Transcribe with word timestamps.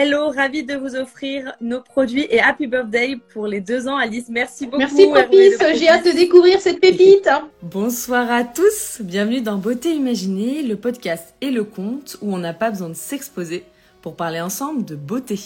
Hello, 0.00 0.30
ravi 0.30 0.62
de 0.62 0.76
vous 0.76 0.94
offrir 0.94 1.54
nos 1.60 1.80
produits 1.80 2.24
et 2.30 2.38
happy 2.38 2.68
birthday 2.68 3.16
pour 3.32 3.48
les 3.48 3.60
deux 3.60 3.88
ans, 3.88 3.96
Alice. 3.96 4.26
Merci 4.28 4.66
beaucoup. 4.66 4.78
Merci 4.78 5.08
Popis, 5.08 5.76
j'ai 5.76 5.88
hâte 5.88 6.04
de 6.04 6.12
découvrir 6.12 6.60
cette 6.60 6.80
pépite. 6.80 7.28
Bonsoir 7.62 8.30
à 8.30 8.44
tous, 8.44 8.98
bienvenue 9.00 9.40
dans 9.40 9.56
Beauté 9.56 9.90
Imaginée, 9.90 10.62
le 10.62 10.76
podcast 10.76 11.34
et 11.40 11.50
le 11.50 11.64
conte 11.64 12.16
où 12.22 12.32
on 12.32 12.38
n'a 12.38 12.54
pas 12.54 12.70
besoin 12.70 12.90
de 12.90 12.94
s'exposer 12.94 13.64
pour 14.00 14.14
parler 14.14 14.40
ensemble 14.40 14.84
de 14.84 14.94
beauté. 14.94 15.40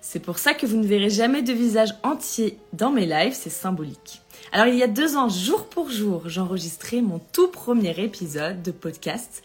C'est 0.00 0.18
pour 0.18 0.40
ça 0.40 0.52
que 0.52 0.66
vous 0.66 0.78
ne 0.78 0.86
verrez 0.86 1.10
jamais 1.10 1.42
de 1.42 1.52
visage 1.52 1.94
entier 2.02 2.58
dans 2.72 2.90
mes 2.90 3.06
lives, 3.06 3.34
c'est 3.34 3.50
symbolique. 3.50 4.20
Alors 4.50 4.66
il 4.66 4.74
y 4.74 4.82
a 4.82 4.88
deux 4.88 5.16
ans, 5.16 5.28
jour 5.28 5.66
pour 5.66 5.90
jour, 5.90 6.22
j'enregistrais 6.28 7.02
mon 7.02 7.20
tout 7.32 7.52
premier 7.52 7.94
épisode 8.00 8.64
de 8.64 8.72
podcast. 8.72 9.44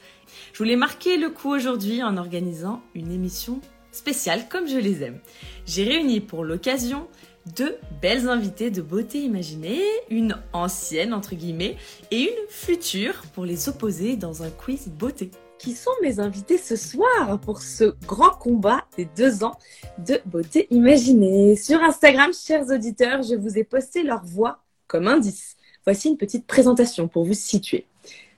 Je 0.51 0.57
voulais 0.57 0.77
marquer 0.77 1.17
le 1.17 1.29
coup 1.29 1.53
aujourd'hui 1.53 2.01
en 2.01 2.17
organisant 2.17 2.81
une 2.95 3.11
émission 3.11 3.61
spéciale 3.91 4.47
comme 4.49 4.67
je 4.67 4.77
les 4.77 5.03
aime. 5.03 5.19
J'ai 5.65 5.83
réuni 5.83 6.19
pour 6.19 6.43
l'occasion 6.43 7.07
deux 7.55 7.77
belles 8.01 8.29
invitées 8.29 8.69
de 8.69 8.81
beauté 8.81 9.19
imaginée, 9.19 9.81
une 10.09 10.37
ancienne 10.53 11.13
entre 11.13 11.35
guillemets 11.35 11.75
et 12.11 12.21
une 12.23 12.47
future 12.49 13.23
pour 13.33 13.45
les 13.45 13.67
opposer 13.67 14.15
dans 14.15 14.43
un 14.43 14.49
quiz 14.49 14.87
beauté 14.87 15.31
qui 15.57 15.75
sont 15.75 15.91
mes 16.01 16.19
invités 16.19 16.57
ce 16.57 16.75
soir 16.75 17.39
pour 17.39 17.61
ce 17.61 17.93
grand 18.07 18.31
combat 18.31 18.83
des 18.97 19.05
deux 19.05 19.43
ans 19.43 19.57
de 19.99 20.19
beauté 20.25 20.67
imaginée? 20.71 21.55
Sur 21.55 21.81
Instagram, 21.83 22.31
chers 22.33 22.67
auditeurs, 22.69 23.21
je 23.21 23.35
vous 23.35 23.59
ai 23.59 23.63
posté 23.63 24.01
leur 24.01 24.25
voix 24.25 24.63
comme 24.87 25.07
indice. 25.07 25.55
Voici 25.85 26.09
une 26.09 26.17
petite 26.17 26.47
présentation 26.47 27.07
pour 27.07 27.25
vous 27.25 27.35
situer. 27.35 27.85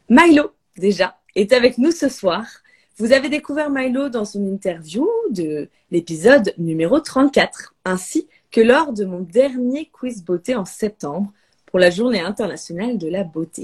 Milo, 0.09 0.51
déjà, 0.77 1.17
est 1.35 1.53
avec 1.53 1.77
nous 1.77 1.91
ce 1.91 2.09
soir. 2.09 2.45
Vous 2.99 3.11
avez 3.11 3.27
découvert 3.27 3.71
Milo 3.71 4.09
dans 4.09 4.23
son 4.23 4.45
interview 4.45 5.09
de 5.31 5.67
l'épisode 5.89 6.53
numéro 6.59 6.99
34, 6.99 7.73
ainsi 7.85 8.27
que 8.51 8.61
lors 8.61 8.93
de 8.93 9.03
mon 9.03 9.21
dernier 9.21 9.89
quiz 9.91 10.23
beauté 10.23 10.53
en 10.53 10.65
septembre, 10.65 11.33
pour 11.65 11.79
la 11.79 11.89
Journée 11.89 12.19
internationale 12.19 12.99
de 12.99 13.07
la 13.07 13.23
beauté. 13.23 13.63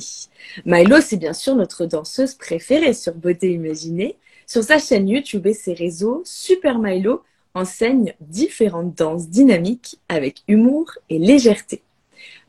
Milo, 0.66 1.00
c'est 1.00 1.18
bien 1.18 1.34
sûr 1.34 1.56
notre 1.56 1.86
danseuse 1.86 2.34
préférée 2.34 2.96
sur 2.96 3.14
Beauté 3.14 3.54
Imaginée. 3.54 4.18
Sur 4.48 4.64
sa 4.64 4.80
chaîne 4.80 5.08
YouTube 5.08 5.46
et 5.46 5.54
ses 5.54 5.74
réseaux, 5.74 6.24
Super 6.26 6.80
Milo 6.80 7.22
enseigne 7.54 8.16
différentes 8.22 8.96
danses 8.96 9.30
dynamiques 9.30 10.00
avec 10.10 10.42
humour 10.48 10.90
et 11.12 11.20
légèreté. 11.20 11.84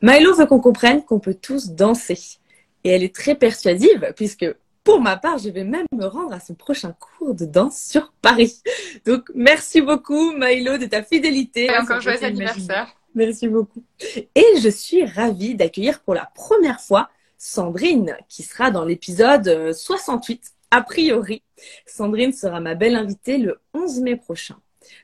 Milo 0.01 0.33
veut 0.33 0.47
qu'on 0.47 0.59
comprenne 0.59 1.03
qu'on 1.03 1.19
peut 1.19 1.37
tous 1.39 1.73
danser. 1.73 2.39
Et 2.83 2.89
elle 2.89 3.03
est 3.03 3.13
très 3.13 3.35
persuasive 3.35 4.13
puisque 4.15 4.47
pour 4.83 5.01
ma 5.01 5.17
part, 5.17 5.37
je 5.37 5.49
vais 5.49 5.63
même 5.63 5.85
me 5.93 6.05
rendre 6.05 6.33
à 6.33 6.39
son 6.39 6.55
prochain 6.55 6.95
cours 6.99 7.35
de 7.35 7.45
danse 7.45 7.79
sur 7.79 8.11
Paris. 8.21 8.61
Donc, 9.05 9.29
merci 9.35 9.81
beaucoup, 9.81 10.31
Milo, 10.33 10.77
de 10.77 10.85
ta 10.85 11.03
fidélité. 11.03 11.65
Et 11.65 11.77
encore 11.77 12.01
joyeux 12.01 12.23
anniversaire. 12.23 12.95
Merci 13.13 13.47
beaucoup. 13.47 13.83
Et 14.35 14.45
je 14.61 14.69
suis 14.69 15.05
ravie 15.05 15.55
d'accueillir 15.55 15.99
pour 16.01 16.13
la 16.13 16.31
première 16.33 16.79
fois 16.79 17.09
Sandrine, 17.37 18.17
qui 18.29 18.43
sera 18.43 18.71
dans 18.71 18.85
l'épisode 18.85 19.73
68, 19.73 20.41
euh, 20.43 20.77
a 20.77 20.81
priori. 20.81 21.41
Sandrine 21.85 22.33
sera 22.33 22.59
ma 22.59 22.75
belle 22.75 22.95
invitée 22.95 23.37
le 23.37 23.59
11 23.73 24.01
mai 24.01 24.15
prochain. 24.15 24.57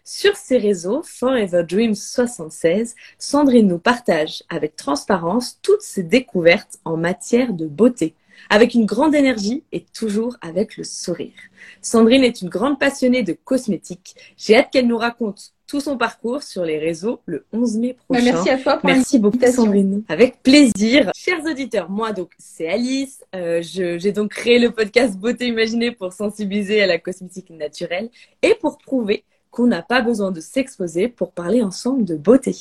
Sur 0.03 0.35
ses 0.35 0.57
réseaux, 0.57 1.01
Forever 1.03 1.63
Dreams 1.63 1.95
76, 1.95 2.95
Sandrine 3.17 3.67
nous 3.67 3.79
partage 3.79 4.43
avec 4.49 4.75
transparence 4.75 5.59
toutes 5.61 5.81
ses 5.81 6.03
découvertes 6.03 6.79
en 6.85 6.97
matière 6.97 7.53
de 7.53 7.65
beauté, 7.65 8.15
avec 8.49 8.73
une 8.73 8.85
grande 8.85 9.15
énergie 9.15 9.63
et 9.71 9.81
toujours 9.81 10.37
avec 10.41 10.77
le 10.77 10.83
sourire. 10.83 11.33
Sandrine 11.81 12.23
est 12.23 12.41
une 12.41 12.49
grande 12.49 12.79
passionnée 12.79 13.23
de 13.23 13.33
cosmétiques. 13.33 14.15
J'ai 14.37 14.55
hâte 14.55 14.69
qu'elle 14.71 14.87
nous 14.87 14.97
raconte 14.97 15.53
tout 15.67 15.81
son 15.81 15.97
parcours 15.97 16.43
sur 16.43 16.63
les 16.63 16.79
réseaux 16.79 17.19
le 17.25 17.45
11 17.51 17.77
mai 17.77 17.97
prochain. 18.07 18.23
merci 18.23 18.49
à 18.49 18.57
toi 18.57 18.77
pour 18.77 18.89
Merci 18.89 19.19
beaucoup 19.19 19.37
Sandrine. 19.45 20.03
Avec 20.07 20.41
plaisir. 20.41 21.11
Chers 21.13 21.43
auditeurs, 21.43 21.89
moi 21.89 22.13
donc 22.13 22.31
c'est 22.39 22.69
Alice. 22.69 23.23
Euh, 23.35 23.61
j'ai 23.61 24.11
donc 24.13 24.31
créé 24.31 24.59
le 24.59 24.71
podcast 24.71 25.17
Beauté 25.17 25.47
Imaginée 25.47 25.91
pour 25.91 26.13
sensibiliser 26.13 26.81
à 26.81 26.87
la 26.87 26.97
cosmétique 26.97 27.49
naturelle 27.49 28.09
et 28.41 28.55
pour 28.55 28.77
prouver 28.77 29.25
qu'on 29.51 29.67
n'a 29.67 29.81
pas 29.81 30.01
besoin 30.01 30.31
de 30.31 30.39
s'exposer 30.39 31.07
pour 31.07 31.31
parler 31.31 31.61
ensemble 31.61 32.05
de 32.05 32.15
beauté. 32.15 32.55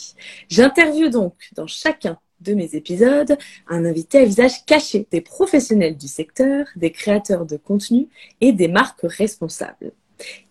J'interviewe 0.49 1.11
donc 1.11 1.35
dans 1.55 1.67
chacun 1.67 2.19
de 2.47 2.55
mes 2.55 2.75
épisodes 2.75 3.37
un 3.69 3.85
invité 3.85 4.19
à 4.19 4.25
visage 4.25 4.65
caché, 4.65 5.07
des 5.11 5.21
professionnels 5.21 5.97
du 5.97 6.09
secteur, 6.09 6.67
des 6.77 6.91
créateurs 6.91 7.47
de 7.47 7.57
contenu 7.57 8.09
et 8.41 8.53
des 8.53 8.69
marques 8.69 9.03
responsables. 9.03 9.93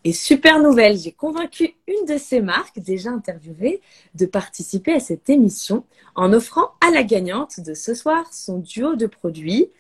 Et 0.04 0.14
super 0.14 0.62
nouvelle, 0.62 0.98
j'ai 0.98 1.12
convaincu 1.12 1.74
une 1.88 2.06
de 2.06 2.18
ces 2.18 2.40
marques 2.40 2.80
déjà 2.80 3.10
interviewées 3.10 3.82
de 4.14 4.26
participer 4.26 4.94
à 4.94 5.00
cette 5.00 5.30
émission 5.30 5.84
en 6.14 6.34
offrant 6.34 6.72
à 6.82 6.92
la 6.92 7.04
gagnante 7.04 7.60
de 7.60 7.74
ce 7.74 7.96
soir 7.96 8.32
son 8.32 8.60
duo 8.60 8.96
de 8.96 9.08
produits 9.08 9.72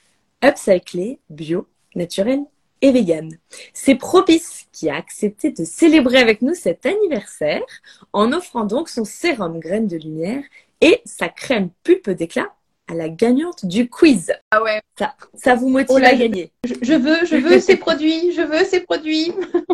upcyclé, 0.43 1.19
bio, 1.29 1.67
naturel 1.95 2.41
et 2.81 2.91
vegan. 2.91 3.37
C'est 3.73 3.95
Propice 3.95 4.65
qui 4.71 4.89
a 4.89 4.95
accepté 4.95 5.51
de 5.51 5.63
célébrer 5.63 6.17
avec 6.17 6.41
nous 6.41 6.53
cet 6.53 6.85
anniversaire 6.85 7.63
en 8.11 8.33
offrant 8.33 8.65
donc 8.65 8.89
son 8.89 9.05
sérum 9.05 9.59
graines 9.59 9.87
de 9.87 9.97
lumière 9.97 10.43
et 10.85 11.01
sa 11.03 11.29
crème 11.29 11.71
pulpe 11.83 12.11
d'éclat 12.11 12.53
à 12.87 12.93
la 12.93 13.09
gagnante 13.09 13.65
du 13.65 13.89
quiz. 13.89 14.31
Ah 14.51 14.61
ouais. 14.61 14.79
Ça, 14.99 15.15
ça 15.33 15.55
vous 15.55 15.67
motive 15.67 15.97
oh 15.99 16.05
à 16.05 16.13
gagner. 16.13 16.51
Je, 16.63 16.93
veux, 16.93 17.25
je 17.25 17.37
veux 17.37 17.59
ces 17.59 17.75
produits, 17.75 18.31
je 18.33 18.43
veux 18.43 18.63
ces 18.63 18.81
produits. 18.81 19.33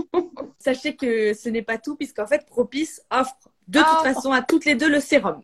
Sachez 0.59 0.95
que 0.95 1.33
ce 1.33 1.49
n'est 1.49 1.63
pas 1.63 1.77
tout, 1.77 1.97
puisqu'en 1.97 2.25
fait, 2.25 2.45
Propice 2.45 3.01
offre 3.11 3.35
de 3.67 3.79
toute 3.79 3.87
ah. 3.89 4.13
façon 4.13 4.31
à 4.31 4.41
toutes 4.41 4.63
les 4.63 4.75
deux 4.75 4.89
le 4.89 5.01
sérum. 5.01 5.41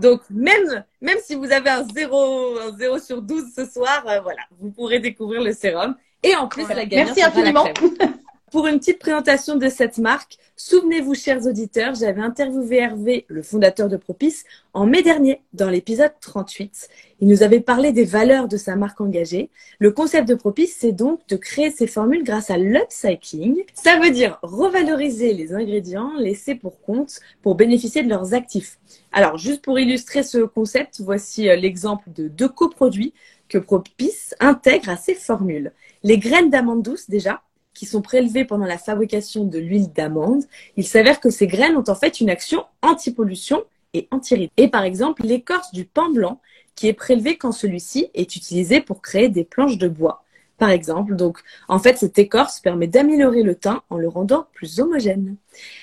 Donc, 0.00 0.22
même, 0.30 0.84
même 1.00 1.18
si 1.22 1.36
vous 1.36 1.52
avez 1.52 1.70
un 1.70 1.86
0, 1.86 2.58
un 2.58 2.76
0 2.76 2.98
sur 2.98 3.22
12 3.22 3.52
ce 3.54 3.66
soir, 3.66 4.04
euh, 4.08 4.18
voilà, 4.20 4.42
vous 4.58 4.72
pourrez 4.72 4.98
découvrir 4.98 5.42
le 5.42 5.52
sérum. 5.52 5.94
Et 6.24 6.34
en 6.34 6.48
plus, 6.48 6.66
la 6.68 6.86
gagnante 6.86 7.16
Merci 7.16 7.22
infiniment. 7.22 7.68
Pour 8.50 8.66
une 8.66 8.78
petite 8.78 8.98
présentation 8.98 9.56
de 9.56 9.68
cette 9.68 9.98
marque, 9.98 10.38
souvenez-vous, 10.56 11.14
chers 11.14 11.44
auditeurs, 11.46 11.94
j'avais 11.94 12.22
interviewé 12.22 12.78
Hervé, 12.78 13.26
le 13.28 13.42
fondateur 13.42 13.90
de 13.90 13.98
Propice, 13.98 14.44
en 14.72 14.86
mai 14.86 15.02
dernier, 15.02 15.42
dans 15.52 15.68
l'épisode 15.68 16.12
38. 16.22 16.88
Il 17.20 17.28
nous 17.28 17.42
avait 17.42 17.60
parlé 17.60 17.92
des 17.92 18.06
valeurs 18.06 18.48
de 18.48 18.56
sa 18.56 18.74
marque 18.74 19.02
engagée. 19.02 19.50
Le 19.80 19.90
concept 19.90 20.26
de 20.26 20.34
Propice, 20.34 20.74
c'est 20.78 20.92
donc 20.92 21.20
de 21.28 21.36
créer 21.36 21.70
ces 21.70 21.86
formules 21.86 22.24
grâce 22.24 22.48
à 22.48 22.56
l'upcycling. 22.56 23.64
Ça 23.74 23.98
veut 23.98 24.10
dire 24.10 24.38
revaloriser 24.40 25.34
les 25.34 25.52
ingrédients 25.52 26.12
laissés 26.18 26.54
pour 26.54 26.80
compte 26.80 27.20
pour 27.42 27.54
bénéficier 27.54 28.02
de 28.02 28.08
leurs 28.08 28.32
actifs. 28.32 28.78
Alors, 29.12 29.36
juste 29.36 29.62
pour 29.62 29.78
illustrer 29.78 30.22
ce 30.22 30.38
concept, 30.38 31.00
voici 31.00 31.50
euh, 31.50 31.56
l'exemple 31.56 32.10
de 32.14 32.28
deux 32.28 32.48
coproduits 32.48 33.12
que 33.50 33.58
Propice 33.58 34.34
intègre 34.40 34.88
à 34.88 34.96
ses 34.96 35.14
formules. 35.14 35.72
Les 36.02 36.18
graines 36.18 36.48
d'amande 36.48 36.82
douce, 36.82 37.10
déjà, 37.10 37.42
qui 37.78 37.86
sont 37.86 38.02
prélevées 38.02 38.44
pendant 38.44 38.64
la 38.64 38.76
fabrication 38.76 39.44
de 39.44 39.56
l'huile 39.60 39.92
d'amande, 39.92 40.42
il 40.76 40.84
s'avère 40.84 41.20
que 41.20 41.30
ces 41.30 41.46
graines 41.46 41.76
ont 41.76 41.84
en 41.86 41.94
fait 41.94 42.20
une 42.20 42.28
action 42.28 42.64
anti-pollution 42.82 43.62
et 43.94 44.08
anti-rides. 44.10 44.50
Et 44.56 44.66
par 44.66 44.82
exemple, 44.82 45.22
l'écorce 45.22 45.72
du 45.72 45.84
pain 45.84 46.10
blanc 46.10 46.40
qui 46.74 46.88
est 46.88 46.92
prélevée 46.92 47.36
quand 47.36 47.52
celui-ci 47.52 48.08
est 48.14 48.34
utilisé 48.34 48.80
pour 48.80 49.00
créer 49.00 49.28
des 49.28 49.44
planches 49.44 49.78
de 49.78 49.86
bois 49.86 50.24
par 50.58 50.70
exemple. 50.70 51.14
Donc, 51.14 51.38
en 51.68 51.78
fait, 51.78 51.96
cette 51.96 52.18
écorce 52.18 52.60
permet 52.60 52.86
d'améliorer 52.86 53.42
le 53.42 53.54
teint 53.54 53.82
en 53.88 53.96
le 53.96 54.08
rendant 54.08 54.46
plus 54.52 54.80
homogène. 54.80 55.36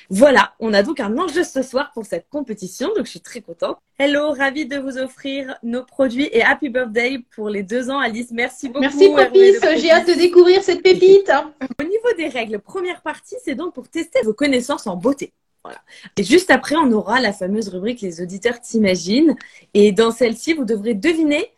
Voilà, 0.10 0.54
on 0.60 0.74
a 0.74 0.84
donc 0.84 1.00
un 1.00 1.18
enjeu 1.18 1.44
ce 1.44 1.64
soir 1.64 1.92
pour 1.94 2.06
cette 2.06 2.28
compétition, 2.30 2.90
donc 2.96 3.06
je 3.06 3.12
suis 3.12 3.22
très 3.22 3.42
contente. 3.42 3.78
Hello, 3.98 4.32
ravie 4.32 4.66
de 4.66 4.78
vous 4.78 4.98
offrir 4.98 5.58
nos 5.64 5.84
produits 5.84 6.30
et 6.32 6.44
happy 6.44 6.70
birthday 6.70 7.20
pour 7.36 7.50
les 7.50 7.64
deux 7.64 7.90
ans, 7.90 8.00
Alice. 8.00 8.30
Merci 8.32 8.68
beaucoup. 8.68 8.82
Merci, 8.82 9.10
Popis. 9.10 9.82
J'ai 9.82 9.92
hâte 9.92 10.08
de 10.08 10.14
découvrir 10.14 10.62
cette 10.62 10.84
pépite. 10.84 11.32
Au 11.80 11.84
niveau 11.84 12.14
des 12.18 12.28
règles, 12.28 12.60
première 12.60 13.02
partie, 13.02 13.36
c'est 13.44 13.56
donc 13.56 13.74
pour 13.74 13.88
tester 13.90 14.20
vos 14.24 14.34
connaissances 14.34 14.88
en 14.88 14.96
beauté. 14.96 15.34
Voilà. 15.64 15.80
Et 16.16 16.24
juste 16.24 16.52
après, 16.52 16.76
on 16.76 16.92
aura 16.92 17.20
la 17.20 17.34
fameuse 17.34 17.70
rubrique 17.70 18.02
Les 18.02 18.22
auditeurs 18.22 18.62
t'imaginent. 18.62 19.36
Et 19.74 19.92
dans 19.92 20.12
celle-ci, 20.12 20.54
vous 20.54 20.64
devrez 20.64 20.94
deviner 20.94 21.50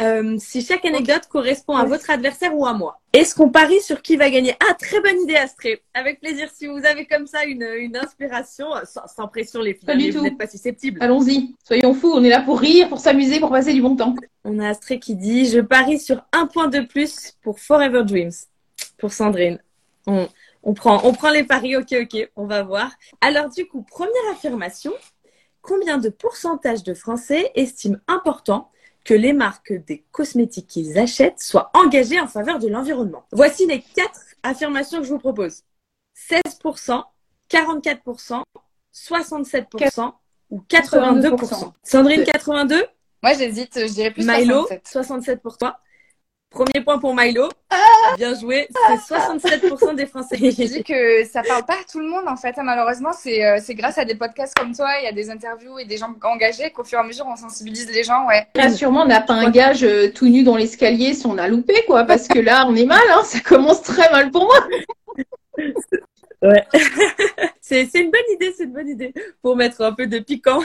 euh, 0.00 0.36
si 0.38 0.62
chaque 0.62 0.84
anecdote 0.84 1.26
correspond 1.30 1.74
à 1.74 1.84
votre 1.84 2.10
adversaire 2.10 2.54
ou 2.54 2.66
à 2.66 2.74
moi. 2.74 3.00
Est-ce 3.14 3.34
qu'on 3.34 3.48
parie 3.48 3.80
sur 3.80 4.02
qui 4.02 4.16
va 4.16 4.28
gagner? 4.28 4.54
Ah, 4.60 4.74
très 4.74 5.00
bonne 5.00 5.22
idée, 5.22 5.36
Astrée. 5.36 5.82
Avec 5.94 6.20
plaisir. 6.20 6.50
Si 6.52 6.66
vous 6.66 6.84
avez 6.84 7.06
comme 7.06 7.26
ça 7.26 7.44
une, 7.44 7.62
une 7.62 7.96
inspiration, 7.96 8.66
sans, 8.84 9.28
pression, 9.28 9.62
les 9.62 9.72
filles, 9.72 9.86
pas 9.86 9.96
du 9.96 10.10
tout. 10.10 10.18
vous 10.18 10.24
n'êtes 10.24 10.36
pas 10.36 10.46
susceptibles. 10.46 11.02
Allons-y. 11.02 11.54
Soyons 11.64 11.94
fous. 11.94 12.12
On 12.12 12.22
est 12.22 12.28
là 12.28 12.42
pour 12.42 12.60
rire, 12.60 12.90
pour 12.90 13.00
s'amuser, 13.00 13.40
pour 13.40 13.50
passer 13.50 13.72
du 13.72 13.80
bon 13.80 13.96
temps. 13.96 14.14
On 14.44 14.58
a 14.58 14.68
Astrée 14.68 14.98
qui 14.98 15.14
dit 15.14 15.46
Je 15.46 15.60
parie 15.60 15.98
sur 15.98 16.22
un 16.32 16.46
point 16.46 16.68
de 16.68 16.80
plus 16.80 17.32
pour 17.42 17.58
Forever 17.58 18.04
Dreams. 18.04 18.32
Pour 18.98 19.14
Sandrine. 19.14 19.62
On, 20.06 20.28
on, 20.62 20.74
prend, 20.74 21.00
on 21.04 21.12
prend 21.12 21.30
les 21.30 21.44
paris. 21.44 21.74
Ok, 21.74 21.94
ok. 21.98 22.30
On 22.36 22.44
va 22.44 22.62
voir. 22.62 22.90
Alors, 23.22 23.48
du 23.48 23.66
coup, 23.66 23.80
première 23.80 24.30
affirmation. 24.30 24.92
Combien 25.62 25.96
de 25.96 26.10
pourcentage 26.10 26.82
de 26.82 26.92
Français 26.92 27.50
estiment 27.54 27.98
important 28.08 28.70
que 29.06 29.14
les 29.14 29.32
marques 29.32 29.72
des 29.72 30.04
cosmétiques 30.10 30.66
qu'ils 30.66 30.98
achètent 30.98 31.40
soient 31.40 31.70
engagées 31.74 32.20
en 32.20 32.26
faveur 32.26 32.58
de 32.58 32.66
l'environnement. 32.66 33.24
Voici 33.30 33.64
les 33.64 33.80
quatre 33.80 34.20
affirmations 34.42 34.98
que 34.98 35.04
je 35.04 35.10
vous 35.10 35.20
propose. 35.20 35.62
16%, 36.28 37.04
44%, 37.48 38.42
67% 38.92 40.12
ou 40.50 40.60
82%. 40.68 41.72
Sandrine, 41.84 42.24
82 42.24 42.84
Moi, 43.22 43.34
j'hésite, 43.34 43.78
je 43.86 43.92
dirais 43.92 44.10
plus 44.10 44.26
Milo, 44.26 44.66
67. 44.66 44.88
67 44.88 45.40
pour 45.40 45.56
toi. 45.56 45.78
Premier 46.50 46.84
point 46.84 46.98
pour 46.98 47.14
Milo. 47.14 47.48
Bien 48.16 48.34
joué. 48.34 48.68
C'est 48.88 49.14
67% 49.14 49.94
des 49.94 50.06
Français. 50.06 50.36
Je 50.40 50.50
dis 50.50 50.84
que 50.84 51.24
ça 51.24 51.42
parle 51.42 51.64
pas 51.66 51.74
à 51.74 51.84
tout 51.90 51.98
le 51.98 52.08
monde 52.08 52.26
en 52.26 52.36
fait. 52.36 52.54
Malheureusement, 52.62 53.12
c'est 53.12 53.44
euh, 53.44 53.58
c'est 53.60 53.74
grâce 53.74 53.98
à 53.98 54.04
des 54.04 54.14
podcasts 54.14 54.54
comme 54.56 54.74
toi, 54.74 54.88
il 55.00 55.04
y 55.04 55.08
a 55.08 55.12
des 55.12 55.28
interviews 55.28 55.78
et 55.78 55.84
des 55.84 55.96
gens 55.96 56.14
engagés 56.22 56.70
qu'au 56.70 56.84
fur 56.84 56.98
et 56.98 57.02
à 57.02 57.04
mesure 57.04 57.26
on 57.26 57.36
sensibilise 57.36 57.90
les 57.90 58.04
gens. 58.04 58.26
Ouais. 58.26 58.46
Rassure-moi, 58.56 59.02
on 59.02 59.08
n'a 59.08 59.20
pas 59.20 59.34
un 59.34 59.50
gage 59.50 59.84
euh, 59.84 60.10
tout 60.12 60.28
nu 60.28 60.44
dans 60.44 60.56
l'escalier 60.56 61.14
si 61.14 61.26
on 61.26 61.36
a 61.36 61.48
loupé, 61.48 61.84
quoi, 61.86 62.04
parce 62.04 62.28
que 62.28 62.38
là, 62.38 62.64
on 62.68 62.76
est 62.76 62.86
mal, 62.86 63.02
hein, 63.10 63.22
ça 63.24 63.40
commence 63.40 63.82
très 63.82 64.10
mal 64.10 64.30
pour 64.30 64.44
moi. 64.44 64.68
Ouais. 66.42 66.66
c'est 67.62 67.86
c'est 67.86 68.00
une 68.00 68.10
bonne 68.10 68.34
idée, 68.34 68.52
c'est 68.54 68.64
une 68.64 68.72
bonne 68.72 68.88
idée 68.88 69.14
pour 69.40 69.56
mettre 69.56 69.80
un 69.80 69.92
peu 69.92 70.06
de 70.06 70.18
piquant. 70.18 70.60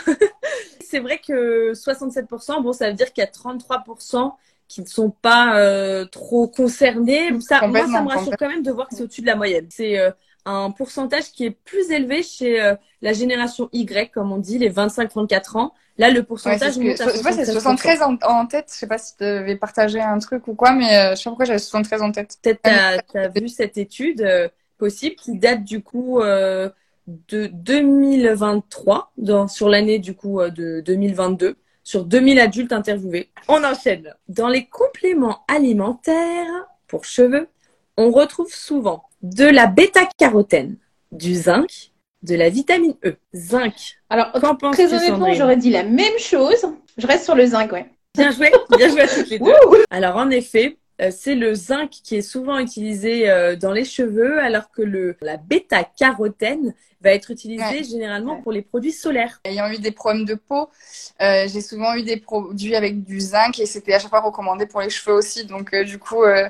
c'est 0.81 0.99
vrai 0.99 1.17
que 1.25 1.71
67%, 1.71 2.61
bon, 2.61 2.73
ça 2.73 2.89
veut 2.89 2.93
dire 2.93 3.11
qu'il 3.13 3.23
y 3.23 3.25
a 3.25 3.29
33% 3.29 4.33
qui 4.71 4.81
ne 4.81 4.85
sont 4.87 5.09
pas 5.09 5.57
euh, 5.57 6.05
trop 6.05 6.47
concernés. 6.47 7.37
Ça, 7.41 7.67
moi, 7.67 7.85
ça 7.87 8.01
me 8.01 8.07
rassure 8.07 8.37
quand 8.39 8.47
même 8.47 8.63
de 8.63 8.71
voir 8.71 8.87
que 8.87 8.95
c'est 8.95 9.03
au-dessus 9.03 9.19
de 9.21 9.25
la 9.27 9.35
moyenne. 9.35 9.67
C'est 9.69 9.99
euh, 9.99 10.11
un 10.45 10.71
pourcentage 10.71 11.31
qui 11.33 11.45
est 11.45 11.51
plus 11.51 11.91
élevé 11.91 12.23
chez 12.23 12.61
euh, 12.61 12.75
la 13.01 13.11
génération 13.11 13.67
Y, 13.73 14.11
comme 14.11 14.31
on 14.31 14.37
dit, 14.37 14.57
les 14.57 14.71
25-34 14.71 15.57
ans. 15.57 15.73
Là, 15.97 16.09
le 16.09 16.19
Ouais, 16.19 16.25
pourcentage 16.25 16.71
ce 16.73 16.79
que- 16.79 16.83
monte 16.83 17.01
à 17.01 17.13
je 17.13 17.21
vois, 17.21 17.33
c'est 17.33 17.43
73%. 17.43 17.51
73 17.51 18.01
en, 18.01 18.17
en 18.23 18.45
tête. 18.45 18.67
Je 18.71 18.75
sais 18.77 18.87
pas 18.87 18.97
si 18.97 19.17
tu 19.17 19.25
devais 19.25 19.57
partager 19.57 19.99
un 19.99 20.17
truc 20.19 20.47
ou 20.47 20.55
quoi, 20.55 20.71
mais 20.71 20.95
euh, 20.95 21.09
je 21.11 21.15
sais 21.15 21.23
pas 21.25 21.31
pourquoi 21.31 21.45
j'avais 21.45 21.59
73 21.59 22.01
en 22.01 22.11
tête. 22.13 22.37
Peut-être 22.41 22.61
tu 22.63 23.17
as, 23.17 23.27
vu 23.27 23.49
cette 23.49 23.77
étude 23.77 24.21
euh, 24.21 24.47
possible 24.77 25.15
qui 25.15 25.37
date 25.37 25.65
du 25.65 25.83
coup 25.83 26.21
euh, 26.21 26.69
de 27.27 27.47
2023, 27.47 29.11
dans, 29.17 29.49
sur 29.49 29.67
l'année 29.67 29.99
du 29.99 30.15
coup 30.15 30.39
euh, 30.39 30.49
de 30.49 30.81
2022, 30.85 31.57
sur 31.83 32.05
2000 32.05 32.39
adultes 32.39 32.71
interviewés. 32.71 33.29
On 33.47 33.63
enchaîne. 33.63 34.13
Dans 34.27 34.49
les 34.49 34.65
compléments 34.65 35.43
alimentaires 35.47 36.67
pour 36.87 37.05
cheveux, 37.05 37.47
on 37.97 38.11
retrouve 38.11 38.53
souvent 38.53 39.03
de 39.21 39.45
la 39.45 39.67
bêta-carotène, 39.67 40.77
du 41.11 41.35
zinc, 41.35 41.91
de 42.23 42.35
la 42.35 42.49
vitamine 42.49 42.95
E. 43.05 43.15
Zinc. 43.33 43.97
Alors, 44.09 44.31
Qu'en 44.33 44.55
très 44.71 44.93
honnêtement, 44.93 45.33
j'aurais 45.33 45.57
dit 45.57 45.69
la 45.69 45.83
même 45.83 46.17
chose. 46.17 46.65
Je 46.97 47.07
reste 47.07 47.25
sur 47.25 47.35
le 47.35 47.45
zinc, 47.45 47.71
ouais. 47.71 47.87
Bien 48.15 48.31
joué, 48.31 48.51
bien 48.77 48.89
joué 48.89 49.01
à 49.01 49.07
toutes 49.07 49.29
les 49.29 49.39
deux. 49.39 49.53
Alors 49.89 50.17
en 50.17 50.29
effet, 50.29 50.77
c'est 51.09 51.35
le 51.35 51.55
zinc 51.55 51.89
qui 51.89 52.15
est 52.17 52.21
souvent 52.21 52.59
utilisé 52.59 53.29
euh, 53.29 53.55
dans 53.55 53.71
les 53.71 53.85
cheveux, 53.85 54.39
alors 54.39 54.69
que 54.71 54.81
le, 54.83 55.15
la 55.21 55.37
bêta-carotène 55.37 56.75
va 57.01 57.11
être 57.13 57.31
utilisée 57.31 57.77
Ouais. 57.79 57.83
généralement 57.83 58.35
Ouais. 58.35 58.41
pour 58.43 58.51
les 58.51 58.61
produits 58.61 58.91
solaires. 58.91 59.39
Ayant 59.43 59.71
eu 59.71 59.79
des 59.79 59.91
problèmes 59.91 60.25
de 60.25 60.35
peau, 60.35 60.69
euh, 61.21 61.47
j'ai 61.47 61.61
souvent 61.61 61.95
eu 61.95 62.03
des 62.03 62.17
produits 62.17 62.75
avec 62.75 63.03
du 63.03 63.19
zinc 63.19 63.59
et 63.59 63.65
c'était 63.65 63.93
à 63.93 63.99
chaque 63.99 64.11
fois 64.11 64.21
recommandé 64.21 64.67
pour 64.67 64.81
les 64.81 64.89
cheveux 64.91 65.15
aussi. 65.15 65.45
Donc 65.45 65.73
euh, 65.73 65.83
du 65.83 65.97
coup, 65.97 66.23
euh, 66.23 66.47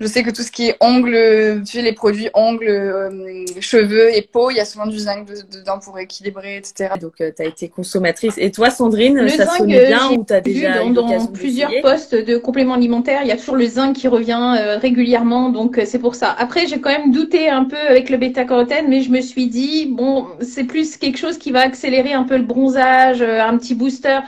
je 0.00 0.06
sais 0.06 0.22
que 0.22 0.30
tout 0.30 0.42
ce 0.42 0.50
qui 0.50 0.68
est 0.68 0.76
ongles, 0.80 1.62
tu 1.64 1.72
sais, 1.72 1.82
les 1.82 1.92
produits 1.92 2.28
ongles, 2.34 2.68
euh, 2.68 3.44
cheveux 3.60 4.14
et 4.14 4.22
peau, 4.22 4.50
il 4.50 4.56
y 4.56 4.60
a 4.60 4.64
souvent 4.64 4.86
du 4.86 4.98
zinc 4.98 5.26
de- 5.26 5.58
dedans 5.58 5.78
pour 5.78 5.98
équilibrer, 5.98 6.56
etc. 6.56 6.94
Donc 7.00 7.14
tu 7.16 7.22
as 7.42 7.44
été 7.44 7.68
consommatrice. 7.68 8.34
Et 8.38 8.50
toi 8.50 8.70
Sandrine, 8.70 9.16
Le 9.20 9.28
ça 9.28 9.44
zinc, 9.46 9.56
sonnait 9.58 9.80
euh, 9.84 9.86
bien 9.86 10.10
ou 10.10 10.24
tu 10.24 10.32
as 10.32 10.40
Vu 10.40 10.52
déjà 10.54 10.78
dans, 10.78 10.90
eu 10.90 10.94
dans 10.94 11.26
plusieurs 11.28 11.70
postes 11.80 12.14
de 12.14 12.36
compléments 12.36 12.74
alimentaires, 12.74 13.20
il 13.22 13.28
y 13.28 13.32
a 13.32 13.36
toujours 13.36 13.56
le 13.56 13.66
zinc 13.66 13.94
qui 13.94 14.08
revient 14.08 14.56
euh, 14.60 14.78
régulièrement, 14.78 15.50
donc 15.50 15.78
euh, 15.78 15.84
c'est 15.86 16.00
pour 16.00 16.16
ça. 16.16 16.34
Après, 16.38 16.66
j'ai 16.66 16.80
quand 16.80 16.90
même 16.90 17.12
douté 17.12 17.48
un 17.48 17.64
peu 17.64 17.76
avec 17.76 18.10
le 18.10 18.16
bêta-carotène, 18.16 18.86
mais 18.88 19.00
je 19.02 19.10
me 19.10 19.20
suis 19.20 19.46
dit, 19.46 19.86
bon, 19.86 20.26
c'est 20.40 20.64
plus 20.64 20.96
quelque 20.96 21.18
chose 21.18 21.38
qui 21.38 21.52
va 21.52 21.60
accélérer 21.60 22.12
un 22.12 22.24
peu 22.24 22.36
le 22.36 22.42
bronzage, 22.44 23.22
euh, 23.22 23.40
un 23.40 23.56
petit 23.58 23.74
booster. 23.74 24.18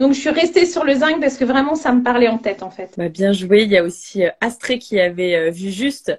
Donc, 0.00 0.12
je 0.12 0.20
suis 0.20 0.30
restée 0.30 0.66
sur 0.66 0.84
le 0.84 0.94
zinc 0.94 1.20
parce 1.20 1.36
que 1.36 1.44
vraiment, 1.44 1.74
ça 1.74 1.92
me 1.92 2.02
parlait 2.02 2.28
en 2.28 2.38
tête, 2.38 2.62
en 2.62 2.70
fait. 2.70 2.94
Bah, 2.96 3.08
bien 3.08 3.32
joué. 3.32 3.62
Il 3.62 3.70
y 3.70 3.78
a 3.78 3.84
aussi 3.84 4.24
euh, 4.24 4.30
Astrée 4.40 4.78
qui 4.78 5.00
avait 5.00 5.34
euh, 5.34 5.50
vu 5.50 5.70
juste, 5.70 6.18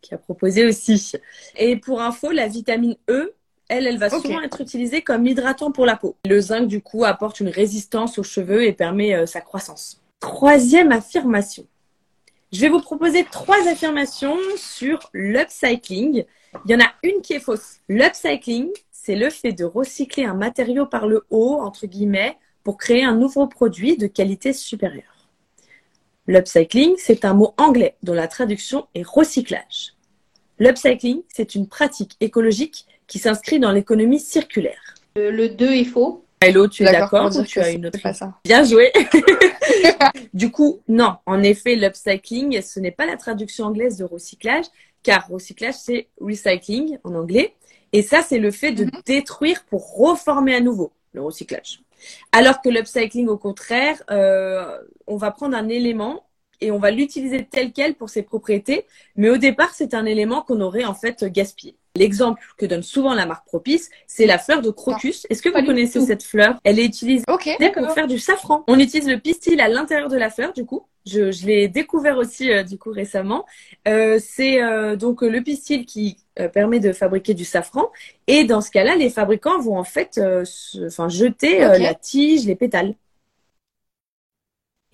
qui 0.00 0.14
a 0.14 0.18
proposé 0.18 0.66
aussi. 0.66 1.12
Et 1.56 1.76
pour 1.76 2.00
info, 2.00 2.30
la 2.30 2.46
vitamine 2.46 2.96
E, 3.08 3.34
elle, 3.68 3.86
elle 3.86 3.98
va 3.98 4.10
souvent 4.10 4.40
être 4.42 4.60
utilisée 4.60 5.02
comme 5.02 5.26
hydratant 5.26 5.72
pour 5.72 5.86
la 5.86 5.96
peau. 5.96 6.16
Le 6.24 6.40
zinc, 6.40 6.68
du 6.68 6.80
coup, 6.80 7.04
apporte 7.04 7.40
une 7.40 7.48
résistance 7.48 8.18
aux 8.18 8.22
cheveux 8.22 8.64
et 8.64 8.72
permet 8.72 9.14
euh, 9.14 9.26
sa 9.26 9.40
croissance. 9.40 10.00
Troisième 10.20 10.92
affirmation. 10.92 11.66
Je 12.52 12.60
vais 12.60 12.68
vous 12.68 12.80
proposer 12.80 13.26
trois 13.30 13.68
affirmations 13.68 14.36
sur 14.56 15.10
l'upcycling. 15.12 16.24
Il 16.64 16.70
y 16.70 16.74
en 16.74 16.80
a 16.80 16.92
une 17.02 17.20
qui 17.20 17.32
est 17.32 17.40
fausse. 17.40 17.80
L'upcycling, 17.88 18.68
c'est 18.92 19.16
le 19.16 19.30
fait 19.30 19.52
de 19.52 19.64
recycler 19.64 20.24
un 20.24 20.34
matériau 20.34 20.86
par 20.86 21.08
le 21.08 21.26
haut, 21.30 21.58
entre 21.60 21.86
guillemets, 21.86 22.38
pour 22.66 22.78
créer 22.78 23.04
un 23.04 23.14
nouveau 23.14 23.46
produit 23.46 23.96
de 23.96 24.08
qualité 24.08 24.52
supérieure. 24.52 25.28
L'upcycling, 26.26 26.94
c'est 26.98 27.24
un 27.24 27.32
mot 27.32 27.54
anglais 27.58 27.94
dont 28.02 28.12
la 28.12 28.26
traduction 28.26 28.88
est 28.96 29.06
recyclage. 29.06 29.94
L'upcycling, 30.58 31.22
c'est 31.28 31.54
une 31.54 31.68
pratique 31.68 32.16
écologique 32.18 32.84
qui 33.06 33.20
s'inscrit 33.20 33.60
dans 33.60 33.70
l'économie 33.70 34.18
circulaire. 34.18 34.96
Le, 35.14 35.30
le 35.30 35.48
2 35.48 35.74
est 35.74 35.84
faux. 35.84 36.24
Hello, 36.40 36.66
tu 36.66 36.82
es 36.82 36.90
D'accord 36.90 37.30
ou 37.36 37.44
tu 37.44 37.60
as 37.60 37.70
une 37.70 37.86
autre 37.86 38.02
pas 38.02 38.12
ça. 38.12 38.34
Bien 38.44 38.64
joué. 38.64 38.90
du 40.34 40.50
coup, 40.50 40.80
non. 40.88 41.18
En 41.24 41.44
effet, 41.44 41.76
l'upcycling, 41.76 42.60
ce 42.62 42.80
n'est 42.80 42.90
pas 42.90 43.06
la 43.06 43.16
traduction 43.16 43.66
anglaise 43.66 43.96
de 43.96 44.04
recyclage, 44.04 44.64
car 45.04 45.28
recyclage, 45.28 45.76
c'est 45.76 46.08
recycling 46.20 46.98
en 47.04 47.14
anglais. 47.14 47.54
Et 47.92 48.02
ça, 48.02 48.22
c'est 48.22 48.40
le 48.40 48.50
fait 48.50 48.72
de 48.72 48.86
Mhm. 48.86 48.90
détruire 49.06 49.64
pour 49.70 49.98
reformer 49.98 50.56
à 50.56 50.60
nouveau, 50.60 50.90
le 51.12 51.22
recyclage. 51.22 51.78
Alors 52.32 52.60
que 52.62 52.68
l'upcycling, 52.68 53.28
au 53.28 53.38
contraire, 53.38 54.02
euh, 54.10 54.78
on 55.06 55.16
va 55.16 55.30
prendre 55.30 55.56
un 55.56 55.68
élément 55.68 56.24
et 56.60 56.70
on 56.70 56.78
va 56.78 56.90
l'utiliser 56.90 57.44
tel 57.44 57.72
quel 57.72 57.94
pour 57.94 58.08
ses 58.08 58.22
propriétés, 58.22 58.86
mais 59.14 59.28
au 59.28 59.36
départ, 59.36 59.74
c'est 59.74 59.94
un 59.94 60.06
élément 60.06 60.42
qu'on 60.42 60.60
aurait 60.60 60.84
en 60.84 60.94
fait 60.94 61.24
gaspillé. 61.24 61.76
L'exemple 61.96 62.42
que 62.58 62.66
donne 62.66 62.82
souvent 62.82 63.14
la 63.14 63.26
marque 63.26 63.46
Propice, 63.46 63.90
c'est 64.06 64.26
la 64.26 64.38
fleur 64.38 64.62
de 64.62 64.70
crocus. 64.70 65.26
Est-ce 65.30 65.42
que 65.42 65.48
vous 65.48 65.64
connaissez 65.64 65.98
tout. 65.98 66.06
cette 66.06 66.22
fleur? 66.22 66.58
Elle 66.64 66.78
est 66.78 66.84
utilisée 66.84 67.24
Ok. 67.28 67.48
pour 67.74 67.92
faire 67.92 68.06
du 68.06 68.18
safran. 68.18 68.64
On 68.68 68.78
utilise 68.78 69.08
le 69.08 69.18
pistil 69.18 69.60
à 69.60 69.68
l'intérieur 69.68 70.08
de 70.08 70.16
la 70.16 70.30
fleur, 70.30 70.52
du 70.52 70.64
coup. 70.66 70.86
Je, 71.06 71.30
je 71.30 71.46
l'ai 71.46 71.68
découvert 71.68 72.18
aussi, 72.18 72.50
euh, 72.52 72.64
du 72.64 72.78
coup, 72.78 72.90
récemment. 72.90 73.46
Euh, 73.86 74.18
c'est 74.20 74.60
euh, 74.62 74.96
donc 74.96 75.22
le 75.22 75.40
pistil 75.42 75.86
qui 75.86 76.16
euh, 76.40 76.48
permet 76.48 76.80
de 76.80 76.92
fabriquer 76.92 77.32
du 77.34 77.44
safran. 77.44 77.90
Et 78.26 78.44
dans 78.44 78.60
ce 78.60 78.70
cas-là, 78.72 78.96
les 78.96 79.08
fabricants 79.10 79.60
vont 79.60 79.78
en 79.78 79.84
fait 79.84 80.18
euh, 80.18 80.44
se- 80.44 80.86
enfin, 80.88 81.08
jeter 81.08 81.62
euh, 81.64 81.78
la 81.78 81.94
tige, 81.94 82.44
les 82.46 82.56
pétales. 82.56 82.94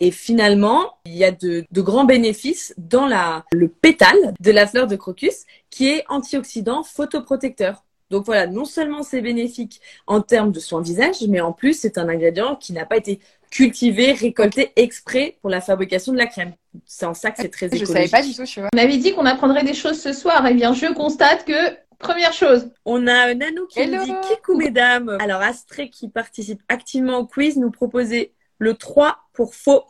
Et 0.01 0.11
finalement, 0.11 0.99
il 1.05 1.15
y 1.15 1.25
a 1.25 1.31
de, 1.31 1.65
de 1.71 1.81
grands 1.81 2.05
bénéfices 2.05 2.75
dans 2.77 3.07
la, 3.07 3.45
le 3.53 3.69
pétale 3.69 4.35
de 4.41 4.51
la 4.51 4.67
fleur 4.67 4.87
de 4.87 4.97
crocus 4.97 5.45
qui 5.71 5.89
est 5.89 6.05
antioxydant 6.09 6.83
photoprotecteur. 6.83 7.85
Donc 8.13 8.27
voilà, 8.27 8.47
non 8.47 8.65
seulement 8.67 9.03
c'est 9.03 9.23
bénéfique 9.23 9.81
en 10.07 10.21
termes 10.21 10.53
de 10.53 10.61
soins 10.61 10.83
visage, 10.83 11.17
mais 11.29 11.41
en 11.41 11.53
plus 11.53 11.73
c'est 11.73 11.99
un 11.99 12.09
ingrédient 12.09 12.55
qui 12.57 12.73
n'a 12.75 12.85
pas 12.87 12.99
été 12.99 13.19
cultivé, 13.51 14.13
récolté 14.13 14.71
exprès 14.77 15.37
pour 15.41 15.51
la 15.51 15.61
fabrication 15.61 16.13
de 16.13 16.19
la 16.19 16.27
crème. 16.27 16.53
C'est 16.87 17.07
en 17.07 17.15
ça 17.15 17.31
que 17.31 17.43
c'est 17.43 17.49
très 17.51 17.69
Je 17.69 17.77
écologique. 17.77 17.97
savais 17.97 18.09
pas 18.09 18.23
du 18.23 18.35
tout, 18.35 18.45
tu 18.45 18.61
vois. 18.61 18.69
On 18.75 18.79
avait 18.79 18.97
dit 18.99 19.15
qu'on 19.15 19.27
apprendrait 19.27 19.65
des 19.65 19.75
choses 19.75 20.01
ce 20.01 20.13
soir. 20.13 20.47
Eh 20.49 20.55
bien, 20.55 20.73
je 20.75 20.87
constate 20.93 21.45
que, 21.45 21.77
première 21.99 22.33
chose, 22.33 22.71
On 22.85 23.07
a 23.07 23.35
Nanou 23.35 23.67
qui 23.67 23.81
Hello. 23.81 23.99
nous 23.99 24.05
dit 24.05 24.13
Kikou 24.29 24.57
mesdames. 24.57 25.17
Alors 25.21 25.41
Astrée 25.43 25.89
qui 25.91 26.09
participe 26.09 26.61
activement 26.69 27.19
au 27.19 27.27
quiz 27.27 27.57
nous 27.57 27.71
proposait 27.71 28.33
le 28.59 28.75
3 28.75 29.19
pour 29.33 29.55
faux. 29.55 29.85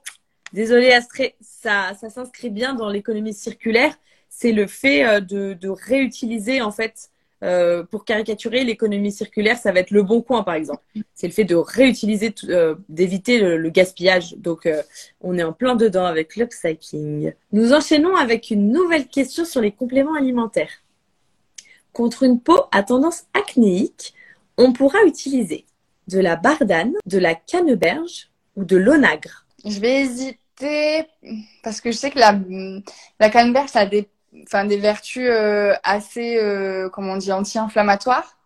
Désolée 0.53 0.93
Astrée, 0.93 1.37
ça, 1.41 1.93
ça 2.01 2.09
s'inscrit 2.11 2.51
bien 2.51 2.75
dans 2.75 2.89
l'économie 2.89 3.35
circulaire. 3.35 3.95
C'est 4.29 4.53
le 4.53 4.67
fait 4.67 5.05
euh, 5.05 5.21
de, 5.21 5.55
de 5.55 5.69
réutiliser 5.69 6.63
en 6.63 6.71
fait. 6.73 7.11
Euh, 7.43 7.83
pour 7.83 8.05
caricaturer 8.05 8.63
l'économie 8.63 9.11
circulaire, 9.11 9.59
ça 9.59 9.73
va 9.73 9.81
être 9.81 9.91
le 9.91 10.03
bon 10.03 10.23
coin 10.23 10.43
par 10.45 10.55
exemple. 10.55 10.83
C'est 11.15 11.27
le 11.27 11.33
fait 11.33 11.45
de 11.45 11.57
réutiliser, 11.57 12.35
euh, 12.49 12.77
d'éviter 12.89 13.39
le, 13.39 13.57
le 13.57 13.71
gaspillage. 13.71 14.35
Donc 14.37 14.67
euh, 14.67 14.83
on 15.21 15.37
est 15.37 15.43
en 15.43 15.53
plein 15.53 15.75
dedans 15.75 16.05
avec 16.05 16.37
l'upcycling. 16.37 17.33
Nous 17.53 17.73
enchaînons 17.73 18.15
avec 18.15 18.51
une 18.51 18.71
nouvelle 18.71 19.09
question 19.09 19.45
sur 19.45 19.61
les 19.61 19.73
compléments 19.73 20.15
alimentaires. 20.15 20.83
Contre 21.93 22.23
une 22.23 22.41
peau 22.41 22.61
à 22.71 22.83
tendance 22.83 23.25
acnéique, 23.35 24.15
on 24.57 24.73
pourra 24.73 25.03
utiliser 25.05 25.67
de 26.09 26.21
la 26.21 26.37
bardane, 26.37 26.95
de 27.07 27.19
la 27.19 27.35
canneberge 27.35 28.31
ou 28.57 28.65
de 28.65 28.77
l'onagre. 28.77 29.47
Je 29.65 29.81
vais 29.81 30.03
hésiter 30.03 31.07
parce 31.63 31.81
que 31.81 31.91
je 31.91 31.97
sais 31.97 32.11
que 32.11 32.19
la, 32.19 32.39
la 33.19 33.31
canneberge, 33.31 33.71
ça 33.71 33.81
a 33.81 33.87
des, 33.87 34.09
enfin, 34.47 34.65
des 34.65 34.77
vertus 34.79 35.29
euh, 35.31 35.75
assez, 35.83 36.39
euh, 36.39 36.89
comment 36.91 37.13
on 37.15 37.17
dit, 37.17 37.33
anti-inflammatoires. 37.33 38.37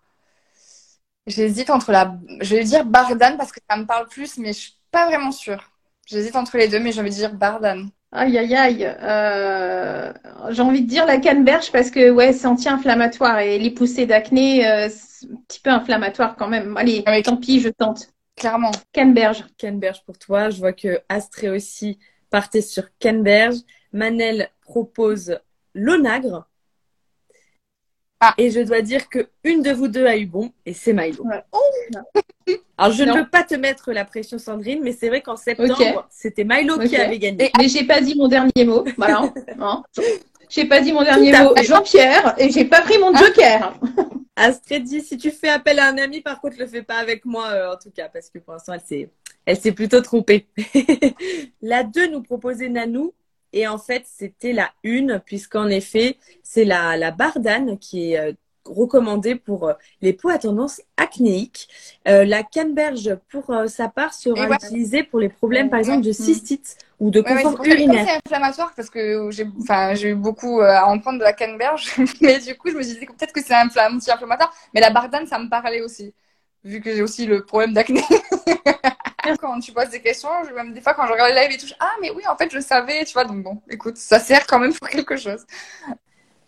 J'hésite 1.26 1.70
entre 1.70 1.90
la, 1.90 2.16
je 2.40 2.54
vais 2.56 2.64
dire 2.64 2.84
bardane 2.84 3.36
parce 3.36 3.50
que 3.52 3.60
ça 3.68 3.76
me 3.76 3.84
parle 3.84 4.06
plus, 4.08 4.38
mais 4.38 4.52
je 4.52 4.58
suis 4.58 4.74
pas 4.92 5.06
vraiment 5.06 5.32
sûre. 5.32 5.70
J'hésite 6.06 6.36
entre 6.36 6.56
les 6.56 6.68
deux, 6.68 6.78
mais 6.78 6.92
je 6.92 7.02
vais 7.02 7.10
dire 7.10 7.34
bardane. 7.34 7.90
Aïe, 8.12 8.38
aïe, 8.38 8.54
aïe. 8.54 8.84
Euh, 9.02 10.12
j'ai 10.50 10.62
envie 10.62 10.82
de 10.82 10.86
dire 10.88 11.04
la 11.04 11.18
canneberge 11.18 11.72
parce 11.72 11.90
que 11.90 12.10
ouais, 12.10 12.32
c'est 12.32 12.46
anti-inflammatoire 12.46 13.40
et 13.40 13.58
les 13.58 13.70
poussées 13.70 14.06
d'acné, 14.06 14.66
euh, 14.66 14.88
c'est 14.88 15.26
un 15.26 15.36
petit 15.48 15.60
peu 15.60 15.70
inflammatoire 15.70 16.36
quand 16.36 16.48
même. 16.48 16.76
Allez, 16.76 17.02
Ah 17.06 17.12
oui. 17.16 17.22
tant 17.22 17.36
pis, 17.36 17.60
je 17.60 17.68
tente. 17.68 18.08
Clairement. 18.36 18.70
Canneberge. 18.92 19.44
Canberge 19.60 20.04
pour 20.04 20.18
toi. 20.18 20.50
Je 20.50 20.58
vois 20.58 20.72
que 20.72 21.00
Astrée 21.08 21.48
aussi 21.50 21.98
partait 22.30 22.62
sur 22.62 22.84
Canberge. 23.00 23.56
Manel 23.92 24.48
propose 24.62 25.38
l'onagre. 25.76 26.49
Ah. 28.18 28.35
Et 28.38 28.50
je 28.50 28.61
dois 28.61 28.80
dire 28.80 29.09
que 29.11 29.28
une 29.45 29.62
de 29.62 29.71
vous 29.71 29.88
deux 29.88 30.06
a 30.06 30.16
eu 30.16 30.25
bon, 30.25 30.50
et 30.64 30.73
c'est 30.73 30.95
Milo. 30.95 31.23
Ouais. 31.25 31.45
Alors 32.78 32.92
je 32.92 33.04
Non. 33.04 33.14
ne 33.14 33.21
veux 33.21 33.28
pas 33.28 33.45
te 33.45 33.54
mettre 33.54 33.92
la 33.92 34.06
pression, 34.06 34.38
Sandrine, 34.38 34.80
mais 34.83 34.92
c'est 34.92 35.09
vrai 35.09 35.21
qu'en 35.21 35.37
septembre, 35.37 36.09
c'était 36.11 36.45
Milo 36.45 36.78
qui 36.78 36.97
avait 36.97 37.18
gagné. 37.18 37.50
Mais 37.59 37.68
j'ai 37.68 37.85
pas 37.85 38.00
dit 38.00 38.16
mon 38.16 38.28
dernier 38.28 38.64
mot. 38.64 38.85
Voilà. 38.97 39.33
Hein. 39.61 39.83
J'ai 40.49 40.64
pas 40.64 40.80
dit 40.80 40.92
mon 40.92 41.02
dernier 41.02 41.33
Tout 41.33 41.42
mot. 41.42 41.54
Jean-Pierre 41.62 42.35
et 42.38 42.50
j'ai 42.50 42.64
pas 42.64 42.80
pris 42.80 42.99
mon 42.99 43.14
joker. 43.14 43.78
Astrid 44.37 44.85
dit 44.85 45.00
si 45.00 45.16
tu 45.16 45.30
fais 45.30 45.49
appel 45.49 45.78
à 45.78 45.88
un 45.88 45.99
ami, 45.99 46.21
par 46.21 46.40
contre, 46.40 46.56
le 46.59 46.66
fais 46.66 46.83
pas 46.83 46.97
avec 46.97 47.25
moi, 47.25 47.49
euh, 47.49 47.75
en 47.75 47.76
tout 47.76 47.90
cas, 47.90 48.09
parce 48.09 48.28
que 48.30 48.38
pour 48.38 48.52
l'instant, 48.52 48.75
elle 48.75 48.80
s'est, 48.80 49.11
elle 49.47 49.59
s'est 49.59 49.73
plutôt 49.73 50.00
trompée. 50.02 50.47
la 51.62 51.83
2 51.85 52.09
nous 52.09 52.23
proposait 52.23 52.68
Nanou, 52.68 53.12
et 53.56 53.66
en 53.68 53.78
fait, 53.78 54.04
c'était 54.06 54.52
la 54.52 54.70
1, 54.84 55.18
puisqu'en 55.20 55.68
effet, 55.68 56.16
c'est 56.42 56.64
la, 56.64 56.96
la 56.96 57.10
bardane 57.10 57.78
qui 57.78 58.12
est 58.12 58.18
euh, 58.18 58.32
recommandée 58.64 59.36
pour 59.36 59.68
euh, 59.68 59.75
les 60.02 60.12
peaux 60.12 60.28
à 60.30 60.38
tendance 60.38 60.80
acnéique. 60.96 61.68
Euh, 62.08 62.25
la 62.25 62.42
canneberge, 62.42 63.16
pour 63.30 63.50
euh, 63.50 63.66
sa 63.68 63.88
part, 63.88 64.14
sera 64.14 64.50
ouais. 64.50 64.56
utilisée 64.56 65.02
pour 65.04 65.20
les 65.20 65.28
problèmes, 65.28 65.70
par 65.70 65.78
Ouais. 65.78 65.80
exemple, 65.80 66.04
de 66.04 66.12
cystite 66.12 66.76
ou 67.00 67.10
de 67.10 67.20
Ouais, 67.25 67.34
ouais, 67.34 67.44
confort 67.44 67.56
comme 67.56 67.64
urinaire. 67.64 68.06
c'est 68.06 68.10
inflammatoire 68.26 68.72
parce 68.76 68.90
que 68.90 69.30
j'ai 69.32 70.10
eu 70.10 70.14
beaucoup 70.14 70.60
à 70.60 70.86
en 70.86 70.98
prendre 71.00 71.18
de 71.18 71.25
la 71.25 71.32
canneberge, 71.32 71.94
mais 72.22 72.38
du 72.40 72.56
coup, 72.56 72.70
je 72.70 72.76
me 72.76 72.82
disais 72.82 73.06
que 73.06 73.12
peut-être 73.12 73.32
que 73.32 73.42
c'est 73.42 73.54
inflam- 73.54 73.96
anti-inflammatoire, 73.96 74.54
mais 74.75 74.80
la 74.80 74.90
bardane, 74.90 75.26
ça 75.26 75.38
me 75.38 75.48
parlait 75.48 75.80
aussi, 75.82 76.14
vu 76.64 76.80
que 76.80 76.94
j'ai 76.94 77.02
aussi 77.02 77.26
le 77.26 77.44
problème 77.44 77.72
d'acné. 77.75 78.02
quand 79.38 79.59
tu 79.61 79.73
poses 79.73 79.90
des 79.90 80.00
questions, 80.00 80.28
je, 80.49 80.52
même 80.54 80.73
des 80.73 80.80
fois, 80.80 80.95
quand 80.95 81.06
je 81.06 81.12
regarde 81.12 81.33
les 81.35 81.42
lives 81.42 81.52
et 81.56 81.59
tout, 81.59 81.66
je- 81.66 81.75
ah, 81.80 81.90
mais 82.00 82.11
oui, 82.11 82.23
en 82.28 82.37
fait, 82.37 82.50
je 82.52 82.61
savais, 82.61 83.04
tu 83.04 83.12
vois, 83.12 83.25
donc 83.25 83.42
bon, 83.42 83.61
écoute, 83.68 83.97
ça 83.97 84.18
sert 84.18 84.47
quand 84.47 84.59
même 84.59 84.73
pour 84.75 84.88
quelque 84.88 85.16
chose. 85.16 85.45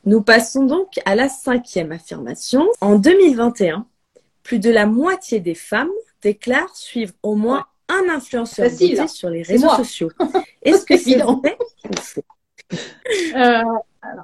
Nous 0.05 0.23
passons 0.23 0.65
donc 0.65 0.89
à 1.05 1.15
la 1.15 1.29
cinquième 1.29 1.93
affirmation. 1.93 2.67
En 2.81 2.97
2021, 2.97 3.87
plus 4.43 4.59
de 4.59 4.71
la 4.71 4.87
moitié 4.87 5.41
des 5.41 5.55
femmes 5.55 5.91
déclarent 6.23 6.75
suivre 6.77 7.13
au 7.23 7.35
moins 7.35 7.67
un 7.89 8.09
influenceur 8.09 8.71
Facile, 8.71 8.91
beauté 8.91 9.01
hein. 9.01 9.07
sur 9.09 9.31
les 9.31 9.43
réseaux 9.43 9.69
sociaux. 9.71 10.11
Est-ce 10.63 10.85
que 10.85 10.97
c'est 10.99 11.11
Évident. 11.11 11.41
vrai 11.41 11.57
ou 11.91 11.97
faux? 12.01 12.23
Euh, 13.35 13.63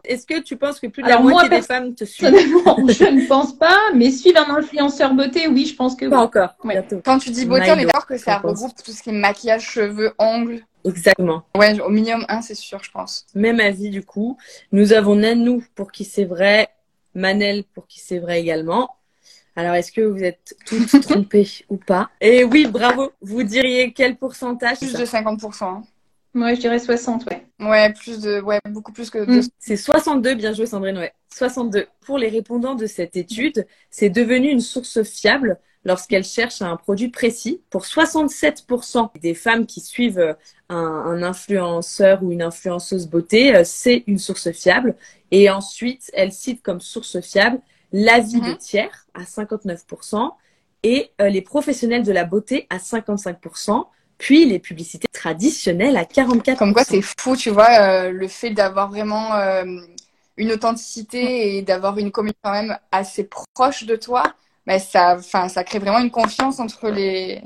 Est-ce 0.04 0.26
que 0.26 0.40
tu 0.40 0.56
penses 0.56 0.80
que 0.80 0.86
plus 0.86 1.02
de 1.02 1.08
Alors, 1.08 1.18
la 1.18 1.22
moi, 1.24 1.32
moitié 1.32 1.50
des 1.50 1.62
femmes 1.62 1.94
te 1.94 2.04
suivent 2.04 2.30
personnellement, 2.30 2.76
je 2.88 3.04
ne 3.04 3.26
pense 3.26 3.56
pas, 3.58 3.78
mais 3.94 4.10
suivre 4.10 4.38
un 4.48 4.56
influenceur 4.56 5.14
beauté, 5.14 5.48
oui, 5.48 5.66
je 5.66 5.74
pense 5.74 5.96
que 5.96 6.06
Pas 6.06 6.18
oui. 6.18 6.22
encore. 6.22 6.54
Ouais. 6.64 6.86
Quand 7.04 7.18
tu 7.18 7.30
dis 7.30 7.44
beauté, 7.44 7.70
on 7.72 7.78
est 7.78 7.84
d'accord 7.84 8.06
que 8.06 8.16
ça 8.16 8.38
regroupe 8.38 8.74
tout 8.82 8.92
ce 8.92 9.02
qui 9.02 9.10
est 9.10 9.12
maquillage, 9.12 9.62
cheveux, 9.68 10.12
ongles. 10.18 10.60
Exactement. 10.84 11.42
Ouais, 11.56 11.80
au 11.80 11.88
minimum 11.88 12.24
un, 12.28 12.42
c'est 12.42 12.54
sûr, 12.54 12.82
je 12.82 12.90
pense. 12.90 13.26
Même 13.34 13.58
avis 13.58 13.90
du 13.90 14.04
coup. 14.04 14.36
Nous 14.70 14.92
avons 14.92 15.16
Nanou 15.16 15.64
pour 15.74 15.90
qui 15.90 16.04
c'est 16.04 16.26
vrai, 16.26 16.68
Manel 17.14 17.64
pour 17.64 17.86
qui 17.86 18.00
c'est 18.00 18.18
vrai 18.18 18.40
également. 18.40 18.90
Alors, 19.56 19.74
est-ce 19.76 19.92
que 19.92 20.00
vous 20.00 20.22
êtes 20.22 20.56
toutes 20.66 21.00
trompées 21.02 21.48
ou 21.68 21.76
pas? 21.76 22.10
Et 22.20 22.42
oui, 22.44 22.66
bravo. 22.66 23.12
Vous 23.22 23.44
diriez 23.44 23.92
quel 23.92 24.16
pourcentage? 24.16 24.78
Plus 24.78 24.92
de 24.94 25.04
50%. 25.06 25.64
hein. 25.64 25.82
Moi, 26.34 26.54
je 26.54 26.60
dirais 26.60 26.78
60, 26.78 27.24
ouais. 27.30 27.46
Ouais, 27.60 27.92
plus 27.92 28.20
de, 28.20 28.40
ouais, 28.40 28.60
beaucoup 28.68 28.92
plus 28.92 29.10
que 29.10 29.24
Hmm, 29.26 29.40
de 29.40 29.40
C'est 29.58 29.76
62, 29.76 30.34
bien 30.34 30.52
joué 30.52 30.66
Sandrine, 30.66 30.98
ouais. 30.98 31.12
62. 31.32 31.86
Pour 32.00 32.18
les 32.18 32.28
répondants 32.28 32.74
de 32.74 32.86
cette 32.86 33.16
étude, 33.16 33.66
c'est 33.90 34.10
devenu 34.10 34.48
une 34.50 34.60
source 34.60 35.02
fiable 35.04 35.58
lorsqu'elles 35.84 36.24
cherchent 36.24 36.62
un 36.62 36.76
produit 36.76 37.08
précis. 37.10 37.62
Pour 37.70 37.86
67% 37.86 39.10
des 39.20 39.34
femmes 39.34 39.66
qui 39.66 39.80
suivent 39.80 40.18
euh, 40.18 40.34
un, 40.68 40.76
un 40.76 41.22
influenceur 41.22 42.22
ou 42.22 42.32
une 42.32 42.42
influenceuse 42.42 43.06
beauté, 43.08 43.54
euh, 43.54 43.62
c'est 43.64 44.02
une 44.06 44.18
source 44.18 44.50
fiable. 44.52 44.96
Et 45.30 45.48
ensuite, 45.50 46.10
elles 46.14 46.32
citent 46.32 46.62
comme 46.62 46.80
source 46.80 47.20
fiable 47.20 47.60
l'avis 47.92 48.40
de 48.40 48.52
Mhm. 48.52 48.58
tiers 48.58 49.06
à 49.14 49.24
59% 49.26 50.36
et 50.82 51.12
euh, 51.20 51.28
les 51.28 51.42
professionnels 51.42 52.02
de 52.02 52.12
la 52.12 52.24
beauté 52.24 52.66
à 52.70 52.78
55%, 52.78 53.86
puis 54.18 54.44
les 54.44 54.58
publicités 54.58 55.08
traditionnelles 55.12 55.96
à 55.96 56.04
44%. 56.04 56.56
Comme 56.56 56.72
quoi, 56.72 56.84
c'est 56.84 57.02
fou, 57.02 57.36
tu 57.36 57.50
vois, 57.50 57.80
euh, 57.80 58.10
le 58.10 58.28
fait 58.28 58.50
d'avoir 58.50 58.90
vraiment 58.90 59.34
euh, 59.34 59.64
une 60.36 60.52
authenticité 60.52 61.56
et 61.56 61.62
d'avoir 61.62 61.98
une 61.98 62.10
communauté 62.10 62.38
quand 62.42 62.52
même 62.52 62.78
assez 62.92 63.28
proche 63.54 63.84
de 63.84 63.96
toi, 63.96 64.22
mais 64.66 64.78
ça, 64.78 65.18
ça 65.20 65.64
crée 65.64 65.78
vraiment 65.78 66.00
une 66.00 66.10
confiance 66.10 66.60
entre 66.60 66.88
les, 66.88 67.42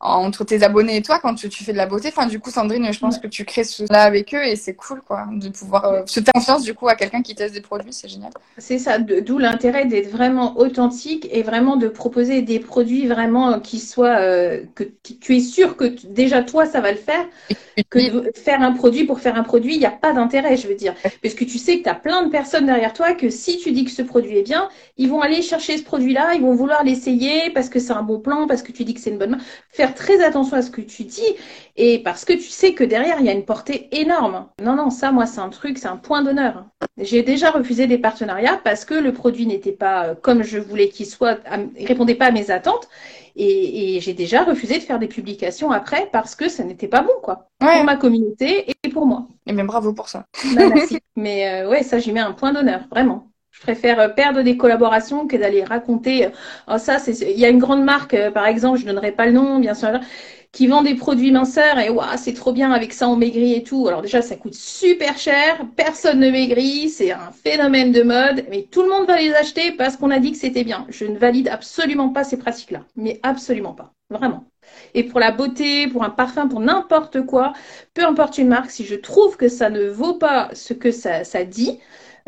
entre 0.00 0.44
tes 0.44 0.62
abonnés 0.62 0.96
et 0.96 1.02
toi 1.02 1.18
quand 1.20 1.34
tu, 1.34 1.48
tu 1.48 1.64
fais 1.64 1.72
de 1.72 1.76
la 1.76 1.86
beauté. 1.86 2.08
Enfin, 2.08 2.26
du 2.26 2.38
coup, 2.38 2.50
Sandrine, 2.50 2.92
je 2.92 2.98
pense 2.98 3.18
que 3.18 3.26
tu 3.26 3.44
crées 3.44 3.64
cela 3.64 4.02
avec 4.02 4.34
eux 4.34 4.44
et 4.44 4.56
c'est 4.56 4.74
cool, 4.74 5.00
quoi, 5.00 5.26
de 5.32 5.48
pouvoir 5.48 5.84
euh, 5.86 6.02
se 6.06 6.20
faire 6.20 6.32
confiance 6.34 6.62
du 6.62 6.74
coup 6.74 6.88
à 6.88 6.94
quelqu'un 6.94 7.22
qui 7.22 7.34
teste 7.34 7.54
des 7.54 7.60
produits, 7.60 7.92
c'est 7.92 8.08
génial. 8.08 8.30
C'est 8.58 8.78
ça, 8.78 8.98
d'où 8.98 9.38
l'intérêt 9.38 9.86
d'être 9.86 10.10
vraiment 10.10 10.58
authentique 10.58 11.26
et 11.30 11.42
vraiment 11.42 11.76
de 11.76 11.88
proposer 11.88 12.42
des 12.42 12.60
produits 12.60 13.06
vraiment 13.06 13.52
euh, 13.52 13.58
qui 13.58 13.78
soient, 13.78 14.18
euh, 14.18 14.62
que 14.74 14.84
tu 15.02 15.36
es 15.36 15.40
sûr 15.40 15.76
que 15.76 15.84
déjà 16.06 16.42
toi, 16.42 16.66
ça 16.66 16.80
va 16.80 16.92
le 16.92 16.98
faire, 16.98 17.26
que 17.90 17.98
faire 18.34 18.62
un 18.62 18.72
produit 18.72 19.04
pour 19.04 19.20
faire 19.20 19.36
un 19.36 19.42
produit, 19.42 19.74
il 19.74 19.78
n'y 19.78 19.86
a 19.86 19.90
pas 19.90 20.12
d'intérêt, 20.12 20.56
je 20.56 20.68
veux 20.68 20.74
dire. 20.74 20.94
Parce 21.22 21.34
que 21.34 21.44
tu 21.44 21.58
sais 21.58 21.78
que 21.78 21.84
tu 21.84 21.88
as 21.88 21.94
plein 21.94 22.22
de 22.22 22.30
personnes 22.30 22.66
derrière 22.66 22.92
toi 22.92 23.14
que 23.14 23.30
si 23.30 23.58
tu 23.58 23.72
dis 23.72 23.84
que 23.84 23.90
ce 23.90 24.02
produit 24.02 24.38
est 24.38 24.42
bien, 24.42 24.68
ils 24.96 25.08
vont 25.08 25.20
aller 25.20 25.42
chercher 25.42 25.76
ce 25.78 25.82
produit-là, 25.82 26.34
ils 26.34 26.42
vont 26.42 26.54
vouloir 26.54 26.84
l'essayer 26.84 27.50
parce 27.50 27.68
que 27.68 27.78
c'est 27.78 27.92
un 27.92 28.02
bon 28.02 28.20
plan, 28.20 28.46
parce 28.46 28.62
que 28.62 28.72
tu 28.72 28.84
dis 28.84 28.94
que 28.94 29.00
c'est 29.00 29.10
une 29.10 29.18
bonne 29.18 29.30
main. 29.30 29.38
Faire 29.70 29.94
très 29.96 30.22
attention 30.22 30.56
à 30.56 30.62
ce 30.62 30.70
que 30.70 30.80
tu 30.80 31.04
dis 31.04 31.24
et 31.76 31.98
parce 32.02 32.24
que 32.24 32.32
tu 32.32 32.42
sais 32.48 32.74
que 32.74 32.84
derrière, 32.84 33.16
il 33.20 33.26
y 33.26 33.28
a 33.28 33.32
une 33.32 33.44
portée 33.44 33.88
énorme. 33.92 34.46
Non, 34.62 34.76
non, 34.76 34.90
ça, 34.90 35.12
moi, 35.12 35.26
c'est 35.26 35.40
un 35.40 35.48
truc, 35.50 35.78
c'est 35.78 35.88
un 35.88 35.96
point 35.96 36.22
d'honneur. 36.22 36.64
J'ai 36.98 37.22
déjà 37.22 37.50
refusé 37.50 37.86
des 37.86 37.98
partenariats 37.98 38.60
parce 38.64 38.84
que 38.84 38.94
le 38.94 39.12
produit 39.12 39.46
n'était 39.46 39.72
pas 39.72 40.06
euh, 40.08 40.14
comme 40.14 40.42
je 40.42 40.58
voulais 40.58 40.88
qu'il 40.88 41.06
soit, 41.06 41.38
il 41.78 41.86
répondait 41.86 42.14
pas 42.14 42.26
à 42.26 42.30
mes 42.30 42.50
attentes. 42.50 42.88
Et, 43.36 43.96
et 43.96 44.00
j'ai 44.00 44.14
déjà 44.14 44.44
refusé 44.44 44.78
de 44.78 44.82
faire 44.82 44.98
des 44.98 45.08
publications 45.08 45.70
après 45.70 46.08
parce 46.10 46.34
que 46.34 46.48
ça 46.48 46.64
n'était 46.64 46.88
pas 46.88 47.02
bon, 47.02 47.12
quoi. 47.22 47.50
Ouais, 47.62 47.68
Pour 47.70 47.84
ma 47.84 47.96
communauté 47.96 48.70
et 48.84 48.88
pour 48.90 49.06
moi. 49.06 49.26
et 49.46 49.52
bien 49.52 49.64
bravo 49.64 49.92
pour 49.94 50.08
ça. 50.08 50.26
Bah, 50.42 50.64
merci. 50.66 50.98
Mais 51.16 51.62
euh, 51.64 51.68
ouais, 51.70 51.82
ça, 51.82 51.98
j'y 51.98 52.12
mets 52.12 52.20
un 52.20 52.32
point 52.32 52.52
d'honneur, 52.52 52.86
vraiment. 52.90 53.30
Je 53.56 53.62
préfère 53.62 53.98
euh, 54.00 54.08
perdre 54.08 54.42
des 54.42 54.56
collaborations 54.56 55.26
que 55.26 55.36
d'aller 55.36 55.64
raconter. 55.64 56.26
euh, 56.26 56.30
Oh, 56.68 56.78
ça, 56.78 56.98
c'est. 56.98 57.12
Il 57.32 57.38
y 57.38 57.44
a 57.44 57.48
une 57.48 57.58
grande 57.58 57.84
marque, 57.84 58.14
euh, 58.14 58.30
par 58.30 58.46
exemple, 58.46 58.78
je 58.78 58.86
donnerai 58.86 59.12
pas 59.12 59.26
le 59.26 59.32
nom, 59.32 59.58
bien 59.58 59.74
sûr, 59.74 59.98
qui 60.52 60.66
vend 60.68 60.82
des 60.82 60.94
produits 60.94 61.32
minceurs 61.32 61.78
et 61.78 61.90
c'est 62.16 62.32
trop 62.32 62.52
bien 62.52 62.72
avec 62.72 62.92
ça, 62.92 63.08
on 63.08 63.16
maigrit 63.16 63.54
et 63.54 63.62
tout. 63.62 63.88
Alors 63.88 64.00
déjà, 64.02 64.22
ça 64.22 64.36
coûte 64.36 64.54
super 64.54 65.18
cher, 65.18 65.66
personne 65.76 66.20
ne 66.20 66.30
maigrit, 66.30 66.88
c'est 66.88 67.12
un 67.12 67.30
phénomène 67.32 67.92
de 67.92 68.02
mode, 68.02 68.46
mais 68.50 68.62
tout 68.70 68.82
le 68.82 68.88
monde 68.88 69.06
va 69.06 69.18
les 69.18 69.34
acheter 69.34 69.72
parce 69.72 69.96
qu'on 69.96 70.10
a 70.10 70.18
dit 70.18 70.32
que 70.32 70.38
c'était 70.38 70.64
bien. 70.64 70.86
Je 70.88 71.04
ne 71.04 71.18
valide 71.18 71.48
absolument 71.48 72.08
pas 72.08 72.24
ces 72.24 72.38
pratiques-là, 72.38 72.84
mais 72.96 73.20
absolument 73.22 73.74
pas, 73.74 73.92
vraiment. 74.08 74.44
Et 74.94 75.02
pour 75.04 75.20
la 75.20 75.30
beauté, 75.30 75.88
pour 75.88 76.04
un 76.04 76.10
parfum, 76.10 76.48
pour 76.48 76.60
n'importe 76.60 77.20
quoi, 77.26 77.52
peu 77.94 78.04
importe 78.06 78.38
une 78.38 78.48
marque, 78.48 78.70
si 78.70 78.84
je 78.86 78.94
trouve 78.94 79.36
que 79.36 79.48
ça 79.48 79.68
ne 79.68 79.86
vaut 79.88 80.14
pas 80.14 80.48
ce 80.54 80.72
que 80.72 80.90
ça 80.90 81.22
dit, 81.44 81.78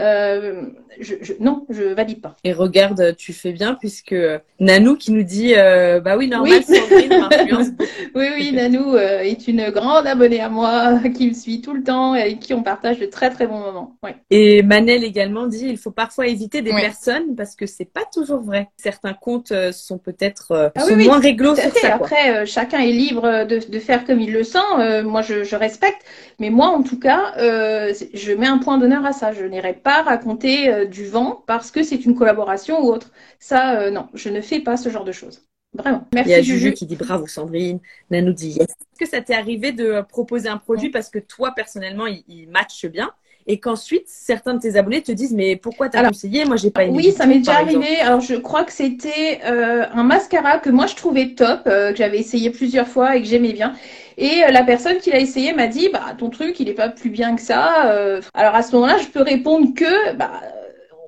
euh, 0.01 0.63
je, 1.01 1.15
je- 1.21 1.33
non, 1.41 1.67
je 1.71 1.83
valide 1.95 2.21
pas. 2.21 2.37
Et 2.45 2.53
regarde, 2.53 3.17
tu 3.17 3.33
fais 3.33 3.53
bien 3.53 3.75
puisque 3.75 4.15
Nanou 4.61 4.97
qui 4.97 5.13
nous 5.13 5.23
dit 5.23 5.55
euh, 5.57 6.01
bah 6.01 6.17
oui 6.17 6.29
normal 6.29 6.61
Oui. 6.69 6.77
Sandrine. 6.77 7.77
Oui, 8.15 8.27
oui, 8.35 8.53
Nanou 8.53 8.95
euh, 8.95 9.21
est 9.21 9.47
une 9.49 9.71
grande 9.71 10.07
abonnée 10.07 10.41
à 10.41 10.49
moi 10.49 10.99
qui 11.15 11.29
me 11.29 11.35
suit 11.35 11.61
tout 11.61 11.73
le 11.75 11.83
temps 11.83 12.15
et 12.15 12.23
avec 12.23 12.41
qui 12.41 12.55
on 12.55 12.63
partage 12.63 12.99
de 12.99 13.07
très 13.07 13.31
très 13.31 13.47
bons 13.47 13.59
moments. 13.61 13.97
Ouais. 14.03 14.17
Et 14.31 14.63
Manel 14.63 15.05
également 15.05 15.47
dit 15.47 15.67
il 15.69 15.79
faut 15.79 15.91
parfois 15.91 16.27
éviter 16.27 16.63
des 16.63 16.71
personnes 16.73 17.35
parce 17.37 17.55
que 17.55 17.67
c'est 17.67 17.85
pas 17.93 18.05
toujours 18.13 18.41
vrai. 18.41 18.69
Certains 18.77 19.15
comptes 19.15 19.53
sont 19.73 19.99
peut-être 19.99 20.73
Ah 20.75 20.81
sont 20.81 20.89
oui, 20.89 20.95
oui, 20.99 21.07
moins 21.07 21.21
réglo 21.21 21.55
sur 21.55 21.73
ça. 21.77 21.95
Après, 21.95 22.47
chacun 22.47 22.79
est 22.81 22.93
libre 22.93 23.45
de, 23.47 23.61
de 23.71 23.79
faire 23.79 24.05
comme 24.05 24.21
il 24.21 24.33
le 24.33 24.45
sent. 24.45 24.59
Euh, 24.79 25.03
moi, 25.03 25.23
je, 25.23 25.45
je 25.45 25.57
respecte. 25.57 26.03
Mais 26.39 26.51
moi, 26.51 26.69
en 26.69 26.83
tout 26.83 26.99
cas, 26.99 27.33
je 27.39 28.33
mets 28.33 28.47
un 28.47 28.59
point 28.59 28.79
d'honneur 28.79 29.05
à 29.05 29.13
ça. 29.13 29.33
Je 29.33 29.45
n'irai 29.45 29.75
pas 29.75 29.88
raconter 30.03 30.73
euh, 30.73 30.85
du 30.87 31.07
vent 31.07 31.43
parce 31.47 31.71
que 31.71 31.83
c'est 31.83 32.05
une 32.05 32.15
collaboration 32.15 32.81
ou 32.85 32.93
autre. 32.93 33.11
Ça, 33.41 33.81
euh, 33.81 33.91
non, 33.91 34.09
je 34.15 34.29
ne 34.29 34.41
fais 34.41 34.61
pas 34.61 34.77
ce 34.77 34.89
genre 34.89 35.05
de 35.05 35.13
choses. 35.13 35.47
Vraiment. 35.75 36.07
Il 36.25 36.31
y 36.31 36.35
a 36.35 36.43
Merci, 36.43 36.43
Juju 36.43 36.73
Juju. 36.73 36.73
qui 36.73 36.87
dit 36.87 36.97
bravo 36.97 37.27
Sandrine. 37.27 37.81
Nanou 38.11 38.33
dit 38.33 38.51
yes. 38.51 38.69
Est-ce 38.93 38.99
que 38.99 39.07
ça 39.11 39.23
t'est 39.23 39.35
arrivé 39.35 39.73
de 39.73 39.85
euh, 39.85 40.03
proposer 40.03 40.49
un 40.49 40.59
produit 40.59 40.91
parce 40.91 41.11
que 41.11 41.19
toi 41.19 41.53
personnellement 41.55 42.07
il, 42.07 42.25
il 42.29 42.49
matche 42.49 42.87
bien? 42.87 43.13
Et 43.49 43.59
qu'ensuite 43.59 44.05
certains 44.07 44.55
de 44.55 44.61
tes 44.61 44.77
abonnés 44.77 45.03
te 45.03 45.11
disent 45.11 45.33
mais 45.33 45.57
pourquoi 45.57 45.89
t'as 45.89 46.07
conseillé? 46.07 46.45
Moi 46.45 46.57
j'ai 46.57 46.71
pas 46.71 46.85
aimé. 46.85 46.95
Oui, 46.95 47.13
ça 47.13 47.27
m'est 47.27 47.39
déjà 47.39 47.55
arrivé. 47.55 47.99
Alors 48.01 48.21
je 48.21 48.35
crois 48.35 48.63
que 48.63 48.73
c'était 48.73 49.41
euh, 49.47 49.87
un 49.93 50.05
mascara 50.05 50.59
que 50.59 50.69
moi 50.69 50.87
je 50.87 50.95
trouvais 50.95 51.29
top, 51.29 51.63
euh, 51.67 51.91
que 51.91 51.97
j'avais 51.97 52.19
essayé 52.19 52.51
plusieurs 52.51 52.87
fois 52.87 53.17
et 53.17 53.23
que 53.23 53.27
j'aimais 53.27 53.55
bien. 53.55 53.73
Et 54.19 54.45
euh, 54.45 54.51
la 54.51 54.63
personne 54.63 54.99
qui 54.99 55.11
l'a 55.11 55.19
essayé 55.19 55.55
m'a 55.55 55.67
dit 55.67 55.89
bah 55.91 56.15
ton 56.17 56.29
truc 56.29 56.61
il 56.61 56.69
est 56.69 56.75
pas 56.75 56.91
plus 56.91 57.11
bien 57.11 57.35
que 57.35 57.43
ça. 57.43 58.21
alors 58.35 58.55
à 58.55 58.63
ce 58.63 58.73
moment-là 58.77 58.99
je 58.99 59.09
peux 59.09 59.23
répondre 59.23 59.75
que 59.75 60.13
bah 60.15 60.43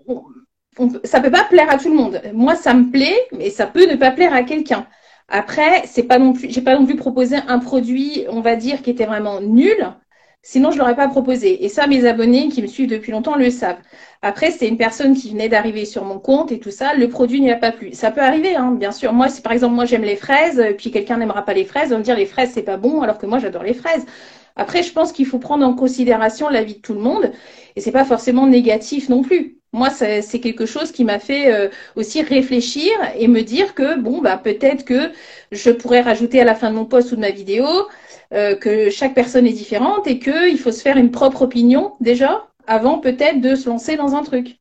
on, 0.08 0.22
ça 1.04 1.20
peut 1.20 1.30
pas 1.30 1.44
plaire 1.44 1.70
à 1.70 1.76
tout 1.76 1.90
le 1.90 1.96
monde. 1.96 2.22
Moi 2.32 2.56
ça 2.56 2.72
me 2.72 2.90
plaît, 2.90 3.28
mais 3.32 3.50
ça 3.50 3.66
peut 3.66 3.86
ne 3.86 3.96
pas 3.96 4.12
plaire 4.12 4.32
à 4.32 4.42
quelqu'un. 4.44 4.86
Après, 5.32 5.84
c'est 5.86 6.02
pas 6.02 6.18
non 6.18 6.32
plus, 6.32 6.50
j'ai 6.50 6.60
pas 6.60 6.76
non 6.76 6.84
plus 6.86 6.96
proposé 6.96 7.36
un 7.46 7.60
produit, 7.60 8.24
on 8.30 8.40
va 8.40 8.56
dire, 8.56 8.82
qui 8.82 8.90
était 8.90 9.06
vraiment 9.06 9.40
nul. 9.40 9.76
Sinon, 10.42 10.70
je 10.70 10.78
l'aurais 10.78 10.96
pas 10.96 11.08
proposé. 11.08 11.64
Et 11.64 11.68
ça, 11.68 11.86
mes 11.86 12.06
abonnés 12.06 12.48
qui 12.48 12.62
me 12.62 12.66
suivent 12.66 12.88
depuis 12.88 13.12
longtemps 13.12 13.36
le 13.36 13.50
savent. 13.50 13.78
Après, 14.22 14.50
c'est 14.50 14.68
une 14.68 14.78
personne 14.78 15.14
qui 15.14 15.30
venait 15.30 15.48
d'arriver 15.50 15.84
sur 15.84 16.04
mon 16.04 16.18
compte 16.18 16.50
et 16.50 16.58
tout 16.58 16.70
ça. 16.70 16.94
Le 16.94 17.08
produit 17.08 17.40
n'y 17.40 17.50
a 17.50 17.56
pas 17.56 17.72
plu. 17.72 17.92
Ça 17.92 18.10
peut 18.10 18.22
arriver, 18.22 18.56
hein, 18.56 18.72
bien 18.72 18.92
sûr. 18.92 19.12
Moi, 19.12 19.28
si 19.28 19.42
par 19.42 19.52
exemple, 19.52 19.74
moi 19.74 19.84
j'aime 19.84 20.02
les 20.02 20.16
fraises, 20.16 20.62
puis 20.78 20.90
quelqu'un 20.90 21.18
n'aimera 21.18 21.44
pas 21.44 21.54
les 21.54 21.64
fraises, 21.64 21.88
on 21.88 21.94
va 21.94 21.98
me 21.98 22.04
dire 22.04 22.16
les 22.16 22.26
fraises 22.26 22.50
c'est 22.54 22.62
pas 22.62 22.78
bon, 22.78 23.02
alors 23.02 23.18
que 23.18 23.26
moi 23.26 23.38
j'adore 23.38 23.62
les 23.62 23.74
fraises. 23.74 24.06
Après, 24.56 24.82
je 24.82 24.92
pense 24.92 25.12
qu'il 25.12 25.26
faut 25.26 25.38
prendre 25.38 25.64
en 25.66 25.74
considération 25.74 26.48
l'avis 26.48 26.74
de 26.74 26.80
tout 26.80 26.94
le 26.94 27.00
monde, 27.00 27.32
et 27.76 27.80
c'est 27.80 27.92
pas 27.92 28.04
forcément 28.04 28.46
négatif 28.46 29.08
non 29.08 29.22
plus. 29.22 29.58
Moi, 29.72 29.88
c'est 29.90 30.40
quelque 30.40 30.66
chose 30.66 30.90
qui 30.90 31.04
m'a 31.04 31.20
fait 31.20 31.52
euh, 31.54 31.68
aussi 31.94 32.22
réfléchir 32.22 32.90
et 33.16 33.28
me 33.28 33.42
dire 33.42 33.74
que 33.74 33.98
bon, 33.98 34.20
bah 34.20 34.36
peut-être 34.36 34.84
que 34.84 35.12
je 35.52 35.70
pourrais 35.70 36.00
rajouter 36.00 36.40
à 36.40 36.44
la 36.44 36.56
fin 36.56 36.70
de 36.70 36.74
mon 36.74 36.86
post 36.86 37.12
ou 37.12 37.16
de 37.16 37.20
ma 37.20 37.30
vidéo 37.30 37.64
euh, 38.32 38.54
que 38.54 38.90
chaque 38.90 39.14
personne 39.14 39.46
est 39.46 39.52
différente 39.52 40.06
et 40.06 40.18
qu'il 40.18 40.58
faut 40.58 40.72
se 40.72 40.82
faire 40.82 40.96
une 40.96 41.10
propre 41.10 41.42
opinion 41.42 41.92
déjà 42.00 42.46
avant 42.66 42.98
peut-être 42.98 43.40
de 43.40 43.54
se 43.54 43.68
lancer 43.68 43.96
dans 43.96 44.14
un 44.14 44.22
truc. 44.22 44.60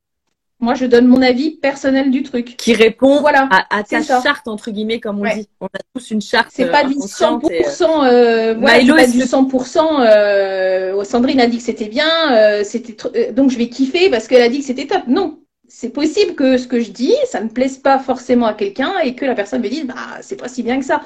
Moi, 0.61 0.73
je 0.73 0.85
donne 0.85 1.07
mon 1.07 1.21
avis 1.21 1.51
personnel 1.51 2.11
du 2.11 2.21
truc. 2.21 2.57
Qui 2.57 2.73
répond 2.73 3.21
voilà, 3.21 3.47
à, 3.69 3.83
ta 3.83 4.01
charte, 4.01 4.45
entre 4.47 4.71
guillemets, 4.71 4.99
comme 4.99 5.21
on 5.21 5.23
dit. 5.23 5.47
On 5.61 5.67
a 5.67 5.79
tous 5.93 6.11
une 6.11 6.21
charte. 6.21 6.49
C'est 6.51 6.69
pas 6.69 6.83
du 6.83 6.95
100%, 6.95 8.03
euh, 8.03 8.55
voilà, 8.59 8.93
pas 8.93 9.07
du 9.07 9.19
100%, 9.19 10.01
euh, 10.01 11.03
Sandrine 11.05 11.39
a 11.39 11.47
dit 11.47 11.57
que 11.57 11.63
c'était 11.63 11.87
bien, 11.87 12.09
euh, 12.33 12.63
c'était, 12.65 12.97
euh, 13.15 13.31
donc 13.31 13.51
je 13.51 13.57
vais 13.57 13.69
kiffer 13.69 14.09
parce 14.09 14.27
qu'elle 14.27 14.41
a 14.41 14.49
dit 14.49 14.59
que 14.59 14.65
c'était 14.65 14.85
top. 14.85 15.03
Non. 15.07 15.39
C'est 15.69 15.89
possible 15.89 16.35
que 16.35 16.57
ce 16.57 16.67
que 16.67 16.79
je 16.81 16.91
dis, 16.91 17.13
ça 17.25 17.39
ne 17.41 17.47
plaise 17.47 17.77
pas 17.77 17.99
forcément 17.99 18.47
à 18.47 18.53
quelqu'un 18.53 18.99
et 19.03 19.15
que 19.15 19.23
la 19.23 19.35
personne 19.35 19.61
me 19.61 19.69
dise, 19.69 19.85
bah, 19.85 19.95
c'est 20.21 20.35
pas 20.35 20.49
si 20.49 20.61
bien 20.61 20.79
que 20.79 20.85
ça. 20.85 21.01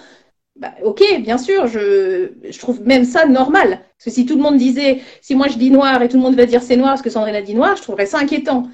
Bah, 0.56 0.74
ok, 0.84 1.02
bien 1.22 1.38
sûr, 1.40 1.66
je, 1.68 2.32
je 2.48 2.60
trouve 2.60 2.82
même 2.86 3.06
ça 3.06 3.26
normal. 3.26 3.70
Parce 3.98 4.06
que 4.06 4.12
si 4.12 4.26
tout 4.26 4.36
le 4.36 4.42
monde 4.42 4.58
disait, 4.58 5.02
si 5.22 5.36
moi 5.36 5.48
je 5.48 5.58
dis 5.58 5.72
noir 5.72 6.02
et 6.02 6.10
tout 6.10 6.18
le 6.18 6.24
monde 6.24 6.36
va 6.36 6.46
dire 6.46 6.62
c'est 6.62 6.76
noir 6.78 6.92
parce 6.92 7.02
que 7.02 7.10
Sandrine 7.10 7.36
a 7.36 7.42
dit 7.42 7.56
noir, 7.56 7.76
je 7.76 7.82
trouverais 7.82 8.06
ça 8.06 8.20
inquiétant. 8.20 8.68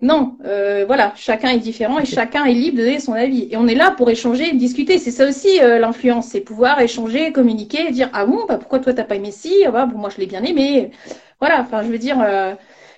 Non, 0.00 0.36
euh, 0.44 0.84
voilà, 0.86 1.12
chacun 1.16 1.50
est 1.50 1.58
différent 1.58 1.98
et 1.98 2.04
chacun 2.06 2.44
est 2.44 2.52
libre 2.52 2.78
de 2.78 2.84
donner 2.84 3.00
son 3.00 3.12
avis. 3.14 3.48
Et 3.50 3.56
on 3.56 3.66
est 3.66 3.74
là 3.74 3.90
pour 3.90 4.10
échanger, 4.10 4.52
discuter. 4.52 4.98
C'est 4.98 5.10
ça 5.10 5.28
aussi 5.28 5.60
euh, 5.62 5.78
l'influence, 5.78 6.28
c'est 6.28 6.40
pouvoir 6.40 6.80
échanger, 6.80 7.32
communiquer, 7.32 7.90
dire 7.92 8.10
ah 8.14 8.26
bon, 8.26 8.44
bah 8.46 8.58
pourquoi 8.58 8.78
toi 8.78 8.92
t'as 8.94 9.04
pas 9.04 9.16
aimé 9.16 9.30
ci? 9.30 9.54
Ah 9.66 9.70
bah, 9.70 9.86
moi 9.86 10.10
je 10.10 10.18
l'ai 10.18 10.26
bien 10.26 10.42
aimé. 10.42 10.90
Voilà, 11.40 11.60
enfin 11.60 11.82
je 11.82 11.88
veux 11.88 11.98
dire, 11.98 12.20
euh, 12.20 12.54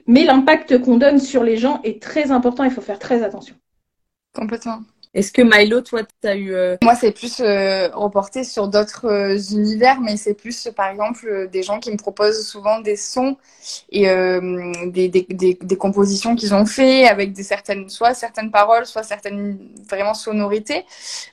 mais 0.06 0.24
l'impact 0.24 0.78
qu'on 0.80 0.96
donne 0.96 1.18
sur 1.18 1.42
les 1.44 1.56
gens 1.56 1.80
est 1.84 2.00
très 2.02 2.30
important. 2.30 2.64
Il 2.64 2.70
faut 2.70 2.80
faire 2.80 2.98
très 2.98 3.22
attention. 3.22 3.54
Complètement. 4.34 4.80
Est-ce 5.14 5.32
que 5.32 5.42
Milo, 5.42 5.80
toi, 5.80 6.02
Euh, 6.24 6.76
Moi, 6.82 6.96
c'est 6.96 7.12
plus 7.12 7.38
euh, 7.40 7.88
reporté 7.90 8.42
sur 8.42 8.66
d'autres 8.66 9.06
euh, 9.06 9.38
univers, 9.52 10.00
mais 10.00 10.16
c'est 10.16 10.34
plus, 10.34 10.68
par 10.74 10.88
exemple, 10.88 11.48
des 11.52 11.62
gens 11.62 11.78
qui 11.78 11.92
me 11.92 11.96
proposent 11.96 12.44
souvent 12.44 12.80
des 12.80 12.96
sons 12.96 13.36
et 13.90 14.06
des, 14.06 15.08
des, 15.08 15.26
des, 15.28 15.58
des, 15.60 15.76
compositions 15.76 16.34
qu'ils 16.34 16.54
ont 16.54 16.64
fait 16.64 17.06
avec 17.06 17.32
des 17.34 17.42
certaines, 17.42 17.88
soit 17.88 18.14
certaines 18.14 18.50
paroles, 18.50 18.86
soit 18.86 19.02
certaines 19.02 19.58
vraiment 19.88 20.14
sonorités, 20.14 20.84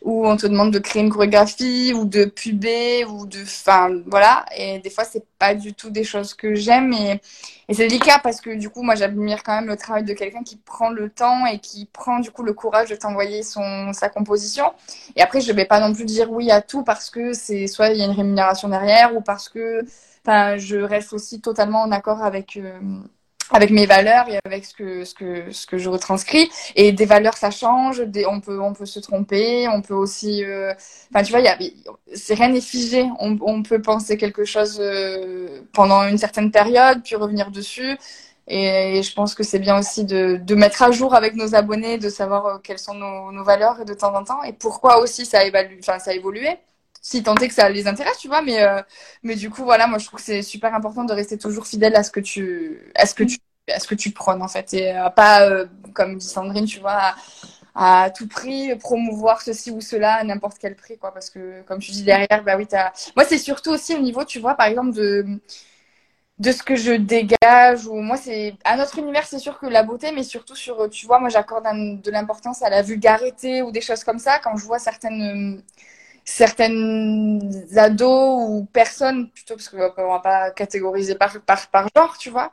où 0.01 0.27
on 0.27 0.36
te 0.36 0.46
demande 0.46 0.72
de 0.72 0.80
créer 0.80 1.01
une 1.01 1.10
chorégraphie 1.10 1.94
ou 1.96 2.06
de 2.06 2.25
puber 2.25 3.06
ou 3.06 3.25
de... 3.25 3.42
Enfin, 3.42 4.01
voilà. 4.08 4.46
Et 4.58 4.80
des 4.80 4.89
fois, 4.89 5.06
c'est 5.06 5.24
pas 5.39 5.56
du 5.56 5.74
tout 5.74 5.89
des 5.89 6.04
choses 6.04 6.34
que 6.34 6.56
j'aime 6.56 6.94
et 6.94 7.22
et 7.68 7.74
c'est 7.74 7.88
délicat 7.88 8.20
parce 8.20 8.42
que 8.42 8.51
du 8.56 8.70
coup, 8.70 8.84
moi, 8.84 8.96
j'admire 8.96 9.42
quand 9.44 9.56
même 9.56 9.68
le 9.68 9.75
travail 9.75 10.04
de 10.04 10.13
quelqu'un 10.13 10.44
qui 10.44 10.56
prend 10.58 10.89
le 10.89 11.10
temps 11.10 11.46
et 11.48 11.60
qui 11.60 11.86
prend 11.86 12.20
du 12.20 12.30
coup 12.30 12.44
le 12.44 12.54
courage 12.54 12.89
de 12.89 12.96
t'envoyer 12.96 13.42
son 13.42 13.92
sa 13.94 14.10
composition. 14.10 14.72
Et 15.15 15.22
après, 15.22 15.41
je 15.41 15.51
vais 15.51 15.65
pas 15.65 15.79
non 15.79 15.94
plus 15.94 16.05
dire 16.05 16.32
oui 16.32 16.51
à 16.51 16.62
tout 16.62 16.84
parce 16.84 17.10
que 17.10 17.34
c'est 17.34 17.67
soit 17.67 17.89
il 17.89 17.98
y 17.98 18.01
a 18.01 18.05
une 18.05 18.12
rémunération 18.12 18.70
derrière 18.70 19.16
ou 19.16 19.22
parce 19.22 19.50
que, 19.50 19.85
je 20.25 20.77
reste 20.77 21.14
aussi 21.14 21.40
totalement 21.42 21.83
en 21.83 21.92
accord 21.92 22.24
avec 22.24 22.57
euh, 22.57 22.79
avec 23.51 23.70
mes 23.70 23.85
valeurs 23.85 24.27
et 24.27 24.40
avec 24.44 24.66
ce 24.66 24.74
que 24.74 25.05
ce 25.05 25.14
que 25.14 25.51
ce 25.51 25.68
que 25.68 25.77
je 25.77 25.90
retranscris. 25.90 26.50
Et 26.75 26.92
des 26.92 27.05
valeurs 27.05 27.38
ça 27.38 27.51
change 27.51 28.01
on 28.27 28.40
peut 28.40 28.59
on 28.59 28.74
peut 28.74 28.88
se 28.88 29.00
tromper 29.00 29.68
on 29.68 29.81
peut 29.81 29.94
aussi 29.94 30.44
euh, 30.44 30.74
enfin 31.11 31.24
tu 31.24 31.31
vois 31.31 31.42
rien 31.42 32.50
n'est 32.50 32.61
figé. 32.61 33.07
On, 33.20 33.38
on 33.42 33.61
peut 33.64 33.81
penser 33.81 34.18
quelque 34.18 34.46
chose 34.46 34.79
euh, 34.81 35.61
pendant 35.74 36.07
une 36.07 36.18
certaine 36.18 36.51
période 36.51 37.01
puis 37.03 37.16
revenir 37.16 37.51
dessus 37.51 37.98
et, 38.48 39.01
je 39.03 39.14
pense 39.14 39.34
que 39.36 39.44
c'est 39.44 39.60
bien 39.60 39.79
aussi 39.79 40.05
de, 40.05 40.38
de 40.38 40.55
mettre 40.55 40.84
à 40.84 40.92
jour 40.92 41.16
avec 41.16 41.36
nos 41.36 41.55
abonnés 41.55 41.98
de 41.98 42.10
savoir 42.10 42.46
euh, 42.46 42.58
quelles 42.60 42.79
sont 42.79 42.94
nos, 42.94 43.44
valeurs 43.44 43.86
de 43.86 43.94
temps 43.94 44.14
en 44.16 44.24
temps 44.24 44.44
et 44.44 44.53
pourquoi 44.53 45.00
aussi 45.00 45.25
ça 45.25 45.44
évalue 45.46 45.79
ça 45.81 45.98
a 46.05 46.14
évolué 46.14 46.58
si 47.01 47.22
tant 47.22 47.36
est 47.36 47.48
que 47.48 47.53
ça 47.53 47.70
les 47.70 47.88
intéresse, 47.88 48.18
tu 48.18 48.27
vois. 48.27 48.42
Mais, 48.42 48.64
euh, 48.64 48.81
mais 49.22 49.36
du 49.36 49.51
coup, 49.51 49.64
voilà, 49.64 49.86
moi, 49.86 50.00
je 50.00 50.08
trouve 50.08 50.20
que 50.20 50.25
c'est 50.25 50.42
super 50.42 50.74
important 50.74 51.03
de 51.03 51.14
rester 51.14 51.38
toujours 51.38 51.68
fidèle 51.68 51.96
à 51.96 52.03
ce 52.03 52.10
que 52.10 52.20
tu, 52.20 52.92
à 52.96 53.05
ce 53.05 53.14
que 53.14 53.24
tu, 53.24 53.38
à 53.70 53.79
ce 53.79 53.88
que 53.88 53.94
tu 53.94 54.10
prônes, 54.10 54.42
en 54.42 54.48
fait. 54.48 54.74
Et 54.74 54.92
euh, 54.98 55.10
pas, 55.12 55.66
comme 55.94 56.18
dit 56.18 56.25
Sandrine, 56.25 56.66
tu 56.66 56.79
vois, 56.79 57.14
à, 57.75 58.10
tout 58.10 58.27
prix 58.27 58.75
promouvoir 58.77 59.42
ceci 59.44 59.70
ou 59.70 59.81
cela 59.81 60.16
à 60.16 60.24
n'importe 60.24 60.58
quel 60.60 60.75
prix, 60.75 60.98
quoi. 60.98 61.14
Parce 61.14 61.29
que, 61.29 61.62
comme 61.64 61.79
tu 61.79 61.92
dis 61.92 62.03
derrière, 62.03 62.44
bah 62.44 62.58
oui, 62.58 62.66
t'as. 62.68 62.92
Moi, 63.16 63.25
c'est 63.25 63.38
surtout 63.38 63.70
aussi 63.72 63.94
au 63.96 64.00
niveau, 64.00 64.24
tu 64.25 64.40
vois, 64.40 64.55
par 64.55 64.66
exemple, 64.66 64.94
de 64.94 65.27
de 66.39 66.51
ce 66.51 66.63
que 66.63 66.75
je 66.75 66.91
dégage 66.93 67.87
ou 67.87 67.95
moi 67.95 68.17
c'est 68.17 68.55
à 68.65 68.75
notre 68.77 69.00
univers 69.00 69.25
c'est 69.25 69.39
sûr 69.39 69.57
que 69.57 69.67
la 69.67 69.83
beauté 69.83 70.11
mais 70.11 70.24
surtout 70.24 70.55
sur 70.55 70.89
tu 70.89 71.05
vois 71.05 71.19
moi 71.19 71.29
j'accorde 71.29 71.65
de 72.01 72.11
l'importance 72.11 72.61
à 72.61 72.69
la 72.69 72.81
vulgarité 72.81 73.61
ou 73.61 73.71
des 73.71 73.81
choses 73.81 74.03
comme 74.03 74.19
ça. 74.19 74.39
Quand 74.39 74.57
je 74.57 74.65
vois 74.65 74.79
certaines 74.79 75.63
certaines 76.25 77.39
ados 77.77 78.50
ou 78.50 78.65
personnes, 78.74 79.29
plutôt 79.29 79.55
parce 79.55 79.69
qu'on 79.69 79.77
va 80.11 80.19
pas 80.19 80.51
catégoriser 80.51 81.15
par, 81.15 81.39
par, 81.41 81.67
par 81.69 81.87
genre, 81.95 82.17
tu 82.17 82.29
vois, 82.31 82.51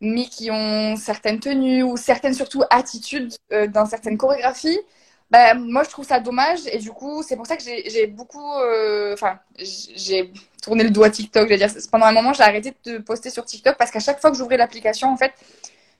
mais 0.00 0.24
qui 0.26 0.50
ont 0.50 0.96
certaines 0.96 1.40
tenues 1.40 1.82
ou 1.82 1.96
certaines 1.96 2.34
surtout 2.34 2.62
attitudes 2.70 3.32
euh, 3.52 3.66
dans 3.68 3.86
certaines 3.86 4.18
chorégraphies, 4.18 4.80
bah, 5.30 5.54
moi 5.54 5.84
je 5.84 5.90
trouve 5.90 6.04
ça 6.04 6.18
dommage 6.18 6.60
et 6.72 6.78
du 6.78 6.90
coup 6.90 7.22
c'est 7.22 7.36
pour 7.36 7.46
ça 7.46 7.56
que 7.56 7.62
j'ai 7.62 8.06
beaucoup, 8.08 8.52
euh, 8.58 9.14
enfin 9.14 9.38
j'ai 9.58 10.32
tourné 10.60 10.82
le 10.82 10.90
doigt 10.90 11.08
TikTok, 11.10 11.48
je 11.48 11.54
dire, 11.54 11.70
pendant 11.92 12.06
un 12.06 12.12
moment 12.12 12.32
j'ai 12.32 12.42
arrêté 12.42 12.74
de 12.84 12.98
poster 12.98 13.30
sur 13.30 13.44
TikTok 13.44 13.76
parce 13.78 13.92
qu'à 13.92 14.00
chaque 14.00 14.20
fois 14.20 14.30
que 14.30 14.36
j'ouvrais 14.36 14.56
l'application 14.56 15.08
en 15.08 15.16
fait, 15.16 15.32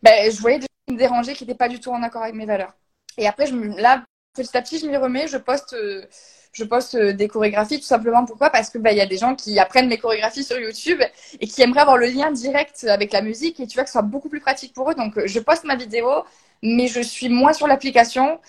bah, 0.03 0.11
je 0.29 0.41
voyais 0.41 0.59
des 0.59 0.63
choses 0.63 0.87
qui 0.89 0.95
me 0.95 0.99
dérangeaient 0.99 1.35
qui 1.35 1.45
n'étaient 1.45 1.57
pas 1.57 1.69
du 1.69 1.79
tout 1.79 1.91
en 1.91 2.03
accord 2.03 2.23
avec 2.23 2.35
mes 2.35 2.47
valeurs. 2.47 2.75
Et 3.19 3.29
après 3.29 3.47
je 3.47 3.55
là 3.55 4.05
petit 4.35 4.57
à 4.57 4.63
petit 4.63 4.79
je 4.81 4.87
m'y 4.87 4.97
remets, 4.97 5.29
je 5.29 5.37
poste 5.37 5.75
euh, 5.75 6.05
je 6.53 6.65
poste 6.65 6.97
euh, 6.97 7.13
des 7.13 7.29
chorégraphies 7.29 7.79
tout 7.79 7.87
simplement. 7.87 8.25
Pourquoi? 8.25 8.51
Parce 8.51 8.71
que 8.71 8.79
bah 8.79 8.91
il 8.91 8.99
y 8.99 9.01
a 9.01 9.07
des 9.07 9.19
gens 9.19 9.37
qui 9.37 9.61
apprennent 9.61 9.89
mes 9.89 9.99
chorégraphies 9.99 10.43
sur 10.45 10.59
YouTube 10.59 11.01
et 11.41 11.47
qui 11.47 11.63
aimeraient 11.63 11.83
avoir 11.83 11.99
le 11.99 12.07
lien 12.07 12.33
direct 12.33 12.85
avec 12.85 13.13
la 13.13 13.23
musique 13.23 13.61
et 13.61 13.69
tu 13.69 13.75
vois 13.75 13.85
que 13.85 13.91
ce 13.91 13.93
soit 13.93 14.03
beaucoup 14.03 14.29
plus 14.29 14.41
pratique 14.41 14.73
pour 14.75 14.91
eux. 14.91 14.95
Donc 14.95 15.25
je 15.25 15.39
poste 15.39 15.65
ma 15.65 15.77
vidéo 15.77 16.25
mais 16.63 16.89
je 16.89 17.01
suis 17.01 17.29
moins 17.29 17.53
sur 17.53 17.69
l'application 17.69 18.41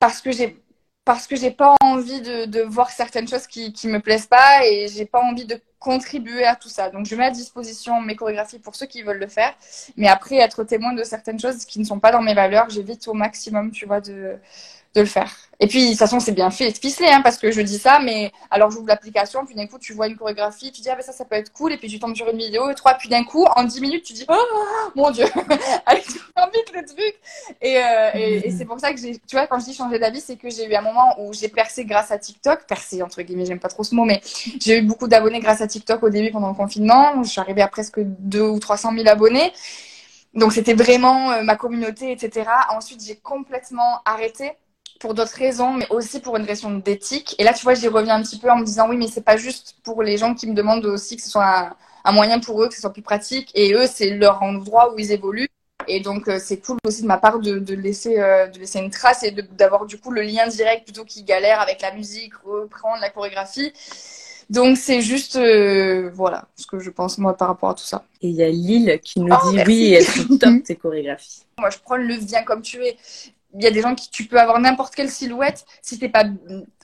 parce 0.00 0.20
que 0.20 0.32
j'ai 0.32 0.60
parce 1.04 1.26
que 1.26 1.36
j'ai 1.36 1.50
pas 1.50 1.74
envie 1.82 2.20
de, 2.20 2.62
voir 2.62 2.90
certaines 2.90 3.26
choses 3.28 3.46
qui 3.46 3.72
qui 3.72 3.88
me 3.88 4.00
plaisent 4.00 4.26
pas 4.26 4.66
et 4.66 4.88
j'ai 4.88 5.06
pas 5.06 5.20
envie 5.20 5.46
de 5.46 5.60
contribuer 5.78 6.44
à 6.44 6.56
tout 6.56 6.68
ça. 6.68 6.90
Donc 6.90 7.06
je 7.06 7.14
mets 7.16 7.26
à 7.26 7.30
disposition 7.30 8.00
mes 8.00 8.16
chorégraphies 8.16 8.58
pour 8.58 8.74
ceux 8.74 8.86
qui 8.86 9.02
veulent 9.02 9.18
le 9.18 9.28
faire, 9.28 9.54
mais 9.96 10.08
après 10.08 10.36
être 10.36 10.64
témoin 10.64 10.92
de 10.92 11.04
certaines 11.04 11.40
choses 11.40 11.64
qui 11.64 11.80
ne 11.80 11.84
sont 11.84 12.00
pas 12.00 12.12
dans 12.12 12.22
mes 12.22 12.34
valeurs, 12.34 12.68
j'évite 12.70 13.08
au 13.08 13.14
maximum, 13.14 13.70
tu 13.72 13.86
vois, 13.86 14.00
de 14.00 14.38
le 14.96 15.06
faire. 15.06 15.49
Et 15.62 15.66
puis, 15.66 15.84
de 15.84 15.90
toute 15.90 15.98
façon, 15.98 16.20
c'est 16.20 16.32
bien 16.32 16.50
fait, 16.50 16.72
ficelé, 16.72 17.08
hein, 17.08 17.20
parce 17.22 17.36
que 17.36 17.50
je 17.52 17.60
dis 17.60 17.78
ça, 17.78 18.00
mais 18.02 18.32
alors 18.50 18.70
j'ouvre 18.70 18.88
l'application, 18.88 19.44
puis 19.44 19.54
d'un 19.54 19.66
coup, 19.66 19.78
tu 19.78 19.92
vois 19.92 20.06
une 20.06 20.16
chorégraphie, 20.16 20.72
tu 20.72 20.80
dis, 20.80 20.88
ah 20.88 20.96
ben 20.96 21.02
ça, 21.02 21.12
ça 21.12 21.26
peut 21.26 21.36
être 21.36 21.52
cool, 21.52 21.72
et 21.72 21.76
puis 21.76 21.88
tu 21.88 21.98
tombes 21.98 22.16
sur 22.16 22.28
une 22.30 22.38
vidéo, 22.38 22.70
et 22.70 22.74
trois, 22.74 22.94
puis 22.94 23.10
d'un 23.10 23.24
coup, 23.24 23.44
en 23.44 23.64
dix 23.64 23.80
minutes, 23.82 24.04
tu 24.04 24.14
dis, 24.14 24.24
oh 24.28 24.90
mon 24.96 25.10
dieu, 25.10 25.26
allez, 25.86 26.00
tu 26.02 26.18
vite 26.52 26.72
le 26.74 26.84
truc. 26.84 27.14
Et, 27.60 27.76
euh, 27.76 28.10
et, 28.14 28.50
c'est 28.50 28.64
pour 28.64 28.80
ça 28.80 28.92
que 28.92 28.98
j'ai, 28.98 29.18
tu 29.18 29.36
vois, 29.36 29.46
quand 29.46 29.58
je 29.58 29.66
dis 29.66 29.74
changer 29.74 29.98
d'avis, 29.98 30.20
c'est 30.20 30.36
que 30.36 30.48
j'ai 30.48 30.66
eu 30.66 30.74
un 30.74 30.80
moment 30.80 31.14
où 31.18 31.32
j'ai 31.34 31.48
percé 31.48 31.84
grâce 31.84 32.10
à 32.10 32.18
TikTok, 32.18 32.66
percé 32.66 33.02
entre 33.02 33.20
guillemets, 33.20 33.44
j'aime 33.44 33.60
pas 33.60 33.68
trop 33.68 33.84
ce 33.84 33.94
mot, 33.94 34.04
mais 34.04 34.22
j'ai 34.60 34.78
eu 34.78 34.82
beaucoup 34.82 35.08
d'abonnés 35.08 35.40
grâce 35.40 35.60
à 35.60 35.66
TikTok 35.66 36.02
au 36.02 36.08
début 36.08 36.30
pendant 36.30 36.48
le 36.48 36.54
confinement. 36.54 37.22
Je 37.22 37.28
suis 37.28 37.40
arrivée 37.40 37.62
à 37.62 37.68
presque 37.68 38.00
deux 38.00 38.48
ou 38.48 38.58
300 38.58 38.94
000 38.94 39.08
abonnés. 39.08 39.52
Donc 40.34 40.52
c'était 40.52 40.74
vraiment 40.74 41.32
euh, 41.32 41.42
ma 41.42 41.56
communauté, 41.56 42.12
etc. 42.12 42.48
Ensuite, 42.70 43.04
j'ai 43.04 43.16
complètement 43.16 44.00
arrêté 44.04 44.52
pour 45.00 45.14
d'autres 45.14 45.34
raisons, 45.36 45.72
mais 45.74 45.88
aussi 45.90 46.20
pour 46.20 46.36
une 46.36 46.44
raison 46.44 46.70
d'éthique. 46.78 47.34
Et 47.38 47.44
là, 47.44 47.54
tu 47.54 47.64
vois, 47.64 47.74
j'y 47.74 47.88
reviens 47.88 48.16
un 48.16 48.22
petit 48.22 48.38
peu 48.38 48.50
en 48.50 48.58
me 48.58 48.64
disant, 48.64 48.88
oui, 48.88 48.96
mais 48.98 49.08
c'est 49.08 49.22
pas 49.24 49.36
juste 49.38 49.76
pour 49.82 50.02
les 50.04 50.18
gens 50.18 50.34
qui 50.34 50.46
me 50.46 50.54
demandent 50.54 50.86
aussi 50.86 51.16
que 51.16 51.22
ce 51.22 51.30
soit 51.30 51.46
un, 51.46 51.76
un 52.04 52.12
moyen 52.12 52.40
pour 52.40 52.62
eux, 52.62 52.68
que 52.68 52.74
ce 52.74 52.82
soit 52.82 52.92
plus 52.92 53.02
pratique. 53.02 53.50
Et 53.54 53.72
eux, 53.74 53.86
c'est 53.92 54.10
leur 54.10 54.42
endroit 54.42 54.94
où 54.94 54.98
ils 54.98 55.12
évoluent. 55.12 55.48
Et 55.88 56.00
donc, 56.00 56.28
euh, 56.28 56.38
c'est 56.38 56.58
cool 56.58 56.76
aussi 56.86 57.02
de 57.02 57.06
ma 57.08 57.18
part 57.18 57.40
de, 57.40 57.58
de 57.58 57.74
laisser, 57.74 58.18
euh, 58.20 58.46
de 58.48 58.58
laisser 58.58 58.78
une 58.80 58.90
trace 58.90 59.22
et 59.22 59.30
d'avoir 59.32 59.86
du 59.86 59.98
coup 59.98 60.10
le 60.10 60.22
lien 60.22 60.46
direct 60.46 60.84
plutôt 60.84 61.04
qu'ils 61.06 61.24
galèrent 61.24 61.60
avec 61.60 61.80
la 61.80 61.92
musique, 61.94 62.34
reprendre 62.44 63.00
la 63.00 63.10
chorégraphie. 63.10 63.72
Donc, 64.50 64.76
c'est 64.76 65.00
juste, 65.00 65.36
euh, 65.36 66.10
voilà, 66.12 66.48
ce 66.56 66.66
que 66.66 66.80
je 66.80 66.90
pense 66.90 67.18
moi 67.18 67.36
par 67.36 67.48
rapport 67.48 67.70
à 67.70 67.74
tout 67.74 67.84
ça. 67.84 68.04
Et 68.20 68.28
il 68.28 68.34
y 68.34 68.42
a 68.42 68.48
Lille 68.48 69.00
qui 69.02 69.20
nous 69.20 69.32
Oh, 69.32 69.50
dit 69.50 69.56
merci. 69.56 69.72
oui, 69.72 69.94
elles 69.94 70.04
sont 70.04 70.36
top 70.38 70.62
tes 70.64 70.76
chorégraphies. 70.76 71.42
Moi, 71.58 71.70
je 71.70 71.78
prends 71.78 71.96
le 71.96 72.14
viens 72.14 72.42
comme 72.42 72.60
tu 72.62 72.84
es. 72.84 72.96
Il 73.54 73.64
y 73.64 73.66
a 73.66 73.72
des 73.72 73.80
gens 73.82 73.96
qui, 73.96 74.08
tu 74.10 74.26
peux 74.26 74.38
avoir 74.40 74.60
n'importe 74.60 74.94
quelle 74.94 75.10
silhouette. 75.10 75.64
Si 75.82 75.98
t'es 75.98 76.08
pas 76.08 76.24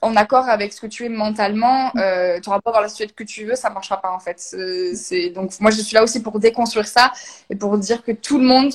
en 0.02 0.16
accord 0.16 0.48
avec 0.48 0.72
ce 0.72 0.80
que 0.80 0.88
tu 0.88 1.04
es 1.04 1.08
mentalement, 1.08 1.92
euh, 1.96 2.40
tu 2.40 2.48
auras 2.48 2.60
pas 2.60 2.70
avoir 2.70 2.82
la 2.82 2.88
silhouette 2.88 3.14
que 3.14 3.22
tu 3.22 3.44
veux, 3.44 3.54
ça 3.54 3.70
marchera 3.70 4.00
pas 4.00 4.10
en 4.10 4.18
fait. 4.18 4.40
C'est- 4.40 4.94
C'est 4.96 5.30
donc 5.30 5.52
moi 5.60 5.70
je 5.70 5.80
suis 5.80 5.94
là 5.94 6.02
aussi 6.02 6.20
pour 6.22 6.40
déconstruire 6.40 6.88
ça 6.88 7.12
et 7.50 7.56
pour 7.56 7.78
dire 7.78 8.02
que 8.02 8.10
tout 8.12 8.38
le 8.38 8.44
monde 8.44 8.72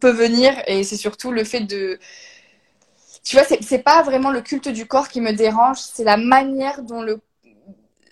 peut 0.00 0.10
venir 0.12 0.54
et 0.68 0.84
c'est 0.84 0.96
surtout 0.96 1.32
le 1.32 1.42
fait 1.44 1.60
de 1.60 1.98
tu 3.24 3.36
vois, 3.36 3.44
c'est 3.44 3.78
pas 3.78 4.02
vraiment 4.02 4.30
le 4.30 4.40
culte 4.42 4.68
du 4.68 4.86
corps 4.86 5.08
qui 5.08 5.20
me 5.20 5.32
dérange, 5.32 5.78
c'est 5.78 6.04
la 6.04 6.16
manière 6.16 6.82
dont 6.82 7.02
le 7.02 7.20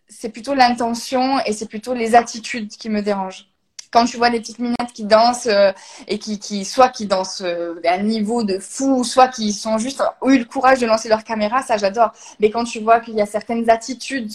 c'est 0.08 0.28
plutôt 0.30 0.54
l'intention 0.54 1.40
et 1.46 1.52
c'est 1.52 1.68
plutôt 1.68 1.94
les 1.94 2.14
attitudes 2.14 2.68
qui 2.70 2.90
me 2.90 3.02
dérangent. 3.02 3.49
Quand 3.90 4.04
tu 4.04 4.16
vois 4.16 4.30
des 4.30 4.40
petites 4.40 4.58
minettes 4.58 4.92
qui 4.94 5.04
dansent 5.04 5.46
euh, 5.46 5.72
et 6.06 6.18
qui, 6.18 6.38
qui 6.38 6.64
soit 6.64 6.90
qui 6.90 7.06
dansent 7.06 7.42
euh, 7.42 7.80
à 7.84 7.94
un 7.94 8.02
niveau 8.02 8.44
de 8.44 8.58
fou, 8.58 9.04
soit 9.04 9.28
qui 9.28 9.52
sont 9.52 9.78
juste 9.78 10.02
ont 10.20 10.30
eu 10.30 10.38
le 10.38 10.44
courage 10.44 10.78
de 10.80 10.86
lancer 10.86 11.08
leur 11.08 11.24
caméra, 11.24 11.62
ça 11.62 11.76
j'adore. 11.76 12.12
Mais 12.38 12.50
quand 12.50 12.64
tu 12.64 12.80
vois 12.80 13.00
qu'il 13.00 13.14
y 13.14 13.20
a 13.20 13.26
certaines 13.26 13.68
attitudes 13.68 14.32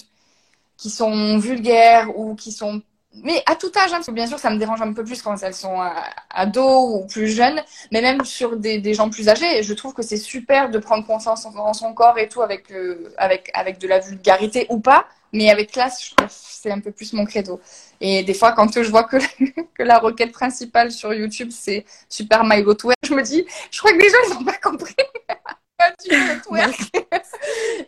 qui 0.78 0.89
sont 0.89 1.38
vulgaires 1.38 2.18
ou 2.18 2.36
qui 2.36 2.52
sont 2.52 2.82
mais 3.24 3.41
à 3.46 3.56
tout 3.56 3.72
âge, 3.78 3.91
hein, 3.91 3.98
parce 3.98 4.08
que 4.08 4.12
bien 4.12 4.28
sûr, 4.28 4.39
ça 4.39 4.50
me 4.50 4.58
dérange 4.58 4.82
un 4.82 4.94
peu 4.94 5.04
plus 5.04 5.22
quand 5.22 5.41
elles 5.41 5.54
sont 5.54 5.82
euh, 5.82 5.89
ados 6.30 6.96
ou 6.96 7.08
plus 7.08 7.28
jeunes, 7.28 7.62
mais 7.91 8.02
même 8.02 8.24
sur 8.26 8.58
des, 8.58 8.94
gens 8.94 9.10
plus 9.10 9.30
âgés, 9.30 9.63
je 9.63 9.74
trouve 9.74 9.94
que 9.94 10.02
c'est 10.02 10.18
super 10.18 10.70
de 10.70 10.80
prendre 10.80 11.06
conscience 11.06 11.46
en, 11.46 11.56
en 11.56 11.74
son 11.74 11.94
corps 11.94 12.18
et 12.18 12.28
tout 12.28 12.41
avec, 12.41 12.72
euh, 12.72 13.13
avec, 13.18 13.52
avec 13.54 13.80
de 13.80 13.88
la 13.88 14.00
vulgarité 14.00 14.68
ou 14.70 14.80
pas, 14.80 15.06
mais 15.36 15.50
avec 15.50 15.71
classe, 15.71 16.04
je 16.04 16.15
trouve 16.15 16.28
que 16.28 16.34
c'est 16.34 16.71
un 16.71 16.80
peu 16.80 16.91
plus 16.91 17.13
mon 17.13 17.26
credo. 17.26 17.60
Et 18.02 18.24
des 18.24 18.34
fois, 18.34 18.54
quand 18.54 18.71
je 18.71 18.89
vois 18.89 19.04
que, 19.04 19.17
que 19.76 19.84
la 19.84 20.00
requête 20.00 20.32
principale 20.32 20.91
sur 20.91 21.13
YouTube, 21.13 21.50
c'est 21.52 21.86
Super 22.10 22.43
My 22.43 22.63
Go 22.63 22.74
Twerk, 22.74 22.98
je 23.04 23.13
me 23.13 23.21
dis, 23.21 23.45
je 23.71 23.80
crois 23.80 23.91
que 23.91 23.98
les 23.98 24.10
gens, 24.10 24.17
ils 24.28 24.34
n'ont 24.34 24.43
pas 24.43 24.58
compris. 24.58 24.95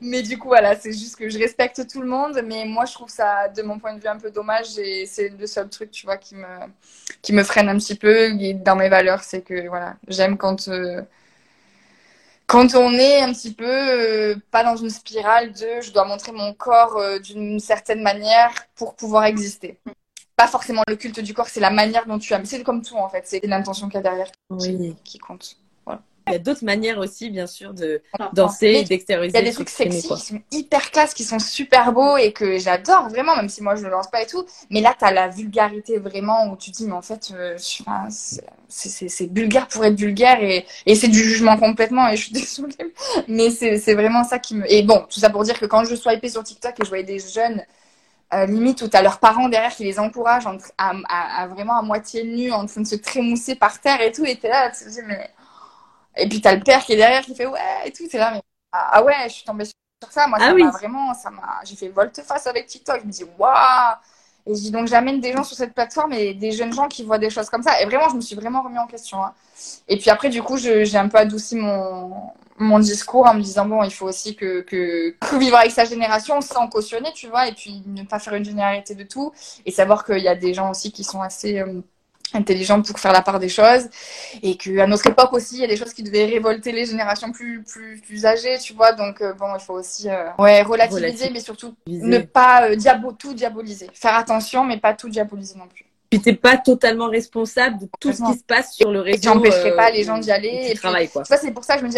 Mais 0.02 0.22
du 0.22 0.38
coup, 0.38 0.50
voilà, 0.50 0.76
c'est 0.76 0.92
juste 0.92 1.16
que 1.16 1.30
je 1.30 1.40
respecte 1.40 1.88
tout 1.90 2.02
le 2.02 2.08
monde, 2.08 2.42
mais 2.46 2.66
moi, 2.66 2.86
je 2.86 2.94
trouve 2.94 3.10
ça, 3.10 3.48
de 3.48 3.62
mon 3.62 3.80
point 3.80 3.94
de 3.94 4.02
vue, 4.02 4.08
un 4.08 4.18
peu 4.18 4.30
dommage. 4.30 4.78
Et 4.78 5.06
c'est 5.06 5.30
le 5.30 5.48
seul 5.48 5.70
truc, 5.70 5.92
tu 5.92 6.06
vois, 6.06 6.18
qui 6.18 6.36
me, 6.36 6.46
qui 7.22 7.34
me 7.34 7.44
freine 7.44 7.70
un 7.70 7.78
petit 7.78 7.96
peu. 7.96 8.32
Dans 8.56 8.76
mes 8.76 8.90
valeurs, 8.90 9.24
c'est 9.24 9.42
que, 9.42 9.68
voilà, 9.68 9.96
j'aime 10.08 10.38
quand, 10.38 10.68
euh, 10.68 11.02
quand 12.48 12.76
on 12.76 12.94
est 12.94 13.22
un 13.22 13.34
petit 13.34 13.54
peu 13.54 13.66
euh, 13.66 14.36
pas 14.52 14.64
dans 14.64 14.76
une 14.78 14.90
spirale 14.90 15.52
de 15.52 15.82
je 15.82 15.92
dois 15.92 16.06
montrer 16.06 16.32
mon 16.32 16.54
corps 16.54 16.98
euh, 16.98 17.20
d'une 17.20 17.60
certaine 17.60 18.02
manière 18.02 18.52
pour 18.76 18.96
pouvoir 18.96 19.26
exister. 19.26 19.80
Pas 20.36 20.48
forcément 20.48 20.84
le 20.88 20.96
culte 20.96 21.20
du 21.20 21.34
corps, 21.34 21.50
c'est 21.50 21.60
la 21.60 21.72
manière 21.72 22.06
dont 22.06 22.20
tu 22.20 22.34
aimes. 22.34 22.46
C'est 22.46 22.64
comme 22.64 22.82
tout 22.82 22.96
en 22.96 23.10
fait, 23.10 23.24
c'est 23.26 23.46
l'intention 23.46 23.88
qu'il 23.88 23.96
y 23.96 24.00
a 24.00 24.04
derrière 24.04 24.32
Oui. 24.50 24.96
qui, 25.04 25.12
qui 25.12 25.18
compte. 25.20 25.58
Il 26.28 26.34
y 26.34 26.36
a 26.36 26.40
d'autres 26.40 26.66
manières 26.66 26.98
aussi, 27.00 27.30
bien 27.30 27.48
sûr, 27.48 27.74
de 27.74 28.02
danser 28.32 28.84
d'extérioriser. 28.86 29.38
Il 29.38 29.42
y 29.42 29.42
a 29.42 29.44
des 29.44 29.50
de 29.50 29.56
trucs 29.56 29.70
sexy 29.70 30.08
quoi. 30.08 30.18
qui 30.18 30.26
sont 30.26 30.42
hyper 30.52 30.92
classe, 30.92 31.14
qui 31.14 31.24
sont 31.24 31.40
super 31.40 31.94
beaux 31.94 32.18
et 32.18 32.34
que 32.34 32.58
j'adore 32.58 33.10
vraiment, 33.10 33.36
même 33.36 33.50
si 33.50 33.64
moi 33.64 33.76
je 33.76 33.84
le 33.84 33.90
lance 33.90 34.10
pas 34.10 34.22
et 34.22 34.28
tout. 34.28 34.46
Mais 34.70 34.82
là, 34.82 34.96
t'as 34.98 35.12
la 35.12 35.28
vulgarité 35.30 36.00
vraiment 36.00 36.48
où 36.52 36.58
tu 36.58 36.72
te 36.72 36.78
dis, 36.78 36.86
mais 36.86 36.94
en 36.94 37.02
fait, 37.02 37.32
euh, 37.34 37.56
c'est- 37.58 39.34
vulgaire 39.34 39.68
pour 39.68 39.86
être 39.86 39.96
vulgaire 40.00 40.42
et, 40.44 40.66
et 40.86 40.96
c'est 40.96 41.08
du 41.08 41.20
jugement 41.20 41.58
complètement 41.58 42.08
et 42.10 42.18
je 42.18 42.24
suis 42.24 42.32
désolée. 42.34 42.76
Mais 43.28 43.50
c'est 43.50 43.94
vraiment 43.94 44.24
ça 44.24 44.40
qui 44.40 44.56
me. 44.56 44.72
Et 44.72 44.84
bon, 44.84 45.06
tout 45.10 45.20
ça 45.20 45.30
pour 45.30 45.44
dire 45.44 45.60
que 45.60 45.66
quand 45.66 45.84
je 45.86 45.96
swipais 45.96 46.30
sur 46.30 46.44
TikTok 46.44 46.74
et 46.80 46.84
je 46.84 46.90
voyais 46.90 47.04
des 47.04 47.20
jeunes. 47.20 47.64
euh, 48.34 48.46
limite 48.46 48.82
où 48.82 48.88
t'as 48.90 49.02
leurs 49.02 49.20
parents 49.20 49.50
derrière 49.50 49.76
qui 49.76 49.84
les 49.86 50.00
encouragent 50.00 50.48
à 50.78 51.48
vraiment 51.48 51.78
à 51.80 51.82
moitié 51.82 52.24
nus 52.26 52.52
en 52.52 52.66
train 52.66 52.82
de 52.82 52.88
se 52.88 52.96
trémousser 52.96 53.56
par 53.56 53.80
terre 53.82 54.02
et 54.02 54.12
tout 54.12 54.26
et 54.26 54.36
t'es 54.36 54.50
là 54.50 54.70
tu 54.72 54.86
te 54.86 54.90
dis 54.90 55.02
mais 55.08 55.30
et 56.18 56.28
puis 56.30 56.42
t'as 56.42 56.56
le 56.56 56.64
père 56.64 56.84
qui 56.86 56.94
est 56.94 56.98
derrière 56.98 57.24
qui 57.24 57.36
fait 57.36 57.46
ouais 57.48 57.60
et 57.86 57.92
tout 57.92 58.08
t'es 58.08 58.18
là 58.18 58.32
mais 58.32 58.42
ah 58.72 58.90
ah 58.94 59.04
ouais 59.04 59.16
je 59.28 59.34
suis 59.36 59.44
tombée 59.46 59.66
sur 59.66 59.74
ça. 60.12 60.28
Moi 60.28 60.40
Ah 60.40 60.46
ça 60.46 60.54
oui. 60.54 60.64
m'a 60.64 60.72
vraiment 60.72 61.14
ça 61.14 61.30
m'a 61.32 61.60
j'ai 61.66 61.76
fait 61.76 61.90
volte-face 61.90 62.48
avec 62.48 62.68
TikTok. 62.68 63.02
Je 63.02 63.06
me 63.08 63.12
dis 63.12 63.24
waouh. 63.38 63.96
Et 64.46 64.56
je 64.56 64.62
dis 64.62 64.72
donc 64.72 64.88
j'amène 64.88 65.20
des 65.20 65.34
gens 65.34 65.44
sur 65.44 65.58
cette 65.58 65.74
plateforme 65.74 66.14
et 66.14 66.34
des 66.34 66.52
jeunes 66.54 66.72
gens 66.74 66.88
qui 66.88 67.04
voient 67.04 67.18
des 67.20 67.30
choses 67.30 67.50
comme 67.50 67.64
ça. 67.64 67.82
Et 67.82 67.86
vraiment 67.86 68.10
je 68.10 68.16
me 68.16 68.22
suis 68.22 68.36
vraiment 68.36 68.62
remis 68.64 68.80
en 68.80 68.88
question 68.88 69.24
hein. 69.24 69.34
et 69.88 69.98
puis 69.98 70.10
après 70.10 70.30
du 70.30 70.42
coup 70.44 70.58
j'ai 70.58 70.98
un 70.98 71.10
peu 71.10 71.18
adouci 71.18 71.56
mon 71.58 72.32
mon 72.60 72.80
discours 72.80 73.26
en 73.28 73.34
me 73.36 73.42
disant 73.42 73.66
bon 73.66 73.84
il 73.84 73.92
faut 73.94 74.08
aussi 74.08 74.36
que, 74.36 74.62
que, 74.62 75.12
que 75.20 75.36
vivre 75.38 75.58
avec 75.58 75.72
sa 75.72 75.86
génération 75.86 76.42
sans 76.42 76.68
cautionner 76.70 77.12
tu 77.14 77.28
vois 77.28 77.48
et 77.48 77.54
puis 77.54 77.84
ne 77.86 78.04
pas 78.04 78.20
faire 78.20 78.34
une 78.36 78.46
généralité 78.46 78.96
de 78.96 79.04
tout. 79.04 79.32
Et 79.66 79.72
savoir 79.72 80.06
qu'il 80.06 80.20
y 80.20 80.28
a 80.28 80.36
des 80.36 80.54
gens 80.54 80.72
aussi 80.72 80.92
qui 80.92 81.04
sont 81.04 81.22
assez 81.22 81.60
euh, 81.60 81.82
intelligents 82.34 82.82
pour 82.82 83.00
faire 83.00 83.14
la 83.14 83.22
part 83.22 83.40
des 83.40 83.50
choses 83.50 83.88
et 84.44 84.56
qu'à 84.58 84.88
notre 84.88 85.08
époque 85.08 85.34
aussi 85.34 85.56
il 85.56 85.62
y 85.62 85.64
a 85.64 85.68
des 85.68 85.78
choses 85.78 85.94
qui 85.94 86.04
devaient 86.04 86.26
révolter 86.26 86.72
les 86.72 86.86
générations 86.86 87.32
plus 87.32 87.64
plus 87.64 88.02
plus 88.02 88.26
âgées 88.26 88.58
tu 88.60 88.74
vois 88.74 88.94
donc 88.94 89.22
euh, 89.22 89.34
bon 89.34 89.48
il 89.56 89.62
faut 89.62 89.74
aussi 89.74 90.10
euh, 90.10 90.30
ouais 90.40 90.62
relativiser 90.62 91.02
Relativiser. 91.06 91.30
mais 91.32 91.40
surtout 91.40 91.76
ne 91.88 92.20
pas 92.20 92.70
euh, 92.70 92.76
diabo 92.76 93.12
tout 93.14 93.34
diaboliser 93.34 93.88
faire 93.94 94.16
attention 94.16 94.64
mais 94.66 94.78
pas 94.78 94.94
tout 94.94 95.10
diaboliser 95.10 95.58
non 95.58 95.68
plus 95.68 95.86
Puis 96.10 96.22
t'es 96.22 96.34
pas 96.34 96.58
totalement 96.58 97.10
responsable 97.10 97.80
de 97.80 97.88
tout 98.00 98.12
ce 98.14 98.24
qui 98.24 98.38
se 98.38 98.44
passe 98.44 98.74
sur 98.74 98.92
le 98.92 99.02
réseau. 99.02 99.18
et 99.18 99.22
j'empêcherai 99.24 99.72
euh, 99.72 99.76
pas 99.76 99.90
les 99.92 100.04
gens 100.04 100.18
d'y 100.18 100.32
aller 100.32 100.70
et 100.70 100.74
puis, 100.74 101.08
quoi. 101.10 101.24
vois, 101.24 101.38
c'est 101.38 101.52
pour 101.52 101.64
ça 101.64 101.76
que 101.76 101.82
je 101.82 101.86
me 101.86 101.92
dis, 101.92 101.98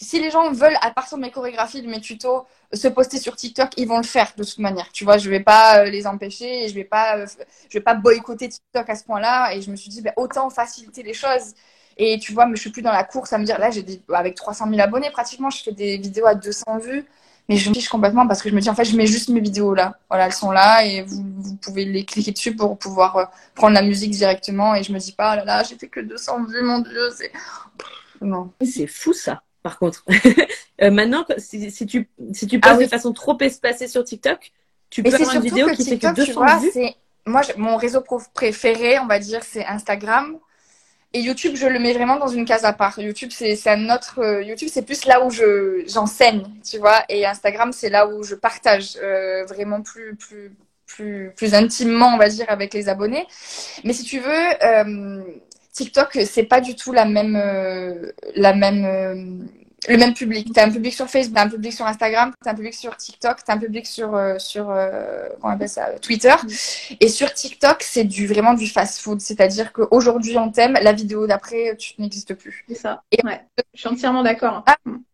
si 0.00 0.20
les 0.20 0.30
gens 0.30 0.50
veulent, 0.52 0.78
à 0.80 0.90
partir 0.90 1.18
de 1.18 1.22
mes 1.22 1.30
chorégraphies, 1.30 1.82
de 1.82 1.88
mes 1.88 2.00
tutos, 2.00 2.46
se 2.72 2.88
poster 2.88 3.18
sur 3.18 3.34
TikTok, 3.36 3.70
ils 3.76 3.88
vont 3.88 3.98
le 3.98 4.04
faire 4.04 4.32
de 4.36 4.44
toute 4.44 4.58
manière. 4.58 4.90
Tu 4.92 5.04
vois, 5.04 5.18
je 5.18 5.28
vais 5.28 5.40
pas 5.40 5.80
euh, 5.80 5.84
les 5.84 6.06
empêcher 6.06 6.64
et 6.64 6.68
je 6.68 6.74
vais 6.74 6.88
euh, 6.92 7.26
vais 7.72 7.80
pas 7.80 7.94
boycotter 7.94 8.48
TikTok 8.48 8.88
à 8.88 8.94
ce 8.94 9.04
point-là. 9.04 9.54
Et 9.54 9.62
je 9.62 9.70
me 9.70 9.76
suis 9.76 9.90
dit, 9.90 10.02
ben, 10.02 10.12
autant 10.16 10.50
faciliter 10.50 11.02
les 11.02 11.14
choses. 11.14 11.54
Et 11.96 12.18
tu 12.20 12.32
vois, 12.32 12.46
mais 12.46 12.54
je 12.56 12.60
suis 12.60 12.70
plus 12.70 12.82
dans 12.82 12.92
la 12.92 13.02
course 13.04 13.32
à 13.32 13.38
me 13.38 13.44
dire, 13.44 13.58
là, 13.58 13.70
j'ai 13.70 13.84
avec 14.14 14.36
300 14.36 14.68
000 14.68 14.80
abonnés 14.80 15.10
pratiquement, 15.10 15.50
je 15.50 15.62
fais 15.62 15.72
des 15.72 15.98
vidéos 15.98 16.26
à 16.26 16.34
200 16.34 16.78
vues. 16.78 17.04
Mais 17.48 17.56
je 17.56 17.70
me 17.70 17.74
fiche 17.74 17.88
complètement 17.88 18.26
parce 18.26 18.42
que 18.42 18.50
je 18.50 18.54
me 18.54 18.60
dis, 18.60 18.68
en 18.68 18.74
fait, 18.74 18.84
je 18.84 18.94
mets 18.94 19.06
juste 19.06 19.30
mes 19.30 19.40
vidéos 19.40 19.74
là. 19.74 19.98
Voilà, 20.10 20.26
elles 20.26 20.32
sont 20.34 20.50
là 20.50 20.84
et 20.84 21.02
vous, 21.02 21.56
pouvez 21.62 21.86
les 21.86 22.04
cliquer 22.04 22.32
dessus 22.32 22.54
pour 22.54 22.78
pouvoir 22.78 23.16
euh, 23.16 23.24
prendre 23.54 23.72
la 23.74 23.82
musique 23.82 24.10
directement. 24.10 24.74
Et 24.74 24.82
je 24.82 24.92
me 24.92 24.98
dis 24.98 25.12
pas, 25.12 25.30
ah 25.30 25.36
là 25.36 25.44
là, 25.44 25.62
j'ai 25.62 25.76
fait 25.76 25.88
que 25.88 26.00
200 26.00 26.44
vues, 26.44 26.62
mon 26.62 26.80
Dieu, 26.80 27.10
c'est. 27.16 27.32
Non. 28.20 28.52
C'est 28.62 28.86
fou 28.86 29.12
ça, 29.12 29.42
par 29.62 29.78
contre. 29.78 30.04
Euh, 30.80 30.92
maintenant, 30.92 31.26
si, 31.38 31.72
si 31.72 31.86
tu, 31.86 32.08
si 32.32 32.46
tu 32.46 32.60
Ah 32.62 32.76
oui. 32.76 32.84
de 32.84 32.88
façon 32.88 33.12
trop 33.12 33.36
espacée 33.40 33.88
sur 33.88 34.04
TikTok, 34.04 34.52
tu 34.90 35.02
Mais 35.02 35.10
peux 35.10 35.16
avoir 35.16 35.34
une 35.34 35.42
vidéo 35.42 35.66
que 35.66 35.72
qui 35.74 35.84
fait 35.84 35.90
TikTok, 35.90 36.14
que 36.14 36.20
tu 36.20 36.26
200 36.26 36.34
vois, 36.34 36.56
vues. 36.60 36.70
moi 37.26 37.42
je- 37.42 37.52
mon 37.56 37.76
réseau 37.76 38.00
préféré, 38.32 38.98
on 39.00 39.06
va 39.06 39.18
dire, 39.18 39.42
c'est 39.42 39.64
Instagram. 39.66 40.38
Et 41.14 41.20
YouTube, 41.20 41.56
je 41.56 41.66
le 41.66 41.78
mets 41.78 41.94
vraiment 41.94 42.16
dans 42.18 42.28
une 42.28 42.44
case 42.44 42.64
à 42.64 42.72
part. 42.74 42.98
YouTube, 42.98 43.30
c'est 43.32 43.66
un 43.68 43.88
autre. 43.94 44.18
euh, 44.20 44.42
YouTube, 44.42 44.68
c'est 44.70 44.82
plus 44.84 45.06
là 45.06 45.24
où 45.24 45.30
je 45.30 45.84
j'enseigne, 45.88 46.44
tu 46.68 46.78
vois. 46.78 47.02
Et 47.08 47.26
Instagram, 47.26 47.72
c'est 47.72 47.88
là 47.90 48.06
où 48.08 48.22
je 48.24 48.34
partage 48.34 48.96
euh, 49.02 49.44
vraiment 49.46 49.80
plus 49.82 50.16
plus 50.16 50.52
plus 50.86 51.32
plus 51.36 51.54
intimement, 51.54 52.08
on 52.14 52.18
va 52.18 52.28
dire, 52.28 52.46
avec 52.48 52.74
les 52.74 52.88
abonnés. 52.90 53.26
Mais 53.84 53.94
si 53.94 54.04
tu 54.04 54.18
veux, 54.20 54.64
euh, 54.64 55.22
TikTok, 55.78 56.18
c'est 56.24 56.42
pas 56.42 56.60
du 56.60 56.74
tout 56.74 56.92
la 56.92 57.04
même 57.04 57.36
euh, 57.36 58.10
la 58.34 58.52
même 58.52 58.84
euh, 58.84 59.46
le 59.88 59.96
même 59.96 60.14
public. 60.14 60.48
T'as 60.52 60.66
un 60.66 60.70
public 60.70 60.92
sur 60.94 61.08
Facebook, 61.08 61.34
t'as 61.36 61.44
un 61.44 61.48
public 61.48 61.72
sur 61.72 61.86
Instagram, 61.86 62.32
t'as 62.42 62.50
un 62.50 62.54
public 62.54 62.74
sur 62.74 62.96
TikTok, 62.96 63.38
t'as 63.44 63.54
un 63.54 63.58
public 63.58 63.86
sur 63.86 64.14
euh, 64.14 64.38
sur 64.38 64.70
euh, 64.70 65.28
comment 65.40 65.52
on 65.52 65.56
appelle 65.56 65.68
ça, 65.68 65.90
Twitter. 66.00 66.34
Et 67.00 67.08
sur 67.08 67.32
TikTok, 67.32 67.82
c'est 67.82 68.04
du 68.04 68.26
vraiment 68.26 68.54
du 68.54 68.66
fast-food, 68.66 69.20
c'est-à-dire 69.20 69.72
qu'aujourd'hui 69.72 70.36
on 70.38 70.50
t'aime, 70.50 70.78
la 70.80 70.92
vidéo 70.92 71.26
d'après 71.26 71.76
tu 71.76 71.94
n'existes 71.98 72.34
plus. 72.34 72.64
C'est 72.68 72.74
ça. 72.74 73.02
Et- 73.12 73.18
Ouais. 73.24 73.40
Je 73.74 73.80
suis 73.80 73.88
entièrement 73.88 74.22
d'accord. 74.22 74.64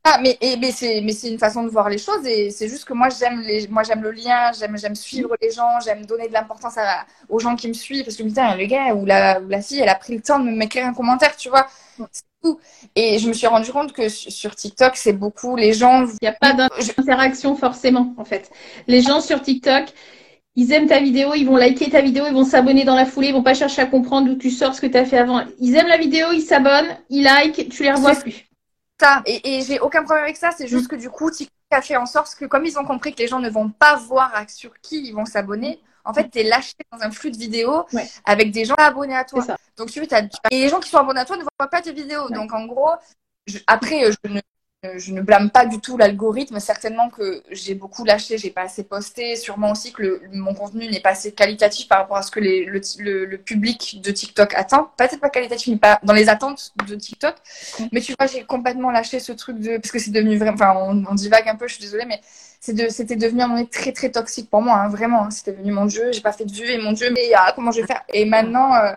Ah, 0.05 0.19
mais, 0.23 0.37
et, 0.41 0.57
mais 0.59 0.71
c'est, 0.71 1.01
mais 1.01 1.13
c'est 1.13 1.31
une 1.31 1.39
façon 1.39 1.65
de 1.65 1.69
voir 1.71 1.89
les 1.89 1.99
choses 1.99 2.25
et 2.27 2.51
c'est 2.51 2.69
juste 2.69 2.85
que 2.85 2.93
moi 2.93 3.09
j'aime 3.09 3.41
les, 3.41 3.67
moi 3.69 3.83
j'aime 3.83 4.03
le 4.03 4.11
lien, 4.11 4.53
j'aime, 4.53 4.77
j'aime 4.79 4.95
suivre 4.95 5.35
les 5.41 5.51
gens, 5.51 5.81
j'aime 5.85 6.05
donner 6.07 6.29
de 6.29 6.33
l'importance 6.35 6.77
à, 6.79 7.07
aux 7.29 7.39
gens 7.39 7.57
qui 7.57 7.69
me 7.69 7.73
suivent 7.73 8.05
parce 8.05 8.17
que 8.17 8.23
putain, 8.23 8.55
le 8.57 8.67
gars 8.67 8.95
ou 8.95 9.05
la, 9.07 9.41
ou 9.41 9.49
la 9.49 9.63
fille, 9.63 9.81
elle 9.81 9.89
a 9.89 9.95
pris 9.95 10.15
le 10.15 10.23
temps 10.23 10.39
de 10.39 10.51
m'écrire 10.51 10.87
un 10.87 10.95
commentaire, 10.95 11.37
tu 11.37 11.49
vois. 11.49 11.67
C'est 12.13 12.23
tout. 12.23 12.34
Et 12.95 13.19
je 13.19 13.29
me 13.29 13.33
suis 13.33 13.47
rendu 13.47 13.73
compte 13.73 13.93
que 13.93 14.09
sur 14.09 14.55
TikTok, 14.55 14.97
c'est 14.97 15.13
beaucoup 15.13 15.57
les 15.57 15.73
gens. 15.73 16.05
Il 16.07 16.19
n'y 16.23 16.29
a 16.29 16.33
pas 16.33 16.53
d'interaction 16.53 17.57
forcément, 17.57 18.15
en 18.17 18.25
fait. 18.25 18.51
Les 18.87 19.01
gens 19.01 19.21
sur 19.21 19.41
TikTok, 19.43 19.87
ils 20.57 20.73
aiment 20.73 20.87
ta 20.87 21.01
vidéo, 21.01 21.35
ils 21.35 21.45
vont 21.45 21.57
liker 21.57 21.91
ta 21.91 22.01
vidéo, 22.01 22.27
ils 22.29 22.35
vont 22.35 22.45
s'abonner 22.45 22.85
dans 22.85 22.95
la 22.95 23.07
foulée, 23.07 23.29
ils 23.29 23.35
vont 23.35 23.43
pas 23.43 23.55
chercher 23.55 23.83
à 23.83 23.87
comprendre 23.87 24.29
d'où 24.29 24.37
tu 24.37 24.51
sors, 24.51 24.75
ce 24.75 24.81
que 24.81 24.87
tu 24.87 24.97
as 24.97 25.05
fait 25.05 25.19
avant. 25.19 25.43
Ils 25.59 25.75
aiment 25.75 25.89
la 25.89 25.99
vidéo, 25.99 26.29
ils 26.33 26.43
s'abonnent, 26.43 26.97
ils 27.11 27.25
likent, 27.25 27.69
tu 27.71 27.83
les 27.83 27.93
revois 27.93 28.15
plus. 28.15 28.45
Ça, 29.01 29.23
et, 29.27 29.57
et 29.57 29.63
j'ai 29.63 29.81
aucun 29.81 30.05
problème 30.05 30.25
avec 30.25 30.37
ça, 30.37 30.51
c'est 30.57 30.69
juste 30.69 30.87
que 30.87 30.95
du 30.97 31.11
coup, 31.11 31.31
TikTok 31.31 31.53
a 31.73 31.83
fait 31.83 31.97
en 31.97 32.07
sorte 32.07 32.37
que 32.37 32.45
comme 32.45 32.65
ils 32.65 32.79
ont 32.79 32.85
compris 32.85 33.13
que 33.13 33.19
les 33.19 33.27
gens 33.27 33.41
ne 33.41 33.51
vont 33.51 33.69
pas 33.69 33.97
voir 33.97 34.33
sur 34.49 34.71
qui 34.81 35.05
ils 35.05 35.13
vont 35.13 35.25
s'abonner, 35.25 35.81
en 36.05 36.13
fait, 36.15 36.31
tu 36.31 36.39
es 36.39 36.43
lâché 36.45 36.75
dans 36.93 37.03
un 37.03 37.11
flux 37.11 37.31
de 37.31 37.37
vidéos 37.37 37.87
Ouais. 37.93 38.07
avec 38.25 38.53
des 38.53 38.65
gens 38.65 38.75
abonnés 38.77 39.17
à 39.17 39.25
toi. 39.25 39.45
Donc, 39.77 39.91
tu 39.91 40.07
t'as- 40.07 40.23
et 40.51 40.61
les 40.61 40.69
gens 40.69 40.81
qui 40.81 40.89
sont 40.91 40.99
abonnés 40.99 41.21
à 41.21 41.25
toi 41.25 41.37
ne 41.37 41.43
voient 41.43 41.71
pas 41.71 41.83
tes 41.83 41.93
vidéos. 41.93 42.31
Donc, 42.31 42.53
en 42.53 42.67
gros, 42.67 42.91
je- 43.47 43.59
après, 43.67 44.05
euh, 44.07 44.13
je 44.25 44.31
ne, 44.31 44.41
je 44.99 45.13
ne 45.13 45.23
blâme 45.23 45.51
pas 45.51 45.67
du 45.67 45.81
tout 45.81 45.97
l'algorithme. 45.97 46.61
Certainement 46.61 47.09
que 47.11 47.43
j'ai 47.51 47.75
beaucoup 47.75 48.05
lâché, 48.05 48.37
j'ai 48.39 48.51
pas 48.51 48.63
assez 48.63 48.85
posté. 48.85 49.35
Sûrement 49.37 49.73
aussi 49.73 49.93
que 49.93 50.03
le- 50.03 50.21
mon 50.33 50.55
contenu 50.55 50.87
n'est 50.89 51.01
pas 51.01 51.11
assez 51.11 51.33
qualitatif 51.33 51.89
par 51.89 51.99
rapport 52.01 52.19
à 52.19 52.23
ce 52.23 52.31
que 52.31 52.41
les, 52.41 52.67
le, 52.67 52.81
le- 52.99 53.25
le 53.25 53.39
public 53.39 54.01
de 54.03 54.11
TikTok 54.11 54.55
attend. 54.55 54.91
Peut-être 54.97 55.19
pas 55.21 55.31
qualitatif, 55.31 55.69
mais 55.73 55.79
pas 55.79 55.99
dans 56.03 56.13
les 56.13 56.29
attentes 56.29 56.73
de 56.87 56.95
TikTok. 56.97 57.35
Mais 57.93 58.01
tu 58.01 58.15
vois, 58.19 58.27
j'ai 58.27 58.45
complètement 58.45 58.91
lâché 58.91 59.21
ce 59.21 59.33
truc 59.33 59.59
de. 59.59 59.77
Parce 59.79 59.91
que 59.91 59.99
c'est 59.99 60.11
devenu 60.11 60.37
vraiment. 60.39 60.55
Enfin, 60.55 60.75
on, 60.77 61.05
on 61.11 61.15
divague 61.15 61.49
un 61.49 61.57
peu, 61.57 61.67
je 61.69 61.75
suis 61.75 61.83
désolée, 61.83 62.05
mais 62.07 62.21
de, 62.69 62.89
c'était 62.89 63.17
devenu 63.17 63.43
à 63.43 63.45
un 63.45 63.49
moment 63.49 63.67
très 63.67 63.93
très 63.93 64.11
toxique 64.11 64.49
pour 64.51 64.63
moi, 64.63 64.77
hein, 64.79 64.89
vraiment. 64.89 65.25
hein. 65.25 65.31
C'était 65.31 65.53
devenu 65.53 65.73
mon 65.73 65.87
Dieu, 65.87 66.13
j'ai 66.13 66.21
pas 66.23 66.33
fait 66.33 66.45
de 66.47 66.53
vue 66.53 66.67
et 66.71 66.79
mon 66.79 66.93
Dieu, 66.93 67.11
mais 67.13 67.33
ah, 67.37 67.53
comment 67.55 67.71
je 67.73 67.81
vais 67.81 67.87
faire? 67.87 68.03
Et 68.13 68.25
maintenant, 68.25 68.75
euh, 68.75 68.93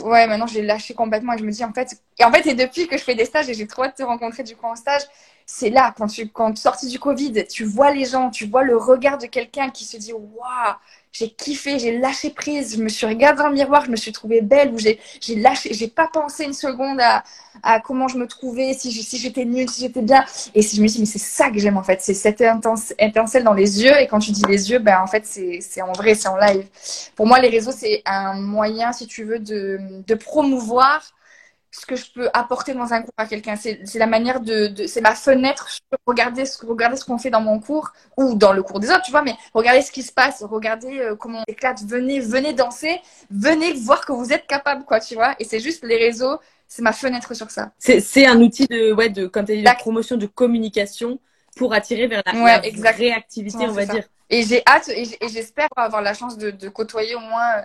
ouais, 0.00 0.26
maintenant 0.26 0.46
j'ai 0.46 0.62
lâché 0.62 0.94
complètement 0.94 1.32
et 1.34 1.38
je 1.38 1.44
me 1.44 1.50
dis 1.50 1.64
en 1.64 1.72
fait, 1.72 2.00
et 2.18 2.24
en 2.24 2.32
fait, 2.32 2.46
et 2.46 2.54
depuis 2.54 2.86
que 2.88 2.96
je 2.96 3.02
fais 3.02 3.14
des 3.14 3.24
stages 3.24 3.48
et 3.48 3.54
j'ai 3.54 3.66
trop 3.66 3.84
hâte 3.84 3.98
de 3.98 4.02
te 4.04 4.06
rencontrer 4.08 4.42
du 4.44 4.56
coup 4.56 4.66
en 4.66 4.76
stage, 4.76 5.02
c'est 5.46 5.70
là 5.70 5.92
quand 5.96 6.06
tu, 6.06 6.28
quand 6.28 6.56
sorti 6.56 6.88
du 6.88 6.98
Covid, 6.98 7.46
tu 7.48 7.64
vois 7.64 7.92
les 7.92 8.04
gens, 8.04 8.30
tu 8.30 8.46
vois 8.46 8.62
le 8.64 8.76
regard 8.76 9.18
de 9.18 9.26
quelqu'un 9.26 9.70
qui 9.70 9.84
se 9.84 9.96
dit 9.96 10.12
waouh, 10.12 10.74
j'ai 11.12 11.28
kiffé, 11.30 11.78
j'ai 11.78 11.98
lâché 11.98 12.30
prise, 12.30 12.76
je 12.76 12.82
me 12.82 12.88
suis 12.88 13.06
regardée 13.06 13.42
dans 13.42 13.48
le 13.48 13.54
miroir, 13.54 13.84
je 13.84 13.90
me 13.90 13.96
suis 13.96 14.12
trouvée 14.12 14.40
belle 14.40 14.70
ou 14.72 14.78
j'ai, 14.78 14.98
lâché, 15.36 15.74
j'ai 15.74 15.88
pas 15.88 16.08
pensé 16.08 16.44
une 16.44 16.54
seconde 16.54 17.00
à, 17.00 17.22
à 17.62 17.80
comment 17.80 18.08
je 18.08 18.16
me 18.16 18.26
trouvais, 18.26 18.72
si, 18.74 18.90
je- 18.90 19.02
si 19.02 19.18
j'étais 19.18 19.44
nulle, 19.44 19.68
si 19.68 19.82
j'étais 19.82 20.00
bien. 20.02 20.24
Et 20.54 20.62
si 20.62 20.76
je 20.76 20.82
me 20.82 20.88
dis, 20.88 20.98
mais 21.00 21.06
c'est 21.06 21.18
ça 21.18 21.50
que 21.50 21.58
j'aime 21.58 21.76
en 21.76 21.82
fait, 21.82 22.00
c'est 22.00 22.14
cette 22.14 22.42
étincelle 22.98 23.44
dans 23.44 23.52
les 23.52 23.82
yeux. 23.82 23.98
Et 24.00 24.06
quand 24.06 24.18
tu 24.20 24.30
dis 24.32 24.42
les 24.48 24.70
yeux, 24.70 24.78
ben 24.78 25.00
en 25.00 25.06
fait, 25.06 25.26
c'est 25.26 25.58
c'est 25.60 25.82
en 25.82 25.92
vrai, 25.92 26.14
c'est 26.14 26.28
en 26.28 26.36
live. 26.36 26.66
Pour 27.16 27.26
moi, 27.26 27.40
les 27.40 27.48
réseaux, 27.48 27.72
c'est 27.72 28.02
un 28.06 28.34
moyen, 28.34 28.92
si 28.92 29.06
tu 29.06 29.24
veux, 29.24 29.38
de, 29.38 29.78
de 30.06 30.14
promouvoir 30.14 31.02
ce 31.72 31.86
que 31.86 31.96
je 31.96 32.12
peux 32.12 32.30
apporter 32.34 32.74
dans 32.74 32.92
un 32.92 33.02
cours 33.02 33.14
à 33.16 33.26
quelqu'un. 33.26 33.56
C'est 33.56 33.80
la 33.96 34.06
manière 34.06 34.40
de, 34.40 34.68
de 34.68 34.86
c'est 34.86 35.00
ma 35.00 35.14
fenêtre 35.16 35.68
sur 35.70 35.82
regarder 36.06 36.46
ce, 36.46 36.64
regarder 36.66 36.96
ce 36.96 37.04
qu'on 37.04 37.18
fait 37.18 37.30
dans 37.30 37.40
mon 37.40 37.60
cours 37.60 37.92
ou 38.16 38.34
dans 38.36 38.52
le 38.52 38.62
cours 38.62 38.80
des 38.80 38.90
autres, 38.90 39.02
tu 39.02 39.10
vois, 39.10 39.22
mais 39.22 39.34
regardez 39.54 39.82
ce 39.82 39.90
qui 39.92 40.02
se 40.02 40.12
passe, 40.12 40.42
regardez 40.44 41.00
euh, 41.00 41.16
comment 41.16 41.40
on 41.40 41.52
éclate, 41.52 41.82
venez, 41.84 42.20
venez 42.20 42.52
danser, 42.52 43.00
venez 43.30 43.72
voir 43.74 44.04
que 44.06 44.12
vous 44.12 44.32
êtes 44.32 44.46
capable, 44.46 44.84
quoi, 44.84 45.00
tu 45.00 45.14
vois. 45.14 45.34
Et 45.40 45.44
c'est 45.44 45.60
juste 45.60 45.84
les 45.84 45.96
réseaux, 45.96 46.38
c'est 46.68 46.82
ma 46.82 46.92
fenêtre 46.92 47.34
sur 47.34 47.50
ça. 47.50 47.72
C'est 47.78 48.26
un 48.26 48.40
outil 48.40 48.66
de, 48.66 48.92
ouais, 48.92 49.10
de, 49.10 49.26
comme 49.26 49.44
tu 49.44 49.52
as 49.52 49.56
dit, 49.56 49.66
de 49.66 49.72
promotion, 49.72 50.16
de 50.16 50.26
communication 50.26 51.20
pour 51.56 51.74
attirer 51.74 52.06
vers 52.06 52.22
la, 52.24 52.32
Ouais, 52.32 52.60
la 52.60 52.62
exact. 52.62 52.96
vraie 52.96 53.10
activité, 53.10 53.58
Ouais, 53.58 53.68
on 53.68 53.72
va 53.74 53.86
ça. 53.86 53.86
dire. 53.86 54.04
Et 54.30 54.42
j'ai 54.44 54.62
hâte 54.66 54.88
et 54.88 55.04
j'espère 55.28 55.68
avoir 55.76 56.00
la 56.02 56.14
chance 56.14 56.38
de, 56.38 56.50
de 56.50 56.68
côtoyer 56.70 57.14
au 57.14 57.20
moins, 57.20 57.58
euh, 57.58 57.62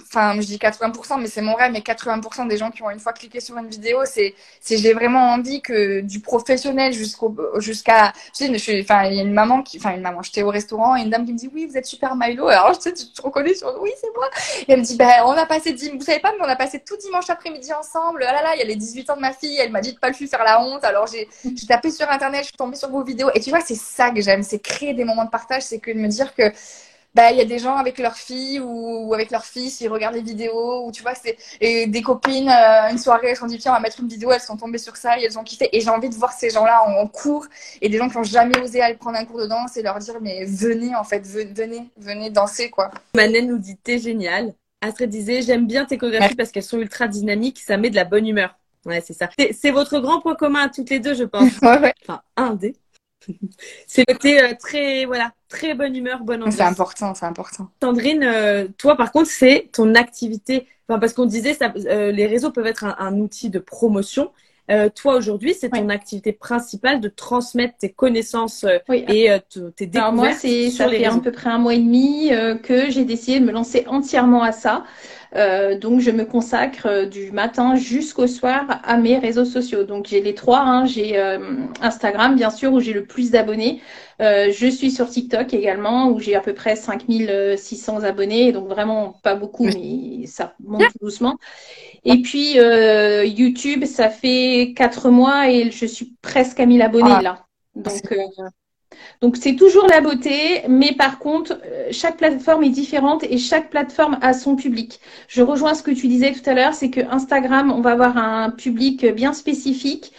enfin, 0.00 0.34
je 0.40 0.46
dis 0.46 0.58
80%, 0.58 1.20
mais 1.20 1.26
c'est 1.26 1.42
mon 1.42 1.54
rêve, 1.54 1.72
mais 1.72 1.80
80% 1.80 2.48
des 2.48 2.56
gens 2.56 2.70
qui 2.70 2.82
ont 2.82 2.90
une 2.90 2.98
fois 2.98 3.12
cliqué 3.12 3.40
sur 3.40 3.56
une 3.56 3.68
vidéo, 3.68 4.00
c'est, 4.04 4.34
c'est, 4.60 4.76
j'ai 4.78 4.92
vraiment 4.92 5.32
envie 5.32 5.60
que 5.62 6.00
du 6.00 6.20
professionnel 6.20 6.92
jusqu'au, 6.92 7.34
jusqu'à, 7.58 8.12
tu 8.34 8.46
sais, 8.46 8.52
je 8.52 8.58
suis, 8.58 8.80
enfin, 8.82 9.04
il 9.06 9.14
y 9.14 9.18
a 9.20 9.22
une 9.22 9.32
maman 9.32 9.62
qui, 9.62 9.78
enfin, 9.78 9.94
une 9.94 10.02
maman, 10.02 10.22
j'étais 10.22 10.42
au 10.42 10.50
restaurant 10.50 10.96
et 10.96 11.02
une 11.02 11.10
dame 11.10 11.24
qui 11.24 11.32
me 11.32 11.38
dit, 11.38 11.50
oui, 11.52 11.66
vous 11.66 11.76
êtes 11.76 11.86
super 11.86 12.16
Milo. 12.16 12.48
Alors, 12.48 12.74
je 12.74 12.80
sais, 12.80 12.92
tu 12.92 13.06
te 13.06 13.22
reconnais 13.22 13.54
sur, 13.54 13.74
oui, 13.80 13.90
c'est 14.00 14.12
moi. 14.14 14.28
Et 14.66 14.72
elle 14.72 14.80
me 14.80 14.84
dit, 14.84 14.96
ben, 14.96 15.10
on 15.26 15.32
a 15.32 15.46
passé, 15.46 15.74
vous 15.94 16.04
savez 16.04 16.20
pas, 16.20 16.32
mais 16.32 16.44
on 16.44 16.48
a 16.48 16.56
passé 16.56 16.80
tout 16.80 16.96
dimanche 16.96 17.30
après-midi 17.30 17.72
ensemble. 17.72 18.24
Ah 18.28 18.32
là 18.32 18.42
là, 18.42 18.54
il 18.54 18.58
y 18.58 18.62
a 18.62 18.66
les 18.66 18.76
18 18.76 19.10
ans 19.10 19.16
de 19.16 19.20
ma 19.20 19.32
fille, 19.32 19.56
elle 19.58 19.70
m'a 19.70 19.80
dit 19.80 19.92
de 19.92 19.98
pas 19.98 20.10
lui 20.10 20.26
faire 20.26 20.44
la 20.44 20.62
honte. 20.62 20.84
Alors, 20.84 21.06
j'ai, 21.06 21.28
j'ai 21.44 21.66
tapé 21.66 21.90
sur 21.90 22.10
internet, 22.10 22.40
je 22.40 22.46
suis 22.46 22.56
tombée 22.56 22.76
sur 22.76 22.90
vos 22.90 23.02
vidéos. 23.02 23.30
Et 23.34 23.40
tu 23.40 23.50
vois, 23.50 23.60
c'est 23.60 23.76
ça 23.76 24.10
que 24.10 24.20
j'aime, 24.20 24.42
c'est 24.42 24.58
créer 24.58 24.94
des 24.94 25.04
moments 25.04 25.24
de 25.24 25.30
partage, 25.30 25.62
c'est 25.62 25.78
que 25.78 25.90
de 25.90 25.98
me 25.98 26.08
dire 26.08 26.34
que, 26.34 26.52
bah, 27.14 27.30
il 27.30 27.38
y 27.38 27.40
a 27.40 27.44
des 27.44 27.58
gens 27.58 27.76
avec 27.76 27.98
leur 27.98 28.16
fille 28.16 28.60
ou, 28.60 29.06
ou 29.08 29.14
avec 29.14 29.30
leur 29.30 29.44
fils, 29.44 29.80
ils 29.80 29.88
regardent 29.88 30.14
les 30.16 30.22
vidéos, 30.22 30.86
ou 30.86 30.92
tu 30.92 31.02
vois, 31.02 31.14
c'est 31.14 31.36
et 31.60 31.86
des 31.86 32.02
copines, 32.02 32.48
euh, 32.48 32.90
une 32.90 32.98
soirée, 32.98 33.28
elles 33.28 33.36
se 33.36 33.40
sont 33.40 33.46
dit, 33.46 33.58
tiens, 33.58 33.72
on 33.72 33.74
va 33.76 33.80
mettre 33.80 34.00
une 34.00 34.08
vidéo, 34.08 34.30
elles 34.32 34.40
sont 34.40 34.56
tombées 34.56 34.78
sur 34.78 34.96
ça 34.96 35.18
et 35.18 35.24
elles 35.24 35.38
ont 35.38 35.44
kiffé. 35.44 35.68
Et 35.72 35.80
j'ai 35.80 35.90
envie 35.90 36.08
de 36.08 36.14
voir 36.14 36.32
ces 36.32 36.50
gens-là 36.50 36.82
en, 36.86 36.92
en 37.02 37.06
cours 37.06 37.46
et 37.80 37.88
des 37.88 37.98
gens 37.98 38.08
qui 38.08 38.16
n'ont 38.16 38.24
jamais 38.24 38.58
osé 38.60 38.80
aller 38.80 38.96
prendre 38.96 39.18
un 39.18 39.24
cours 39.24 39.40
de 39.40 39.46
danse 39.46 39.76
et 39.76 39.82
leur 39.82 39.98
dire, 39.98 40.16
mais 40.20 40.44
venez, 40.44 40.94
en 40.96 41.04
fait, 41.04 41.20
ve- 41.26 41.54
venez, 41.54 41.88
venez 41.96 42.30
danser, 42.30 42.70
quoi. 42.70 42.90
Manel 43.14 43.46
nous 43.46 43.58
dit 43.58 43.76
t'es 43.76 43.98
génial. 43.98 44.54
Astrid 44.80 45.08
disait 45.10 45.42
j'aime 45.42 45.66
bien 45.66 45.84
tes 45.86 45.96
chorégraphies 45.98 46.34
parce 46.34 46.50
qu'elles 46.50 46.62
sont 46.62 46.78
ultra 46.78 47.08
dynamiques, 47.08 47.60
ça 47.60 47.76
met 47.76 47.90
de 47.90 47.94
la 47.94 48.04
bonne 48.04 48.26
humeur. 48.26 48.58
Ouais, 48.84 49.00
c'est 49.00 49.14
ça. 49.14 49.30
C'est 49.38 49.52
c'est 49.52 49.70
votre 49.70 49.98
grand 50.00 50.20
point 50.20 50.34
commun 50.34 50.64
à 50.64 50.68
toutes 50.68 50.90
les 50.90 51.00
deux, 51.00 51.14
je 51.14 51.24
pense. 51.24 51.58
Ouais, 51.62 51.78
ouais. 51.78 51.94
Enfin, 52.02 52.22
un 52.36 52.54
des. 52.54 52.74
c'est 53.86 54.04
le 54.06 54.14
côté 54.14 54.40
euh, 54.40 54.54
très, 54.58 55.04
voilà, 55.04 55.32
très 55.48 55.74
bonne 55.74 55.94
humeur, 55.96 56.20
bonne 56.22 56.42
ambiance. 56.42 56.56
C'est 56.56 56.62
important, 56.62 57.14
c'est 57.14 57.26
important. 57.26 57.68
Sandrine, 57.82 58.22
euh, 58.24 58.68
toi 58.78 58.96
par 58.96 59.12
contre, 59.12 59.30
c'est 59.30 59.68
ton 59.72 59.94
activité. 59.94 60.66
Enfin, 60.88 60.98
parce 60.98 61.14
qu'on 61.14 61.26
disait, 61.26 61.54
ça, 61.54 61.72
euh, 61.86 62.12
les 62.12 62.26
réseaux 62.26 62.50
peuvent 62.50 62.66
être 62.66 62.84
un, 62.84 62.96
un 62.98 63.18
outil 63.18 63.50
de 63.50 63.58
promotion. 63.58 64.32
Toi 64.94 65.16
aujourd'hui, 65.16 65.52
c'est 65.52 65.68
ton 65.68 65.90
activité 65.90 66.32
principale 66.32 66.98
de 66.98 67.10
transmettre 67.10 67.76
tes 67.76 67.90
connaissances 67.90 68.64
Oui. 68.88 69.04
et 69.08 69.28
tes 69.76 69.84
découvertes 69.84 69.96
Alors 69.96 70.12
moi, 70.14 70.32
c'est 70.32 70.70
sur 70.70 70.86
ça 70.86 70.90
les 70.90 71.00
fait 71.00 71.04
à 71.04 71.18
peu 71.18 71.32
près 71.32 71.50
un 71.50 71.58
mois 71.58 71.74
et 71.74 71.78
demi 71.78 72.30
que 72.62 72.90
j'ai 72.90 73.04
décidé 73.04 73.40
de 73.40 73.44
me 73.44 73.52
lancer 73.52 73.84
entièrement 73.88 74.42
à 74.42 74.52
ça. 74.52 74.84
Euh, 75.36 75.76
donc 75.78 76.00
je 76.00 76.10
me 76.12 76.24
consacre 76.24 76.86
euh, 76.86 77.06
du 77.06 77.32
matin 77.32 77.74
jusqu'au 77.74 78.26
soir 78.28 78.80
à 78.84 78.96
mes 78.96 79.18
réseaux 79.18 79.44
sociaux. 79.44 79.84
Donc 79.84 80.06
j'ai 80.06 80.20
les 80.20 80.34
trois. 80.34 80.60
hein. 80.60 80.86
J'ai 80.86 81.18
euh, 81.18 81.38
Instagram 81.80 82.36
bien 82.36 82.50
sûr 82.50 82.72
où 82.72 82.80
j'ai 82.80 82.92
le 82.92 83.04
plus 83.04 83.30
d'abonnés. 83.32 83.80
Euh, 84.20 84.52
je 84.52 84.66
suis 84.68 84.92
sur 84.92 85.08
TikTok 85.10 85.52
également 85.54 86.08
où 86.08 86.20
j'ai 86.20 86.36
à 86.36 86.40
peu 86.40 86.54
près 86.54 86.76
5600 86.76 88.04
abonnés. 88.04 88.52
Donc 88.52 88.68
vraiment 88.68 89.18
pas 89.22 89.34
beaucoup, 89.34 89.64
mais 89.64 90.26
ça 90.26 90.54
monte 90.60 90.82
tout 90.92 90.98
doucement. 91.02 91.36
Et 92.04 92.22
puis 92.22 92.58
euh, 92.58 93.24
YouTube, 93.24 93.84
ça 93.86 94.10
fait 94.10 94.72
quatre 94.76 95.10
mois 95.10 95.50
et 95.50 95.70
je 95.70 95.86
suis 95.86 96.14
presque 96.22 96.60
à 96.60 96.66
1000 96.66 96.80
abonnés 96.82 97.10
Ah. 97.12 97.22
là. 97.22 97.46
Donc 97.74 98.12
euh, 98.12 98.16
donc 99.20 99.36
c'est 99.36 99.56
toujours 99.56 99.86
la 99.86 100.00
beauté, 100.00 100.62
mais 100.68 100.92
par 100.92 101.18
contre, 101.18 101.60
euh, 101.64 101.88
chaque 101.90 102.16
plateforme 102.16 102.64
est 102.64 102.70
différente 102.70 103.24
et 103.24 103.38
chaque 103.38 103.70
plateforme 103.70 104.18
a 104.20 104.32
son 104.34 104.56
public. 104.56 105.00
Je 105.28 105.42
rejoins 105.42 105.74
ce 105.74 105.82
que 105.82 105.90
tu 105.90 106.08
disais 106.08 106.32
tout 106.32 106.48
à 106.48 106.54
l'heure, 106.54 106.74
c'est 106.74 106.90
que 106.90 107.00
Instagram, 107.10 107.72
on 107.72 107.80
va 107.80 107.92
avoir 107.92 108.16
un 108.16 108.50
public 108.50 109.06
bien 109.14 109.32
spécifique. 109.32 110.12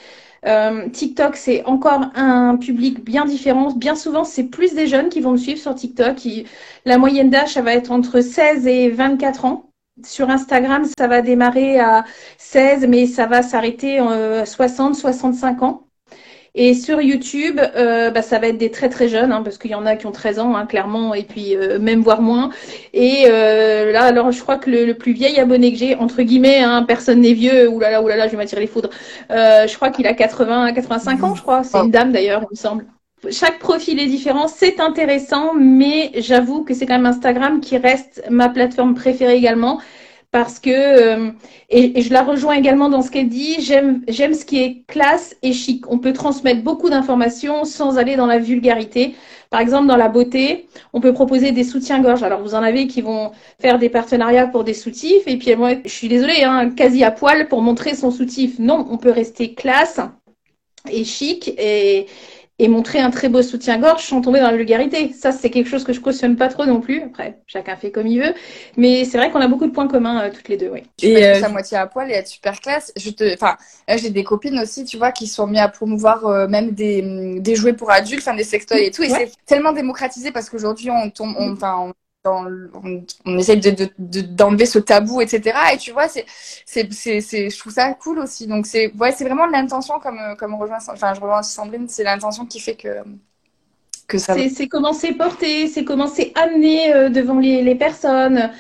Euh, 0.45 0.89
TikTok, 0.89 1.35
c'est 1.37 1.63
encore 1.65 2.01
un 2.15 2.57
public 2.57 3.03
bien 3.03 3.25
différent. 3.25 3.71
Bien 3.71 3.95
souvent, 3.95 4.23
c'est 4.23 4.43
plus 4.43 4.73
des 4.73 4.87
jeunes 4.87 5.09
qui 5.09 5.19
vont 5.21 5.31
me 5.31 5.37
suivre 5.37 5.59
sur 5.59 5.73
TikTok. 5.73 6.17
La 6.85 6.97
moyenne 6.97 7.29
d'âge, 7.29 7.53
ça 7.53 7.61
va 7.61 7.73
être 7.73 7.91
entre 7.91 8.21
16 8.21 8.67
et 8.67 8.89
24 8.89 9.45
ans. 9.45 9.71
Sur 10.03 10.29
Instagram, 10.29 10.85
ça 10.97 11.07
va 11.07 11.21
démarrer 11.21 11.79
à 11.79 12.05
16, 12.37 12.85
mais 12.87 13.07
ça 13.07 13.27
va 13.27 13.41
s'arrêter 13.41 13.99
à 13.99 14.45
60, 14.45 14.95
65 14.95 15.63
ans. 15.63 15.84
Et 16.57 16.73
sur 16.73 17.01
YouTube, 17.01 17.59
euh, 17.75 18.11
bah, 18.11 18.21
ça 18.21 18.39
va 18.39 18.47
être 18.47 18.57
des 18.57 18.71
très 18.71 18.87
très 18.87 19.09
jeunes, 19.09 19.33
hein, 19.33 19.41
parce 19.43 19.57
qu'il 19.57 19.71
y 19.71 19.75
en 19.75 19.85
a 19.85 19.97
qui 19.97 20.05
ont 20.05 20.13
13 20.13 20.39
ans, 20.39 20.55
hein, 20.55 20.65
clairement, 20.65 21.13
et 21.13 21.23
puis 21.23 21.53
euh, 21.53 21.79
même 21.79 22.01
voire 22.01 22.21
moins. 22.21 22.49
Et 22.93 23.25
euh, 23.27 23.91
là, 23.91 24.03
alors 24.03 24.31
je 24.31 24.41
crois 24.41 24.57
que 24.57 24.69
le, 24.69 24.93
plus 24.93 25.11
vieil 25.11 25.37
abonné 25.37 25.73
que 25.73 25.77
j'ai, 25.77 25.95
entre 25.95 26.21
guillemets, 26.21 26.61
hein, 26.61 26.83
personne 26.83 27.19
n'est 27.19 27.33
vieux, 27.33 27.67
oulala, 27.67 28.01
oulala, 28.01 28.27
je 28.27 28.31
vais 28.31 28.37
m'attirer 28.37 28.61
les 28.61 28.67
foudres. 28.67 28.89
Euh, 29.31 29.67
je 29.67 29.75
crois 29.75 29.89
qu'il 29.89 30.07
a 30.07 30.13
80, 30.13 30.71
85 30.71 31.23
ans, 31.23 31.35
je 31.35 31.41
crois. 31.41 31.63
C'est 31.65 31.77
une 31.77 31.91
dame 31.91 32.13
d'ailleurs, 32.13 32.43
il 32.43 32.47
me 32.51 32.57
semble. 32.57 32.85
Chaque 33.31 33.59
profil 33.59 33.99
est 33.99 34.05
différent, 34.05 34.47
c'est 34.47 34.79
intéressant, 34.79 35.53
mais 35.55 36.11
j'avoue 36.15 36.63
que 36.63 36.73
c'est 36.73 36.85
quand 36.85 36.95
même 36.95 37.05
Instagram 37.05 37.59
qui 37.59 37.77
reste 37.77 38.23
ma 38.29 38.47
plateforme 38.47 38.93
préférée 38.93 39.35
également 39.35 39.81
parce 40.35 40.59
que 40.59 40.69
euh, 40.69 41.31
et, 41.69 42.01
je 42.01 42.11
la 42.11 42.21
rejoins 42.21 42.55
également 42.55 42.89
dans 42.89 43.01
ce 43.01 43.09
qu'elle 43.09 43.29
dit. 43.29 43.55
J'aime 43.61 44.01
j'aime 44.09 44.33
ce 44.33 44.43
qui 44.43 44.61
est 44.61 44.83
classe 44.85 45.33
et 45.43 45.53
chic. 45.53 45.89
On 45.89 45.97
peut 45.97 46.11
transmettre 46.11 46.61
beaucoup 46.61 46.89
d'informations 46.89 47.63
sans 47.63 47.97
aller 47.97 48.17
dans 48.17 48.25
la 48.25 48.37
vulgarité. 48.37 49.15
Par 49.49 49.61
exemple, 49.61 49.87
dans 49.87 49.95
la 49.95 50.09
beauté, 50.09 50.67
on 50.91 50.99
peut 50.99 51.13
proposer 51.13 51.53
des 51.53 51.63
soutiens-gorge. 51.63 52.21
Alors 52.21 52.41
vous 52.41 52.53
en 52.53 52.63
avez 52.63 52.85
qui 52.87 52.99
vont 53.01 53.31
faire 53.61 53.79
des 53.79 53.87
partenariats 53.87 54.47
pour 54.47 54.65
des 54.65 54.73
soutifs 54.73 55.25
et 55.25 55.37
puis 55.37 55.55
moi, 55.55 55.71
je 55.85 55.89
suis 55.89 56.09
désolée, 56.09 56.43
hein, 56.43 56.69
quasi 56.69 57.05
à 57.05 57.11
poil 57.11 57.47
pour 57.47 57.61
montrer 57.61 57.95
son 57.95 58.11
soutif. 58.11 58.59
Non, 58.59 58.85
on 58.91 58.97
peut 58.97 59.11
rester 59.11 59.53
classe 59.53 60.01
et 60.91 61.05
chic 61.05 61.47
et 61.57 62.07
et 62.57 62.69
montrer 62.69 62.99
un 62.99 63.11
très 63.11 63.27
beau 63.27 63.41
soutien-gorge 63.41 64.03
sans 64.03 64.21
tomber 64.21 64.39
dans 64.39 64.49
la 64.49 64.55
vulgarité. 64.55 65.11
Ça, 65.11 65.31
c'est 65.33 65.49
quelque 65.49 65.69
chose 65.69 65.83
que 65.83 65.91
je 65.91 65.99
cautionne 65.99 66.37
pas 66.37 66.47
trop 66.47 66.65
non 66.65 66.79
plus. 66.79 67.01
Après, 67.03 67.39
chacun 67.47 67.75
fait 67.75 67.91
comme 67.91 68.07
il 68.07 68.21
veut. 68.21 68.33
Mais 68.77 69.03
c'est 69.03 69.17
vrai 69.17 69.29
qu'on 69.29 69.41
a 69.41 69.47
beaucoup 69.47 69.65
de 69.65 69.71
points 69.71 69.87
communs 69.87 70.21
euh, 70.21 70.29
toutes 70.33 70.47
les 70.47 70.55
deux, 70.55 70.69
oui. 70.69 70.83
Tu 70.97 71.07
et 71.07 71.25
euh... 71.25 71.43
à 71.43 71.49
moitié 71.49 71.77
à 71.77 71.85
poil 71.85 72.09
et 72.09 72.13
être 72.13 72.27
super 72.27 72.61
classe. 72.61 72.93
Je 72.95 73.09
te, 73.09 73.33
enfin, 73.33 73.57
j'ai 73.97 74.09
des 74.09 74.23
copines 74.23 74.57
aussi, 74.59 74.85
tu 74.85 74.97
vois, 74.97 75.11
qui 75.11 75.27
sont 75.27 75.47
mis 75.47 75.59
à 75.59 75.67
promouvoir 75.67 76.25
euh, 76.25 76.47
même 76.47 76.71
des, 76.71 77.39
des 77.39 77.55
jouets 77.55 77.73
pour 77.73 77.91
adultes, 77.91 78.21
enfin 78.21 78.35
des 78.35 78.45
sextoys 78.45 78.85
et 78.85 78.91
tout. 78.91 79.03
Et 79.03 79.11
ouais. 79.11 79.27
c'est 79.27 79.45
tellement 79.45 79.73
démocratisé 79.73 80.31
parce 80.31 80.49
qu'aujourd'hui, 80.49 80.89
on 80.91 81.09
tombe, 81.09 81.35
on, 81.37 81.51
enfin, 81.51 81.75
on 81.79 81.93
on, 82.25 83.03
on 83.25 83.35
de, 83.35 84.21
d'enlever 84.21 84.65
ce 84.65 84.79
tabou, 84.79 85.21
etc. 85.21 85.57
Et 85.73 85.77
tu 85.77 85.91
vois, 85.91 86.07
c'est, 86.07 86.25
c'est, 86.65 86.89
je 86.91 87.59
trouve 87.59 87.73
ça 87.73 87.93
cool 87.93 88.19
aussi. 88.19 88.47
Donc 88.47 88.65
c'est, 88.65 88.93
ouais, 88.93 89.11
c'est 89.11 89.25
vraiment 89.25 89.45
l'intention 89.45 89.99
comme, 89.99 90.19
comme 90.37 90.55
rejoint, 90.55 90.77
enfin, 90.89 91.13
je 91.13 91.21
rejoins 91.21 91.43
Sandrine, 91.43 91.87
c'est 91.87 92.03
l'intention 92.03 92.45
qui 92.45 92.59
fait 92.59 92.75
que, 92.75 93.03
que 94.07 94.17
ça. 94.17 94.35
C'est 94.49 94.67
comment 94.67 94.93
c'est 94.93 95.13
porté, 95.13 95.67
c'est 95.67 95.83
comment 95.83 96.07
c'est 96.07 96.31
amené 96.35 96.93
euh, 96.93 97.09
devant 97.09 97.39
les, 97.39 97.61
les, 97.61 97.75
personnes. 97.75 98.51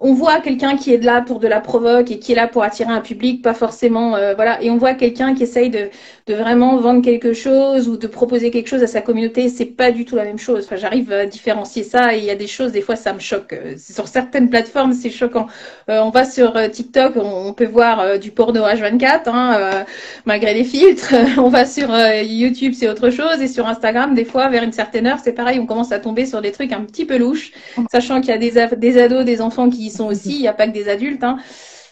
On 0.00 0.14
voit 0.14 0.40
quelqu'un 0.40 0.76
qui 0.76 0.92
est 0.92 1.02
là 1.02 1.20
pour 1.22 1.38
de 1.38 1.48
la 1.48 1.60
provoque 1.60 2.10
et 2.10 2.18
qui 2.18 2.32
est 2.32 2.34
là 2.34 2.46
pour 2.46 2.62
attirer 2.62 2.92
un 2.92 3.00
public, 3.00 3.42
pas 3.42 3.54
forcément, 3.54 4.16
euh, 4.16 4.34
voilà. 4.34 4.62
Et 4.62 4.70
on 4.70 4.76
voit 4.76 4.94
quelqu'un 4.94 5.34
qui 5.34 5.42
essaye 5.42 5.70
de, 5.70 5.88
de 6.26 6.34
vraiment 6.34 6.76
vendre 6.76 7.02
quelque 7.02 7.32
chose 7.32 7.88
ou 7.88 7.96
de 7.96 8.06
proposer 8.06 8.50
quelque 8.50 8.68
chose 8.68 8.82
à 8.82 8.86
sa 8.86 9.00
communauté. 9.00 9.48
C'est 9.48 9.66
pas 9.66 9.90
du 9.90 10.04
tout 10.04 10.16
la 10.16 10.24
même 10.24 10.38
chose. 10.38 10.64
Enfin, 10.66 10.76
j'arrive 10.76 11.12
à 11.12 11.26
différencier 11.26 11.82
ça. 11.82 12.14
Et 12.14 12.18
il 12.18 12.24
y 12.24 12.30
a 12.30 12.34
des 12.34 12.46
choses, 12.46 12.72
des 12.72 12.82
fois, 12.82 12.96
ça 12.96 13.12
me 13.12 13.20
choque. 13.20 13.52
Euh, 13.52 13.74
sur 13.78 14.08
certaines 14.08 14.50
plateformes, 14.50 14.92
c'est 14.92 15.10
choquant. 15.10 15.46
Euh, 15.88 16.00
on 16.02 16.10
va 16.10 16.24
sur 16.24 16.54
TikTok, 16.70 17.16
on, 17.16 17.48
on 17.48 17.52
peut 17.52 17.66
voir 17.66 18.18
du 18.18 18.30
porno 18.30 18.62
H24, 18.62 19.28
hein, 19.28 19.84
malgré 20.24 20.54
les 20.54 20.64
filtres. 20.64 21.14
on 21.38 21.48
va 21.48 21.64
sur 21.64 21.90
YouTube, 22.22 22.74
c'est 22.76 22.88
autre 22.88 23.10
chose. 23.10 23.40
Et 23.40 23.48
sur 23.48 23.66
Instagram, 23.66 24.14
des 24.14 24.24
fois, 24.24 24.48
vers 24.48 24.62
une 24.62 24.72
certaine 24.72 25.06
heure, 25.06 25.18
c'est 25.22 25.32
pareil, 25.32 25.58
on 25.58 25.66
commence 25.66 25.92
à 25.92 25.98
tomber 25.98 26.26
sur 26.26 26.40
des 26.40 26.52
trucs 26.52 26.72
un 26.72 26.82
petit 26.82 27.04
peu 27.04 27.16
louches, 27.16 27.52
sachant 27.90 28.20
qu'il 28.20 28.30
y 28.30 28.32
a 28.32 28.38
des, 28.38 28.76
des, 28.76 28.98
ados, 28.98 29.24
des 29.24 29.40
enfants 29.40 29.70
qui 29.70 29.79
y 29.86 29.90
sont 29.90 30.06
aussi, 30.06 30.34
il 30.34 30.40
n'y 30.40 30.48
a 30.48 30.52
pas 30.52 30.66
que 30.66 30.72
des 30.72 30.88
adultes. 30.88 31.24
Hein. 31.24 31.38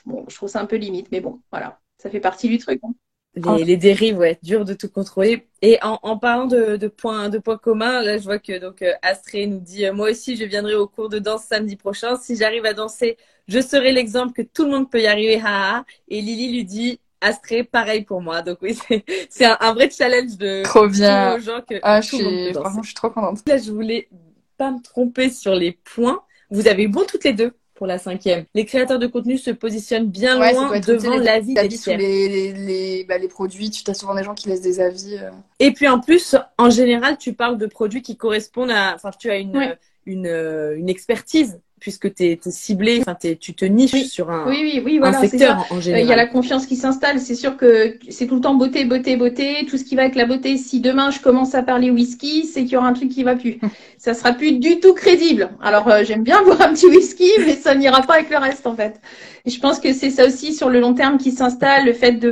Bon, 0.06 0.24
je 0.28 0.34
trouve 0.34 0.48
ça 0.48 0.60
un 0.60 0.66
peu 0.66 0.76
limite, 0.76 1.08
mais 1.12 1.20
bon, 1.20 1.40
voilà, 1.50 1.80
ça 1.98 2.10
fait 2.10 2.20
partie 2.20 2.48
du 2.48 2.58
truc. 2.58 2.80
Hein. 2.82 2.94
Les, 3.36 3.64
les, 3.64 3.76
dérives, 3.76 4.18
ouais, 4.18 4.38
dur 4.42 4.64
de 4.64 4.74
tout 4.74 4.88
contrôler. 4.88 5.46
Et 5.62 5.78
en, 5.82 5.98
en 6.02 6.18
parlant 6.18 6.46
de, 6.46 6.76
de, 6.76 6.88
points, 6.88 7.28
de 7.28 7.38
points 7.38 7.58
communs, 7.58 8.02
là, 8.02 8.18
je 8.18 8.24
vois 8.24 8.38
que 8.38 8.58
donc 8.58 8.82
euh, 8.82 8.92
Astré 9.02 9.46
nous 9.46 9.60
dit 9.60 9.86
euh, 9.86 9.92
moi 9.92 10.10
aussi, 10.10 10.36
je 10.36 10.44
viendrai 10.44 10.74
au 10.74 10.88
cours 10.88 11.08
de 11.08 11.18
danse 11.18 11.44
samedi 11.44 11.76
prochain. 11.76 12.16
Si 12.16 12.36
j'arrive 12.36 12.64
à 12.64 12.72
danser, 12.72 13.16
je 13.46 13.60
serai 13.60 13.92
l'exemple 13.92 14.32
que 14.32 14.42
tout 14.42 14.64
le 14.64 14.70
monde 14.70 14.90
peut 14.90 15.00
y 15.00 15.06
arriver. 15.06 15.40
Ha, 15.44 15.84
Et 16.08 16.20
Lily 16.20 16.52
lui 16.52 16.64
dit 16.64 17.00
Astré, 17.20 17.64
pareil 17.64 18.02
pour 18.02 18.22
moi. 18.22 18.42
Donc 18.42 18.58
oui, 18.62 18.78
c'est 19.30 19.44
un, 19.44 19.56
un, 19.60 19.72
vrai 19.72 19.90
challenge 19.90 20.36
de 20.36 20.62
trop 20.64 20.88
bien. 20.88 21.34
aux 21.36 21.40
gens 21.40 21.60
que 21.68 21.74
ah, 21.82 22.00
je 22.00 22.16
suis, 22.16 22.52
franchement, 22.54 22.82
je 22.82 22.86
suis 22.86 22.94
trop 22.94 23.10
contente. 23.10 23.40
Là, 23.46 23.58
je 23.58 23.70
voulais 23.70 24.08
pas 24.56 24.70
me 24.70 24.80
tromper 24.82 25.30
sur 25.30 25.54
les 25.54 25.72
points. 25.72 26.22
Vous 26.50 26.66
avez 26.66 26.88
bon 26.88 27.04
toutes 27.06 27.24
les 27.24 27.34
deux 27.34 27.52
pour 27.78 27.86
la 27.86 27.98
cinquième. 27.98 28.44
Les 28.54 28.66
créateurs 28.66 28.98
de 28.98 29.06
contenu 29.06 29.38
se 29.38 29.50
positionnent 29.50 30.08
bien 30.08 30.38
ouais, 30.38 30.52
loin 30.52 30.80
devant 30.80 31.16
l'avis 31.16 31.54
des 31.54 31.68
tiers. 31.68 31.96
Les, 31.96 32.28
les, 32.28 32.52
les, 32.52 33.04
bah, 33.04 33.16
les 33.16 33.28
produits, 33.28 33.70
tu 33.70 33.88
as 33.88 33.94
souvent 33.94 34.16
des 34.16 34.24
gens 34.24 34.34
qui 34.34 34.48
laissent 34.48 34.60
des 34.60 34.80
avis. 34.80 35.16
Euh... 35.16 35.30
Et 35.60 35.72
puis 35.72 35.88
en 35.88 36.00
plus, 36.00 36.36
en 36.58 36.70
général, 36.70 37.16
tu 37.16 37.32
parles 37.32 37.56
de 37.56 37.66
produits 37.66 38.02
qui 38.02 38.16
correspondent 38.16 38.72
à, 38.72 38.94
enfin, 38.96 39.10
tu 39.16 39.30
as 39.30 39.38
une, 39.38 39.56
ouais. 39.56 39.78
une, 40.06 40.26
une, 40.26 40.74
une 40.76 40.88
expertise 40.88 41.60
puisque 41.78 42.14
tu 42.14 42.24
es, 42.24 42.38
ciblé, 42.46 42.98
enfin 43.00 43.16
tu 43.40 43.54
te 43.54 43.64
niches 43.64 43.92
oui. 43.92 44.04
sur 44.04 44.30
un, 44.30 44.46
oui, 44.48 44.60
oui, 44.62 44.82
oui, 44.84 44.98
voilà, 44.98 45.18
un 45.18 45.20
secteur 45.20 45.66
en, 45.70 45.76
en 45.76 45.80
général. 45.80 46.04
Il 46.04 46.08
y 46.08 46.12
a 46.12 46.16
la 46.16 46.26
confiance 46.26 46.66
qui 46.66 46.76
s'installe. 46.76 47.20
C'est 47.20 47.34
sûr 47.34 47.56
que 47.56 47.96
c'est 48.08 48.26
tout 48.26 48.36
le 48.36 48.40
temps 48.40 48.54
beauté, 48.54 48.84
beauté, 48.84 49.16
beauté, 49.16 49.66
tout 49.68 49.76
ce 49.76 49.84
qui 49.84 49.96
va 49.96 50.02
avec 50.02 50.14
la 50.14 50.26
beauté. 50.26 50.56
Si 50.56 50.80
demain 50.80 51.10
je 51.10 51.20
commence 51.20 51.54
à 51.54 51.62
parler 51.62 51.90
whisky, 51.90 52.44
c'est 52.44 52.62
qu'il 52.62 52.72
y 52.72 52.76
aura 52.76 52.88
un 52.88 52.92
truc 52.92 53.08
qui 53.10 53.22
va 53.22 53.36
plus. 53.36 53.58
ça 53.98 54.14
sera 54.14 54.32
plus 54.32 54.52
du 54.52 54.80
tout 54.80 54.94
crédible. 54.94 55.50
Alors 55.62 55.88
euh, 55.88 56.02
j'aime 56.04 56.22
bien 56.22 56.42
boire 56.44 56.60
un 56.62 56.72
petit 56.72 56.86
whisky, 56.86 57.30
mais 57.40 57.54
ça 57.54 57.74
n'ira 57.74 58.02
pas 58.02 58.14
avec 58.14 58.30
le 58.30 58.38
reste 58.38 58.66
en 58.66 58.74
fait. 58.74 59.00
Et 59.44 59.50
je 59.50 59.60
pense 59.60 59.78
que 59.78 59.92
c'est 59.92 60.10
ça 60.10 60.26
aussi 60.26 60.52
sur 60.52 60.68
le 60.68 60.80
long 60.80 60.94
terme 60.94 61.18
qui 61.18 61.32
s'installe, 61.32 61.86
le 61.86 61.92
fait 61.92 62.12
de 62.12 62.30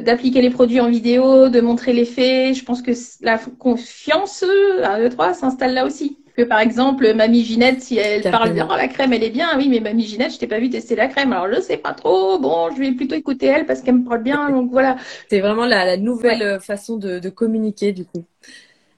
d'appliquer 0.00 0.40
de, 0.40 0.46
euh, 0.46 0.48
les 0.48 0.50
produits 0.50 0.80
en 0.80 0.88
vidéo, 0.88 1.48
de 1.48 1.60
montrer 1.60 1.92
les 1.92 2.04
faits. 2.04 2.54
Je 2.54 2.64
pense 2.64 2.82
que 2.82 2.92
la 3.20 3.38
confiance, 3.58 4.44
à 4.82 4.98
2, 4.98 5.08
3, 5.08 5.34
s'installe 5.34 5.74
là 5.74 5.86
aussi 5.86 6.18
que 6.36 6.42
par 6.42 6.60
exemple 6.60 7.12
mamie 7.14 7.44
Ginette 7.44 7.82
si 7.82 7.98
elle 7.98 8.22
parle 8.30 8.52
bien 8.52 8.68
oh, 8.70 8.76
la 8.76 8.88
crème 8.88 9.12
elle 9.12 9.22
est 9.22 9.30
bien. 9.30 9.56
Oui 9.56 9.68
mais 9.68 9.80
mamie 9.80 10.06
Ginette 10.06 10.32
je 10.32 10.38
t'ai 10.38 10.46
pas 10.46 10.58
vu 10.58 10.70
tester 10.70 10.96
la 10.96 11.08
crème. 11.08 11.32
Alors 11.32 11.52
je 11.52 11.60
sais 11.60 11.76
pas 11.76 11.92
trop. 11.92 12.38
Bon 12.38 12.70
je 12.70 12.78
vais 12.78 12.92
plutôt 12.92 13.14
écouter 13.14 13.46
elle 13.46 13.66
parce 13.66 13.82
qu'elle 13.82 13.96
me 13.96 14.04
parle 14.04 14.22
bien 14.22 14.50
donc 14.50 14.70
voilà. 14.70 14.96
C'est 15.28 15.40
vraiment 15.40 15.66
la, 15.66 15.84
la 15.84 15.96
nouvelle 15.96 16.42
ouais. 16.42 16.60
façon 16.60 16.96
de, 16.96 17.18
de, 17.18 17.28
communiquer 17.28 17.92
du 17.92 18.04
coup. 18.04 18.24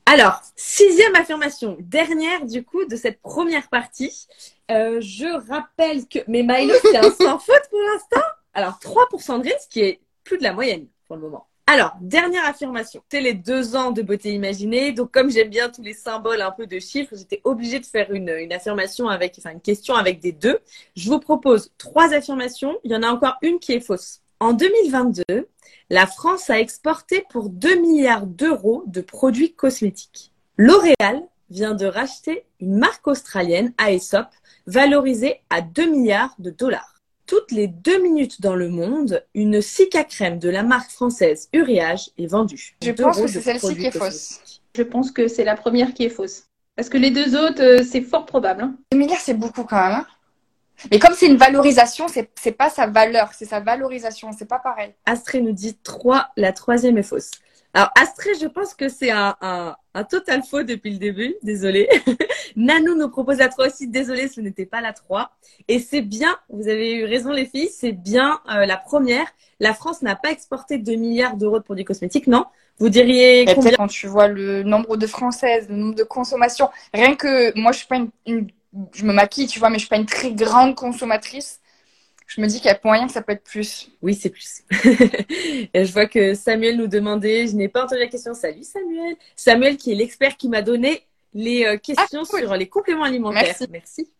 Alors 0.06 0.40
sixième 0.56 1.14
affirmation 1.16 1.76
dernière 1.80 2.44
du 2.46 2.64
coup 2.64 2.84
de 2.84 2.96
cette 2.96 3.20
première 3.20 3.68
partie. 3.68 4.26
Euh, 4.70 5.00
je 5.00 5.26
rappelle 5.50 6.06
que 6.06 6.20
mais 6.28 6.42
Milo 6.42 6.74
c'est 6.82 6.96
un 6.96 7.02
sans 7.10 7.38
faute 7.38 7.68
pour 7.70 7.80
l'instant. 7.80 8.26
Alors 8.54 8.78
3% 8.80 9.40
de 9.40 9.44
risque 9.44 9.68
qui 9.70 9.80
est 9.80 10.00
plus 10.22 10.38
de 10.38 10.42
la 10.42 10.52
moyenne 10.52 10.86
pour 11.06 11.16
le 11.16 11.22
moment 11.22 11.46
alors, 11.66 11.96
dernière 12.00 12.46
affirmation. 12.46 13.02
C'est 13.10 13.22
les 13.22 13.32
deux 13.32 13.74
ans 13.74 13.90
de 13.90 14.02
beauté 14.02 14.34
imaginée. 14.34 14.92
Donc, 14.92 15.10
comme 15.12 15.30
j'aime 15.30 15.48
bien 15.48 15.70
tous 15.70 15.80
les 15.80 15.94
symboles 15.94 16.42
un 16.42 16.50
peu 16.50 16.66
de 16.66 16.78
chiffres, 16.78 17.14
j'étais 17.16 17.40
obligée 17.42 17.80
de 17.80 17.86
faire 17.86 18.12
une, 18.12 18.28
affirmation 18.52 19.08
avec, 19.08 19.36
enfin, 19.38 19.52
une 19.52 19.62
question 19.62 19.94
avec 19.94 20.20
des 20.20 20.32
deux. 20.32 20.58
Je 20.94 21.08
vous 21.08 21.18
propose 21.18 21.72
trois 21.78 22.12
affirmations. 22.12 22.76
Il 22.84 22.92
y 22.92 22.96
en 22.96 23.02
a 23.02 23.08
encore 23.08 23.36
une 23.40 23.58
qui 23.58 23.72
est 23.72 23.80
fausse. 23.80 24.20
En 24.40 24.52
2022, 24.52 25.48
la 25.88 26.06
France 26.06 26.50
a 26.50 26.60
exporté 26.60 27.24
pour 27.30 27.48
2 27.48 27.76
milliards 27.76 28.26
d'euros 28.26 28.84
de 28.86 29.00
produits 29.00 29.54
cosmétiques. 29.54 30.32
L'Oréal 30.58 31.22
vient 31.48 31.74
de 31.74 31.86
racheter 31.86 32.44
une 32.60 32.76
marque 32.76 33.06
australienne, 33.06 33.72
Aesop, 33.78 34.26
valorisée 34.66 35.40
à 35.48 35.62
2 35.62 35.86
milliards 35.86 36.34
de 36.38 36.50
dollars 36.50 36.93
toutes 37.26 37.50
les 37.52 37.68
deux 37.68 38.02
minutes 38.02 38.40
dans 38.40 38.54
le 38.54 38.68
monde, 38.68 39.24
une 39.34 39.62
Cica 39.62 40.04
crème 40.04 40.38
de 40.38 40.48
la 40.48 40.62
marque 40.62 40.90
française 40.90 41.48
Uriage 41.52 42.10
est 42.18 42.26
vendue. 42.26 42.76
Je 42.82 42.90
pense 42.90 43.20
que 43.20 43.26
c'est 43.26 43.40
celle-ci 43.40 43.76
qui 43.76 43.86
est 43.86 43.90
fausse. 43.90 44.60
Je 44.76 44.82
pense 44.82 45.10
que 45.10 45.28
c'est 45.28 45.44
la 45.44 45.56
première 45.56 45.94
qui 45.94 46.04
est 46.04 46.10
fausse. 46.10 46.44
Parce 46.76 46.88
que 46.88 46.98
les 46.98 47.10
deux 47.10 47.36
autres, 47.36 47.62
euh, 47.62 47.84
c'est 47.88 48.00
fort 48.00 48.26
probable. 48.26 48.62
Hein. 48.62 48.74
2 48.90 48.98
milliards, 48.98 49.20
c'est 49.20 49.34
beaucoup 49.34 49.62
quand 49.62 49.76
même. 49.76 50.00
Hein 50.00 50.06
mais 50.90 50.98
comme 50.98 51.14
c'est 51.14 51.26
une 51.26 51.36
valorisation, 51.36 52.06
c'est 52.08 52.52
pas 52.52 52.68
sa 52.68 52.86
valeur, 52.86 53.30
c'est 53.32 53.44
sa 53.44 53.60
valorisation, 53.60 54.30
c'est 54.36 54.48
pas 54.48 54.58
pareil. 54.58 54.92
Astré 55.06 55.40
nous 55.40 55.52
dit 55.52 55.78
3, 55.82 56.30
la 56.36 56.52
troisième 56.52 56.98
est 56.98 57.04
fausse. 57.04 57.30
Alors, 57.76 57.90
Astré, 58.00 58.30
je 58.40 58.46
pense 58.46 58.72
que 58.72 58.88
c'est 58.88 59.10
un, 59.10 59.34
un, 59.40 59.74
un, 59.94 60.04
total 60.04 60.44
faux 60.44 60.62
depuis 60.62 60.92
le 60.92 60.98
début. 60.98 61.34
Désolé. 61.42 61.88
Nanou 62.56 62.94
nous 62.94 63.08
propose 63.08 63.38
la 63.38 63.48
3 63.48 63.66
aussi. 63.66 63.88
Désolé, 63.88 64.28
ce 64.28 64.40
n'était 64.40 64.64
pas 64.64 64.80
la 64.80 64.92
3. 64.92 65.32
Et 65.66 65.80
c'est 65.80 66.00
bien, 66.00 66.36
vous 66.48 66.68
avez 66.68 66.94
eu 66.94 67.04
raison 67.04 67.32
les 67.32 67.46
filles, 67.46 67.68
c'est 67.68 67.90
bien 67.90 68.38
euh, 68.48 68.64
la 68.64 68.76
première. 68.76 69.26
La 69.58 69.74
France 69.74 70.02
n'a 70.02 70.14
pas 70.14 70.30
exporté 70.30 70.78
2 70.78 70.94
milliards 70.94 71.36
d'euros 71.36 71.58
de 71.58 71.64
produits 71.64 71.84
cosmétiques, 71.84 72.28
non? 72.28 72.44
Vous 72.78 72.90
diriez 72.90 73.44
combien? 73.52 73.72
Quand 73.72 73.88
tu 73.88 74.06
vois 74.06 74.28
le 74.28 74.62
nombre 74.62 74.96
de 74.96 75.06
Françaises, 75.08 75.66
le 75.68 75.74
nombre 75.74 75.96
de 75.96 76.04
consommations, 76.04 76.70
rien 76.92 77.16
que 77.16 77.58
moi, 77.58 77.72
je 77.72 77.78
suis 77.78 77.88
pas 77.88 77.96
une, 77.96 78.10
une 78.26 78.48
je 78.92 79.04
me 79.04 79.12
maquille, 79.12 79.48
tu 79.48 79.58
vois, 79.58 79.68
mais 79.68 79.76
je 79.76 79.80
suis 79.80 79.88
pas 79.88 79.96
une 79.96 80.06
très 80.06 80.32
grande 80.32 80.76
consommatrice 80.76 81.60
je 82.26 82.40
me 82.40 82.46
dis 82.46 82.56
qu'il 82.56 82.66
y 82.66 82.70
a 82.70 82.80
moyen 82.82 83.06
que 83.06 83.12
ça 83.12 83.22
peut 83.22 83.32
être 83.32 83.44
plus. 83.44 83.90
Oui, 84.02 84.14
c'est 84.14 84.30
plus. 84.30 84.62
je 84.70 85.92
vois 85.92 86.06
que 86.06 86.34
Samuel 86.34 86.76
nous 86.76 86.86
demandait, 86.86 87.46
je 87.46 87.54
n'ai 87.54 87.68
pas 87.68 87.84
entendu 87.84 88.00
la 88.00 88.08
question. 88.08 88.34
Salut 88.34 88.64
Samuel. 88.64 89.16
Samuel 89.36 89.76
qui 89.76 89.92
est 89.92 89.94
l'expert 89.94 90.36
qui 90.36 90.48
m'a 90.48 90.62
donné 90.62 91.02
les 91.34 91.64
euh, 91.64 91.76
questions 91.76 92.22
ah, 92.22 92.28
cool. 92.30 92.40
sur 92.40 92.56
les 92.56 92.68
compléments 92.68 93.04
alimentaires. 93.04 93.42
Merci. 93.44 93.66
Merci. 93.70 94.10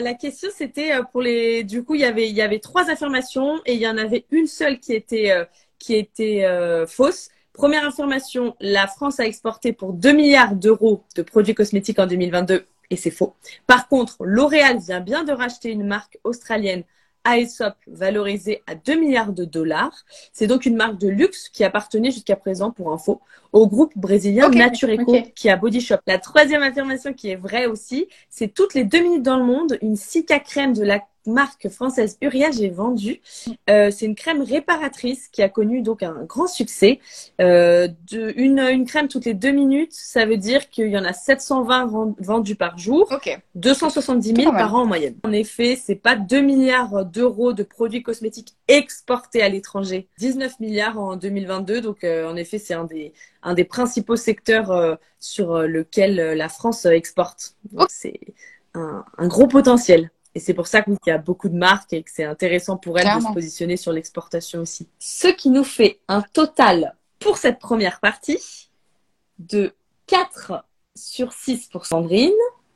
La 0.00 0.14
question 0.14 0.48
c'était 0.54 0.92
euh, 0.92 1.02
pour 1.02 1.22
les 1.22 1.64
du 1.64 1.82
coup 1.82 1.94
il 1.94 2.02
y 2.02 2.04
avait 2.04 2.28
il 2.28 2.34
y 2.34 2.42
avait 2.42 2.60
trois 2.60 2.90
affirmations 2.90 3.60
et 3.66 3.74
il 3.74 3.80
y 3.80 3.88
en 3.88 3.98
avait 3.98 4.24
une 4.30 4.46
seule 4.46 4.78
qui 4.78 4.92
était 4.92 5.32
euh, 5.32 5.44
qui 5.78 5.94
était 5.94 6.44
euh, 6.44 6.86
fausse. 6.86 7.30
Première 7.52 7.84
information, 7.84 8.54
la 8.60 8.86
France 8.86 9.18
a 9.18 9.26
exporté 9.26 9.72
pour 9.72 9.92
2 9.92 10.12
milliards 10.12 10.54
d'euros 10.54 11.02
de 11.16 11.22
produits 11.22 11.54
cosmétiques 11.54 11.98
en 11.98 12.06
2022 12.06 12.64
et 12.90 12.96
c'est 12.96 13.10
faux. 13.10 13.34
Par 13.66 13.88
contre, 13.88 14.18
L'Oréal 14.20 14.78
vient 14.78 15.00
bien 15.00 15.24
de 15.24 15.32
racheter 15.32 15.70
une 15.70 15.84
marque 15.84 16.18
australienne 16.22 16.84
Aesop 17.36 17.74
valorisé 17.86 18.62
à 18.66 18.74
2 18.74 18.94
milliards 18.94 19.32
de 19.32 19.44
dollars. 19.44 20.04
C'est 20.32 20.46
donc 20.46 20.66
une 20.66 20.76
marque 20.76 20.98
de 20.98 21.08
luxe 21.08 21.48
qui 21.48 21.64
appartenait 21.64 22.10
jusqu'à 22.10 22.36
présent, 22.36 22.70
pour 22.70 22.92
info, 22.92 23.20
au 23.52 23.66
groupe 23.66 23.92
brésilien 23.96 24.46
okay, 24.46 24.58
Natureco 24.58 25.10
okay. 25.10 25.32
qui 25.34 25.48
a 25.48 25.56
Body 25.56 25.80
Shop. 25.80 25.96
La 26.06 26.18
troisième 26.18 26.62
affirmation 26.62 27.12
qui 27.12 27.30
est 27.30 27.36
vraie 27.36 27.66
aussi, 27.66 28.08
c'est 28.30 28.48
toutes 28.48 28.74
les 28.74 28.84
deux 28.84 29.00
minutes 29.02 29.22
dans 29.22 29.38
le 29.38 29.44
monde, 29.44 29.78
une 29.82 29.96
Cica 29.96 30.38
crème 30.38 30.72
de 30.74 30.82
la 30.82 31.00
marque 31.28 31.68
française 31.68 32.18
Uriage 32.20 32.60
est 32.60 32.70
vendue. 32.70 33.20
Euh, 33.70 33.90
c'est 33.90 34.06
une 34.06 34.14
crème 34.14 34.42
réparatrice 34.42 35.28
qui 35.28 35.42
a 35.42 35.48
connu 35.48 35.82
donc 35.82 36.02
un 36.02 36.24
grand 36.24 36.46
succès. 36.46 36.98
Euh, 37.40 37.88
de, 38.10 38.32
une, 38.36 38.58
une 38.58 38.86
crème 38.86 39.08
toutes 39.08 39.26
les 39.26 39.34
deux 39.34 39.52
minutes, 39.52 39.92
ça 39.92 40.26
veut 40.26 40.36
dire 40.36 40.68
qu'il 40.70 40.88
y 40.88 40.98
en 40.98 41.04
a 41.04 41.12
720 41.12 42.14
vendus 42.18 42.56
par 42.56 42.78
jour, 42.78 43.06
okay. 43.12 43.38
270 43.54 44.34
000 44.34 44.52
par 44.52 44.74
an 44.74 44.82
en 44.82 44.86
moyenne. 44.86 45.16
En 45.24 45.32
effet, 45.32 45.78
c'est 45.80 45.94
pas 45.94 46.16
2 46.16 46.40
milliards 46.40 47.04
d'euros 47.04 47.52
de 47.52 47.62
produits 47.62 48.02
cosmétiques 48.02 48.54
exportés 48.66 49.42
à 49.42 49.48
l'étranger, 49.48 50.08
19 50.18 50.60
milliards 50.60 50.98
en 50.98 51.16
2022. 51.16 51.80
Donc 51.80 52.04
euh, 52.04 52.28
en 52.28 52.36
effet, 52.36 52.58
c'est 52.58 52.74
un 52.74 52.84
des 52.84 53.12
un 53.42 53.54
des 53.54 53.64
principaux 53.64 54.16
secteurs 54.16 54.70
euh, 54.70 54.96
sur 55.20 55.62
lequel 55.62 56.18
euh, 56.20 56.34
la 56.34 56.48
France 56.48 56.84
exporte. 56.86 57.54
Donc 57.72 57.86
c'est 57.90 58.20
un, 58.74 59.04
un 59.16 59.28
gros 59.28 59.46
potentiel. 59.46 60.10
Et 60.34 60.40
c'est 60.40 60.54
pour 60.54 60.66
ça 60.66 60.82
qu'il 60.82 60.96
y 61.06 61.10
a 61.10 61.18
beaucoup 61.18 61.48
de 61.48 61.56
marques 61.56 61.92
et 61.92 62.02
que 62.02 62.10
c'est 62.12 62.24
intéressant 62.24 62.76
pour 62.76 62.98
elles 62.98 63.04
Clairement. 63.04 63.30
de 63.30 63.34
se 63.34 63.34
positionner 63.34 63.76
sur 63.76 63.92
l'exportation 63.92 64.60
aussi. 64.60 64.88
Ce 64.98 65.28
qui 65.28 65.50
nous 65.50 65.64
fait 65.64 66.00
un 66.06 66.22
total 66.22 66.94
pour 67.18 67.38
cette 67.38 67.58
première 67.58 67.98
partie 68.00 68.70
de 69.38 69.74
4 70.06 70.64
sur 70.94 71.32
6 71.32 71.68
pour 71.68 71.86
Sandrine, 71.86 72.30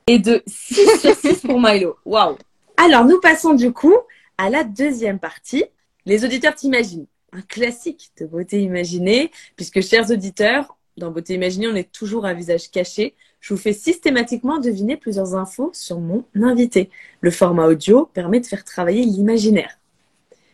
et 0.07 0.19
de 0.19 0.43
6 0.47 0.75
sur 1.01 1.15
6 1.15 1.41
pour 1.43 1.61
Milo. 1.61 1.97
Waouh 2.05 2.37
Alors, 2.77 3.05
nous 3.05 3.21
passons 3.21 3.55
du 3.55 3.73
coup 3.73 3.97
à 4.39 4.51
la 4.51 4.65
deuxième 4.65 5.19
partie. 5.19 5.65
Les 6.05 6.25
auditeurs 6.25 6.55
t'imaginent. 6.55 7.07
Un 7.33 7.43
classique 7.43 8.11
de 8.19 8.27
beauté 8.27 8.63
imaginée, 8.63 9.31
puisque 9.57 9.81
chers 9.81 10.11
auditeurs, 10.11 10.77
dans 10.99 11.11
Beauté 11.11 11.35
imaginée, 11.35 11.69
on 11.69 11.75
est 11.75 11.91
toujours 11.91 12.27
à 12.27 12.35
visage 12.35 12.71
caché. 12.71 13.15
Je 13.41 13.55
vous 13.55 13.61
fais 13.61 13.73
systématiquement 13.73 14.59
deviner 14.59 14.97
plusieurs 14.97 15.35
infos 15.35 15.71
sur 15.73 15.99
mon 15.99 16.27
invité. 16.35 16.91
Le 17.23 17.31
format 17.31 17.67
audio 17.67 18.07
permet 18.13 18.41
de 18.41 18.47
faire 18.47 18.65
travailler 18.65 19.05
l'imaginaire. 19.05 19.79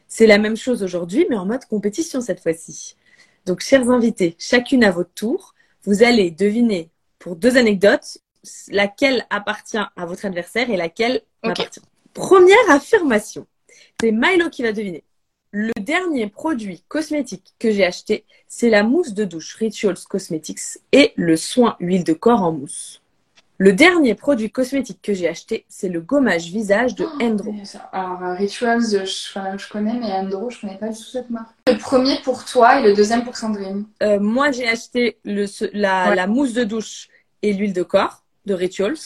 C'est 0.06 0.26
la 0.26 0.38
même 0.38 0.56
chose 0.56 0.82
aujourd'hui, 0.82 1.26
mais 1.28 1.36
en 1.36 1.44
mode 1.44 1.64
compétition 1.64 2.20
cette 2.20 2.40
fois-ci. 2.40 2.96
Donc, 3.46 3.60
chers 3.60 3.90
invités, 3.90 4.36
chacune 4.38 4.84
à 4.84 4.92
votre 4.92 5.12
tour, 5.12 5.54
vous 5.82 6.02
allez 6.02 6.30
deviner 6.30 6.90
pour 7.18 7.34
deux 7.34 7.56
anecdotes 7.56 8.18
laquelle 8.68 9.26
appartient 9.30 9.76
à 9.76 10.06
votre 10.06 10.24
adversaire 10.24 10.70
et 10.70 10.76
laquelle 10.76 11.22
m'appartient. 11.42 11.80
Première 12.14 12.70
affirmation, 12.70 13.46
c'est 14.00 14.12
Milo 14.12 14.48
qui 14.50 14.62
va 14.62 14.72
deviner. 14.72 15.02
Le 15.50 15.72
dernier 15.80 16.26
produit 16.28 16.82
cosmétique 16.88 17.54
que 17.58 17.70
j'ai 17.70 17.84
acheté, 17.86 18.24
c'est 18.48 18.68
la 18.68 18.82
mousse 18.82 19.14
de 19.14 19.24
douche 19.24 19.54
Rituals 19.54 19.96
Cosmetics 20.08 20.60
et 20.92 21.12
le 21.16 21.36
soin 21.36 21.76
huile 21.80 22.04
de 22.04 22.12
corps 22.12 22.42
en 22.42 22.52
mousse. 22.52 23.00
Le 23.60 23.72
dernier 23.72 24.14
produit 24.14 24.50
cosmétique 24.52 25.00
que 25.02 25.14
j'ai 25.14 25.26
acheté, 25.26 25.64
c'est 25.68 25.88
le 25.88 26.00
gommage 26.00 26.44
visage 26.50 26.94
de 26.94 27.04
Oh, 27.06 27.22
Endro. 27.24 27.52
Alors, 27.92 28.22
euh, 28.22 28.34
Rituals, 28.34 28.82
je, 28.82 29.04
je 29.04 29.68
connais, 29.68 29.94
mais 29.94 30.12
Andro, 30.12 30.48
je 30.50 30.60
connais 30.60 30.76
pas 30.76 30.88
du 30.90 30.96
tout 30.96 31.02
cette 31.02 31.28
marque. 31.30 31.50
Le 31.66 31.76
premier 31.76 32.20
pour 32.22 32.44
toi 32.44 32.78
et 32.78 32.84
le 32.84 32.94
deuxième 32.94 33.24
pour 33.24 33.36
Sandrine. 33.36 33.84
Euh, 34.02 34.20
moi, 34.20 34.52
j'ai 34.52 34.68
acheté 34.68 35.18
le, 35.24 35.46
la, 35.72 36.10
Ouais. 36.10 36.14
la 36.14 36.26
mousse 36.28 36.52
de 36.52 36.62
douche 36.62 37.08
et 37.42 37.52
l'huile 37.52 37.72
de 37.72 37.82
corps 37.82 38.22
de 38.46 38.54
Rituals. 38.54 38.96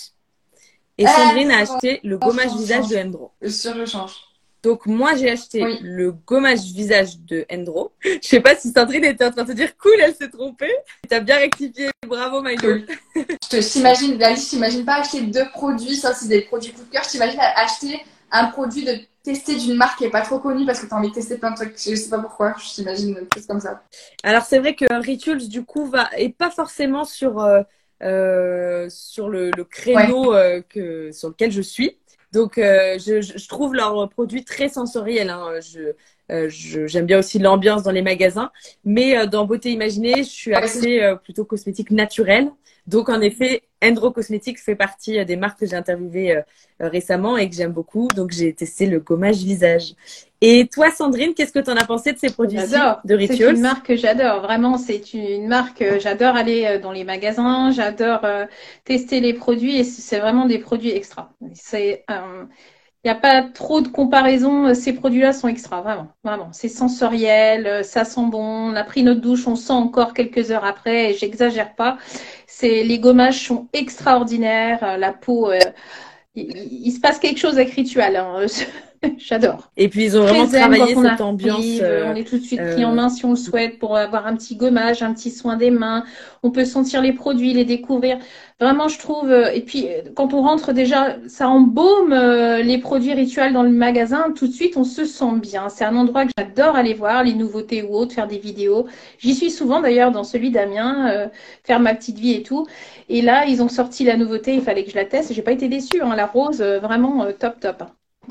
Et 0.99 1.07
Ah, 1.07 1.11
Sandrine 1.17 1.51
a 1.51 1.59
acheté 1.61 2.01
le 2.05 2.19
gommage 2.19 2.51
change, 2.51 2.59
visage 2.61 2.83
change. 2.83 2.91
de 2.91 2.97
Endro. 2.99 3.31
Sûre, 3.49 3.75
je 3.77 3.87
change. 3.87 4.17
Donc 4.63 4.87
moi 4.87 5.17
j'ai 5.17 5.31
acheté 5.31 5.65
Oui. 5.65 5.79
le 5.83 6.13
gommage 6.13 6.61
visage 6.73 7.19
de 7.19 7.45
Endro. 7.53 7.93
Je 8.05 8.19
sais 8.23 8.41
pas 8.41 8.55
si 8.55 8.71
Sandrine 8.71 9.05
était 9.05 9.25
en 9.25 9.31
train 9.33 9.43
de 9.43 9.49
te 9.53 9.57
dire 9.57 9.77
cool, 9.77 9.95
elle 10.01 10.15
s'est 10.15 10.29
trompée. 10.31 10.73
T'as 11.09 11.21
bien 11.21 11.37
rectifié, 11.39 11.91
bravo. 12.07 12.43
Cool. 12.61 12.87
Je 13.15 13.73
t'imagine, 13.73 14.23
Alice, 14.23 14.49
t'imagines 14.49 14.85
pas 14.85 15.01
acheter 15.01 15.21
deux 15.23 15.49
produits, 15.53 15.97
ça 15.97 16.15
c'est 16.15 16.29
des 16.29 16.43
produits 16.43 16.73
coup 16.73 16.85
de 16.85 16.91
cœur, 16.91 17.03
je 17.05 17.11
t'imagine 17.11 17.41
acheter 17.41 18.01
un 18.31 18.47
produit 18.47 18.85
de 18.85 18.93
tester 19.23 19.57
d'une 19.57 19.75
marque 19.75 19.99
qui 19.99 20.05
est 20.05 20.11
pas 20.11 20.23
trop 20.23 20.39
connue 20.39 20.65
parce 20.67 20.81
que 20.81 20.87
t'as 20.87 20.97
envie 20.97 21.11
de 21.11 21.15
tester 21.15 21.37
plein 21.39 21.51
de 21.51 21.57
trucs. 21.57 21.75
Je 21.79 21.95
sais 21.95 22.09
pas 22.09 22.19
pourquoi, 22.19 22.55
je 22.59 22.75
t'imagine 22.75 23.15
plus 23.31 23.47
comme 23.47 23.61
ça. 23.61 23.83
Alors 24.23 24.43
c'est 24.45 24.59
vrai 24.59 24.75
que 24.75 24.85
Rituals 25.01 25.49
du 25.49 25.65
coup 25.65 25.87
va 25.87 26.09
et 26.17 26.29
pas 26.31 26.51
forcément 26.51 27.05
sur 27.05 27.41
euh, 27.41 27.63
euh, 28.03 28.89
sur 28.89 29.29
le, 29.29 29.51
le 29.57 29.65
créneau 29.65 30.35
euh, 30.35 30.61
que 30.69 31.13
sur 31.13 31.29
lequel 31.29 31.53
je 31.53 31.63
suis. 31.63 31.99
Donc 32.33 32.59
euh, 32.59 32.99
je, 32.99 33.21
je, 33.21 33.49
trouve 33.49 33.75
leurs 33.75 34.09
produits 34.09 34.45
très 34.45 34.69
sensoriels. 34.69 35.31
Hein. 35.31 35.61
Je 35.61 35.93
euh, 36.31 36.49
je- 36.49 36.87
j'aime 36.87 37.07
bien 37.07 37.19
aussi 37.19 37.39
l'ambiance 37.39 37.83
dans 37.83 37.91
les 37.91 38.01
magasins, 38.03 38.51
mais 38.85 39.19
euh, 39.19 39.27
dans 39.27 39.45
Beauté 39.45 39.71
Imaginée, 39.71 40.15
je 40.19 40.31
suis 40.31 40.55
axée 40.55 41.03
euh, 41.03 41.17
plutôt 41.17 41.45
cosmétique 41.45 41.91
naturelle. 41.91 42.51
Donc 42.87 43.09
en 43.09 43.21
effet, 43.21 43.63
Endro 43.83 44.11
Cosmetics 44.11 44.59
fait 44.59 44.75
partie 44.75 45.19
euh, 45.19 45.25
des 45.25 45.37
marques 45.37 45.61
que 45.61 45.67
j'ai 45.67 45.77
interviewées 45.77 46.37
euh, 46.37 46.43
euh, 46.83 46.89
récemment 46.89 47.37
et 47.37 47.49
que 47.49 47.55
j'aime 47.55 47.73
beaucoup. 47.73 48.09
Donc 48.17 48.31
j'ai 48.31 48.53
testé 48.53 48.87
le 48.87 49.01
gommage 49.01 49.39
visage. 49.39 49.95
Et 50.41 50.69
toi, 50.73 50.91
Sandrine, 50.91 51.35
qu'est-ce 51.35 51.53
que 51.53 51.61
tu 51.61 51.71
en 51.71 51.77
as 51.77 51.85
pensé 51.85 52.13
de 52.13 52.19
ces 52.19 52.31
produits-ci 52.31 52.73
J'adore. 52.73 53.01
de 53.05 53.17
C'est 53.17 53.33
Rituals 53.33 53.55
une 53.55 53.61
marque 53.61 53.87
que 53.87 53.97
j'adore. 53.97 54.41
Vraiment, 54.43 54.77
c'est 54.77 55.15
une 55.15 55.47
marque. 55.47 55.85
J'adore 56.01 56.35
aller 56.35 56.81
dans 56.83 56.91
les 56.91 57.05
magasins. 57.05 57.71
J'adore 57.71 58.27
tester 58.85 59.21
les 59.21 59.35
produits 59.35 59.77
et 59.77 59.85
c'est 59.85 60.19
vraiment 60.19 60.47
des 60.47 60.59
produits 60.59 60.91
extra. 60.91 61.33
C'est, 61.55 62.05
euh, 62.11 62.45
n'y 63.09 63.11
a 63.11 63.15
pas 63.15 63.43
trop 63.43 63.81
de 63.81 63.89
comparaison. 63.89 64.67
euh, 64.69 64.75
Ces 64.75 64.93
produits-là 64.93 65.33
sont 65.33 65.49
extra, 65.49 65.81
vraiment, 65.83 66.09
vraiment. 66.25 66.51
C'est 66.53 66.69
sensoriel, 66.69 67.67
euh, 67.67 67.83
ça 67.83 68.05
sent 68.05 68.27
bon. 68.31 68.43
On 68.73 68.77
a 68.77 68.85
pris 68.85 69.03
notre 69.03 69.21
douche, 69.21 69.47
on 69.47 69.57
sent 69.57 69.73
encore 69.73 70.15
quelques 70.15 70.51
heures 70.51 70.65
après. 70.65 71.11
Et 71.13 71.15
j'exagère 71.15 71.75
pas. 71.75 71.99
C'est 72.47 72.85
les 72.85 72.99
gommages 73.01 73.47
sont 73.47 73.69
extraordinaires. 73.73 74.83
euh, 74.85 74.97
La 74.99 75.13
peau, 75.13 75.51
euh, 75.51 75.59
il, 76.37 76.57
il- 76.87 76.93
se 76.93 77.01
passe 77.01 77.19
quelque 77.21 77.39
chose 77.41 77.57
avec 77.59 77.73
Ritual. 77.75 78.17
hein. 78.17 78.47
J'adore. 79.19 79.71
Et 79.77 79.89
puis 79.89 80.05
ils 80.05 80.17
ont 80.17 80.23
vraiment 80.23 80.47
Très 80.47 80.59
travaillé 80.61 80.95
cette 80.95 81.21
arrive, 81.21 81.21
ambiance. 81.21 81.81
euh, 81.81 82.05
on 82.13 82.15
est 82.15 82.25
tout 82.25 82.39
de 82.39 82.45
suite 82.45 82.61
euh, 82.61 82.73
pris 82.75 82.85
en 82.85 82.93
main 82.93 83.09
si 83.09 83.25
on 83.25 83.31
le 83.31 83.37
souhaite 83.37 83.79
pour 83.79 83.97
avoir 83.97 84.27
un 84.27 84.37
petit 84.37 84.57
gommage, 84.57 85.03
un 85.03 85.13
petit 85.13 85.31
soin 85.31 85.57
des 85.57 85.71
mains. 85.71 86.05
On 86.43 86.51
peut 86.51 86.65
sentir 86.65 87.03
les 87.03 87.13
produits, 87.13 87.53
les 87.53 87.65
découvrir. 87.65 88.19
Vraiment, 88.61 88.87
je 88.89 88.99
trouve. 88.99 89.31
euh, 89.31 89.51
Et 89.53 89.63
puis, 89.63 89.89
euh, 89.89 90.03
quand 90.15 90.35
on 90.35 90.43
rentre 90.43 90.73
déjà, 90.73 91.17
ça 91.27 91.49
embaume 91.49 92.13
euh, 92.13 92.63
les 92.63 92.79
produits 92.79 93.13
rituels 93.13 93.53
dans 93.53 93.65
le 93.65 93.71
magasin. 93.71 94.33
Tout 94.37 94.47
de 94.47 94.53
suite, 94.53 94.77
on 94.77 94.85
se 94.85 95.05
sent 95.05 95.35
bien. 95.41 95.69
C'est 95.69 95.85
un 95.85 95.97
endroit 95.97 96.25
que 96.27 96.31
j'adore 96.39 96.77
aller 96.77 96.95
voir, 96.95 97.25
les 97.25 97.35
nouveautés 97.35 97.83
ou 97.83 97.95
autres, 97.97 98.15
faire 98.15 98.29
des 98.29 98.39
vidéos. 98.39 98.87
J'y 99.19 99.35
suis 99.35 99.51
souvent 99.51 99.81
d'ailleurs 99.81 100.13
dans 100.13 100.25
celui 100.25 100.51
d'Amiens, 100.51 101.11
euh, 101.11 101.29
faire 101.65 101.81
ma 101.81 101.95
petite 101.95 102.19
vie 102.19 102.35
et 102.35 102.43
tout. 102.45 102.67
Et 103.09 103.21
là, 103.23 103.47
ils 103.47 103.63
ont 103.63 103.69
sorti 103.69 104.05
la 104.05 104.17
nouveauté. 104.17 104.55
Il 104.55 104.63
fallait 104.63 104.85
que 104.85 104.91
je 104.91 104.97
la 104.97 105.05
teste. 105.07 105.33
J'ai 105.33 105.43
pas 105.43 105.53
été 105.53 105.69
déçue. 105.69 106.01
Hein. 106.03 106.15
La 106.15 106.27
rose, 106.27 106.61
euh, 106.61 106.79
vraiment 106.79 107.25
euh, 107.25 107.33
top, 107.33 107.59
top. 107.61 107.83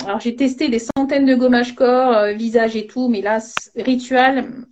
Alors 0.06 0.20
j'ai 0.20 0.36
testé 0.36 0.70
des 0.70 0.80
centaines 0.80 1.26
de 1.26 1.36
gommages 1.36 1.76
corps, 1.76 2.14
euh, 2.14 2.34
visage 2.34 2.76
et 2.76 2.88
tout, 2.88 3.10
mais 3.10 3.22
là, 3.22 3.40
Ritual, 3.76 4.66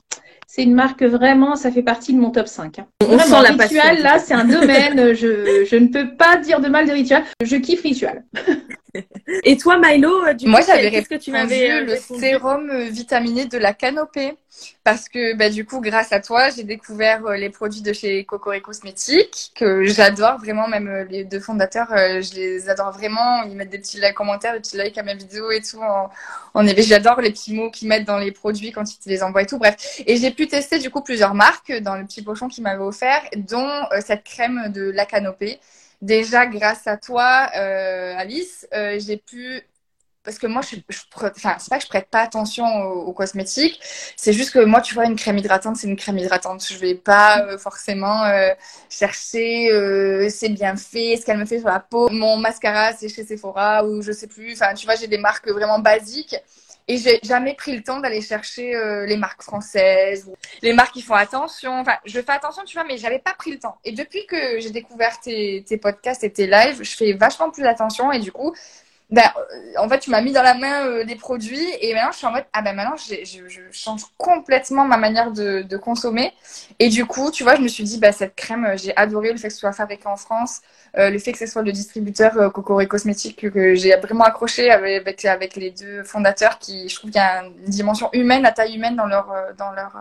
c'est 0.52 0.64
une 0.64 0.74
marque 0.74 1.04
vraiment, 1.04 1.56
ça 1.56 1.72
fait 1.72 1.84
partie 1.84 2.12
de 2.12 2.18
mon 2.20 2.32
top 2.32 2.48
5. 2.48 2.80
hein. 2.80 2.88
On 3.04 3.16
Vraiment, 3.18 3.38
sent 3.44 3.52
la 3.52 3.54
passion. 3.56 3.80
Ritual, 3.80 4.02
là, 4.02 4.18
c'est 4.18 4.34
un 4.34 4.46
domaine, 4.46 5.00
euh, 5.00 5.14
je, 5.14 5.64
je 5.70 5.76
ne 5.76 5.88
peux 5.90 6.16
pas 6.16 6.38
dire 6.38 6.60
de 6.60 6.68
mal 6.70 6.88
de 6.88 6.92
Ritual. 6.92 7.24
Je 7.44 7.56
kiffe 7.58 7.84
Ritual. 7.84 8.24
Et 9.44 9.56
toi, 9.58 9.78
Milo, 9.78 10.26
euh, 10.26 10.34
du 10.34 10.48
Moi, 10.48 10.62
coup, 10.62 10.66
j'avais 10.68 10.90
qu'est-ce 10.90 11.08
que 11.08 11.14
tu 11.16 11.32
répondu 11.32 11.54
m'avais 11.54 11.72
euh, 11.72 11.86
le 11.86 11.92
répondu? 11.94 12.20
sérum 12.20 12.80
vitaminé 12.90 13.46
de 13.46 13.60
la 13.60 13.74
canopée 13.74 14.34
parce 14.84 15.08
que 15.08 15.36
bah, 15.38 15.50
du 15.52 15.64
coup, 15.64 15.80
grâce 15.80 16.12
à 16.12 16.20
toi, 16.20 16.50
j'ai 16.50 16.64
découvert 16.64 17.24
euh, 17.28 17.36
les 17.36 17.50
produits 17.52 17.84
de 17.84 17.94
chez 17.94 18.26
Cocori 18.26 18.62
Cosmétiques 18.62 19.52
que 19.56 19.84
j'adore 19.86 20.40
vraiment. 20.40 20.68
Même 20.68 20.88
euh, 20.88 21.06
les 21.08 21.24
deux 21.24 21.40
fondateurs, 21.40 21.92
euh, 21.92 22.22
je 22.22 22.34
les 22.34 22.70
adore 22.70 22.92
vraiment. 22.92 23.44
Ils 23.44 23.56
mettent 23.56 23.70
des 23.70 23.78
petits 23.78 24.02
likes, 24.02 24.16
commentaires, 24.16 24.54
des 24.54 24.60
petits 24.60 24.78
likes 24.78 24.98
à 24.98 25.04
mes 25.04 25.14
vidéos 25.16 25.52
et 25.52 25.62
tout. 25.62 25.80
En, 25.82 26.10
en 26.54 26.66
effet, 26.68 26.84
j'adore 26.84 27.22
les 27.22 27.32
petits 27.32 27.54
mots 27.54 27.70
qu'ils 27.72 27.88
mettent 27.88 28.06
dans 28.06 28.18
les 28.18 28.32
produits 28.32 28.72
quand 28.72 28.94
ils 28.94 28.98
te 29.00 29.10
les 29.10 29.24
envoient 29.24 29.44
et 29.44 29.46
tout. 29.46 29.58
Bref, 29.58 30.02
et 30.06 30.18
j'ai 30.18 30.32
pu 30.32 30.48
tester 30.48 30.80
du 30.80 30.90
coup 30.90 31.02
plusieurs 31.02 31.34
marques 31.34 31.72
dans 31.82 31.96
le 31.96 32.06
petit 32.06 32.22
pochon 32.22 32.48
qu'ils 32.48 32.64
m'avaient 32.64 32.84
offert, 32.84 33.22
dont 33.36 33.68
euh, 33.92 34.02
cette 34.06 34.24
crème 34.24 34.72
de 34.74 34.90
la 34.90 35.06
canopée. 35.06 35.60
Déjà, 36.02 36.46
grâce 36.46 36.88
à 36.88 36.98
toi, 36.98 37.50
euh, 37.56 38.14
Alice, 38.18 38.68
euh, 38.74 39.00
j'ai 39.00 39.18
pu 39.18 39.62
parce 40.24 40.38
que 40.38 40.48
moi, 40.48 40.62
je, 40.62 40.76
je 40.90 41.00
enfin, 41.16 41.56
c'est 41.60 41.70
pas 41.70 41.78
que 41.78 41.84
je 41.84 41.90
prête 41.90 42.10
pas 42.10 42.22
attention 42.22 42.66
aux, 42.66 43.06
aux 43.08 43.14
cosmétiques, 43.14 43.80
c'est 44.16 44.34
juste 44.34 44.52
que 44.52 44.60
moi, 44.60 44.82
tu 44.82 44.94
vois, 44.94 45.06
une 45.06 45.16
crème 45.16 45.38
hydratante, 45.38 45.78
c'est 45.78 45.88
une 45.88 45.96
crème 45.96 46.18
hydratante. 46.18 46.66
Je 46.68 46.78
vais 46.78 46.96
pas 46.96 47.46
euh, 47.46 47.58
forcément 47.58 48.24
euh, 48.26 48.54
chercher, 48.90 49.72
euh, 49.72 50.30
c'est 50.30 50.50
bien 50.50 50.76
fait, 50.76 51.18
ce 51.18 51.26
qu'elle 51.26 51.38
me 51.38 51.46
fait 51.46 51.60
sur 51.60 51.70
la 51.70 51.80
peau. 51.80 52.10
Mon 52.10 52.38
mascara, 52.38 52.94
c'est 52.94 53.10
chez 53.10 53.24
Sephora 53.26 53.86
ou 53.86 54.02
je 54.02 54.12
sais 54.12 54.28
plus. 54.28 54.54
Enfin, 54.54 54.74
tu 54.74 54.86
vois, 54.86 54.96
j'ai 54.96 55.08
des 55.08 55.18
marques 55.18 55.50
vraiment 55.50 55.80
basiques. 55.80 56.36
Et 56.92 56.98
j'ai 56.98 57.20
jamais 57.22 57.54
pris 57.54 57.76
le 57.78 57.84
temps 57.84 58.00
d'aller 58.00 58.20
chercher 58.20 58.76
euh, 58.76 59.06
les 59.06 59.16
marques 59.16 59.44
françaises, 59.44 60.26
ou 60.28 60.34
les 60.64 60.74
marques 60.74 60.94
qui 60.94 61.04
font 61.04 61.14
attention. 61.14 61.82
Enfin, 61.82 61.98
je 62.04 62.20
fais 62.20 62.32
attention, 62.32 62.64
tu 62.66 62.74
vois, 62.76 62.84
mais 62.84 62.98
j'avais 62.98 63.20
pas 63.20 63.36
pris 63.36 63.52
le 63.52 63.60
temps. 63.60 63.78
Et 63.86 63.92
depuis 63.92 64.26
que 64.26 64.60
j'ai 64.60 64.72
découvert 64.72 65.20
tes, 65.20 65.64
tes 65.68 65.78
podcasts 65.78 66.24
et 66.24 66.34
tes 66.34 66.48
lives, 66.48 66.82
je 66.82 66.96
fais 66.96 67.14
vachement 67.14 67.52
plus 67.52 67.64
attention. 67.66 68.12
Et 68.12 68.18
du 68.18 68.32
coup, 68.32 68.56
ben, 69.10 69.24
euh, 69.38 69.80
en 69.80 69.90
fait, 69.90 70.00
tu 70.00 70.12
m'as 70.12 70.22
mis 70.22 70.34
dans 70.34 70.44
la 70.44 70.54
main 70.54 70.86
euh, 70.86 71.04
des 71.04 71.16
produits 71.16 71.68
et 71.82 71.94
maintenant 71.96 72.12
je 72.12 72.18
suis 72.18 72.28
en 72.28 72.32
mode 72.32 72.46
ah 72.54 72.62
ben 72.62 72.76
maintenant 72.76 72.96
je, 72.96 73.16
je 73.26 73.62
change 73.72 74.04
complètement 74.18 74.86
ma 74.86 74.98
manière 74.98 75.32
de, 75.32 75.64
de 75.64 75.78
consommer 75.78 76.32
et 76.78 76.90
du 76.90 77.06
coup 77.08 77.32
tu 77.32 77.44
vois 77.44 77.56
je 77.56 77.62
me 77.62 77.68
suis 77.68 77.84
dit 77.84 77.98
bah 77.98 78.12
cette 78.12 78.36
crème 78.36 78.66
euh, 78.66 78.78
j'ai 78.78 78.96
adoré 78.96 79.32
le 79.32 79.38
fait 79.38 79.48
que 79.48 79.54
ce 79.54 79.60
soit 79.60 79.72
fabriqué 79.74 80.08
en 80.08 80.16
France 80.16 80.62
euh, 80.98 81.10
le 81.10 81.18
fait 81.20 81.32
que 81.32 81.40
ce 81.40 81.48
soit 81.48 81.64
le 81.64 81.72
distributeur 81.72 82.38
euh, 82.38 82.50
Cocoré 82.50 82.88
Cosmétique 82.88 83.52
que, 83.52 83.76
j'ai 83.76 83.96
vraiment 83.96 84.26
accroché 84.26 84.70
avec, 84.72 85.26
avec 85.26 85.56
les 85.56 85.72
deux 85.72 86.04
fondateurs 86.04 86.60
qui 86.60 86.88
je 86.90 86.96
trouve 86.96 87.10
qu'il 87.12 87.20
y 87.20 87.24
a 87.24 87.44
une 87.44 87.66
dimension 87.66 88.10
humaine 88.14 88.46
à 88.46 88.52
taille 88.52 88.76
humaine 88.76 88.96
dans 88.96 89.06
leur 89.08 89.32
euh, 89.32 89.54
dans 89.58 89.72
leur 89.72 89.96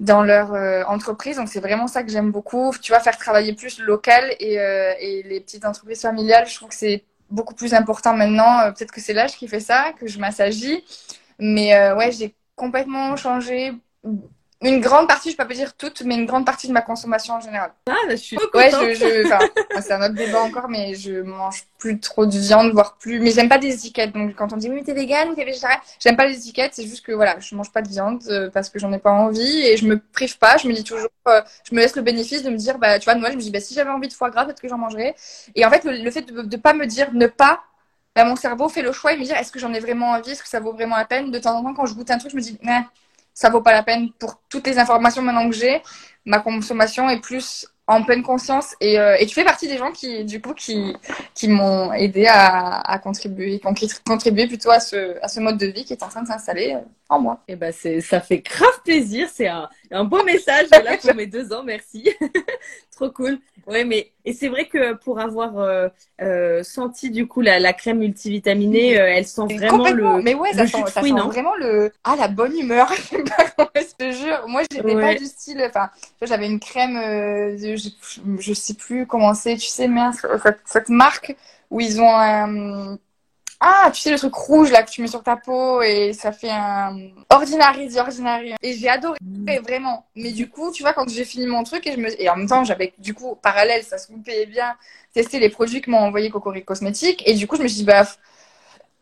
dans 0.00 0.22
leur 0.22 0.52
euh, 0.54 0.82
entreprise. 0.84 1.36
Donc 1.36 1.48
c'est 1.48 1.60
vraiment 1.60 1.86
ça 1.86 2.02
que 2.02 2.10
j'aime 2.10 2.30
beaucoup. 2.32 2.72
Tu 2.82 2.92
vois, 2.92 3.00
faire 3.00 3.16
travailler 3.16 3.54
plus 3.54 3.78
le 3.78 3.86
local 3.86 4.34
et, 4.40 4.60
euh, 4.60 4.92
et 5.00 5.22
les 5.22 5.40
petites 5.40 5.64
entreprises 5.64 6.02
familiales, 6.02 6.46
je 6.48 6.56
trouve 6.56 6.68
que 6.70 6.74
c'est 6.74 7.04
beaucoup 7.32 7.54
plus 7.54 7.74
important 7.74 8.14
maintenant. 8.16 8.60
Euh, 8.60 8.72
Peut-être 8.72 8.92
que 8.92 9.00
c'est 9.00 9.12
l'âge 9.14 9.36
qui 9.36 9.48
fait 9.48 9.60
ça, 9.60 9.92
que 9.98 10.06
je 10.06 10.18
m'assagis. 10.18 10.84
Mais 11.38 11.74
euh, 11.74 11.96
ouais, 11.96 12.12
j'ai 12.12 12.34
complètement 12.56 13.16
changé 13.16 13.72
une 14.62 14.80
grande 14.80 15.08
partie, 15.08 15.30
je 15.30 15.36
peux 15.36 15.46
pas 15.46 15.54
dire 15.54 15.74
toute, 15.74 16.02
mais 16.02 16.14
une 16.14 16.26
grande 16.26 16.46
partie 16.46 16.68
de 16.68 16.72
ma 16.72 16.82
consommation 16.82 17.34
en 17.34 17.40
général. 17.40 17.72
Ah, 17.88 17.94
je 18.10 18.16
suis 18.16 18.36
Ouais, 18.54 18.70
je, 18.70 18.94
je, 18.94 19.26
enfin, 19.26 19.38
c'est 19.80 19.92
un 19.92 20.02
autre 20.02 20.14
débat 20.14 20.40
encore, 20.42 20.68
mais 20.68 20.94
je 20.94 21.22
mange 21.22 21.64
plus 21.78 21.98
trop 21.98 22.26
de 22.26 22.38
viande, 22.38 22.72
voire 22.72 22.96
plus. 22.98 23.20
Mais 23.20 23.30
j'aime 23.30 23.48
pas 23.48 23.58
des 23.58 23.74
étiquettes. 23.74 24.12
Donc 24.12 24.34
quand 24.34 24.52
on 24.52 24.56
dit 24.56 24.70
oui, 24.70 24.82
t'es 24.84 24.92
vegan 24.94 25.30
ou 25.30 25.34
t'es 25.34 25.44
végétarien, 25.44 25.78
j'aime 25.98 26.16
pas 26.16 26.26
les 26.26 26.36
étiquettes. 26.36 26.74
C'est 26.74 26.86
juste 26.86 27.04
que 27.04 27.12
voilà, 27.12 27.38
je 27.40 27.54
mange 27.54 27.72
pas 27.72 27.82
de 27.82 27.88
viande 27.88 28.22
euh, 28.28 28.50
parce 28.50 28.68
que 28.70 28.78
j'en 28.78 28.92
ai 28.92 28.98
pas 28.98 29.10
envie 29.10 29.66
et 29.66 29.76
je 29.76 29.86
me 29.86 29.98
prive 29.98 30.38
pas. 30.38 30.56
Je 30.56 30.68
me 30.68 30.72
dis 30.72 30.84
toujours, 30.84 31.10
euh, 31.28 31.40
je 31.68 31.74
me 31.74 31.80
laisse 31.80 31.96
le 31.96 32.02
bénéfice 32.02 32.42
de 32.42 32.50
me 32.50 32.56
dire, 32.56 32.78
bah 32.78 32.98
tu 32.98 33.04
vois, 33.04 33.14
moi 33.16 33.30
je 33.30 33.36
me 33.36 33.40
dis, 33.40 33.50
bah 33.50 33.60
si 33.60 33.74
j'avais 33.74 33.90
envie 33.90 34.08
de 34.08 34.12
foie 34.12 34.30
gras, 34.30 34.44
peut-être 34.44 34.60
que 34.60 34.68
j'en 34.68 34.78
mangerais. 34.78 35.14
Et 35.54 35.64
en 35.64 35.70
fait, 35.70 35.84
le, 35.84 36.10
fait 36.10 36.22
de, 36.22 36.42
de 36.42 36.56
pas 36.56 36.74
me 36.74 36.86
dire 36.86 37.12
ne 37.12 37.26
pas 37.26 37.62
bah, 38.14 38.24
mon 38.24 38.36
cerveau 38.36 38.68
fait 38.68 38.82
le 38.82 38.92
choix 38.92 39.12
et 39.12 39.16
me 39.16 39.24
dire 39.24 39.36
est-ce 39.36 39.50
que 39.52 39.58
j'en 39.58 39.72
ai 39.72 39.80
vraiment 39.80 40.10
envie, 40.10 40.32
est-ce 40.32 40.42
que 40.42 40.48
ça 40.48 40.60
vaut 40.60 40.72
vraiment 40.72 40.96
la 40.96 41.04
peine? 41.04 41.30
De 41.30 41.38
temps 41.38 41.56
en 41.56 41.62
temps, 41.62 41.74
quand 41.74 41.86
je 41.86 41.94
goûte 41.94 42.10
un 42.10 42.18
truc, 42.18 42.30
je 42.30 42.36
me 42.36 42.42
dis, 42.42 42.58
nah, 42.62 42.84
ça 43.34 43.50
vaut 43.50 43.62
pas 43.62 43.72
la 43.72 43.82
peine 43.82 44.10
pour 44.18 44.40
toutes 44.48 44.66
les 44.66 44.78
informations 44.78 45.22
maintenant 45.22 45.48
que 45.48 45.56
j'ai. 45.56 45.82
Ma 46.24 46.40
consommation 46.40 47.08
est 47.10 47.20
plus 47.20 47.66
en 47.88 48.04
pleine 48.04 48.22
conscience 48.22 48.76
et, 48.80 48.98
euh, 48.98 49.16
et 49.18 49.26
tu 49.26 49.34
fais 49.34 49.44
partie 49.44 49.66
des 49.66 49.76
gens 49.76 49.90
qui 49.90 50.24
du 50.24 50.40
coup 50.40 50.54
qui 50.54 50.96
qui 51.34 51.48
m'ont 51.48 51.92
aidé 51.92 52.26
à, 52.26 52.78
à 52.80 52.98
contribuer 52.98 53.58
qui 53.58 53.66
ont 53.66 53.74
contribué 54.06 54.46
plutôt 54.46 54.70
à 54.70 54.78
ce 54.80 55.18
à 55.22 55.28
ce 55.28 55.40
mode 55.40 55.58
de 55.58 55.66
vie 55.66 55.84
qui 55.84 55.92
est 55.92 56.02
en 56.02 56.08
train 56.08 56.22
de 56.22 56.28
s'installer 56.28 56.76
en 57.12 57.20
moi. 57.20 57.40
Et 57.48 57.52
eh 57.52 57.56
ben 57.56 57.72
c'est 57.72 58.00
ça 58.00 58.20
fait 58.20 58.38
grave 58.38 58.80
plaisir, 58.84 59.28
c'est 59.32 59.48
un 59.48 59.68
un 59.90 60.04
beau 60.04 60.22
message 60.24 60.68
là 60.70 60.96
pour 61.02 61.14
mes 61.14 61.26
deux 61.26 61.52
ans, 61.52 61.62
merci. 61.62 62.10
Trop 62.96 63.10
cool. 63.10 63.38
Ouais, 63.66 63.84
mais 63.84 64.12
et 64.24 64.32
c'est 64.32 64.48
vrai 64.48 64.66
que 64.66 64.94
pour 64.94 65.20
avoir 65.20 65.58
euh, 65.58 65.88
euh, 66.20 66.62
senti 66.62 67.10
du 67.10 67.26
coup 67.26 67.40
la, 67.40 67.58
la 67.58 67.72
crème 67.72 67.98
multivitaminée, 67.98 69.00
euh, 69.00 69.06
elle 69.06 69.26
sent 69.26 69.42
vraiment 69.56 69.90
le. 69.90 70.22
Mais 70.22 70.34
ouais, 70.34 70.52
ça, 70.52 70.66
sent, 70.66 70.84
ça 70.88 71.02
sent 71.02 71.10
vraiment 71.12 71.54
le 71.56 71.92
ah 72.04 72.16
la 72.16 72.28
bonne 72.28 72.56
humeur. 72.56 72.92
je 73.12 73.94
te 73.96 74.10
jure. 74.12 74.44
Moi, 74.48 74.62
j'étais 74.70 74.94
pas 74.94 75.14
du 75.14 75.26
style. 75.26 75.64
Enfin, 75.66 75.90
j'avais 76.22 76.46
une 76.46 76.60
crème, 76.60 76.94
je, 76.96 77.90
je, 78.38 78.52
sais 78.52 78.74
plus 78.74 79.06
comment 79.06 79.34
c'est. 79.34 79.56
Tu 79.56 79.68
sais, 79.68 79.88
merde, 79.88 80.14
cette, 80.42 80.60
cette 80.64 80.88
marque 80.88 81.36
où 81.70 81.80
ils 81.80 82.00
ont 82.00 82.14
un 82.14 82.98
ah, 83.64 83.92
tu 83.94 84.00
sais, 84.00 84.10
le 84.10 84.18
truc 84.18 84.34
rouge 84.34 84.72
là 84.72 84.82
que 84.82 84.90
tu 84.90 85.00
mets 85.02 85.06
sur 85.06 85.22
ta 85.22 85.36
peau 85.36 85.82
et 85.82 86.12
ça 86.12 86.32
fait 86.32 86.50
un 86.50 86.96
ordinary 87.30 87.88
the 87.88 87.96
ordinary. 87.98 88.54
Et 88.60 88.72
j'ai 88.74 88.88
adoré, 88.88 89.18
mm. 89.22 89.58
vraiment. 89.62 90.04
Mais 90.16 90.32
du 90.32 90.50
coup, 90.50 90.72
tu 90.72 90.82
vois, 90.82 90.92
quand 90.92 91.08
j'ai 91.08 91.24
fini 91.24 91.46
mon 91.46 91.62
truc 91.62 91.86
et 91.86 91.92
je 91.92 91.96
me, 91.98 92.20
et 92.20 92.28
en 92.28 92.36
même 92.36 92.48
temps, 92.48 92.64
j'avais, 92.64 92.92
du 92.98 93.14
coup, 93.14 93.36
parallèle, 93.40 93.84
ça 93.84 93.98
se 93.98 94.08
coupait 94.08 94.46
bien, 94.46 94.74
tester 95.14 95.38
les 95.38 95.48
produits 95.48 95.80
que 95.80 95.92
m'ont 95.92 95.98
envoyé 95.98 96.28
Cocorico 96.28 96.66
Cosmétiques. 96.66 97.22
Et 97.24 97.34
du 97.34 97.46
coup, 97.46 97.56
je 97.56 97.62
me 97.62 97.68
suis 97.68 97.78
dit, 97.78 97.84
bah, 97.84 98.04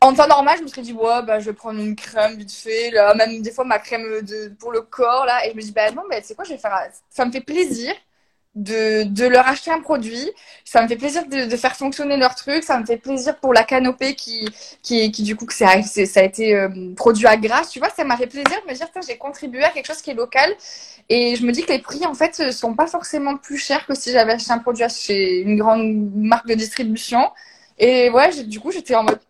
en 0.02 0.12
temps 0.12 0.28
normal, 0.28 0.58
je 0.58 0.64
me 0.64 0.68
serais 0.68 0.82
dit, 0.82 0.92
ouais, 0.92 1.22
bah, 1.22 1.40
je 1.40 1.46
vais 1.46 1.54
prendre 1.54 1.80
une 1.80 1.96
crème 1.96 2.36
vite 2.36 2.52
fait, 2.52 2.90
là, 2.90 3.14
même 3.14 3.40
des 3.40 3.52
fois 3.52 3.64
ma 3.64 3.78
crème 3.78 4.20
de, 4.22 4.48
pour 4.58 4.72
le 4.72 4.82
corps, 4.82 5.24
là. 5.24 5.46
Et 5.46 5.52
je 5.52 5.56
me 5.56 5.62
dis, 5.62 5.72
bah, 5.72 5.90
non, 5.92 6.02
bah, 6.11 6.20
tu 6.20 6.26
sais 6.28 6.34
quoi, 6.34 6.44
je 6.44 6.50
vais 6.50 6.58
faire, 6.58 6.76
ça 7.08 7.24
me 7.24 7.32
fait 7.32 7.40
plaisir 7.40 7.94
de, 8.55 9.05
de 9.05 9.26
leur 9.26 9.46
acheter 9.46 9.70
un 9.70 9.80
produit. 9.80 10.30
Ça 10.64 10.82
me 10.82 10.88
fait 10.88 10.96
plaisir 10.96 11.26
de, 11.26 11.48
de, 11.48 11.57
faire 11.57 11.76
fonctionner 11.76 12.16
leur 12.16 12.34
truc. 12.34 12.64
Ça 12.64 12.78
me 12.78 12.84
fait 12.86 12.96
plaisir 12.96 13.36
pour 13.36 13.55
la 13.55 13.64
canopée 13.64 14.14
qui, 14.14 14.48
qui, 14.82 15.11
qui 15.12 15.22
du 15.22 15.36
coup, 15.36 15.46
que 15.46 15.55
ça, 15.55 15.68
a 15.70 16.22
été 16.22 16.57
euh, 16.57 16.94
produit 16.96 17.26
à 17.26 17.36
grâce. 17.36 17.70
Tu 17.70 17.78
vois, 17.78 17.90
ça 17.90 18.05
m'a 18.05 18.16
fait 18.16 18.26
plaisir 18.26 18.61
de 18.64 18.70
me 18.70 18.74
dire, 18.74 18.88
j'ai 19.07 19.16
contribué 19.16 19.62
à 19.64 19.70
quelque 19.70 19.86
chose 19.86 20.03
qui 20.03 20.11
est 20.11 20.14
local. 20.14 20.55
Et 21.09 21.36
je 21.36 21.44
me 21.44 21.53
dis 21.53 21.62
que 21.62 21.72
les 21.72 21.80
prix, 21.80 22.05
en 22.07 22.14
fait, 22.14 22.53
sont 22.53 22.74
pas 22.74 22.86
forcément 22.86 23.36
plus 23.36 23.59
chers 23.59 23.86
que 23.86 23.94
si 23.94 24.12
j'avais 24.12 24.32
acheté 24.32 24.53
un 24.53 24.59
produit 24.59 24.84
chez 24.88 25.40
une 25.40 25.57
grande 25.59 26.11
marque 26.14 26.46
de 26.46 26.55
distribution. 26.55 27.30
Et 27.78 28.11
ouais, 28.11 28.44
du 28.44 28.61
coup, 28.61 28.70
j'étais 28.72 28.94
en 28.94 29.05
mode, 29.05 29.20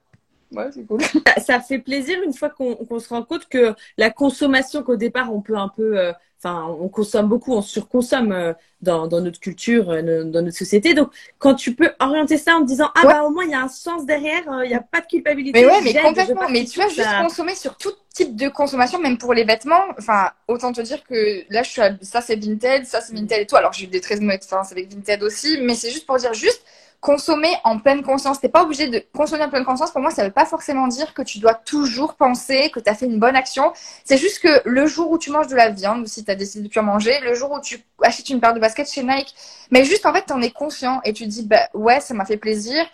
Ouais, 0.52 0.68
cool. 0.88 1.00
Ça, 1.38 1.60
fait 1.60 1.78
plaisir 1.78 2.20
une 2.24 2.32
fois 2.32 2.50
qu'on 2.50 2.98
se 2.98 3.08
rend 3.08 3.22
compte 3.22 3.46
que 3.48 3.74
la 3.96 4.10
consommation 4.10 4.82
qu'au 4.82 4.96
départ 4.96 5.32
on 5.32 5.40
peut 5.40 5.56
un 5.56 5.68
peu, 5.68 5.98
euh, 5.98 6.12
enfin, 6.42 6.66
on 6.80 6.88
consomme 6.88 7.28
beaucoup, 7.28 7.54
on 7.54 7.62
surconsomme 7.62 8.32
euh, 8.32 8.52
dans, 8.80 9.06
dans, 9.06 9.20
notre 9.20 9.38
culture, 9.40 9.90
euh, 9.90 10.24
dans 10.24 10.42
notre 10.42 10.56
société. 10.56 10.94
Donc, 10.94 11.10
quand 11.38 11.54
tu 11.54 11.74
peux 11.74 11.90
orienter 12.00 12.38
ça 12.38 12.56
en 12.56 12.62
te 12.62 12.66
disant, 12.66 12.90
ah 12.94 13.02
bah 13.04 13.22
au 13.24 13.30
moins 13.30 13.44
il 13.44 13.50
y 13.50 13.54
a 13.54 13.62
un 13.62 13.68
sens 13.68 14.06
derrière, 14.06 14.42
il 14.64 14.68
n'y 14.68 14.74
a 14.74 14.80
pas 14.80 15.00
de 15.00 15.06
culpabilité. 15.06 15.60
Mais 15.60 15.66
ouais, 15.66 15.80
mais 15.82 15.94
complètement. 15.94 16.48
Mais 16.48 16.64
tu 16.64 16.80
vois, 16.80 16.88
juste 16.88 17.08
consommer 17.20 17.54
sur 17.54 17.76
tout 17.76 17.92
type 18.14 18.36
de 18.36 18.48
consommation, 18.48 18.98
même 18.98 19.18
pour 19.18 19.34
les 19.34 19.44
vêtements. 19.44 19.84
Enfin, 19.98 20.30
autant 20.48 20.72
te 20.72 20.80
dire 20.80 21.04
que 21.04 21.44
là, 21.52 21.62
je 21.62 21.70
suis, 21.70 21.82
ça 22.02 22.20
c'est 22.20 22.36
Vinted, 22.36 22.86
ça 22.86 23.00
c'est 23.00 23.14
Vinted 23.14 23.40
et 23.40 23.46
tout. 23.46 23.56
Alors 23.56 23.72
j'ai 23.72 23.84
eu 23.84 23.88
des 23.88 24.00
très 24.00 24.16
mauvaises 24.16 24.36
expériences 24.36 24.72
avec 24.72 24.92
Vinted 24.92 25.22
aussi, 25.22 25.58
mais 25.62 25.74
c'est 25.74 25.90
juste 25.90 26.06
pour 26.06 26.16
dire 26.16 26.34
juste 26.34 26.62
consommer 27.00 27.50
en 27.64 27.78
pleine 27.78 28.02
conscience. 28.02 28.40
T'es 28.40 28.48
pas 28.48 28.62
obligé 28.62 28.88
de 28.88 29.02
consommer 29.14 29.44
en 29.44 29.48
pleine 29.48 29.64
conscience. 29.64 29.90
Pour 29.90 30.02
moi, 30.02 30.10
ça 30.10 30.24
veut 30.24 30.30
pas 30.30 30.44
forcément 30.44 30.86
dire 30.86 31.14
que 31.14 31.22
tu 31.22 31.38
dois 31.38 31.54
toujours 31.54 32.14
penser 32.14 32.70
que 32.70 32.80
tu 32.80 32.90
as 32.90 32.94
fait 32.94 33.06
une 33.06 33.18
bonne 33.18 33.36
action. 33.36 33.72
C'est 34.04 34.18
juste 34.18 34.40
que 34.40 34.60
le 34.64 34.86
jour 34.86 35.10
où 35.10 35.18
tu 35.18 35.30
manges 35.30 35.48
de 35.48 35.56
la 35.56 35.70
viande, 35.70 36.02
ou 36.02 36.06
si 36.06 36.24
tu 36.24 36.30
as 36.30 36.34
décidé 36.34 36.64
de 36.64 36.68
plus 36.68 36.80
en 36.80 36.84
manger, 36.84 37.18
le 37.22 37.34
jour 37.34 37.52
où 37.52 37.60
tu 37.60 37.82
achètes 38.02 38.28
une 38.28 38.40
paire 38.40 38.54
de 38.54 38.60
baskets 38.60 38.90
chez 38.92 39.02
Nike, 39.02 39.34
mais 39.70 39.84
juste 39.84 40.04
en 40.06 40.12
fait, 40.12 40.26
tu 40.26 40.32
en 40.32 40.42
es 40.42 40.50
conscient 40.50 41.00
et 41.04 41.12
tu 41.12 41.26
dis, 41.26 41.42
bah 41.44 41.68
ouais, 41.74 42.00
ça 42.00 42.14
m'a 42.14 42.24
fait 42.24 42.36
plaisir. 42.36 42.84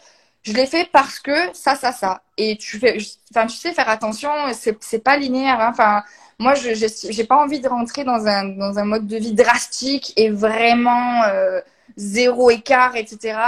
Je 0.43 0.53
l'ai 0.53 0.67
fait 0.67 0.89
parce 0.93 1.19
que 1.19 1.35
ça, 1.53 1.75
ça, 1.75 1.91
ça. 1.91 2.23
Et 2.37 2.57
tu 2.57 2.79
fais, 2.79 2.99
enfin, 3.33 3.47
tu 3.47 3.57
sais 3.57 3.73
faire 3.73 3.89
attention. 3.89 4.31
C'est, 4.53 5.03
pas 5.03 5.17
linéaire. 5.17 5.61
Hein. 5.61 5.71
Enfin, 5.73 6.05
moi, 6.39 6.55
je, 6.55 6.73
j'ai 6.75 7.25
pas 7.25 7.37
envie 7.37 7.59
de 7.61 7.69
rentrer 7.69 8.05
dans 8.05 8.27
un, 8.29 8.45
dans 8.45 8.79
un 8.79 8.85
mode 8.85 9.09
de 9.09 9.17
vie 9.17 9.33
drastique 9.33 10.13
et 10.17 10.31
vraiment 10.31 11.25
euh, 11.25 11.61
zéro 11.97 12.51
écart, 12.51 12.95
etc. 12.95 13.39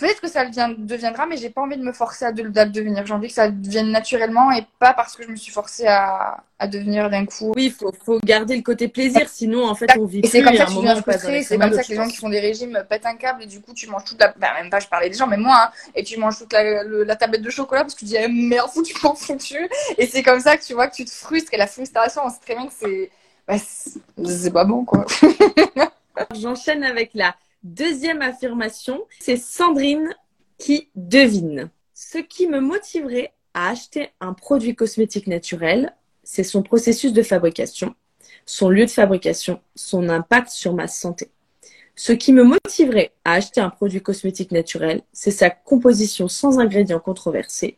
Peut-être 0.00 0.22
que 0.22 0.28
ça 0.28 0.46
deviendra, 0.46 1.26
mais 1.26 1.36
j'ai 1.36 1.50
pas 1.50 1.60
envie 1.60 1.76
de 1.76 1.82
me 1.82 1.92
forcer 1.92 2.24
à, 2.24 2.32
de, 2.32 2.42
le 2.42 2.48
devenir. 2.48 3.04
J'ai 3.04 3.12
envie 3.12 3.28
que 3.28 3.34
ça 3.34 3.50
devienne 3.50 3.90
naturellement 3.90 4.50
et 4.50 4.64
pas 4.78 4.94
parce 4.94 5.14
que 5.14 5.22
je 5.22 5.28
me 5.28 5.36
suis 5.36 5.52
forcée 5.52 5.86
à, 5.86 6.42
à 6.58 6.66
devenir 6.66 7.10
d'un 7.10 7.26
coup. 7.26 7.52
Oui, 7.54 7.66
il 7.66 7.72
faut, 7.72 7.92
faut, 8.02 8.18
garder 8.24 8.56
le 8.56 8.62
côté 8.62 8.88
plaisir, 8.88 9.28
sinon 9.28 9.68
en 9.68 9.74
fait 9.74 9.90
on 9.98 10.06
vit. 10.06 10.20
Et 10.20 10.26
c'est 10.26 10.42
comme 10.42 10.56
ça 10.56 10.64
que 10.64 10.70
tu 10.70 10.80
viens 10.80 11.42
c'est 11.42 11.58
comme 11.58 11.74
ça 11.74 11.82
que 11.82 11.88
les 11.88 11.96
gens 11.96 12.08
qui 12.08 12.16
font 12.16 12.30
des 12.30 12.40
régimes 12.40 12.82
pètent 12.88 13.04
un 13.04 13.16
câble 13.16 13.42
et 13.42 13.46
du 13.46 13.60
coup 13.60 13.74
tu 13.74 13.88
manges 13.88 14.04
toute 14.04 14.18
la. 14.18 14.32
Bah, 14.38 14.54
même 14.58 14.70
pas, 14.70 14.80
je 14.80 14.88
parlais 14.88 15.10
des 15.10 15.18
gens, 15.18 15.26
mais 15.26 15.36
moi, 15.36 15.66
hein, 15.66 15.90
et 15.94 16.02
tu 16.02 16.18
manges 16.18 16.38
toute 16.38 16.52
la, 16.54 16.82
la, 16.82 17.16
tablette 17.16 17.42
de 17.42 17.50
chocolat 17.50 17.82
parce 17.82 17.92
que 17.92 17.98
tu 17.98 18.06
dis 18.06 18.16
eh, 18.18 18.26
merde, 18.26 18.70
tu 18.82 18.94
m'en 19.02 19.14
foutu. 19.14 19.68
Et 19.98 20.06
c'est 20.06 20.22
comme 20.22 20.40
ça 20.40 20.56
que 20.56 20.64
tu 20.64 20.72
vois 20.72 20.88
que 20.88 20.96
tu 20.96 21.04
te 21.04 21.10
frustres 21.10 21.52
et 21.52 21.58
la 21.58 21.66
frustration, 21.66 22.22
on 22.24 22.30
sait 22.30 22.40
très 22.40 22.54
bien 22.54 22.66
que 22.66 22.72
c'est. 22.72 23.10
Bah, 23.46 23.56
c'est 24.24 24.50
pas 24.50 24.64
bon 24.64 24.86
quoi. 24.86 25.04
J'enchaîne 26.34 26.84
avec 26.84 27.10
la 27.12 27.34
Deuxième 27.62 28.22
affirmation, 28.22 29.06
c'est 29.20 29.36
Sandrine 29.36 30.14
qui 30.56 30.88
devine. 30.94 31.70
Ce 31.92 32.16
qui 32.16 32.46
me 32.46 32.58
motiverait 32.58 33.34
à 33.52 33.68
acheter 33.68 34.08
un 34.20 34.32
produit 34.32 34.74
cosmétique 34.74 35.26
naturel, 35.26 35.94
c'est 36.22 36.42
son 36.42 36.62
processus 36.62 37.12
de 37.12 37.22
fabrication, 37.22 37.94
son 38.46 38.70
lieu 38.70 38.86
de 38.86 38.90
fabrication, 38.90 39.60
son 39.74 40.08
impact 40.08 40.48
sur 40.48 40.72
ma 40.72 40.88
santé. 40.88 41.30
Ce 41.96 42.12
qui 42.12 42.32
me 42.32 42.44
motiverait 42.44 43.12
à 43.26 43.34
acheter 43.34 43.60
un 43.60 43.68
produit 43.68 44.00
cosmétique 44.00 44.52
naturel, 44.52 45.02
c'est 45.12 45.30
sa 45.30 45.50
composition 45.50 46.28
sans 46.28 46.60
ingrédients 46.60 46.98
controversés, 46.98 47.76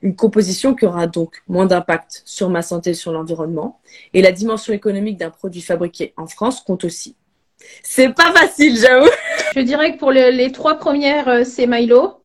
une 0.00 0.14
composition 0.14 0.76
qui 0.76 0.86
aura 0.86 1.08
donc 1.08 1.42
moins 1.48 1.66
d'impact 1.66 2.22
sur 2.24 2.50
ma 2.50 2.62
santé 2.62 2.90
et 2.90 2.94
sur 2.94 3.10
l'environnement, 3.10 3.80
et 4.12 4.22
la 4.22 4.30
dimension 4.30 4.72
économique 4.72 5.18
d'un 5.18 5.30
produit 5.30 5.60
fabriqué 5.60 6.14
en 6.16 6.28
France 6.28 6.60
compte 6.60 6.84
aussi. 6.84 7.16
C'est 7.82 8.12
pas 8.14 8.32
facile, 8.32 8.78
j'avoue. 8.78 9.10
Je 9.54 9.60
dirais 9.60 9.92
que 9.94 9.98
pour 9.98 10.12
les 10.12 10.52
trois 10.52 10.74
premières, 10.74 11.28
euh, 11.28 11.44
c'est 11.44 11.66
Milo. 11.66 12.24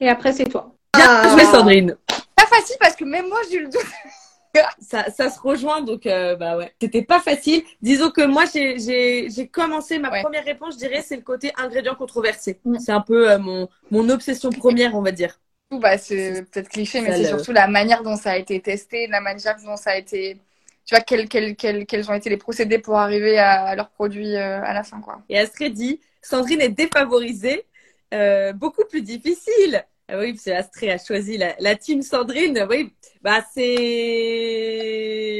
Et 0.00 0.08
après, 0.08 0.32
c'est 0.32 0.44
toi. 0.44 0.74
Bien 0.94 1.06
ah. 1.08 1.28
joué, 1.30 1.44
Sandrine. 1.44 1.96
Pas 2.34 2.46
facile 2.46 2.76
parce 2.80 2.96
que 2.96 3.04
même 3.04 3.28
moi, 3.28 3.38
j'ai 3.50 3.60
le 3.60 3.68
doute. 3.68 3.82
ça, 4.78 5.10
ça 5.10 5.30
se 5.30 5.38
rejoint, 5.40 5.82
donc 5.82 6.06
euh, 6.06 6.36
bah 6.36 6.56
ouais. 6.56 6.72
C'était 6.80 7.02
pas 7.02 7.20
facile. 7.20 7.62
Disons 7.82 8.10
que 8.10 8.24
moi, 8.26 8.44
j'ai 8.54 9.48
commencé 9.48 9.98
ma 9.98 10.22
première 10.22 10.44
réponse, 10.44 10.74
je 10.74 10.78
dirais, 10.78 11.02
c'est 11.06 11.16
le 11.16 11.22
côté 11.22 11.52
ingrédient 11.56 11.94
controversé. 11.94 12.60
Mm. 12.64 12.78
C'est 12.78 12.92
un 12.92 13.00
peu 13.00 13.30
euh, 13.30 13.38
mon, 13.38 13.68
mon 13.90 14.08
obsession 14.08 14.50
première, 14.50 14.94
on 14.94 15.02
va 15.02 15.12
dire. 15.12 15.38
Bah, 15.70 15.98
c'est 15.98 16.44
peut-être 16.50 16.68
cliché, 16.68 17.00
mais 17.00 17.12
c'est 17.16 17.28
surtout 17.28 17.52
la 17.52 17.66
manière 17.66 18.02
dont 18.02 18.16
ça 18.16 18.32
a 18.32 18.36
été 18.36 18.60
testé, 18.60 19.08
la 19.08 19.20
manière 19.20 19.56
dont 19.64 19.76
ça 19.76 19.90
a 19.90 19.96
été 19.96 20.38
tu 20.86 20.94
vois, 20.94 21.02
quels, 21.02 21.28
quels, 21.28 21.56
quels, 21.56 21.84
quels 21.84 22.08
ont 22.10 22.14
été 22.14 22.30
les 22.30 22.36
procédés 22.36 22.78
pour 22.78 22.96
arriver 22.96 23.38
à, 23.38 23.74
leur 23.74 23.90
produit 23.90 24.36
euh, 24.36 24.62
à 24.62 24.72
la 24.72 24.84
fin, 24.84 25.00
quoi. 25.00 25.20
Et 25.28 25.36
Astrid 25.38 25.74
dit, 25.74 26.00
Sandrine 26.22 26.60
est 26.60 26.68
défavorisée, 26.68 27.66
euh, 28.14 28.52
beaucoup 28.52 28.84
plus 28.88 29.02
difficile. 29.02 29.84
Ah 30.08 30.18
oui, 30.18 30.34
parce 30.34 30.44
que 30.44 30.50
Astrid 30.50 30.90
a 30.90 30.98
choisi 30.98 31.36
la, 31.36 31.56
la 31.58 31.74
team 31.74 32.02
Sandrine. 32.02 32.64
Oui, 32.70 32.94
bah 33.22 33.44
c'est. 33.52 33.64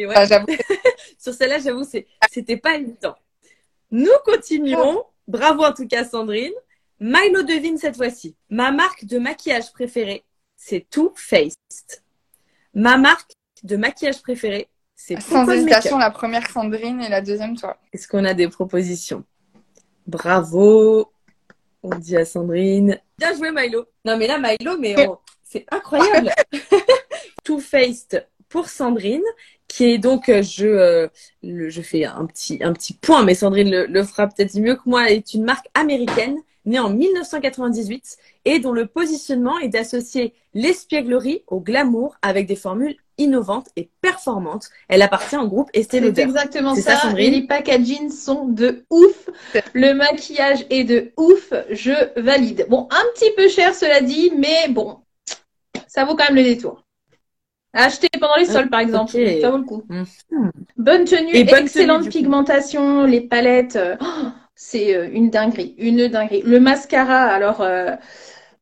Ouais. 0.05 0.15
Ah, 0.17 0.27
Sur 1.19 1.33
celle-là, 1.33 1.61
j'avoue, 1.61 1.85
c'était 2.29 2.57
pas 2.57 2.75
évident. 2.75 3.15
Nous 3.93 4.11
continuons. 4.25 5.05
Bravo 5.29 5.65
en 5.65 5.73
tout 5.73 5.87
cas, 5.87 6.05
Sandrine. 6.05 6.53
Milo 6.99 7.45
devine 7.45 7.79
cette 7.79 7.97
fois-ci. 7.97 8.35
Ma 8.49 8.73
marque 8.73 9.05
de 9.05 9.19
maquillage 9.19 9.73
préférée, 9.73 10.25
c'est 10.57 10.89
Too 10.91 11.13
Faced. 11.15 12.03
Ma 12.75 12.97
marque 12.97 13.31
de 13.63 13.77
maquillage 13.77 14.21
préférée, 14.23 14.69
c'est 15.07 15.21
Sans 15.23 15.49
hésitation, 15.49 15.99
la 15.99 16.11
première 16.11 16.51
Sandrine 16.51 17.01
et 17.01 17.09
la 17.09 17.21
deuxième 17.21 17.57
toi. 17.57 17.77
Est-ce 17.93 18.09
qu'on 18.09 18.25
a 18.25 18.35
des 18.35 18.49
propositions? 18.49 19.23
Bravo 20.07 21.13
On 21.85 21.91
dit 21.97 22.17
à 22.17 22.25
Sandrine. 22.25 22.99
Bien 23.19 23.33
joué 23.35 23.53
Milo. 23.53 23.85
Non 24.05 24.17
mais 24.17 24.27
là 24.27 24.39
Milo, 24.39 24.77
mais 24.79 24.97
c'est 25.45 25.65
incroyable. 25.71 26.33
Too 27.45 27.61
Faced 27.61 28.27
pour 28.49 28.69
Sandrine, 28.69 29.23
qui 29.69 29.85
est 29.85 29.99
donc, 29.99 30.29
euh, 30.29 30.43
je, 30.43 30.67
euh, 30.67 31.09
le- 31.43 31.69
je 31.69 31.83
fais 31.83 32.05
un 32.05 32.27
petit, 32.27 32.59
un 32.63 32.73
petit 32.73 32.95
point, 32.95 33.23
mais 33.25 33.35
Sandrine 33.37 33.71
le, 33.71 33.87
le 33.87 34.03
fera 34.05 34.27
peut-être 34.27 34.57
mieux 34.59 34.75
que 34.75 34.83
moi, 34.87 35.11
est 35.11 35.35
une 35.35 35.45
marque 35.45 35.69
américaine 35.75 36.37
née 36.65 36.79
en 36.81 36.91
1998 36.91 38.17
et 38.45 38.59
dont 38.59 38.73
le 38.73 38.87
positionnement 38.87 39.59
est 39.61 39.69
d'associer 39.69 40.35
l'espièglerie 40.55 41.43
au 41.47 41.61
glamour 41.61 42.17
avec 42.23 42.47
des 42.47 42.57
formules 42.57 42.97
innovantes 43.19 43.69
et 43.77 43.91
performantes. 44.01 44.69
Elle 44.89 45.03
appartient 45.03 45.37
au 45.37 45.47
groupe 45.49 45.71
Estée 45.75 45.99
C'est 45.99 46.05
Lauder. 46.05 46.23
exactement 46.23 46.75
C'est 46.75 46.83
ça. 46.83 46.97
ça, 46.97 47.09
Sandrine 47.09 47.33
les 47.33 47.47
packagings 47.47 48.11
sont 48.11 48.47
de 48.47 48.85
ouf. 48.91 49.31
Le 49.73 49.93
maquillage 49.95 50.67
est 50.71 50.85
de 50.85 51.13
ouf. 51.17 51.53
Je 51.71 51.93
valide. 52.21 52.67
Bon, 52.69 52.89
un 52.91 53.05
petit 53.15 53.31
peu 53.37 53.49
cher, 53.49 53.75
cela 53.75 54.01
dit, 54.01 54.33
mais 54.37 54.69
bon, 54.69 54.99
ça 55.87 56.05
vaut 56.05 56.15
quand 56.17 56.27
même 56.27 56.37
le 56.37 56.43
détour. 56.43 56.83
Acheter 57.73 58.09
pendant 58.19 58.37
les 58.37 58.47
soldes, 58.47 58.71
par 58.71 58.81
exemple. 58.81 59.13
Ça 59.13 59.51
vaut 59.51 59.59
le 59.59 59.65
coup. 59.65 59.83
Mhm. 59.89 60.51
Bonne 60.79 61.05
tenue, 61.05 61.35
Et 61.35 61.45
bonne 61.45 61.65
excellente 61.65 62.01
tenue, 62.03 62.11
pigmentation, 62.11 63.05
les 63.05 63.21
palettes, 63.21 63.77
euh, 63.77 63.97
oh, 64.01 64.29
c'est 64.55 64.95
euh, 64.95 65.11
une 65.13 65.29
dinguerie, 65.29 65.75
une 65.77 66.09
dinguerie. 66.09 66.43
Le 66.43 66.59
mascara, 66.59 67.25
alors 67.25 67.61
euh, 67.61 67.95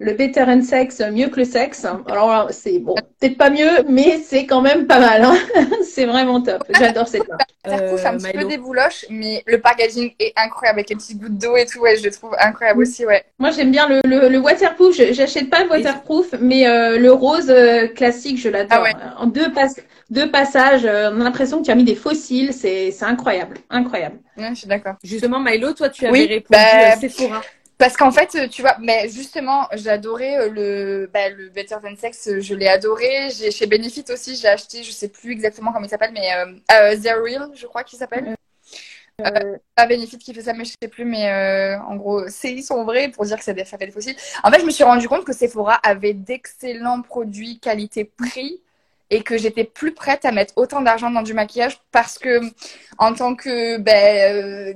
le 0.05 0.13
Better 0.13 0.43
and 0.43 0.63
Sex, 0.63 1.01
mieux 1.13 1.29
que 1.29 1.41
le 1.41 1.45
sexe. 1.47 1.87
Alors 2.07 2.49
c'est 2.51 2.79
bon, 2.79 2.95
peut-être 3.19 3.39
pas 3.39 3.49
mieux, 3.51 3.71
mais 3.89 4.19
c'est 4.19 4.45
quand 4.45 4.61
même 4.61 4.87
pas 4.87 5.01
mal. 5.01 5.23
hein. 5.25 5.35
c'est 5.83 6.05
vraiment 6.05 6.43
top. 6.43 6.63
J'adore 6.79 7.09
cette 7.09 7.27
marque. 7.29 7.41
Waterproof, 7.67 7.99
c'est 8.01 8.07
un 8.09 8.15
Euh, 8.15 8.19
petit 8.19 8.39
peu 8.39 8.45
des 8.45 8.59
bouloches, 8.59 9.07
mais 9.09 9.43
le 9.47 9.59
packaging 9.59 10.13
est 10.21 10.35
incroyable 10.37 10.81
avec 10.81 10.91
les 10.91 10.97
petites 10.97 11.19
gouttes 11.19 11.39
d'eau 11.39 11.57
et 11.57 11.65
tout. 11.65 11.79
Ouais, 11.81 11.97
je 11.97 12.05
le 12.05 12.11
trouve 12.11 12.37
incroyable 12.39 12.83
aussi, 12.83 13.07
ouais. 13.07 13.25
Moi, 13.39 13.53
j'aime 13.53 13.71
bien 13.71 13.89
le, 13.89 14.01
le, 14.05 14.29
le 14.29 14.39
waterproof. 14.39 14.95
Je- 14.95 15.15
J'achète 15.15 15.49
pas 15.49 15.65
le 15.65 15.71
waterproof, 15.71 16.35
mais 16.41 16.67
euh, 16.69 16.99
le 16.99 17.11
rose 17.11 17.49
euh, 17.49 17.89
classique, 17.89 18.39
je 18.39 18.51
l'adore. 18.51 18.81
Ah 18.81 18.83
ouais. 18.83 18.93
En 19.19 19.27
deux, 19.27 19.51
pas- 19.51 19.69
deux 20.11 20.31
passages, 20.31 20.85
on 20.85 21.21
a 21.23 21.25
l'impression 21.25 21.61
que 21.61 21.65
tu 21.65 21.71
as 21.71 21.75
mis 21.75 21.85
des 21.85 21.95
fossiles. 21.95 22.53
C'est 22.53 22.93
incroyable, 23.03 23.57
incroyable. 23.71 24.19
Ouais, 24.37 24.51
je 24.51 24.57
suis 24.57 24.69
d'accord. 24.69 24.97
Justement, 25.03 25.41
Milo, 25.41 25.73
toi, 25.73 25.89
tu 25.89 26.05
avais 26.07 26.13
Oui, 26.13 26.27
répondu 26.27 26.49
bah, 26.51 26.93
euh, 26.97 27.01
Sephora. 27.01 27.41
Parce 27.77 27.97
qu'en 27.97 28.13
fait, 28.13 28.35
euh, 28.37 28.49
tu 28.49 28.63
vois, 28.63 28.77
mais 28.81 29.09
justement, 29.09 29.67
j'ai 29.73 29.91
adoré 29.91 30.37
euh, 30.37 30.49
le, 30.49 31.11
bah, 31.13 31.29
le 31.29 31.49
Better 31.49 31.77
Than 31.83 31.97
Sex, 31.97 32.29
euh, 32.29 32.41
je 32.41 32.55
l'ai 32.55 32.69
adoré. 32.69 33.31
J'ai, 33.31 33.51
chez 33.51 33.67
Benefit 33.67 34.05
aussi, 34.11 34.37
j'ai 34.37 34.49
acheté, 34.49 34.85
je 34.85 34.93
sais 34.93 35.09
plus 35.09 35.33
exactement 35.33 35.73
comment 35.73 35.85
il 35.85 35.91
s'appelle, 35.91 36.13
mais 36.13 36.33
euh, 36.35 36.53
euh, 36.73 36.97
They're 36.97 37.23
Real, 37.23 37.51
je 37.55 37.67
crois 37.67 37.83
qu'il 37.83 37.99
s'appelle. 37.99 38.37
Euh, 39.21 39.57
Pas 39.77 39.87
Benefit 39.87 40.19
qui 40.19 40.35
fait 40.35 40.43
ça, 40.43 40.53
mais 40.53 40.65
je 40.65 40.73
sais 40.81 40.89
plus, 40.89 41.05
mais 41.05 41.29
euh, 41.31 41.81
en 41.83 41.97
gros, 41.97 42.29
c'est, 42.29 42.53
ils 42.53 42.63
sont 42.63 42.85
vrais 42.85 43.09
pour 43.09 43.25
dire 43.25 43.39
que 43.39 43.45
c'est 43.45 43.55
des, 43.55 43.65
ça 43.65 43.79
fait 43.79 43.87
des 43.87 43.93
fossiles. 43.93 44.17
En 44.43 44.51
fait, 44.51 44.61
je 44.61 44.67
me 44.67 44.71
suis 44.71 44.85
rendu 44.85 45.09
compte 45.09 45.25
que 45.25 45.33
Sephora 45.33 45.75
avait 45.75 46.15
d'excellents 46.15 47.03
produits 47.03 47.59
qualité-prix 47.61 48.61
et 49.11 49.23
que 49.23 49.37
j'étais 49.37 49.65
plus 49.65 49.93
prête 49.95 50.25
à 50.25 50.33
mettre 50.33 50.55
autant 50.57 50.81
d'argent 50.81 51.11
dans 51.11 51.23
du 51.23 51.35
maquillage 51.35 51.79
parce 51.93 52.19
que, 52.19 52.41
en 52.99 53.15
tant 53.15 53.37
que 53.37 53.79
ben, 53.79 54.35
euh, 54.35 54.75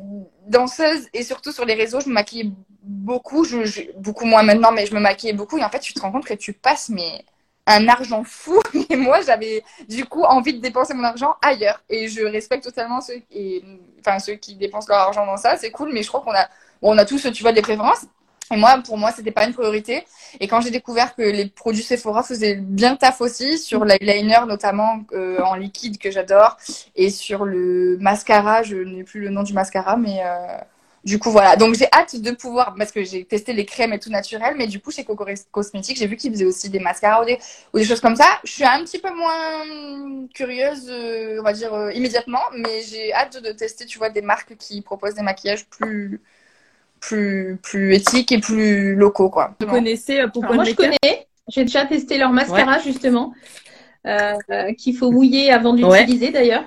danseuse 0.48 1.08
et 1.12 1.22
surtout 1.22 1.52
sur 1.52 1.64
les 1.64 1.74
réseaux, 1.74 2.00
je 2.00 2.08
me 2.08 2.14
maquillais 2.14 2.50
beaucoup, 2.82 3.44
je, 3.44 3.92
beaucoup 3.96 4.24
moins 4.24 4.42
maintenant, 4.42 4.72
mais 4.72 4.86
je 4.86 4.94
me 4.94 5.00
maquillais 5.00 5.32
beaucoup 5.32 5.58
et 5.58 5.64
en 5.64 5.70
fait, 5.70 5.80
tu 5.80 5.94
te 5.94 6.00
rends 6.00 6.12
compte 6.12 6.24
que 6.24 6.34
tu 6.34 6.52
passes, 6.52 6.88
mais 6.88 7.24
un 7.68 7.86
argent 7.88 8.24
fou. 8.24 8.60
Et 8.90 8.96
moi, 8.96 9.20
j'avais 9.20 9.62
du 9.88 10.04
coup 10.06 10.22
envie 10.22 10.54
de 10.54 10.60
dépenser 10.60 10.94
mon 10.94 11.04
argent 11.04 11.36
ailleurs. 11.42 11.82
Et 11.88 12.08
je 12.08 12.22
respecte 12.22 12.64
totalement 12.64 13.00
ceux, 13.00 13.20
et, 13.30 13.62
enfin, 14.00 14.18
ceux 14.18 14.34
qui 14.34 14.56
dépensent 14.56 14.88
leur 14.88 14.98
argent 14.98 15.26
dans 15.26 15.36
ça. 15.36 15.56
C'est 15.56 15.70
cool, 15.70 15.92
mais 15.92 16.02
je 16.02 16.08
crois 16.08 16.22
qu'on 16.22 16.32
a, 16.34 16.48
on 16.82 16.96
a 16.98 17.04
tous, 17.04 17.30
tu 17.32 17.42
vois, 17.42 17.52
des 17.52 17.62
préférences. 17.62 18.06
Et 18.50 18.56
moi, 18.56 18.80
pour 18.84 18.96
moi, 18.96 19.12
c'était 19.12 19.30
pas 19.30 19.46
une 19.46 19.52
priorité. 19.52 20.04
Et 20.40 20.48
quand 20.48 20.60
j'ai 20.60 20.70
découvert 20.70 21.14
que 21.14 21.22
les 21.22 21.46
produits 21.46 21.82
Sephora 21.82 22.22
faisaient 22.22 22.56
bien 22.56 22.96
taf 22.96 23.20
aussi, 23.20 23.58
sur 23.58 23.84
l'eyeliner 23.84 24.40
notamment 24.46 25.00
euh, 25.12 25.40
en 25.42 25.54
liquide 25.54 25.98
que 25.98 26.10
j'adore, 26.10 26.56
et 26.96 27.10
sur 27.10 27.44
le 27.44 27.98
mascara, 28.00 28.62
je 28.62 28.76
n'ai 28.76 29.04
plus 29.04 29.20
le 29.20 29.30
nom 29.30 29.42
du 29.42 29.52
mascara, 29.52 29.96
mais 29.96 30.20
euh, 30.24 30.56
du 31.04 31.18
coup 31.18 31.30
voilà. 31.30 31.56
Donc 31.56 31.74
j'ai 31.74 31.88
hâte 31.92 32.16
de 32.16 32.30
pouvoir, 32.30 32.74
parce 32.78 32.90
que 32.90 33.04
j'ai 33.04 33.24
testé 33.24 33.52
les 33.52 33.66
crèmes 33.66 33.92
et 33.92 33.98
tout 33.98 34.10
naturel, 34.10 34.54
mais 34.56 34.66
du 34.66 34.80
coup 34.80 34.90
chez 34.90 35.04
Coco 35.04 35.26
Cosmetics, 35.50 35.98
j'ai 35.98 36.06
vu 36.06 36.16
qu'ils 36.16 36.32
faisaient 36.32 36.46
aussi 36.46 36.70
des 36.70 36.80
mascaras 36.80 37.22
ou 37.22 37.26
des, 37.26 37.84
choses 37.84 38.00
comme 38.00 38.16
ça. 38.16 38.38
Je 38.44 38.52
suis 38.52 38.64
un 38.64 38.82
petit 38.84 38.98
peu 38.98 39.10
moins 39.14 40.26
curieuse, 40.34 40.86
euh, 40.88 41.38
on 41.40 41.42
va 41.42 41.52
dire 41.52 41.90
immédiatement, 41.92 42.42
mais 42.56 42.82
j'ai 42.82 43.12
hâte 43.12 43.42
de 43.42 43.52
tester, 43.52 43.84
tu 43.84 43.98
vois, 43.98 44.08
des 44.10 44.22
marques 44.22 44.56
qui 44.56 44.80
proposent 44.80 45.14
des 45.14 45.22
maquillages 45.22 45.66
plus 45.66 46.22
plus 47.00 47.58
plus 47.62 47.94
éthiques 47.94 48.32
et 48.32 48.38
plus 48.38 48.94
locaux 48.94 49.30
quoi. 49.30 49.54
Vous 49.60 49.66
connaissez 49.66 50.20
euh, 50.20 50.28
Poupon 50.28 50.54
moi, 50.54 50.64
je 50.64 50.74
connais. 50.74 50.96
J'ai 51.50 51.64
déjà 51.64 51.86
testé 51.86 52.18
leur 52.18 52.30
mascara 52.30 52.78
justement, 52.80 53.32
euh, 54.06 54.34
qu'il 54.76 54.96
faut 54.96 55.10
mouiller 55.10 55.50
avant 55.50 55.72
de 55.74 55.82
Ouais. 55.84 56.00
l'utiliser 56.00 56.30
d'ailleurs. 56.30 56.64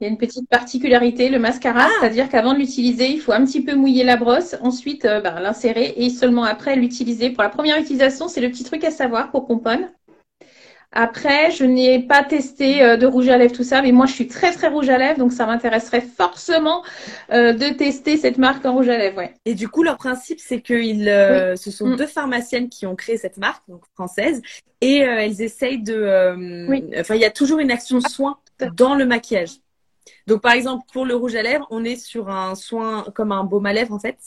Il 0.00 0.04
y 0.04 0.06
a 0.06 0.10
une 0.10 0.16
petite 0.16 0.48
particularité, 0.48 1.28
le 1.28 1.38
mascara, 1.38 1.82
Ah. 1.82 1.90
c'est-à-dire 2.00 2.30
qu'avant 2.30 2.54
de 2.54 2.58
l'utiliser, 2.58 3.10
il 3.10 3.20
faut 3.20 3.32
un 3.32 3.44
petit 3.44 3.60
peu 3.62 3.74
mouiller 3.74 4.02
la 4.02 4.16
brosse, 4.16 4.56
ensuite 4.62 5.04
euh, 5.04 5.20
ben, 5.20 5.38
l'insérer 5.40 5.92
et 5.96 6.08
seulement 6.08 6.44
après 6.44 6.74
l'utiliser. 6.76 7.28
Pour 7.30 7.42
la 7.42 7.50
première 7.50 7.76
utilisation, 7.78 8.26
c'est 8.26 8.40
le 8.40 8.48
petit 8.48 8.64
truc 8.64 8.82
à 8.84 8.90
savoir 8.90 9.30
pour 9.30 9.46
pomponne. 9.46 9.90
Après, 10.92 11.52
je 11.52 11.64
n'ai 11.64 12.00
pas 12.00 12.24
testé 12.24 12.82
euh, 12.82 12.96
de 12.96 13.06
rouge 13.06 13.28
à 13.28 13.38
lèvres, 13.38 13.54
tout 13.54 13.62
ça, 13.62 13.80
mais 13.80 13.92
moi 13.92 14.06
je 14.06 14.12
suis 14.12 14.26
très 14.26 14.50
très 14.52 14.66
rouge 14.66 14.88
à 14.88 14.98
lèvres, 14.98 15.18
donc 15.18 15.32
ça 15.32 15.46
m'intéresserait 15.46 16.00
forcément 16.00 16.82
euh, 17.32 17.52
de 17.52 17.68
tester 17.68 18.16
cette 18.16 18.38
marque 18.38 18.66
en 18.66 18.72
rouge 18.74 18.88
à 18.88 18.98
lèvres. 18.98 19.18
Ouais. 19.18 19.34
Et 19.44 19.54
du 19.54 19.68
coup, 19.68 19.84
leur 19.84 19.96
principe, 19.98 20.40
c'est 20.40 20.60
que 20.60 20.74
ils, 20.74 21.08
euh, 21.08 21.54
ce 21.54 21.70
sont 21.70 21.86
Mm. 21.86 21.96
deux 21.96 22.06
pharmaciennes 22.08 22.68
qui 22.68 22.86
ont 22.86 22.96
créé 22.96 23.16
cette 23.18 23.36
marque, 23.36 23.62
donc 23.68 23.82
française, 23.94 24.42
et 24.80 24.98
elles 24.98 25.40
essayent 25.40 25.82
de. 25.82 26.66
Oui. 26.68 26.84
Enfin, 26.98 27.14
il 27.14 27.20
y 27.20 27.24
a 27.24 27.30
toujours 27.30 27.60
une 27.60 27.70
action 27.70 28.00
soin 28.00 28.38
dans 28.74 28.96
le 28.96 29.06
maquillage. 29.06 29.52
Donc, 30.26 30.42
par 30.42 30.52
exemple, 30.52 30.84
pour 30.92 31.06
le 31.06 31.14
rouge 31.14 31.36
à 31.36 31.42
lèvres, 31.42 31.68
on 31.70 31.84
est 31.84 31.96
sur 31.96 32.30
un 32.30 32.56
soin 32.56 33.04
comme 33.14 33.30
un 33.30 33.44
baume 33.44 33.66
à 33.66 33.72
lèvres 33.72 33.94
en 33.94 34.00
fait. 34.00 34.18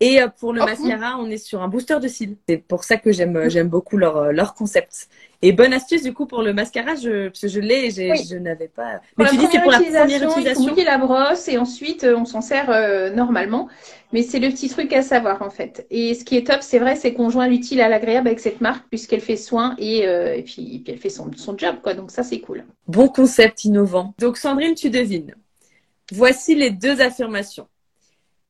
Et 0.00 0.20
pour 0.38 0.52
le 0.52 0.62
Oh, 0.62 0.64
mascara, 0.64 1.18
on 1.18 1.28
est 1.28 1.38
sur 1.38 1.60
un 1.60 1.66
booster 1.66 1.98
de 2.00 2.06
cils. 2.06 2.36
C'est 2.48 2.58
pour 2.58 2.84
ça 2.84 2.98
que 2.98 3.10
j'aime 3.10 3.48
j'aime 3.50 3.68
beaucoup 3.68 3.96
leur 3.96 4.32
leur 4.32 4.54
concept. 4.54 5.08
Et 5.40 5.52
bonne 5.52 5.72
astuce 5.72 6.02
du 6.02 6.12
coup 6.12 6.26
pour 6.26 6.42
le 6.42 6.52
mascara, 6.52 6.96
je 6.96 7.28
parce 7.28 7.40
que 7.42 7.48
je 7.48 7.60
l'ai, 7.60 7.92
Oui. 8.10 8.26
je 8.28 8.36
n'avais 8.36 8.66
pas. 8.66 8.94
Pour 9.14 9.18
Mais 9.18 9.24
la 9.24 9.30
tu 9.30 9.36
dis 9.36 9.46
c'est 9.52 9.60
pour 9.62 9.70
la 9.70 9.78
première 9.80 10.08
il 10.08 10.18
faut 10.18 10.30
utilisation. 10.30 10.74
la 10.84 10.98
brosse 10.98 11.46
et 11.48 11.58
ensuite 11.58 12.02
euh, 12.02 12.16
on 12.16 12.24
s'en 12.24 12.40
sert 12.40 12.70
euh, 12.70 13.10
normalement. 13.10 13.68
Mais 14.12 14.22
c'est 14.22 14.40
le 14.40 14.48
petit 14.48 14.68
truc 14.68 14.92
à 14.92 15.02
savoir 15.02 15.42
en 15.42 15.50
fait. 15.50 15.86
Et 15.90 16.14
ce 16.14 16.24
qui 16.24 16.36
est 16.36 16.46
top, 16.48 16.62
c'est 16.62 16.80
vrai, 16.80 16.96
c'est 16.96 17.12
qu'on 17.14 17.30
joint 17.30 17.46
l'utile 17.46 17.80
à 17.80 17.88
l'agréable 17.88 18.26
avec 18.26 18.40
cette 18.40 18.60
marque 18.60 18.88
puisqu'elle 18.88 19.20
fait 19.20 19.36
soin 19.36 19.76
et, 19.78 20.08
euh, 20.08 20.34
et 20.34 20.42
puis, 20.42 20.74
et 20.74 20.78
puis 20.80 20.92
elle 20.92 20.98
fait 20.98 21.08
son, 21.10 21.30
son 21.36 21.56
job 21.56 21.76
quoi. 21.84 21.94
Donc 21.94 22.10
ça 22.10 22.24
c'est 22.24 22.40
cool. 22.40 22.64
Bon 22.88 23.06
concept 23.08 23.64
innovant. 23.64 24.14
Donc 24.18 24.38
Sandrine, 24.38 24.74
tu 24.74 24.90
devines. 24.90 25.34
Voici 26.10 26.56
les 26.56 26.70
deux 26.70 27.00
affirmations. 27.00 27.68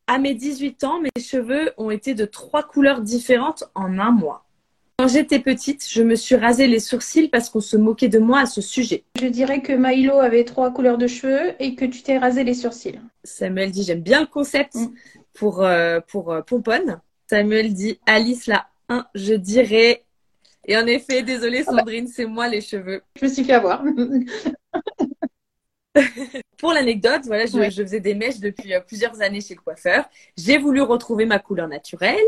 À 0.07 0.18
mes 0.18 0.32
18 0.32 0.84
ans, 0.84 1.01
mes 1.03 1.22
cheveux 1.22 1.72
ont 1.76 1.91
été 1.91 2.14
de 2.14 2.24
trois 2.24 2.62
couleurs 2.62 3.03
différentes 3.03 3.64
en 3.74 3.99
un 3.99 4.11
mois. 4.11 4.47
Quand 4.99 5.07
j'étais 5.07 5.38
petite, 5.38 5.86
je 5.88 6.03
me 6.03 6.16
suis 6.16 6.34
rasé 6.34 6.66
les 6.66 6.80
sourcils 6.80 7.28
parce 7.28 7.51
qu'on 7.51 7.61
se 7.61 7.76
moquait 7.76 8.09
de 8.09 8.18
moi 8.18 8.40
à 8.40 8.46
ce 8.46 8.61
sujet. 8.61 9.05
Je 9.20 9.26
dirais 9.28 9.62
que 9.62 9.72
Milo 9.72 10.18
avait 10.18 10.42
trois 10.42 10.72
couleurs 10.72 10.99
de 10.99 11.07
cheveux 11.07 11.53
et 11.61 11.76
que 11.76 11.84
tu 11.84 12.03
t'es 12.03 12.18
rasé 12.18 12.42
les 12.42 12.55
sourcils. 12.55 12.99
Samuel 13.22 13.70
dit 13.70 13.84
j'aime 13.84 14.01
bien 14.01 14.20
le 14.22 14.26
concept 14.26 14.74
Mm. 14.74 14.88
pour 15.34 15.62
euh, 15.62 16.01
pour 16.09 16.32
euh, 16.32 16.42
Pomponne. 16.42 17.01
Samuel 17.30 17.74
dit 17.74 18.01
Alice 18.07 18.49
la 18.49 18.66
1, 18.88 19.07
je 19.14 19.34
dirais. 19.34 20.05
Et 20.64 20.76
en 20.76 20.86
effet, 20.88 21.22
désolée 21.22 21.62
Ah 21.68 21.70
bah. 21.70 21.78
Sandrine, 21.78 22.09
c'est 22.09 22.26
moi 22.26 22.49
les 22.49 22.61
cheveux. 22.61 23.03
Je 23.20 23.26
me 23.26 23.30
suis 23.30 23.44
fait 23.44 23.53
avoir. 23.53 23.84
Pour 26.59 26.72
l'anecdote, 26.72 27.22
voilà, 27.26 27.46
je, 27.46 27.57
Ouais. 27.57 27.70
je 27.70 27.82
faisais 27.82 28.01
des 28.01 28.14
mèches 28.16 28.40
depuis 28.40 28.74
euh, 28.74 28.80
plusieurs 28.80 29.20
années 29.22 29.40
chez 29.40 29.55
le 29.55 29.61
coiffeur. 29.61 30.09
J'ai 30.36 30.59
voulu 30.59 30.80
retrouver 30.82 31.24
ma 31.24 31.38
couleur 31.38 31.68
naturelle. 31.68 32.18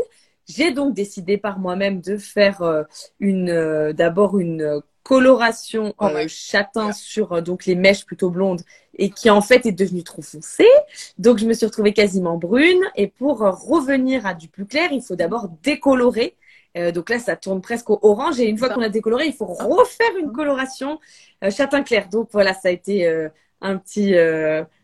J'ai 0.55 0.71
donc 0.71 0.93
décidé 0.93 1.37
par 1.37 1.59
moi-même 1.59 2.01
de 2.01 2.17
faire 2.17 2.61
euh, 2.61 2.83
une 3.19 3.49
euh, 3.49 3.93
d'abord 3.93 4.39
une 4.39 4.81
coloration 5.03 5.93
Oh 5.99 6.05
euh, 6.05 6.25
châtain 6.27 6.91
sur 6.93 7.41
donc 7.41 7.65
les 7.65 7.75
mèches 7.75 8.05
plutôt 8.05 8.29
blondes 8.29 8.61
et 8.97 9.09
qui 9.09 9.29
en 9.29 9.41
fait 9.41 9.65
est 9.65 9.71
devenue 9.71 10.03
trop 10.03 10.21
foncée. 10.21 10.69
Donc 11.17 11.37
je 11.39 11.45
me 11.45 11.53
suis 11.53 11.65
retrouvée 11.65 11.93
quasiment 11.93 12.37
brune 12.37 12.83
et 12.95 13.07
pour 13.07 13.39
revenir 13.39 14.25
à 14.25 14.33
du 14.33 14.47
plus 14.47 14.65
clair, 14.65 14.89
il 14.91 15.01
faut 15.01 15.15
d'abord 15.15 15.49
décolorer. 15.63 16.35
Euh, 16.77 16.91
donc 16.91 17.09
là, 17.09 17.19
ça 17.19 17.35
tourne 17.35 17.61
presque 17.61 17.89
au 17.89 17.99
orange 18.01 18.39
et 18.39 18.47
une 18.47 18.57
fois 18.57 18.69
qu'on 18.69 18.81
a 18.81 18.89
décoloré, 18.89 19.27
il 19.27 19.33
faut 19.33 19.45
refaire 19.45 20.17
une 20.19 20.31
coloration 20.31 20.99
euh, 21.43 21.51
châtain 21.51 21.83
clair. 21.83 22.07
Donc 22.09 22.29
voilà, 22.31 22.53
ça 22.53 22.69
a 22.69 22.71
été 22.71 23.07
euh, 23.07 23.29
un 23.61 23.77
petit 23.77 24.15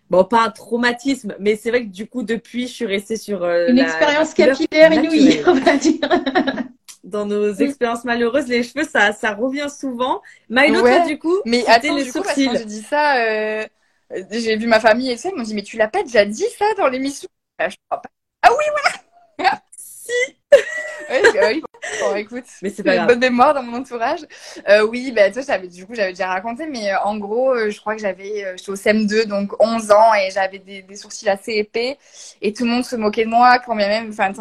bon 0.10 0.24
pas 0.24 0.43
un 0.45 0.49
traumatisme 0.51 1.36
mais 1.39 1.55
c'est 1.55 1.70
vrai 1.70 1.84
que 1.86 1.91
du 1.91 2.08
coup 2.08 2.24
depuis 2.24 2.68
je 2.68 2.74
suis 2.74 2.86
restée 2.86 3.18
sur 3.18 3.43
euh, 3.43 3.68
Une 3.70 3.78
la- 3.78 3.84
expérience 3.84 4.34
capillaire 4.34 4.93
inouïe, 4.93 5.41
on 5.47 5.53
va 5.53 5.78
dire. 5.78 5.99
dans 7.03 7.26
nos 7.26 7.53
expériences 7.53 8.03
malheureuses 8.05 8.47
les 8.47 8.64
cheveux 8.64 8.84
ça 8.84 9.14
ça 9.14 9.34
revient 9.34 9.68
souvent 9.70 10.22
Ouais. 10.49 10.82
toi 10.82 11.08
du 11.08 11.20
coup 11.20 11.36
Mais 11.45 11.66
attends, 11.68 11.95
les 11.95 12.03
du 12.03 12.12
coup, 12.14 12.22
parce 12.24 12.36
sourcils 12.36 12.49
que 12.49 12.58
j'ai 12.58 12.66
dit 12.66 12.82
ça, 12.82 13.18
euh, 13.24 13.66
j'ai 14.32 14.58
vu 14.58 14.68
ma 14.68 14.80
famille 14.80 15.12
et 15.12 15.18
ça, 15.18 15.30
ils 15.30 15.36
m'ont 15.36 15.43
dit, 15.43 15.53
mais 15.55 15.64
tu 15.64 15.78
l'as 15.78 15.88
pas 15.88 16.03
déjà 16.03 16.26
dit 16.26 16.43
ça 16.58 16.66
dans 16.78 16.88
l'émission? 16.89 17.28
Ah, 17.58 17.70
je 17.70 17.78
crois 17.89 18.01
pas. 18.01 18.10
Ah 18.41 18.49
oui, 18.51 18.66
voilà! 18.72 19.62
si 19.78 20.12
Que, 21.32 21.38
euh, 21.38 21.48
oui. 21.48 21.64
Bon, 22.00 22.16
écoute, 22.16 22.45
Mais 22.62 22.70
c'est 22.70 22.84
pas 22.84 22.95
une 22.95 23.06
grave. 23.06 23.08
bonne 23.08 23.20
mémoire 23.20 23.54
dans 23.54 23.64
mon 23.64 23.78
entourage. 23.78 24.22
Euh, 24.68 24.86
oui, 24.86 25.12
bah, 25.12 25.30
tu 25.30 25.36
sais, 25.36 25.43
j'avais, 25.48 25.68
du 25.68 25.86
coup, 25.86 25.95
j'avais 25.95 26.12
déjà 26.12 26.28
raconté, 26.28 26.68
mais 26.68 26.91
euh, 26.91 27.00
en 27.04 27.18
gros, 27.18 27.54
euh, 27.54 27.70
je 27.70 27.80
crois 27.80 27.95
que 27.95 28.02
j'avais, 28.02 28.56
j'étais 28.58 28.72
au 28.72 28.76
CM2, 28.76 29.26
donc 29.26 29.54
11 29.62 29.91
ans, 29.91 30.14
et 30.14 30.30
j'avais 30.32 30.60
des, 30.60 30.82
des 30.82 30.95
sourcils 30.95 31.30
assez 31.30 31.54
épais, 31.54 31.98
et 32.41 32.54
tout 32.54 32.66
le 32.66 32.72
monde 32.72 32.86
se 32.86 32.95
moquait 32.95 33.26
de 33.26 33.30
moi, 33.30 33.60
quand 33.60 33.76
bien 33.76 33.88
même, 33.88 34.10
enfin, 34.10 34.32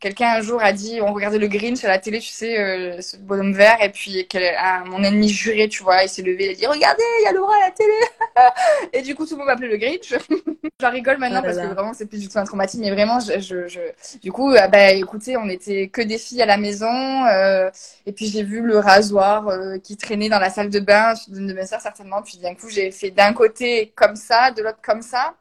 quelqu'un 0.00 0.30
un 0.38 0.40
jour 0.40 0.62
a 0.62 0.72
dit, 0.72 1.00
on 1.02 1.12
regardait 1.12 1.38
le 1.38 1.48
Grinch 1.48 1.84
à 1.84 1.88
la 1.88 1.98
télé, 1.98 2.18
tu 2.20 2.28
sais, 2.28 2.58
euh, 2.58 3.00
ce 3.00 3.16
bonhomme 3.18 3.52
vert, 3.52 3.78
et 3.82 3.90
puis 3.90 4.26
quel- 4.28 4.54
un- 4.58 4.84
mon 4.86 5.02
ennemi 5.04 5.28
juré, 5.28 5.68
tu 5.68 5.82
vois, 5.82 6.02
il 6.04 6.08
s'est 6.08 6.22
levé, 6.22 6.46
il 6.46 6.50
a 6.50 6.54
dit, 6.54 6.66
regardez, 6.66 7.02
il 7.20 7.24
y 7.24 7.28
a 7.28 7.32
Laura 7.32 7.54
à 7.56 7.66
la 7.66 7.70
télé. 7.70 7.92
et 8.92 9.02
du 9.02 9.14
coup, 9.14 9.24
tout 9.26 9.32
le 9.32 9.38
monde 9.38 9.46
m'appelait 9.48 9.68
le 9.68 9.76
Grinch. 9.76 10.14
J'en 10.80 10.90
rigole 10.90 11.18
maintenant 11.18 11.36
là 11.36 11.42
parce 11.42 11.56
là. 11.56 11.68
que 11.68 11.74
vraiment, 11.74 11.92
c'est 11.92 12.06
plus 12.06 12.20
du 12.20 12.28
tout 12.28 12.38
un 12.38 12.44
traumatisme, 12.44 12.82
mais 12.82 12.90
vraiment, 12.90 13.20
je, 13.20 13.38
je, 13.38 13.68
je- 13.68 14.18
du 14.22 14.32
coup, 14.32 14.50
euh, 14.52 14.66
bah, 14.68 14.92
écoutez, 14.92 15.36
on 15.36 15.48
était 15.48 15.88
que 15.88 16.00
des 16.02 16.18
filles 16.18 16.42
à 16.42 16.46
la 16.46 16.56
maison, 16.56 16.86
euh, 17.26 17.70
et 18.06 18.12
puis 18.12 18.26
j'ai 18.26 18.42
vu 18.42 18.60
le 18.62 18.78
rasoir 18.78 19.48
euh, 19.48 19.78
qui 19.78 19.96
traînait 19.96 20.28
dans 20.30 20.38
la 20.38 20.50
salle 20.50 20.70
de 20.70 20.80
bain 20.80 21.14
d'une 21.28 21.46
de 21.46 21.52
mes 21.52 21.66
sœurs 21.66 21.80
certainement. 21.80 22.22
Puis 22.22 22.38
d'un 22.38 22.54
coup, 22.54 22.68
j'ai 22.70 22.90
fait 22.90 23.10
d'un 23.10 23.32
côté 23.34 23.92
comme 23.94 24.16
ça, 24.16 24.50
de 24.52 24.62
l'autre 24.62 24.78
comme 24.82 25.02
ça. 25.02 25.34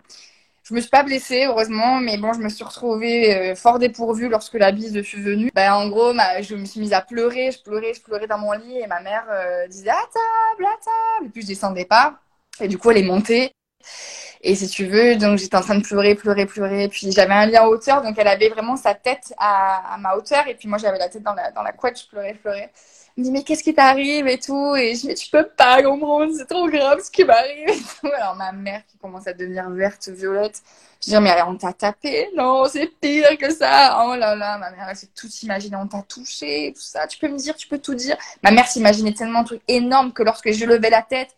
Je 0.70 0.76
me 0.76 0.82
suis 0.82 0.90
pas 0.92 1.02
blessée, 1.02 1.46
heureusement, 1.48 2.00
mais 2.00 2.18
bon, 2.18 2.32
je 2.32 2.38
me 2.38 2.48
suis 2.48 2.64
retrouvée 2.64 3.36
euh, 3.36 3.56
fort 3.56 3.80
dépourvue 3.80 4.30
lorsque 4.30 4.54
la 4.54 4.72
bise 4.72 5.02
fut 5.02 5.20
venue. 5.20 5.50
Ben, 5.56 5.74
en 5.74 5.90
gros, 5.90 6.14
je 6.42 6.54
me 6.54 6.64
suis 6.66 6.80
mise 6.80 6.94
à 6.94 7.02
pleurer, 7.02 7.52
je 7.52 7.60
pleurais, 7.64 7.96
je 7.96 8.02
pleurais 8.04 8.28
dans 8.28 8.38
mon 8.38 8.52
lit, 8.52 8.78
et 8.78 8.86
ma 8.86 9.02
mère 9.02 9.26
euh, 9.32 9.68
disait 9.68 9.90
à 9.90 9.96
table, 9.96 10.68
à 10.68 10.78
table. 10.78 11.26
Et 11.26 11.30
puis 11.30 11.42
je 11.42 11.48
descendais 11.48 11.86
pas. 11.86 12.20
Et 12.60 12.68
du 12.68 12.78
coup, 12.78 12.92
elle 12.92 13.00
est 13.00 13.04
montée. 13.04 13.52
Et 14.42 14.56
si 14.56 14.70
tu 14.70 14.86
veux, 14.86 15.18
donc 15.18 15.38
j'étais 15.38 15.58
en 15.58 15.62
train 15.62 15.78
de 15.78 15.84
pleurer, 15.84 16.16
pleurer, 16.16 16.46
pleurer. 16.46 16.88
Puis 16.88 17.12
j'avais 17.12 17.34
un 17.34 17.46
lit 17.46 17.58
en 17.58 17.66
hauteur, 17.68 18.02
donc 18.02 18.16
elle 18.18 18.28
avait 18.28 18.50
vraiment 18.50 18.78
sa 18.78 18.94
tête 18.94 19.34
à, 19.38 19.98
ma 20.00 20.16
hauteur. 20.16 20.48
Et 20.48 20.56
puis 20.56 20.68
moi, 20.70 20.78
j'avais 20.78 20.98
la 20.98 21.10
tête 21.10 21.24
dans 21.24 21.34
la, 21.34 21.52
dans 21.52 21.62
la 21.62 21.74
couette, 21.74 22.00
je 22.02 22.08
pleurais, 22.08 22.34
pleurais. 22.34 22.72
Elle 23.18 23.22
me 23.22 23.26
dit, 23.26 23.32
mais 23.32 23.44
qu'est-ce 23.44 23.64
qui 23.64 23.74
t'arrive 23.74 24.28
et 24.28 24.40
tout? 24.40 24.76
Et 24.78 24.96
je 24.96 25.08
dis, 25.08 25.14
tu 25.14 25.30
peux 25.30 25.46
pas 25.46 25.84
comprendre, 25.84 26.32
c'est 26.38 26.46
trop 26.46 26.70
grave 26.70 27.02
ce 27.04 27.12
qui 27.12 27.26
m'arrive. 27.26 27.84
Alors 28.18 28.36
ma 28.36 28.54
mère 28.54 28.82
qui 28.88 28.98
commence 28.98 29.28
à 29.28 29.34
devenir 29.34 29.70
verte, 29.72 30.08
violette. 30.08 30.62
Je 31.04 31.10
dis, 31.10 31.20
mais 31.20 31.42
on 31.42 31.56
t'a 31.58 31.74
tapé? 31.74 32.30
Non, 32.38 32.64
c'est 32.66 32.88
pire 33.02 33.38
que 33.38 33.52
ça. 33.52 34.06
Oh 34.06 34.16
là 34.16 34.36
là, 34.36 34.58
ma 34.58 34.72
mère, 34.72 34.88
elle 34.90 34.96
s'est 34.96 35.10
tout 35.14 35.28
imaginé, 35.44 35.76
on 35.76 35.88
t'a 35.88 36.02
touché, 36.04 36.72
tout 36.74 36.82
ça. 36.82 37.08
Tu 37.08 37.20
peux 37.20 37.28
me 37.28 37.38
dire, 37.38 37.56
tu 37.58 37.68
peux 37.68 37.80
tout 37.80 37.94
dire. 37.94 38.16
Ma 38.42 38.52
mère 38.52 38.68
s'imaginait 38.68 39.14
tellement 39.14 39.42
de 39.42 39.48
trucs 39.48 39.64
énormes 39.68 40.14
que 40.14 40.24
lorsque 40.24 40.52
je 40.54 40.64
levais 40.66 40.90
la 40.90 41.02
tête, 41.02 41.36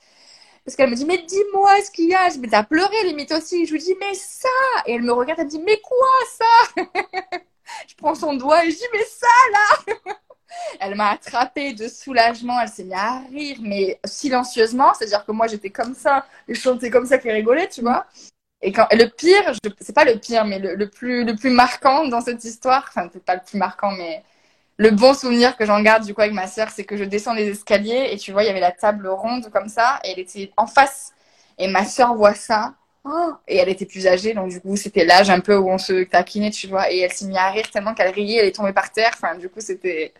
parce 0.66 0.76
qu'elle 0.76 0.90
me 0.90 0.96
dit, 0.96 1.06
mais 1.06 1.18
dis-moi 1.20 1.82
ce 1.84 1.92
qu'il 1.92 2.10
y 2.10 2.16
a. 2.16 2.30
Je 2.30 2.38
me 2.38 2.44
dis, 2.44 2.50
t'as 2.50 2.64
pleuré 2.64 3.04
limite 3.06 3.32
aussi. 3.32 3.66
Je 3.66 3.72
lui 3.74 3.80
dis, 3.80 3.96
mais 4.00 4.14
ça. 4.14 4.48
Et 4.86 4.94
elle 4.94 5.02
me 5.02 5.12
regarde, 5.12 5.40
elle 5.40 5.46
me 5.46 5.52
dit, 5.52 5.62
mais 5.66 5.80
quoi 5.82 6.08
ça? 6.38 6.84
je 7.88 7.96
prends 7.96 8.16
son 8.16 8.36
doigt 8.36 8.66
et 8.66 8.72
je 8.72 8.78
dis, 8.78 8.88
mais 8.94 9.04
ça 9.04 9.28
là? 9.52 10.16
Elle 10.80 10.96
m'a 10.96 11.12
attrapée 11.12 11.74
de 11.74 11.88
soulagement, 11.88 12.60
elle 12.60 12.68
s'est 12.68 12.84
mise 12.84 12.94
à 12.94 13.20
rire, 13.32 13.58
mais 13.62 14.00
silencieusement, 14.04 14.94
c'est-à-dire 14.94 15.26
que 15.26 15.32
moi 15.32 15.48
j'étais 15.48 15.70
comme 15.70 15.96
ça, 15.96 16.26
et 16.48 16.54
je 16.54 16.60
chantais 16.60 16.90
comme 16.90 17.06
ça 17.06 17.18
qu'elle 17.18 17.36
rigolait, 17.36 17.70
tu 17.70 17.82
vois. 17.82 18.06
Et 18.62 18.72
le 18.72 19.08
pire, 19.08 19.54
c'est 19.80 19.96
pas 19.96 20.04
le 20.06 20.20
pire, 20.20 20.46
mais 20.46 20.60
le, 20.60 20.76
le 20.76 20.90
plus 20.90 21.24
le 21.24 21.36
plus 21.36 21.50
marquant 21.50 22.06
dans 22.08 22.22
cette 22.22 22.44
histoire, 22.44 22.86
enfin 22.90 23.08
peut-être 23.08 23.26
pas 23.26 23.36
le 23.36 23.42
plus 23.42 23.58
marquant, 23.58 23.92
mais 23.92 24.24
le 24.82 24.90
bon 24.90 25.14
souvenir 25.14 25.56
que 25.58 25.66
j'en 25.66 25.80
garde 25.80 26.04
du 26.04 26.16
coup 26.16 26.22
avec 26.22 26.34
ma 26.34 26.48
sœur, 26.48 26.70
c'est 26.72 26.86
que 26.86 26.98
je 26.98 27.04
descends 27.04 27.36
les 27.36 27.48
escaliers 27.50 28.10
et 28.12 28.18
tu 28.18 28.32
vois, 28.32 28.42
il 28.42 28.48
y 28.48 28.50
avait 28.50 28.60
la 28.60 28.72
table 28.72 29.08
ronde 29.08 29.48
comme 29.54 29.70
ça, 29.70 30.00
et 30.04 30.10
elle 30.12 30.20
était 30.20 30.52
en 30.58 30.66
face, 30.66 31.14
et 31.60 31.68
ma 31.68 31.86
sœur 31.86 32.16
voit 32.16 32.34
ça. 32.34 32.74
Oh 33.04 33.34
et 33.48 33.58
elle 33.58 33.70
était 33.70 33.86
plus 33.86 34.08
âgée, 34.08 34.34
donc 34.34 34.50
du 34.50 34.60
coup 34.60 34.76
c'était 34.76 35.06
l'âge 35.06 35.30
un 35.30 35.40
peu 35.40 35.56
où 35.56 35.70
on 35.70 35.78
se 35.78 36.04
taquinait, 36.04 36.50
tu 36.50 36.68
vois. 36.68 36.92
Et 36.92 37.00
elle 37.00 37.12
s'est 37.12 37.26
mise 37.26 37.38
à 37.38 37.50
rire 37.52 37.70
tellement 37.72 37.94
qu'elle 37.94 38.12
riait, 38.14 38.38
elle 38.38 38.48
est 38.48 38.56
tombée 38.56 38.74
par 38.74 38.92
terre. 38.92 39.12
Enfin, 39.16 39.36
du 39.36 39.50
coup 39.50 39.60
c'était. 39.60 40.14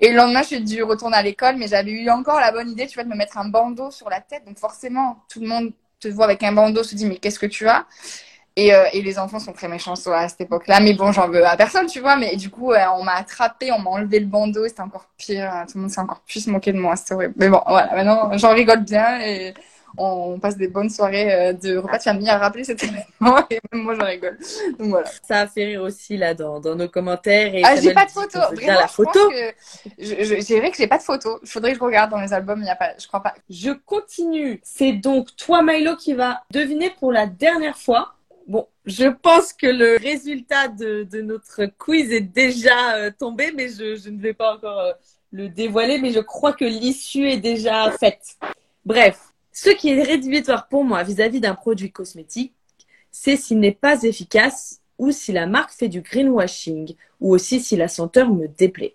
Et 0.00 0.10
le 0.10 0.16
lendemain, 0.16 0.42
j'ai 0.42 0.60
dû 0.60 0.82
retourner 0.82 1.16
à 1.16 1.22
l'école, 1.22 1.56
mais 1.56 1.68
j'avais 1.68 1.90
eu 1.90 2.10
encore 2.10 2.40
la 2.40 2.52
bonne 2.52 2.70
idée, 2.70 2.86
tu 2.86 2.94
vois, 2.94 3.04
de 3.04 3.10
me 3.10 3.16
mettre 3.16 3.36
un 3.38 3.48
bandeau 3.48 3.90
sur 3.90 4.08
la 4.08 4.20
tête. 4.20 4.44
Donc 4.46 4.58
forcément, 4.58 5.22
tout 5.30 5.40
le 5.40 5.48
monde 5.48 5.72
te 6.00 6.08
voit 6.08 6.24
avec 6.26 6.42
un 6.42 6.52
bandeau, 6.52 6.82
se 6.82 6.94
dit 6.94 7.06
mais 7.06 7.16
qu'est-ce 7.16 7.38
que 7.38 7.46
tu 7.46 7.68
as? 7.68 7.86
Et, 8.58 8.74
euh, 8.74 8.86
et 8.92 9.02
les 9.02 9.20
enfants 9.20 9.38
sont 9.38 9.52
très 9.52 9.68
méchants 9.68 9.94
à 10.12 10.28
cette 10.28 10.40
époque-là, 10.40 10.80
mais 10.80 10.92
bon, 10.92 11.12
j'en 11.12 11.28
veux 11.28 11.46
à 11.46 11.56
personne, 11.56 11.86
tu 11.86 12.00
vois. 12.00 12.16
Mais 12.16 12.34
du 12.34 12.50
coup, 12.50 12.72
euh, 12.72 12.78
on 12.98 13.04
m'a 13.04 13.14
attrapé, 13.14 13.70
on 13.70 13.78
m'a 13.78 13.90
enlevé 13.90 14.18
le 14.18 14.26
bandeau, 14.26 14.66
c'était 14.66 14.82
encore 14.82 15.06
pire. 15.16 15.64
Tout 15.68 15.78
le 15.78 15.82
monde 15.82 15.90
s'est 15.90 16.00
encore 16.00 16.22
plus 16.26 16.48
moqué 16.48 16.72
de 16.72 16.78
moi, 16.78 16.96
c'était 16.96 17.14
horrible. 17.14 17.34
Mais 17.36 17.48
bon, 17.48 17.62
voilà, 17.68 17.94
maintenant 17.94 18.36
j'en 18.36 18.52
rigole 18.52 18.80
bien 18.80 19.20
et 19.20 19.54
on 19.96 20.40
passe 20.40 20.56
des 20.56 20.66
bonnes 20.66 20.90
soirées 20.90 21.32
euh, 21.32 21.52
de 21.52 21.76
repas 21.76 21.98
de 21.98 22.02
famille 22.02 22.28
à 22.28 22.36
rappeler 22.36 22.64
cet 22.64 22.82
événement 22.82 23.46
et 23.50 23.60
même 23.72 23.82
moi 23.82 23.94
j'en 23.94 24.06
rigole. 24.06 24.36
Donc 24.76 24.88
voilà. 24.88 25.08
Ça 25.22 25.40
a 25.42 25.46
fait 25.46 25.64
rire 25.64 25.82
aussi 25.82 26.16
là 26.16 26.34
dans, 26.34 26.58
dans 26.58 26.74
nos 26.74 26.88
commentaires. 26.88 27.54
Et 27.54 27.62
Ah, 27.64 27.76
j'ai 27.80 27.94
pas 27.94 28.06
de 28.06 28.10
photo. 28.10 28.40
Vraiment, 28.54 28.80
la 28.80 28.88
photo. 28.88 29.30
que 29.30 29.52
je, 29.98 30.24
je, 30.24 30.40
c'est 30.40 30.58
vrai 30.58 30.72
que 30.72 30.76
j'ai 30.76 30.88
pas 30.88 30.98
de 30.98 31.04
photo. 31.04 31.38
Il 31.44 31.48
faudrait 31.48 31.72
que 31.72 31.78
je 31.78 31.84
regarde 31.84 32.10
dans 32.10 32.20
les 32.20 32.32
albums, 32.32 32.60
il 32.60 32.66
y 32.66 32.70
a 32.70 32.76
pas, 32.76 32.90
je 33.00 33.06
crois 33.06 33.22
pas. 33.22 33.34
Je 33.48 33.70
continue. 33.70 34.60
C'est 34.64 34.92
donc 34.92 35.28
toi, 35.36 35.62
Milo, 35.62 35.94
qui 35.94 36.14
va 36.14 36.42
deviner 36.50 36.90
pour 36.90 37.12
la 37.12 37.26
dernière 37.26 37.78
fois. 37.78 38.14
Je 38.88 39.04
pense 39.06 39.52
que 39.52 39.66
le 39.66 39.98
résultat 39.98 40.68
de, 40.68 41.06
notre 41.20 41.66
quiz 41.66 42.10
est 42.10 42.22
déjà 42.22 42.94
euh, 42.94 43.10
tombé, 43.16 43.52
mais 43.54 43.68
je, 43.68 43.96
je 43.96 44.08
ne 44.08 44.18
vais 44.18 44.32
pas 44.32 44.54
encore 44.54 44.78
euh, 44.78 44.92
le 45.30 45.50
dévoiler, 45.50 45.98
mais 45.98 46.10
je 46.10 46.20
crois 46.20 46.54
que 46.54 46.64
l'issue 46.64 47.28
est 47.28 47.36
déjà 47.36 47.90
faite. 47.90 48.38
Bref, 48.86 49.20
ce 49.52 49.68
qui 49.68 49.90
est 49.90 50.02
rédhibitoire 50.02 50.68
pour 50.68 50.84
moi 50.84 51.02
vis-à-vis 51.02 51.38
d'un 51.38 51.54
produit 51.54 51.92
cosmétique, 51.92 52.54
c'est 53.10 53.36
s'il 53.36 53.60
n'est 53.60 53.72
pas 53.72 54.04
efficace 54.04 54.80
ou 54.96 55.10
si 55.10 55.32
la 55.32 55.46
marque 55.46 55.72
fait 55.72 55.88
du 55.88 56.00
greenwashing 56.00 56.94
ou 57.20 57.34
aussi 57.34 57.60
si 57.60 57.76
la 57.76 57.88
senteur 57.88 58.30
me 58.30 58.48
déplaît. 58.48 58.94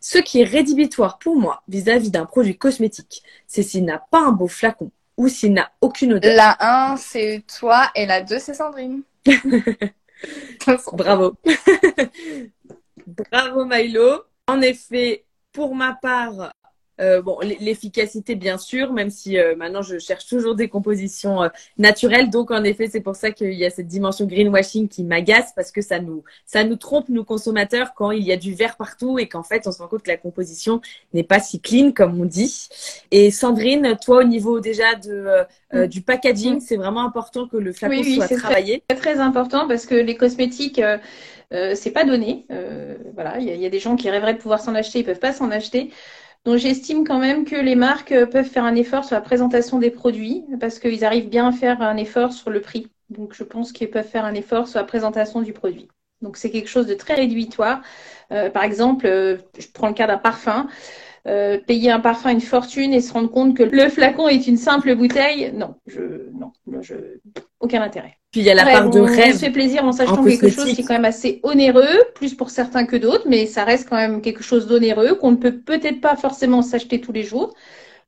Ce 0.00 0.18
qui 0.18 0.40
est 0.40 0.44
rédhibitoire 0.44 1.18
pour 1.20 1.36
moi 1.36 1.62
vis-à-vis 1.68 2.10
d'un 2.10 2.26
produit 2.26 2.58
cosmétique, 2.58 3.22
c'est 3.46 3.62
s'il 3.62 3.84
n'a 3.84 3.98
pas 3.98 4.20
un 4.20 4.32
beau 4.32 4.48
flacon 4.48 4.90
ou 5.16 5.28
s'il 5.28 5.52
n'a 5.52 5.70
aucune 5.80 6.14
odeur. 6.14 6.34
La 6.34 6.92
1, 6.92 6.96
c'est 6.96 7.44
toi 7.58 7.88
et 7.94 8.04
la 8.04 8.22
2, 8.22 8.40
c'est 8.40 8.54
Sandrine. 8.54 9.02
Bravo. 10.92 11.36
Bravo 13.06 13.64
Milo. 13.64 14.24
En 14.46 14.60
effet, 14.60 15.24
pour 15.52 15.74
ma 15.74 15.94
part, 15.94 16.54
euh, 17.00 17.22
bon, 17.22 17.38
l'efficacité 17.60 18.34
bien 18.34 18.58
sûr, 18.58 18.92
même 18.92 19.08
si 19.08 19.38
euh, 19.38 19.56
maintenant 19.56 19.80
je 19.80 19.98
cherche 19.98 20.26
toujours 20.26 20.54
des 20.54 20.68
compositions 20.68 21.42
euh, 21.42 21.48
naturelles. 21.78 22.28
Donc 22.28 22.50
en 22.50 22.62
effet, 22.64 22.88
c'est 22.90 23.00
pour 23.00 23.16
ça 23.16 23.30
qu'il 23.30 23.54
y 23.54 23.64
a 23.64 23.70
cette 23.70 23.86
dimension 23.86 24.26
greenwashing 24.26 24.88
qui 24.88 25.02
m'agace 25.02 25.52
parce 25.56 25.72
que 25.72 25.80
ça 25.80 26.00
nous 26.00 26.22
ça 26.44 26.64
nous 26.64 26.76
trompe 26.76 27.08
nous 27.08 27.24
consommateurs 27.24 27.94
quand 27.94 28.10
il 28.10 28.22
y 28.22 28.30
a 28.30 28.36
du 28.36 28.54
vert 28.54 28.76
partout 28.76 29.18
et 29.18 29.26
qu'en 29.26 29.42
fait 29.42 29.66
on 29.66 29.72
se 29.72 29.78
rend 29.78 29.88
compte 29.88 30.02
que 30.02 30.10
la 30.10 30.18
composition 30.18 30.82
n'est 31.14 31.22
pas 31.22 31.40
si 31.40 31.60
clean 31.60 31.92
comme 31.92 32.20
on 32.20 32.26
dit. 32.26 32.68
Et 33.10 33.30
Sandrine, 33.30 33.96
toi 34.02 34.18
au 34.18 34.24
niveau 34.24 34.60
déjà 34.60 34.94
de 34.94 35.46
euh, 35.72 35.86
du 35.86 36.02
packaging, 36.02 36.60
c'est 36.60 36.76
vraiment 36.76 37.04
important 37.04 37.48
que 37.48 37.56
le 37.56 37.72
flacon 37.72 37.96
Oui, 37.96 38.16
soit 38.16 38.28
travaillé. 38.36 38.82
C'est 38.90 38.96
très 38.96 39.18
important 39.18 39.66
parce 39.66 39.86
que 39.86 39.94
les 39.94 40.16
cosmétiques, 40.16 40.82
c'est 41.50 41.90
pas 41.90 42.04
donné. 42.04 42.46
Voilà, 43.14 43.38
il 43.38 43.48
y, 43.48 43.58
y 43.58 43.66
a 43.66 43.70
des 43.70 43.78
gens 43.78 43.96
qui 43.96 44.10
rêveraient 44.10 44.34
de 44.34 44.38
pouvoir 44.38 44.60
s'en 44.60 44.74
acheter, 44.74 44.98
ils 44.98 45.04
peuvent 45.04 45.18
pas 45.18 45.32
s'en 45.32 45.50
acheter. 45.50 45.90
Donc 46.44 46.56
j'estime 46.56 47.04
quand 47.06 47.18
même 47.18 47.44
que 47.44 47.56
les 47.56 47.76
marques 47.76 48.12
euh, 48.12 48.26
peuvent 48.26 48.48
faire 48.48 48.64
un 48.64 48.74
effort 48.74 49.04
sur 49.04 49.14
la 49.14 49.20
présentation 49.20 49.78
des 49.78 49.90
produits 49.90 50.44
parce 50.60 50.78
qu'ils 50.78 51.04
arrivent 51.04 51.28
bien 51.28 51.48
à 51.48 51.52
faire 51.52 51.82
un 51.82 51.96
effort 51.96 52.32
sur 52.32 52.50
le 52.50 52.60
prix. 52.60 52.88
Donc 53.10 53.34
je 53.34 53.44
pense 53.44 53.72
qu'ils 53.72 53.90
peuvent 53.90 54.06
faire 54.06 54.24
un 54.24 54.34
effort 54.34 54.68
sur 54.68 54.78
la 54.78 54.84
présentation 54.84 55.42
du 55.42 55.52
produit. 55.52 55.88
Donc 56.22 56.36
c'est 56.36 56.50
quelque 56.50 56.68
chose 56.68 56.86
de 56.86 56.94
très 56.94 57.14
rédhibitoire. 57.14 57.82
Euh, 58.30 58.48
par 58.48 58.64
exemple, 58.64 59.06
euh, 59.06 59.36
je 59.58 59.66
prends 59.72 59.88
le 59.88 59.94
cas 59.94 60.06
d'un 60.06 60.18
parfum. 60.18 60.68
Euh, 61.28 61.58
payer 61.58 61.92
un 61.92 62.00
parfum 62.00 62.30
une 62.30 62.40
fortune 62.40 62.92
et 62.92 63.00
se 63.00 63.12
rendre 63.12 63.30
compte 63.30 63.56
que 63.56 63.62
le 63.62 63.88
flacon 63.88 64.26
est 64.26 64.48
une 64.48 64.56
simple 64.56 64.96
bouteille, 64.96 65.52
non, 65.54 65.76
je, 65.86 66.00
non, 66.32 66.50
je, 66.80 66.94
aucun 67.62 67.80
intérêt. 67.82 68.16
Puis 68.32 68.40
il 68.40 68.46
y 68.46 68.50
a 68.50 68.54
la 68.54 68.64
Bref, 68.64 68.74
part 68.74 68.90
de 68.90 69.00
on, 69.00 69.02
on 69.04 69.06
rêve. 69.06 69.34
se 69.34 69.38
fait 69.38 69.50
plaisir 69.50 69.84
en 69.84 69.92
s'achetant 69.92 70.20
en 70.20 70.24
quelque 70.24 70.48
chose 70.50 70.72
qui 70.74 70.80
est 70.80 70.84
quand 70.84 70.94
même 70.94 71.04
assez 71.04 71.40
onéreux, 71.42 71.98
plus 72.14 72.34
pour 72.34 72.50
certains 72.50 72.86
que 72.86 72.96
d'autres, 72.96 73.24
mais 73.28 73.46
ça 73.46 73.64
reste 73.64 73.88
quand 73.88 73.96
même 73.96 74.20
quelque 74.22 74.42
chose 74.42 74.66
d'onéreux 74.66 75.14
qu'on 75.14 75.30
ne 75.32 75.36
peut 75.36 75.58
peut-être 75.58 76.00
pas 76.00 76.16
forcément 76.16 76.62
s'acheter 76.62 77.00
tous 77.00 77.12
les 77.12 77.24
jours, 77.24 77.54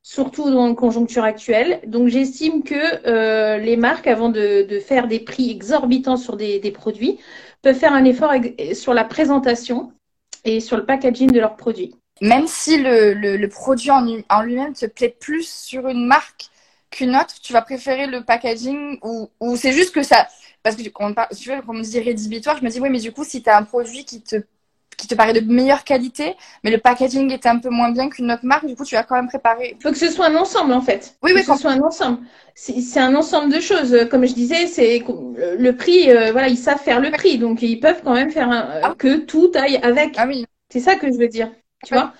surtout 0.01 0.49
dans 0.51 0.67
la 0.67 0.73
conjoncture 0.73 1.23
actuelle. 1.23 1.79
Donc 1.87 2.07
j'estime 2.07 2.63
que 2.63 3.07
euh, 3.07 3.57
les 3.57 3.77
marques, 3.77 4.07
avant 4.07 4.29
de, 4.29 4.63
de 4.67 4.79
faire 4.79 5.07
des 5.07 5.19
prix 5.19 5.51
exorbitants 5.51 6.17
sur 6.17 6.37
des, 6.37 6.59
des 6.59 6.71
produits, 6.71 7.19
peuvent 7.61 7.77
faire 7.77 7.93
un 7.93 8.05
effort 8.05 8.33
sur 8.73 8.93
la 8.93 9.03
présentation 9.03 9.91
et 10.43 10.59
sur 10.59 10.77
le 10.77 10.85
packaging 10.85 11.31
de 11.31 11.39
leurs 11.39 11.55
produits. 11.55 11.95
Même 12.21 12.47
si 12.47 12.77
le, 12.77 13.13
le, 13.13 13.35
le 13.37 13.49
produit 13.49 13.91
en, 13.91 14.05
en 14.29 14.41
lui-même 14.41 14.73
te 14.73 14.85
plaît 14.85 15.15
plus 15.19 15.47
sur 15.47 15.87
une 15.87 16.05
marque 16.05 16.45
qu'une 16.95 17.15
autre, 17.15 17.35
tu 17.41 17.51
vas 17.53 17.61
préférer 17.61 18.07
le 18.07 18.23
packaging 18.23 18.97
ou, 19.03 19.29
ou 19.39 19.55
c'est 19.57 19.73
juste 19.79 19.93
que 19.93 20.03
ça. 20.03 20.27
Parce 20.63 20.75
que 20.75 20.87
quand 20.89 21.11
on 21.11 21.35
tu 21.35 21.49
vois, 21.49 21.61
quand 21.61 21.73
on 21.73 21.77
me 21.77 21.83
dit 21.83 21.99
rédhibitoire, 21.99 22.57
je 22.57 22.63
me 22.63 22.69
dis, 22.69 22.79
oui, 22.79 22.89
mais 22.89 22.99
du 22.99 23.11
coup, 23.11 23.23
si 23.23 23.43
tu 23.43 23.49
as 23.49 23.57
un 23.57 23.63
produit 23.63 24.03
qui 24.05 24.21
te, 24.21 24.37
qui 24.97 25.07
te 25.07 25.13
paraît 25.13 25.33
de 25.33 25.41
meilleure 25.41 25.83
qualité, 25.83 26.35
mais 26.63 26.71
le 26.71 26.77
packaging 26.79 27.31
est 27.31 27.45
un 27.45 27.59
peu 27.59 27.69
moins 27.69 27.91
bien 27.91 28.09
qu'une 28.09 28.31
autre 28.31 28.45
marque, 28.45 28.65
du 28.65 28.75
coup, 28.75 28.85
tu 28.85 28.95
vas 28.95 29.03
quand 29.03 29.15
même 29.15 29.27
préparer. 29.27 29.75
Il 29.77 29.83
faut 29.83 29.91
que 29.91 29.97
ce 29.97 30.09
soit 30.09 30.27
un 30.27 30.35
ensemble, 30.35 30.73
en 30.73 30.81
fait. 30.81 31.15
Oui, 31.21 31.31
que 31.33 31.37
oui, 31.37 31.43
ce 31.43 31.55
soit 31.55 31.71
un 31.71 31.81
ensemble. 31.81 32.19
C'est 32.55 32.99
un 32.99 33.13
ensemble 33.13 33.53
de 33.53 33.59
choses. 33.59 34.07
Comme 34.09 34.25
je 34.25 34.33
disais, 34.33 34.65
c'est 34.67 35.03
le 35.37 35.71
prix, 35.73 36.09
euh, 36.09 36.31
voilà, 36.31 36.47
ils 36.47 36.57
savent 36.57 36.81
faire 36.81 37.01
le 37.01 37.11
prix, 37.11 37.37
donc 37.37 37.61
ils 37.61 37.79
peuvent 37.79 38.01
quand 38.03 38.13
même 38.13 38.31
faire 38.31 38.49
un- 38.49 38.67
Ah. 38.83 38.95
que 38.97 39.17
tout 39.17 39.51
aille 39.55 39.77
avec. 39.83 40.15
Ah 40.17 40.25
oui. 40.27 40.45
C'est 40.71 40.79
ça 40.79 40.95
que 40.95 41.07
je 41.11 41.17
veux 41.17 41.27
dire. 41.27 41.51
Tu 41.85 41.93
vois 41.93 42.13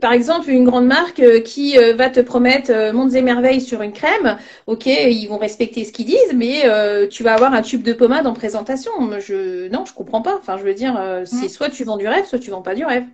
Par 0.00 0.12
exemple, 0.12 0.50
une 0.50 0.64
grande 0.64 0.86
marque 0.86 1.20
euh, 1.20 1.40
qui 1.40 1.78
euh, 1.78 1.94
va 1.94 2.10
te 2.10 2.20
promettre 2.20 2.70
euh, 2.70 2.92
mondes 2.92 3.14
et 3.14 3.22
merveilles 3.22 3.60
sur 3.60 3.82
une 3.82 3.92
crème, 3.92 4.38
ok, 4.66 4.86
ils 4.86 5.26
vont 5.26 5.38
respecter 5.38 5.84
ce 5.84 5.92
qu'ils 5.92 6.06
disent, 6.06 6.34
mais 6.34 6.62
tu 7.08 7.22
vas 7.22 7.34
avoir 7.34 7.54
un 7.54 7.62
tube 7.62 7.82
de 7.82 7.92
pommade 7.92 8.26
en 8.26 8.34
présentation. 8.34 8.90
Je... 9.20 9.68
Non, 9.68 9.84
je 9.84 9.94
comprends 9.94 10.22
pas. 10.22 10.36
Enfin, 10.36 10.58
je 10.58 10.64
veux 10.64 10.74
dire, 10.74 11.00
c'est 11.24 11.46
mm. 11.46 11.48
soit 11.48 11.70
tu 11.70 11.84
vends 11.84 11.96
du 11.96 12.06
rêve, 12.06 12.26
soit 12.26 12.38
tu 12.38 12.50
vends 12.50 12.62
pas 12.62 12.74
du 12.74 12.84
rêve. 12.84 13.04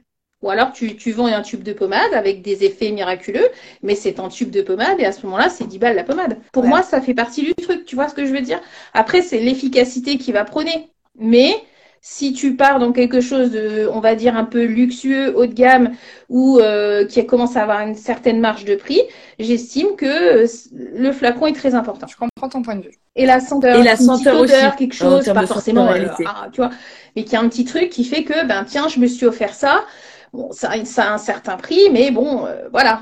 Ou 0.43 0.51
alors 0.51 0.72
tu, 0.72 0.97
tu 0.97 1.12
vends 1.12 1.26
un 1.26 1.41
tube 1.41 1.62
de 1.62 1.72
pommade 1.72 2.12
avec 2.12 2.43
des 2.43 2.64
effets 2.64 2.91
miraculeux, 2.91 3.49
mais 3.82 3.95
c'est 3.95 4.20
un 4.20 4.28
tube 4.28 4.51
de 4.51 4.61
pommade 4.61 5.01
et 5.01 5.07
à 5.07 5.12
ce 5.12 5.24
moment-là, 5.24 5.49
c'est 5.49 5.66
10 5.66 5.78
balles 5.78 5.97
la 5.97 6.05
pommade. 6.05 6.39
Pour 6.53 6.64
moi, 6.64 6.82
ça 6.82 7.01
fait 7.01 7.14
partie 7.14 7.43
du 7.43 7.55
truc, 7.55 7.87
tu 7.87 7.95
vois 7.95 8.09
ce 8.09 8.14
que 8.14 8.26
je 8.26 8.32
veux 8.32 8.43
dire? 8.43 8.61
Après, 8.93 9.22
c'est 9.22 9.41
l'efficacité 9.41 10.18
qui 10.18 10.32
va 10.32 10.45
prôner. 10.45 10.91
Mais 11.18 11.55
si 12.01 12.33
tu 12.33 12.55
pars 12.55 12.79
dans 12.79 12.93
quelque 12.93 13.21
chose 13.21 13.51
de, 13.51 13.89
on 13.93 14.01
va 14.01 14.15
dire, 14.15 14.37
un 14.37 14.45
peu 14.45 14.65
luxueux, 14.65 15.37
haut 15.37 15.47
de 15.47 15.53
gamme, 15.53 15.93
ou 16.29 16.59
euh, 16.61 17.05
qui 17.05 17.25
commence 17.27 17.57
à 17.57 17.63
avoir 17.63 17.81
une 17.81 17.95
certaine 17.95 18.41
marge 18.41 18.65
de 18.65 18.77
prix, 18.77 19.01
j'estime 19.39 19.97
que 19.97 20.45
euh, 20.45 20.47
le 20.73 21.11
flacon 21.13 21.47
est 21.47 21.53
très 21.53 21.75
important. 21.75 22.07
Je 22.07 22.17
comprends 22.17 22.49
ton 22.49 22.63
point 22.63 22.77
de 22.77 22.83
vue. 22.83 22.95
Et 23.17 23.27
la 23.27 23.41
senteur, 23.41 23.81
et 23.81 23.83
la 23.83 23.97
senteur 23.97 24.41
aussi, 24.41 24.55
quelque 24.79 24.95
chose, 24.95 25.25
pas 25.25 25.47
forcément, 25.47 25.91
euh, 25.91 26.07
ah, 26.27 26.47
tu 26.53 26.61
vois, 26.61 26.71
mais 27.17 27.25
qui 27.25 27.35
a 27.35 27.41
un 27.41 27.49
petit 27.49 27.65
truc 27.65 27.91
qui 27.91 28.05
fait 28.05 28.25
que, 28.25 28.47
ben 28.47 28.65
tiens, 28.65 28.89
je 28.89 29.01
me 29.01 29.07
suis 29.07 29.27
offert 29.27 29.55
ça. 29.55 29.85
Bon, 30.33 30.53
ça, 30.53 30.85
ça 30.85 31.11
a 31.11 31.15
un 31.15 31.19
certain 31.19 31.57
prix, 31.57 31.89
mais 31.93 32.11
bon, 32.11 32.47
voilà, 32.71 33.01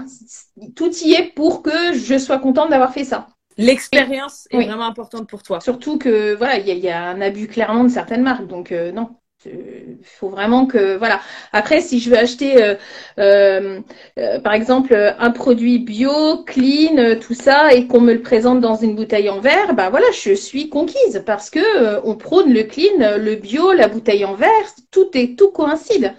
tout 0.76 0.90
y 1.04 1.14
est 1.14 1.34
pour 1.34 1.62
que 1.62 1.92
je 1.92 2.16
sois 2.16 2.38
contente 2.38 2.70
d'avoir 2.70 2.92
fait 2.92 3.04
ça. 3.04 3.28
L'expérience 3.56 4.48
est 4.50 4.64
vraiment 4.64 4.86
importante 4.86 5.28
pour 5.28 5.42
toi. 5.42 5.60
Surtout 5.60 5.98
que 5.98 6.34
voilà, 6.34 6.58
il 6.58 6.78
y, 6.78 6.88
a 6.88 7.04
un 7.04 7.20
abus 7.20 7.46
clairement 7.46 7.84
de 7.84 7.88
certaines 7.88 8.22
marques, 8.22 8.46
donc 8.46 8.72
euh, 8.72 8.92
non. 8.92 9.10
Il 9.46 9.98
faut 10.02 10.30
vraiment 10.30 10.64
que 10.64 10.96
voilà. 10.96 11.20
Après, 11.52 11.82
si 11.82 12.00
je 12.00 12.08
veux 12.08 12.16
acheter, 12.16 12.64
euh, 12.64 12.74
euh, 13.18 14.40
par 14.40 14.54
exemple, 14.54 15.14
un 15.18 15.30
produit 15.32 15.80
bio, 15.80 16.42
clean, 16.44 17.16
tout 17.20 17.34
ça, 17.34 17.74
et 17.74 17.86
qu'on 17.86 18.00
me 18.00 18.14
le 18.14 18.22
présente 18.22 18.62
dans 18.62 18.76
une 18.76 18.96
bouteille 18.96 19.28
en 19.28 19.40
verre, 19.40 19.74
ben 19.74 19.90
voilà, 19.90 20.06
je 20.12 20.32
suis 20.32 20.70
conquise 20.70 21.22
parce 21.26 21.50
que 21.50 22.00
on 22.06 22.14
prône 22.14 22.54
le 22.54 22.62
clean, 22.62 23.18
le 23.18 23.34
bio, 23.34 23.72
la 23.74 23.88
bouteille 23.88 24.24
en 24.24 24.32
verre, 24.32 24.48
tout 24.90 25.10
est 25.12 25.38
tout 25.38 25.50
coïncide. 25.50 26.14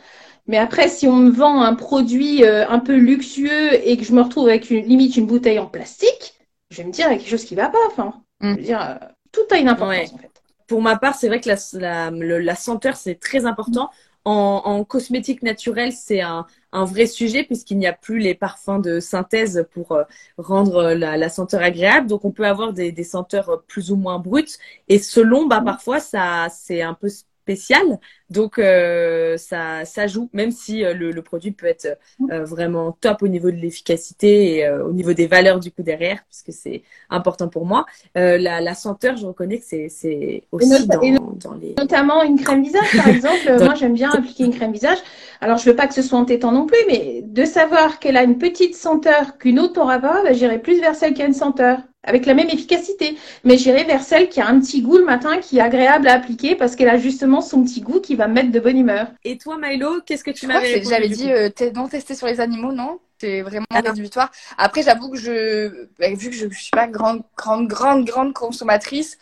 Mais 0.45 0.57
après, 0.59 0.87
si 0.87 1.07
on 1.07 1.15
me 1.15 1.31
vend 1.31 1.63
un 1.63 1.73
produit 1.73 2.45
un 2.45 2.77
peu 2.77 2.93
luxueux 2.93 3.73
et 3.83 3.97
que 3.97 4.03
je 4.03 4.13
me 4.13 4.21
retrouve 4.21 4.49
avec 4.49 4.69
une 4.69 4.85
limite 4.85 5.17
une 5.17 5.25
bouteille 5.25 5.57
en 5.57 5.65
plastique, 5.65 6.34
je 6.75 6.81
vais 6.81 6.87
me 6.87 6.91
dire, 6.91 7.07
il 7.07 7.11
y 7.11 7.15
a 7.15 7.17
quelque 7.17 7.29
chose 7.29 7.45
qui 7.45 7.55
va 7.55 7.69
pas. 7.69 7.79
Enfin, 7.87 8.21
je 8.41 8.47
veux 8.47 8.53
mm. 8.53 8.57
dire, 8.57 8.81
euh, 8.81 9.05
tout 9.31 9.41
a 9.51 9.57
une 9.57 9.69
importance 9.69 10.13
en 10.13 10.17
fait. 10.17 10.31
Pour 10.67 10.81
ma 10.81 10.97
part, 10.97 11.15
c'est 11.15 11.27
vrai 11.27 11.39
que 11.39 11.49
la, 11.79 12.11
la, 12.11 12.55
senteur, 12.55 12.95
c'est 12.95 13.15
très 13.15 13.45
important. 13.45 13.89
En, 14.25 14.63
en, 14.65 14.83
cosmétique 14.83 15.43
naturelle, 15.43 15.91
c'est 15.93 16.21
un, 16.21 16.47
un, 16.71 16.85
vrai 16.85 17.05
sujet 17.05 17.43
puisqu'il 17.43 17.77
n'y 17.77 17.85
a 17.85 17.93
plus 17.93 18.17
les 18.17 18.33
parfums 18.33 18.81
de 18.81 18.99
synthèse 18.99 19.67
pour 19.71 19.91
euh, 19.91 20.03
rendre 20.39 20.93
la, 20.93 21.15
la, 21.15 21.29
senteur 21.29 21.61
agréable. 21.61 22.07
Donc, 22.07 22.25
on 22.25 22.31
peut 22.31 22.47
avoir 22.47 22.73
des, 22.73 22.91
des, 22.91 23.03
senteurs 23.03 23.63
plus 23.67 23.91
ou 23.91 23.95
moins 23.95 24.17
brutes. 24.17 24.57
Et 24.87 24.97
selon, 24.97 25.45
bah, 25.45 25.61
mm. 25.61 25.65
parfois, 25.65 25.99
ça, 25.99 26.47
c'est 26.49 26.81
un 26.81 26.95
peu 26.95 27.07
spécial. 27.45 27.99
Donc 28.31 28.57
euh, 28.57 29.37
ça, 29.37 29.85
ça 29.85 30.07
joue, 30.07 30.29
même 30.33 30.49
si 30.49 30.83
euh, 30.83 30.95
le, 30.95 31.11
le, 31.11 31.21
produit 31.21 31.51
peut 31.51 31.67
être 31.67 31.99
euh, 32.31 32.43
vraiment 32.43 32.91
top 32.99 33.21
au 33.21 33.27
niveau 33.27 33.51
de 33.51 33.57
l'efficacité 33.57 34.57
et 34.57 34.69
au 34.69 34.91
niveau 34.91 35.13
des 35.13 35.27
valeurs 35.27 35.59
du 35.59 35.71
coup 35.71 35.83
derrière, 35.83 36.23
puisque 36.27 36.51
c'est 36.51 36.81
important 37.11 37.47
pour 37.47 37.65
moi. 37.65 37.85
La, 38.15 38.61
la, 38.61 38.73
senteur, 38.73 39.15
je 39.15 39.27
reconnais 39.27 39.59
que 39.59 39.65
c'est 39.65 40.43
aussi 40.51 40.87
dans, 40.87 41.35
dans, 41.35 41.53
les... 41.53 41.75
Notamment 41.77 42.23
une 42.23 42.39
crème 42.39 42.63
visage, 42.63 42.97
par 42.97 43.07
exemple. 43.15 43.63
moi, 43.63 43.75
j'aime 43.75 43.93
bien 43.93 44.09
appliquer 44.11 44.45
une 44.45 44.55
crème 44.55 44.71
visage. 44.71 44.97
Alors, 45.41 45.57
je 45.57 45.69
veux 45.69 45.75
pas 45.75 45.87
que 45.87 45.93
ce 45.93 46.01
soit 46.01 46.17
entêtant 46.17 46.51
non 46.51 46.65
plus, 46.65 46.79
mais 46.87 47.21
de 47.23 47.45
savoir 47.45 47.99
qu'elle 47.99 48.17
a 48.17 48.23
une 48.23 48.39
petite 48.39 48.75
senteur 48.75 49.37
qu'une 49.37 49.59
autre 49.59 49.79
n'aura 49.79 49.99
pas, 49.99 50.23
bah, 50.23 50.33
j'irai 50.33 50.59
plus 50.59 50.79
vers 50.79 50.95
celle 50.95 51.13
qui 51.13 51.21
a 51.21 51.25
une 51.25 51.33
senteur 51.33 51.79
avec 52.05 52.25
la 52.25 52.33
même 52.33 52.49
efficacité. 52.49 53.17
Mais 53.43 53.57
j'irai 53.57 53.83
vers 53.83 54.01
celle 54.01 54.29
qui 54.29 54.39
a 54.39 54.47
un 54.47 54.59
petit 54.59 54.81
goût 54.81 54.97
le 54.97 55.05
matin, 55.05 55.37
qui 55.39 55.57
est 55.57 55.61
agréable 55.61 56.07
à 56.07 56.13
appliquer 56.13 56.55
parce 56.55 56.75
qu'elle 56.75 56.89
a 56.89 56.97
justement 56.97 57.41
son 57.41 57.63
petit 57.63 57.81
goût 57.81 57.99
qui 57.99 58.15
va 58.15 58.27
mettre 58.27 58.51
de 58.51 58.59
bonne 58.59 58.77
humeur. 58.77 59.07
Et 59.23 59.37
toi, 59.37 59.57
Milo, 59.57 60.01
qu'est-ce 60.05 60.23
que 60.23 60.31
tu 60.31 60.47
m'avais 60.47 60.83
J'avais 60.83 61.09
dit 61.09 61.31
euh, 61.31 61.49
non 61.73 61.87
tester 61.87 62.15
sur 62.15 62.27
les 62.27 62.39
animaux, 62.39 62.71
non 62.71 62.99
C'est 63.19 63.41
vraiment 63.41 63.65
ah 63.71 63.81
rédhibitoire. 63.81 64.31
Après, 64.57 64.83
j'avoue 64.83 65.09
que 65.09 65.17
je, 65.17 65.87
bah, 65.99 66.07
vu 66.13 66.29
que 66.29 66.35
je, 66.35 66.47
je 66.49 66.59
suis 66.59 66.71
pas 66.71 66.87
grande, 66.87 67.23
grande, 67.35 67.67
grande, 67.67 68.05
grande 68.05 68.33
consommatrice, 68.33 69.17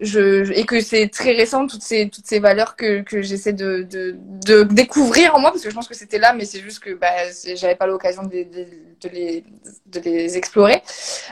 je, 0.00 0.50
et 0.52 0.64
que 0.64 0.80
c'est 0.80 1.08
très 1.08 1.32
récent 1.32 1.66
toutes 1.66 1.82
ces 1.82 2.08
toutes 2.08 2.26
ces 2.26 2.38
valeurs 2.38 2.76
que 2.76 3.00
que 3.02 3.20
j'essaie 3.22 3.52
de, 3.52 3.82
de, 3.82 4.16
de 4.46 4.62
découvrir 4.62 5.34
en 5.34 5.40
moi 5.40 5.50
parce 5.50 5.62
que 5.62 5.70
je 5.70 5.74
pense 5.74 5.88
que 5.88 5.94
c'était 5.94 6.18
là 6.18 6.32
mais 6.34 6.44
c'est 6.44 6.60
juste 6.60 6.80
que 6.80 6.94
bah 6.94 7.08
j'avais 7.56 7.74
pas 7.74 7.86
l'occasion 7.86 8.22
de, 8.22 8.28
de, 8.28 9.08
les 9.12 9.44
de 9.86 10.00
les 10.00 10.36
explorer. 10.36 10.82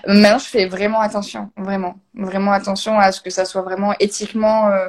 Maintenant 0.06 0.38
je 0.38 0.46
fais 0.48 0.66
vraiment 0.66 1.00
attention 1.00 1.50
vraiment 1.56 1.96
vraiment 2.14 2.52
attention 2.52 2.98
à 2.98 3.12
ce 3.12 3.20
que 3.20 3.30
ça 3.30 3.44
soit 3.44 3.62
vraiment 3.62 3.94
éthiquement 4.00 4.68
euh... 4.68 4.88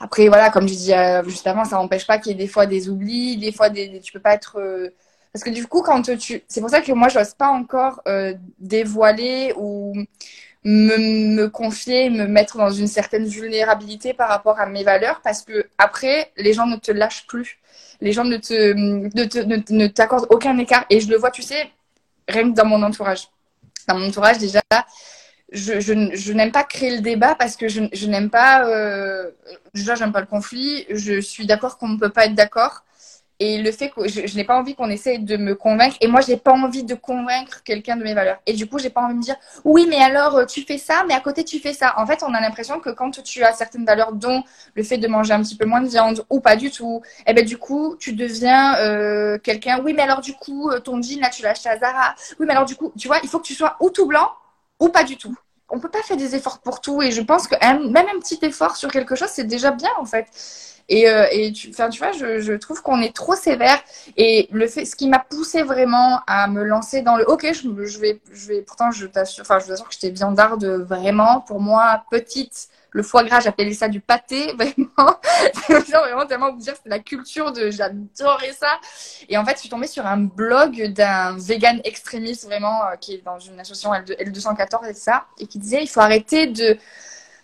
après 0.00 0.28
voilà 0.28 0.50
comme 0.50 0.68
je 0.68 0.74
disais 0.74 0.96
euh, 0.96 1.24
juste 1.24 1.46
avant 1.46 1.64
ça 1.64 1.76
n'empêche 1.76 2.06
pas 2.06 2.18
qu'il 2.18 2.32
y 2.32 2.34
ait 2.34 2.38
des 2.38 2.46
fois 2.48 2.66
des 2.66 2.88
oublis 2.88 3.36
des 3.38 3.52
fois 3.52 3.68
des, 3.70 4.00
tu 4.00 4.12
peux 4.12 4.20
pas 4.20 4.34
être 4.34 4.58
euh, 4.60 4.90
parce 5.32 5.44
que 5.44 5.50
du 5.50 5.66
coup 5.66 5.82
quand 5.82 6.02
tu 6.02 6.42
c'est 6.46 6.60
pour 6.60 6.70
ça 6.70 6.80
que 6.82 6.92
moi 6.92 7.08
j'ose 7.08 7.34
pas 7.34 7.48
encore 7.48 8.00
euh, 8.06 8.34
dévoiler 8.58 9.54
ou 9.56 9.94
me, 10.64 10.96
me 11.36 11.48
confier, 11.48 12.10
me 12.10 12.26
mettre 12.26 12.56
dans 12.56 12.70
une 12.70 12.86
certaine 12.86 13.26
vulnérabilité 13.26 14.14
par 14.14 14.28
rapport 14.28 14.60
à 14.60 14.66
mes 14.66 14.84
valeurs 14.84 15.20
parce 15.22 15.42
que 15.42 15.66
après, 15.78 16.32
les 16.36 16.52
gens 16.52 16.66
ne 16.66 16.76
te 16.76 16.92
lâchent 16.92 17.26
plus. 17.26 17.58
Les 18.00 18.12
gens 18.12 18.24
ne 18.24 18.36
te, 18.36 18.72
ne, 18.72 19.72
ne, 19.74 19.86
t'accordent 19.86 20.26
aucun 20.30 20.56
écart. 20.58 20.84
Et 20.90 21.00
je 21.00 21.08
le 21.08 21.16
vois, 21.16 21.30
tu 21.30 21.42
sais, 21.42 21.70
rien 22.28 22.50
que 22.50 22.56
dans 22.56 22.66
mon 22.66 22.82
entourage. 22.82 23.28
Dans 23.88 23.96
mon 23.98 24.08
entourage, 24.08 24.38
déjà, 24.38 24.60
je, 25.52 25.80
je, 25.80 26.10
je 26.14 26.32
n'aime 26.32 26.52
pas 26.52 26.64
créer 26.64 26.96
le 26.96 27.02
débat 27.02 27.34
parce 27.34 27.56
que 27.56 27.68
je, 27.68 27.82
je 27.92 28.06
n'aime 28.06 28.30
pas, 28.30 28.66
euh, 28.66 29.30
déjà, 29.74 29.94
j'aime 29.94 30.12
pas 30.12 30.20
le 30.20 30.26
conflit. 30.26 30.86
Je 30.90 31.20
suis 31.20 31.46
d'accord 31.46 31.78
qu'on 31.78 31.88
ne 31.88 31.98
peut 31.98 32.10
pas 32.10 32.26
être 32.26 32.34
d'accord. 32.34 32.84
Et 33.44 33.60
le 33.60 33.72
fait 33.72 33.90
que 33.90 34.06
je, 34.06 34.36
n'ai 34.36 34.44
pas 34.44 34.56
envie 34.56 34.76
qu'on 34.76 34.88
essaye 34.88 35.18
de 35.18 35.36
me 35.36 35.56
convaincre. 35.56 35.96
Et 36.00 36.06
moi, 36.06 36.20
j'ai 36.20 36.36
pas 36.36 36.52
envie 36.52 36.84
de 36.84 36.94
convaincre 36.94 37.64
quelqu'un 37.64 37.96
de 37.96 38.04
mes 38.04 38.14
valeurs. 38.14 38.38
Et 38.46 38.52
du 38.52 38.68
coup, 38.68 38.78
j'ai 38.78 38.88
pas 38.88 39.00
envie 39.00 39.16
de 39.16 39.20
dire, 39.20 39.34
oui, 39.64 39.84
mais 39.90 39.96
alors, 39.96 40.36
euh, 40.36 40.44
tu 40.46 40.62
fais 40.62 40.78
ça, 40.78 41.02
mais 41.08 41.14
à 41.14 41.18
côté, 41.18 41.42
tu 41.42 41.58
fais 41.58 41.72
ça. 41.72 41.92
En 41.96 42.06
fait, 42.06 42.22
on 42.22 42.32
a 42.34 42.40
l'impression 42.40 42.78
que 42.78 42.90
quand 42.90 43.20
tu 43.24 43.42
as 43.42 43.52
certaines 43.52 43.84
valeurs, 43.84 44.12
dont 44.12 44.44
le 44.76 44.84
fait 44.84 44.96
de 44.96 45.08
manger 45.08 45.32
un 45.32 45.42
petit 45.42 45.56
peu 45.56 45.64
moins 45.64 45.80
de 45.80 45.88
viande 45.88 46.24
ou 46.30 46.38
pas 46.38 46.54
du 46.54 46.70
tout, 46.70 47.02
eh 47.26 47.34
ben, 47.34 47.44
du 47.44 47.58
coup, 47.58 47.96
tu 47.98 48.12
deviens 48.12 48.76
euh, 48.76 49.38
quelqu'un, 49.38 49.80
oui, 49.82 49.92
mais 49.92 50.02
alors, 50.02 50.20
du 50.20 50.34
coup, 50.34 50.70
euh, 50.70 50.78
ton 50.78 51.02
jean, 51.02 51.18
là, 51.18 51.28
tu 51.28 51.42
l'as 51.42 51.50
à 51.50 51.78
Zara. 51.78 52.14
Oui, 52.38 52.46
mais 52.46 52.52
alors, 52.52 52.64
du 52.64 52.76
coup, 52.76 52.92
tu 52.96 53.08
vois, 53.08 53.18
il 53.24 53.28
faut 53.28 53.40
que 53.40 53.46
tu 53.46 53.54
sois 53.54 53.76
ou 53.80 53.90
tout 53.90 54.06
blanc 54.06 54.30
ou 54.78 54.88
pas 54.88 55.02
du 55.02 55.16
tout. 55.16 55.34
On 55.72 55.80
peut 55.80 55.88
pas 55.88 56.02
faire 56.02 56.16
des 56.16 56.36
efforts 56.36 56.60
pour 56.60 56.80
tout. 56.80 57.02
Et 57.02 57.10
je 57.10 57.22
pense 57.22 57.48
que 57.48 57.56
même 57.64 58.06
un 58.14 58.20
petit 58.20 58.38
effort 58.42 58.76
sur 58.76 58.90
quelque 58.90 59.16
chose, 59.16 59.28
c'est 59.28 59.46
déjà 59.46 59.72
bien, 59.72 59.90
en 59.98 60.04
fait. 60.04 60.26
Et, 60.88 61.08
euh, 61.08 61.24
tu, 61.54 61.70
vois, 61.72 62.12
je, 62.12 62.40
je 62.40 62.52
trouve 62.52 62.82
qu'on 62.82 63.00
est 63.00 63.14
trop 63.14 63.34
sévère. 63.34 63.82
Et 64.16 64.48
le 64.52 64.66
fait, 64.66 64.84
ce 64.84 64.94
qui 64.94 65.08
m'a 65.08 65.18
poussé 65.18 65.62
vraiment 65.62 66.20
à 66.26 66.48
me 66.48 66.62
lancer 66.62 67.02
dans 67.02 67.16
le 67.16 67.28
OK, 67.28 67.46
je, 67.52 67.98
vais, 67.98 68.20
je 68.32 68.48
vais, 68.48 68.62
pourtant, 68.62 68.90
je 68.90 69.06
t'assure, 69.06 69.42
enfin, 69.42 69.58
je 69.58 69.66
vous 69.66 69.72
assure 69.72 69.88
que 69.88 69.94
j'étais 69.94 70.10
viandarde 70.10 70.64
vraiment. 70.64 71.40
Pour 71.40 71.60
moi, 71.60 72.04
petite, 72.10 72.68
le 72.92 73.02
foie 73.02 73.24
gras, 73.24 73.40
j'appelais 73.40 73.72
ça 73.72 73.88
du 73.88 74.00
pâté, 74.00 74.52
vraiment. 74.56 75.18
vraiment 75.68 76.26
tellement 76.26 76.52
vous 76.52 76.58
dire, 76.58 76.74
c'est 76.82 76.88
la 76.88 76.98
culture 76.98 77.52
de, 77.52 77.70
j'adorais 77.70 78.52
ça. 78.52 78.78
Et 79.28 79.36
en 79.36 79.44
fait, 79.44 79.54
je 79.54 79.60
suis 79.60 79.68
tombée 79.68 79.86
sur 79.86 80.06
un 80.06 80.18
blog 80.18 80.92
d'un 80.92 81.36
vegan 81.38 81.80
extrémiste, 81.84 82.44
vraiment, 82.44 82.84
euh, 82.84 82.96
qui 82.96 83.14
est 83.14 83.24
dans 83.24 83.38
une 83.38 83.58
association 83.58 83.92
L214 83.92 84.88
et 84.88 84.94
ça, 84.94 85.26
et 85.38 85.46
qui 85.46 85.58
disait, 85.58 85.82
il 85.82 85.88
faut 85.88 86.00
arrêter 86.00 86.46
de, 86.46 86.78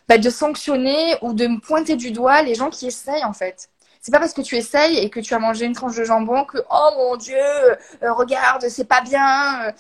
bah, 0.09 0.19
de 0.19 0.31
sanctionner 0.31 1.17
ou 1.23 1.33
de 1.35 1.47
me 1.47 1.61
pointer 1.61 1.97
du 1.97 2.11
doigt 2.11 2.43
les 2.43 2.55
gens 2.55 2.71
qui 2.71 2.87
essayent 2.87 3.25
en 3.25 3.33
fait. 3.33 3.69
C'est 4.01 4.13
pas 4.13 4.21
parce 4.21 4.33
que 4.33 4.41
tu 4.41 4.57
essayes 4.57 4.99
et 4.99 5.11
que 5.11 5.21
tu 5.21 5.35
as 5.35 5.39
mangé 5.39 5.67
une 5.67 5.75
tranche 5.75 5.97
de 5.97 6.05
jambon 6.05 6.45
que 6.45 6.59
oh 6.71 6.91
mon 6.97 7.17
dieu, 7.17 7.37
euh, 7.37 8.13
regarde, 8.13 8.67
c'est 8.69 8.87
pas 8.87 9.01
bien, 9.03 9.67
euh, 9.67 9.73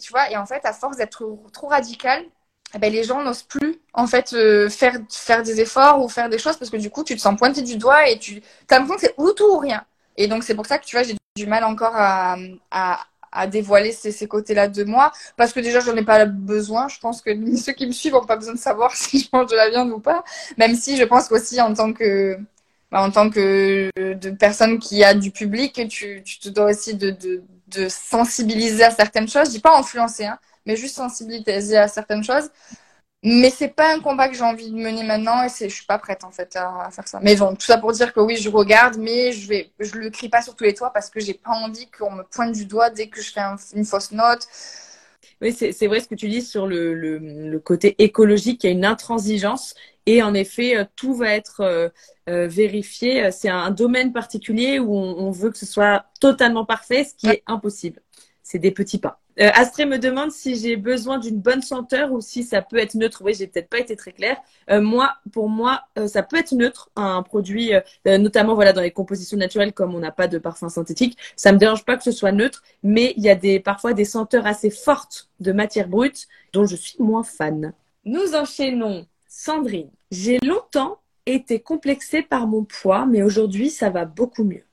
tu 0.00 0.10
vois. 0.12 0.30
Et 0.30 0.36
en 0.36 0.46
fait, 0.46 0.64
à 0.64 0.72
force 0.72 0.96
d'être 0.96 1.26
trop, 1.52 1.66
radical, 1.68 2.24
ben, 2.78 2.92
les 2.92 3.04
gens 3.04 3.22
n'osent 3.22 3.42
plus 3.42 3.80
en 3.92 4.06
fait 4.06 4.34
faire 4.70 4.98
faire 5.10 5.42
des 5.42 5.60
efforts 5.60 6.02
ou 6.02 6.08
faire 6.08 6.28
des 6.28 6.38
choses 6.38 6.56
parce 6.56 6.70
que 6.70 6.76
du 6.76 6.90
coup, 6.90 7.04
tu 7.04 7.14
te 7.16 7.20
sens 7.20 7.36
pointé 7.36 7.62
du 7.62 7.76
doigt 7.76 8.08
et 8.08 8.18
tu 8.18 8.42
as 8.70 8.78
l'impression 8.78 8.94
que 8.96 9.00
c'est 9.00 9.14
ou 9.18 9.32
tout 9.32 9.44
ou 9.54 9.58
rien. 9.58 9.84
Et 10.16 10.28
donc 10.28 10.42
c'est 10.44 10.54
pour 10.54 10.66
ça 10.66 10.78
que 10.78 10.84
tu 10.84 10.96
vois, 10.96 11.04
j'ai 11.04 11.16
du 11.36 11.46
mal 11.46 11.64
encore 11.64 11.92
à, 11.94 12.36
à, 12.70 13.46
dévoiler 13.48 13.90
ces, 13.90 14.12
ces 14.12 14.28
côtés-là 14.28 14.68
de 14.68 14.84
moi 14.84 15.10
parce 15.36 15.52
que 15.52 15.58
déjà 15.60 15.80
j'en 15.80 15.96
ai 15.96 16.04
pas 16.04 16.24
besoin. 16.26 16.88
Je 16.88 16.98
pense 17.00 17.20
que 17.22 17.30
ceux 17.56 17.72
qui 17.72 17.86
me 17.86 17.92
suivent 17.92 18.14
ont 18.14 18.26
pas 18.26 18.36
besoin 18.36 18.54
de 18.54 18.58
savoir 18.58 18.92
si 18.96 19.20
je 19.20 19.28
mange 19.32 19.50
de 19.50 19.56
la 19.56 19.70
viande 19.70 19.90
ou 19.90 20.00
pas. 20.00 20.24
Même 20.58 20.74
si 20.76 20.96
je 20.96 21.04
pense 21.04 21.28
qu'aussi 21.28 21.60
en 21.60 21.74
tant 21.74 21.92
que 21.92 22.38
bah, 22.90 23.02
en 23.02 23.10
tant 23.10 23.30
que 23.30 23.90
de 23.96 24.30
personne 24.30 24.78
qui 24.78 25.02
a 25.04 25.14
du 25.14 25.30
public, 25.32 25.88
tu, 25.88 26.22
tu 26.24 26.38
te 26.38 26.48
dois 26.48 26.70
aussi 26.70 26.94
de, 26.94 27.10
de, 27.10 27.42
de 27.68 27.88
sensibiliser 27.88 28.84
à 28.84 28.90
certaines 28.92 29.28
choses. 29.28 29.46
Je 29.46 29.50
dis 29.52 29.60
pas 29.60 29.76
influencer, 29.78 30.26
hein, 30.26 30.38
mais 30.66 30.76
juste 30.76 30.96
sensibiliser 30.96 31.76
à 31.76 31.88
certaines 31.88 32.24
choses. 32.24 32.50
Mais 33.26 33.48
c'est 33.48 33.68
pas 33.68 33.94
un 33.94 34.00
combat 34.00 34.28
que 34.28 34.34
j'ai 34.34 34.42
envie 34.42 34.70
de 34.70 34.76
mener 34.76 35.02
maintenant 35.02 35.42
et 35.42 35.48
je 35.48 35.74
suis 35.74 35.86
pas 35.86 35.98
prête 35.98 36.24
en 36.24 36.30
fait 36.30 36.56
à, 36.56 36.90
faire 36.90 37.08
ça. 37.08 37.20
Mais 37.22 37.36
bon, 37.36 37.54
tout 37.54 37.64
ça 37.64 37.78
pour 37.78 37.90
dire 37.92 38.12
que 38.12 38.20
oui, 38.20 38.36
je 38.36 38.50
regarde, 38.50 38.98
mais 38.98 39.32
je 39.32 39.48
vais, 39.48 39.72
je 39.80 39.96
le 39.96 40.10
crie 40.10 40.28
pas 40.28 40.42
sur 40.42 40.54
tous 40.54 40.64
les 40.64 40.74
toits 40.74 40.90
parce 40.92 41.08
que 41.08 41.20
j'ai 41.20 41.32
pas 41.32 41.52
envie 41.52 41.88
qu'on 41.90 42.10
me 42.10 42.22
pointe 42.22 42.52
du 42.52 42.66
doigt 42.66 42.90
dès 42.90 43.08
que 43.08 43.22
je 43.22 43.32
fais 43.32 43.40
une 43.74 43.86
fausse 43.86 44.12
note. 44.12 44.46
Oui, 45.40 45.52
c'est 45.54 45.86
vrai 45.86 46.00
ce 46.00 46.08
que 46.08 46.14
tu 46.14 46.28
dis 46.28 46.42
sur 46.42 46.66
le, 46.66 46.94
le, 46.94 47.18
le, 47.18 47.58
côté 47.58 47.94
écologique. 48.02 48.62
Il 48.62 48.66
y 48.66 48.70
a 48.70 48.72
une 48.72 48.84
intransigeance 48.84 49.74
et 50.04 50.22
en 50.22 50.34
effet, 50.34 50.76
euh, 50.76 50.84
tout 50.94 51.14
va 51.14 51.34
être 51.34 51.60
euh, 51.60 51.88
euh, 52.28 52.46
vérifié. 52.46 53.30
C'est 53.32 53.48
un 53.48 53.70
domaine 53.70 54.12
particulier 54.12 54.78
où 54.78 54.94
on, 54.94 55.16
on, 55.18 55.30
veut 55.30 55.50
que 55.50 55.58
ce 55.58 55.66
soit 55.66 56.04
totalement 56.20 56.66
parfait, 56.66 57.04
ce 57.04 57.14
qui 57.14 57.28
est 57.28 57.42
impossible. 57.46 58.02
C'est 58.42 58.58
des 58.58 58.70
petits 58.70 58.98
pas. 58.98 59.23
Euh, 59.40 59.50
Astré 59.54 59.84
me 59.84 59.98
demande 59.98 60.30
si 60.30 60.56
j'ai 60.56 60.76
besoin 60.76 61.18
d'une 61.18 61.40
bonne 61.40 61.62
senteur 61.62 62.12
ou 62.12 62.20
si 62.20 62.44
ça 62.44 62.62
peut 62.62 62.76
être 62.76 62.94
neutre. 62.94 63.22
Oui, 63.24 63.34
j'ai 63.34 63.46
peut-être 63.46 63.68
pas 63.68 63.80
été 63.80 63.96
très 63.96 64.12
claire. 64.12 64.36
Euh, 64.70 64.80
moi, 64.80 65.14
pour 65.32 65.48
moi, 65.48 65.82
euh, 65.98 66.06
ça 66.06 66.22
peut 66.22 66.36
être 66.36 66.52
neutre, 66.52 66.90
un 66.96 67.22
produit, 67.22 67.72
notamment 68.06 68.54
voilà 68.54 68.72
dans 68.72 68.80
les 68.80 68.90
compositions 68.90 69.36
naturelles, 69.36 69.72
comme 69.72 69.94
on 69.94 69.98
n'a 69.98 70.12
pas 70.12 70.28
de 70.28 70.38
parfum 70.38 70.68
synthétique. 70.68 71.18
Ça 71.36 71.52
me 71.52 71.58
dérange 71.58 71.84
pas 71.84 71.96
que 71.96 72.04
ce 72.04 72.12
soit 72.12 72.32
neutre, 72.32 72.62
mais 72.82 73.14
il 73.16 73.22
y 73.22 73.28
a 73.28 73.34
des 73.34 73.60
parfois 73.60 73.92
des 73.92 74.04
senteurs 74.04 74.46
assez 74.46 74.70
fortes 74.70 75.28
de 75.40 75.52
matière 75.52 75.88
brute 75.88 76.28
dont 76.52 76.66
je 76.66 76.76
suis 76.76 76.96
moins 77.00 77.24
fan. 77.24 77.72
Nous 78.04 78.34
enchaînons. 78.34 79.06
Sandrine, 79.26 79.90
j'ai 80.12 80.38
longtemps 80.44 81.00
été 81.26 81.58
complexée 81.58 82.22
par 82.22 82.46
mon 82.46 82.64
poids, 82.64 83.04
mais 83.06 83.22
aujourd'hui 83.22 83.70
ça 83.70 83.90
va 83.90 84.04
beaucoup 84.04 84.44
mieux. 84.44 84.64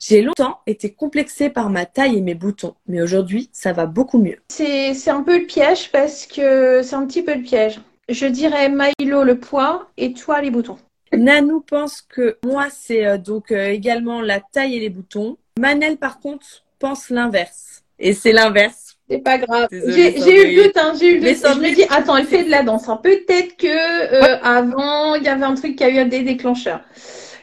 J'ai 0.00 0.22
longtemps 0.22 0.60
été 0.66 0.90
complexée 0.92 1.50
par 1.50 1.68
ma 1.68 1.84
taille 1.84 2.16
et 2.16 2.22
mes 2.22 2.34
boutons, 2.34 2.74
mais 2.88 3.02
aujourd'hui, 3.02 3.50
ça 3.52 3.74
va 3.74 3.84
beaucoup 3.84 4.18
mieux. 4.18 4.38
C'est 4.48 5.10
un 5.10 5.22
peu 5.22 5.38
le 5.40 5.46
piège 5.46 5.92
parce 5.92 6.26
que 6.26 6.80
c'est 6.82 6.96
un 6.96 7.06
petit 7.06 7.22
peu 7.22 7.34
le 7.34 7.42
piège. 7.42 7.80
Je 8.08 8.26
dirais 8.26 8.70
Milo 8.70 9.24
le 9.24 9.38
poids 9.38 9.88
et 9.98 10.14
toi 10.14 10.40
les 10.40 10.50
boutons. 10.50 10.78
Nanou 11.12 11.60
pense 11.60 12.00
que 12.00 12.38
moi, 12.44 12.68
c'est 12.70 13.04
euh, 13.04 13.18
donc 13.18 13.52
euh, 13.52 13.68
également 13.68 14.22
la 14.22 14.40
taille 14.40 14.76
et 14.76 14.80
les 14.80 14.88
boutons. 14.88 15.36
Manel, 15.58 15.96
par 15.96 16.20
contre, 16.20 16.46
pense 16.78 17.10
l'inverse. 17.10 17.82
Et 17.98 18.14
c'est 18.14 18.32
l'inverse. 18.32 18.96
C'est 19.08 19.18
pas 19.18 19.38
grave. 19.38 19.68
J'ai 19.70 20.52
eu 20.52 20.56
le 20.56 20.62
doute, 20.62 20.76
hein, 20.76 20.92
j'ai 20.98 21.08
eu 21.08 21.20
le 21.20 21.32
doute. 21.32 21.46
je 21.54 21.60
me 21.60 21.74
dis, 21.74 21.84
attends, 21.90 22.16
elle 22.16 22.26
fait 22.26 22.44
de 22.44 22.50
la 22.50 22.62
danse. 22.62 22.88
Hein. 22.88 22.98
Peut-être 23.02 23.56
que 23.56 23.66
euh, 23.66 24.38
avant, 24.42 25.16
il 25.16 25.24
y 25.24 25.28
avait 25.28 25.44
un 25.44 25.54
truc 25.54 25.76
qui 25.76 25.84
a 25.84 25.90
eu 25.90 26.08
des 26.08 26.22
déclencheurs. 26.22 26.80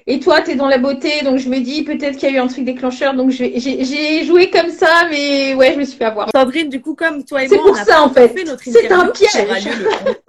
Et 0.10 0.22
toi, 0.22 0.42
tu 0.42 0.52
es 0.52 0.56
dans 0.56 0.70
la 0.70 0.78
beauté, 0.78 1.22
donc 1.24 1.38
je 1.38 1.50
me 1.50 1.60
dis 1.60 1.84
peut-être 1.84 2.18
qu'il 2.18 2.30
y 2.30 2.32
a 2.34 2.36
eu 2.38 2.40
un 2.40 2.48
truc 2.48 2.64
déclencheur, 2.64 3.14
donc 3.14 3.30
j'ai 3.30 4.24
joué 4.24 4.50
comme 4.50 4.70
ça, 4.70 5.06
mais 5.10 5.54
ouais, 5.54 5.74
je 5.74 5.80
me 5.80 5.84
suis 5.84 5.98
fait 5.98 6.06
avoir. 6.06 6.30
Sandrine, 6.34 6.70
du 6.70 6.82
coup, 6.82 6.96
comme 6.96 7.26
toi 7.26 7.44
et 7.44 7.50
moi, 7.50 7.72
on 7.72 7.74
ça, 7.76 8.02
en 8.02 8.10
fait. 8.10 8.34
C'est 8.62 8.90
un 8.90 9.08
piège. 9.08 9.34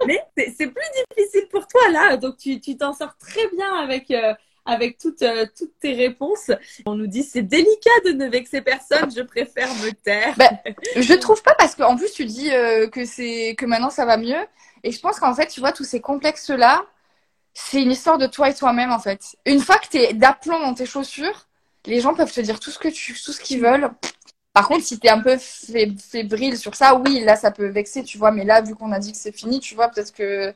mais 0.05 0.21
c'est 0.35 0.67
plus 0.67 0.85
difficile 1.15 1.47
pour 1.49 1.65
toi 1.65 1.81
là, 1.91 2.17
donc 2.17 2.35
tu 2.37 2.59
t'en 2.77 2.93
sors 2.93 3.15
très 3.17 3.47
bien 3.55 3.73
avec. 3.75 4.11
Euh, 4.11 4.33
avec 4.65 4.99
toutes, 4.99 5.23
euh, 5.23 5.45
toutes 5.57 5.79
tes 5.79 5.93
réponses. 5.93 6.51
On 6.85 6.93
nous 6.93 7.07
dit 7.07 7.23
c'est 7.23 7.41
délicat 7.41 7.89
de 8.05 8.11
ne 8.11 8.27
vexer 8.27 8.61
personne, 8.61 9.09
je 9.15 9.23
préfère 9.23 9.69
me 9.75 9.91
taire. 9.91 10.35
Bah, 10.37 10.51
je 10.95 11.13
trouve 11.15 11.41
pas 11.41 11.55
parce 11.57 11.73
qu'en 11.73 11.95
plus 11.95 12.11
tu 12.11 12.25
dis 12.25 12.51
euh, 12.53 12.87
que 12.87 13.03
c'est 13.03 13.55
que 13.57 13.65
maintenant 13.65 13.89
ça 13.89 14.05
va 14.05 14.17
mieux 14.17 14.45
et 14.83 14.91
je 14.91 14.99
pense 14.99 15.19
qu'en 15.19 15.33
fait 15.33 15.47
tu 15.47 15.59
vois 15.59 15.71
tous 15.71 15.85
ces 15.85 16.01
complexes 16.01 16.51
là 16.51 16.85
c'est 17.53 17.81
une 17.81 17.91
histoire 17.91 18.17
de 18.17 18.27
toi 18.27 18.49
et 18.49 18.53
toi-même 18.53 18.91
en 18.91 18.99
fait. 18.99 19.21
Une 19.45 19.59
fois 19.59 19.77
que 19.77 19.87
tu 19.89 19.97
es 19.97 20.13
d'aplomb 20.13 20.59
dans 20.59 20.73
tes 20.73 20.85
chaussures, 20.85 21.47
les 21.85 21.99
gens 22.01 22.13
peuvent 22.13 22.31
te 22.31 22.41
dire 22.41 22.59
tout 22.59 22.71
ce 22.71 22.79
que 22.79 22.89
tout 22.89 23.31
ce 23.33 23.41
qu'ils 23.41 23.61
veulent. 23.61 23.91
Par 24.53 24.67
contre, 24.67 24.83
si 24.83 24.99
tu 24.99 25.07
es 25.07 25.09
un 25.09 25.21
peu 25.21 25.37
fébrile 25.37 26.57
sur 26.57 26.75
ça, 26.75 26.95
oui, 26.95 27.21
là 27.21 27.35
ça 27.35 27.51
peut 27.51 27.67
vexer, 27.67 28.03
tu 28.03 28.17
vois. 28.17 28.31
Mais 28.31 28.43
là, 28.45 28.61
vu 28.61 28.75
qu'on 28.75 28.91
a 28.91 28.99
dit 28.99 29.11
que 29.11 29.17
c'est 29.17 29.31
fini, 29.31 29.59
tu 29.59 29.75
vois, 29.75 29.89
peut-être 29.89 30.11
que 30.13 30.53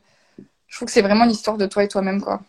je 0.66 0.76
trouve 0.76 0.86
que 0.86 0.92
c'est 0.92 1.02
vraiment 1.02 1.24
l'histoire 1.24 1.56
de 1.56 1.66
toi 1.66 1.84
et 1.84 1.88
toi-même, 1.88 2.20
quoi. 2.20 2.42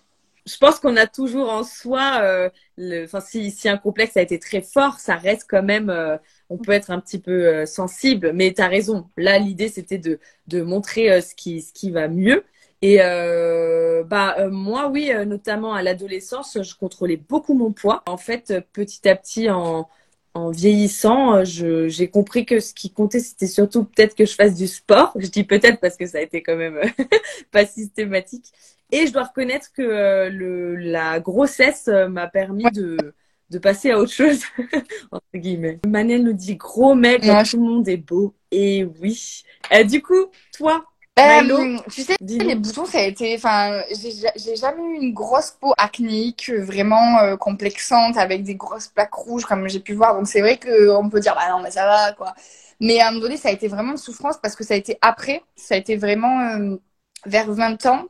Je 0.46 0.58
pense 0.58 0.80
qu'on 0.80 0.96
a 0.98 1.08
toujours 1.08 1.50
en 1.52 1.64
soi, 1.64 2.20
euh, 2.22 2.50
le... 2.78 3.06
enfin, 3.06 3.20
si, 3.20 3.52
si 3.52 3.68
un 3.70 3.78
complexe 3.78 4.16
a 4.18 4.22
été 4.22 4.40
très 4.40 4.62
fort, 4.62 5.00
ça 5.00 5.16
reste 5.16 5.46
quand 5.50 5.64
même, 5.64 5.90
euh, 5.90 6.18
on 6.50 6.58
peut 6.58 6.72
être 6.72 6.92
un 6.92 7.00
petit 7.00 7.20
peu 7.20 7.32
euh, 7.48 7.66
sensible, 7.66 8.32
mais 8.34 8.54
tu 8.54 8.62
as 8.62 8.68
raison. 8.68 9.10
Là, 9.18 9.40
l'idée, 9.40 9.70
c'était 9.70 9.98
de, 9.98 10.20
de 10.48 10.62
montrer 10.62 11.22
ce, 11.22 11.34
qui, 11.36 11.62
ce 11.62 11.74
qui 11.74 11.92
va 11.92 12.08
mieux. 12.08 12.44
Et 12.86 12.98
euh, 13.02 14.04
bah 14.04 14.36
euh, 14.38 14.52
moi 14.52 14.90
oui, 14.90 15.12
euh, 15.12 15.26
notamment 15.26 15.74
à 15.74 15.82
l'adolescence, 15.82 16.62
je 16.62 16.76
contrôlais 16.76 17.18
beaucoup 17.18 17.56
mon 17.56 17.72
poids. 17.72 18.04
En 18.06 18.18
fait, 18.18 18.54
petit 18.74 19.10
à 19.10 19.16
petit, 19.16 19.50
en, 19.50 19.90
en 20.36 20.52
vieillissant, 20.52 21.44
j'ai 21.44 22.08
compris 22.12 22.46
que 22.46 22.60
ce 22.60 22.76
qui 22.76 22.92
comptait, 22.92 23.22
c'était 23.22 23.48
surtout 23.48 23.86
peut-être 23.86 24.14
que 24.14 24.28
je 24.28 24.36
fasse 24.36 24.54
du 24.54 24.68
sport. 24.68 25.14
Je 25.16 25.26
dis 25.30 25.44
peut-être 25.44 25.80
parce 25.80 25.98
que 25.98 26.06
ça 26.06 26.20
a 26.20 26.22
été 26.22 26.44
quand 26.44 26.58
même 26.58 26.80
pas 27.52 27.66
systématique. 27.66 28.52
Et 28.92 29.08
je 29.08 29.14
dois 29.14 29.24
reconnaître 29.24 29.74
que 29.74 30.30
le, 30.30 30.76
la 30.76 31.20
grossesse 31.20 31.88
m'a 31.88 32.28
permis 32.28 32.70
de, 32.72 32.98
de 33.50 33.58
passer 33.58 33.90
à 33.90 33.98
autre 33.98 34.12
chose, 34.12 34.44
entre 35.12 35.26
guillemets. 35.34 35.80
Manel 35.88 36.22
nous 36.24 36.34
dit 36.34 36.56
gros 36.56 36.94
mec, 36.94 37.24
tout 37.50 37.58
le 37.58 37.64
monde 37.64 37.90
est 37.90 37.98
beau. 37.98 38.36
Et 38.52 38.88
oui. 39.02 39.44
du 39.90 40.04
coup, 40.04 40.28
toi, 40.56 40.86
euh, 41.20 41.78
tu 41.90 42.02
sais, 42.04 42.16
les 42.20 42.56
boutons, 42.56 42.86
ça 42.86 43.00
a 43.00 43.04
été. 43.04 43.36
Enfin, 43.36 43.82
j'ai 43.90 44.56
jamais 44.56 44.84
eu 44.84 44.96
une 45.02 45.14
grosse 45.14 45.52
peau 45.52 45.74
acnéique, 45.78 46.50
vraiment 46.52 47.20
euh, 47.20 47.38
complexante, 47.38 48.18
avec 48.18 48.44
des 48.44 48.56
grosses 48.56 48.88
plaques 48.88 49.14
rouges, 49.14 49.46
comme 49.46 49.68
j'ai 49.70 49.80
pu 49.80 49.94
voir. 49.94 50.16
Donc, 50.16 50.28
c'est 50.28 50.42
vrai 50.42 50.60
qu'on 50.60 51.10
peut 51.10 51.20
dire, 51.22 51.36
bah 51.36 51.50
non, 51.50 51.62
mais 51.62 51.72
ça 51.72 51.86
va, 51.86 52.14
quoi. 52.14 52.34
Mais 52.82 53.00
à 53.00 53.08
un 53.08 53.12
moment 53.12 53.24
donné, 53.24 53.38
ça 53.38 53.50
a 53.50 53.52
été 53.52 53.68
vraiment 53.68 53.92
une 53.94 53.98
souffrance 53.98 54.38
parce 54.42 54.56
que 54.56 54.64
ça 54.66 54.74
a 54.74 54.78
été 54.78 54.98
après. 55.02 55.42
Ça 55.56 55.76
a 55.76 55.78
été 55.78 55.96
vraiment 55.96 56.42
euh, 56.42 56.76
vers 57.26 57.52
20 57.52 57.86
ans 57.86 58.06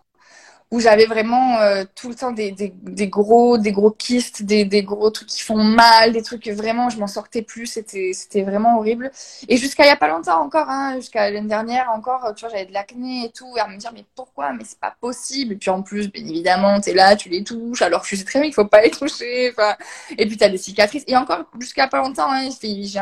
où 0.72 0.80
j'avais 0.80 1.06
vraiment 1.06 1.60
euh, 1.60 1.84
tout 1.96 2.10
le 2.10 2.16
temps 2.16 2.32
des, 2.32 2.52
des, 2.52 2.74
des, 2.82 3.08
gros 3.08 3.58
des 3.58 3.72
gros 3.72 3.92
kystes, 3.92 4.44
des, 4.44 4.66
des 4.66 4.84
gros 4.84 5.10
trucs 5.12 5.28
qui 5.30 5.42
font 5.42 5.64
mal, 5.64 6.12
des 6.12 6.24
trucs 6.24 6.44
que 6.44 6.52
vraiment 6.52 6.90
je 6.90 6.98
m'en 7.00 7.08
sortais 7.08 7.42
plus, 7.44 7.68
c'était 7.68 8.42
vraiment 8.44 8.78
horrible. 8.78 9.12
Et 9.48 9.58
jusqu'à 9.58 9.84
il 9.86 9.88
y 9.88 9.92
a 9.92 9.96
pas 9.96 10.08
longtemps 10.08 10.42
encore, 10.42 10.70
hein, 10.70 10.96
jusqu'à 10.96 11.30
l'année 11.30 11.48
dernière 11.48 11.90
encore, 11.92 12.34
tu 12.36 12.42
vois, 12.46 12.50
j'avais 12.50 12.66
de 12.66 12.74
l'acné 12.74 13.26
et 13.26 13.32
tout, 13.32 13.52
et 13.56 13.60
à 13.60 13.68
me 13.68 13.78
dire 13.78 13.92
mais 13.94 14.06
pourquoi, 14.16 14.54
mais 14.54 14.64
c'est 14.66 14.80
pas 14.80 14.96
possible. 15.00 15.54
Et 15.54 15.56
puis 15.58 15.70
en 15.70 15.82
plus, 15.84 16.12
bien 16.12 16.26
évidemment, 16.26 16.80
t'es 16.82 16.94
là, 16.94 17.16
tu 17.16 17.30
les 17.30 17.44
touches, 17.44 17.82
alors 17.82 18.02
que 18.02 18.08
je 18.10 18.16
sais 18.16 18.26
très 18.26 18.40
bien 18.40 18.50
qu'il 18.50 18.56
faut 18.56 18.66
pas 18.66 18.82
les 18.82 18.92
toucher. 18.92 19.52
Enfin, 19.52 19.76
et 20.18 20.26
puis 20.28 20.38
t'as 20.38 20.50
des 20.50 20.58
cicatrices. 20.58 21.04
Et 21.08 21.16
encore 21.16 21.46
jusqu'à 21.60 21.88
pas 21.88 22.00
longtemps, 22.00 22.32
hein, 22.32 22.50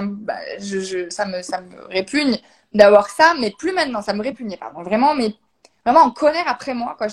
bah, 0.01 0.35
je, 0.59 0.79
je, 0.79 1.09
ça 1.09 1.25
me 1.25 1.41
ça 1.41 1.61
me 1.61 1.85
répugne 1.87 2.37
d'avoir 2.73 3.09
ça, 3.09 3.33
mais 3.39 3.51
plus 3.51 3.71
maintenant, 3.71 4.01
ça 4.01 4.13
me 4.13 4.21
répugnait, 4.23 4.57
pardon, 4.57 4.81
vraiment, 4.81 5.13
mais 5.15 5.35
vraiment 5.85 6.05
en 6.05 6.11
colère 6.11 6.47
après 6.47 6.73
moi. 6.73 6.95
Quoi. 6.97 7.07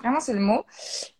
Vraiment, 0.00 0.20
c'est 0.20 0.32
le 0.32 0.40
mot. 0.40 0.64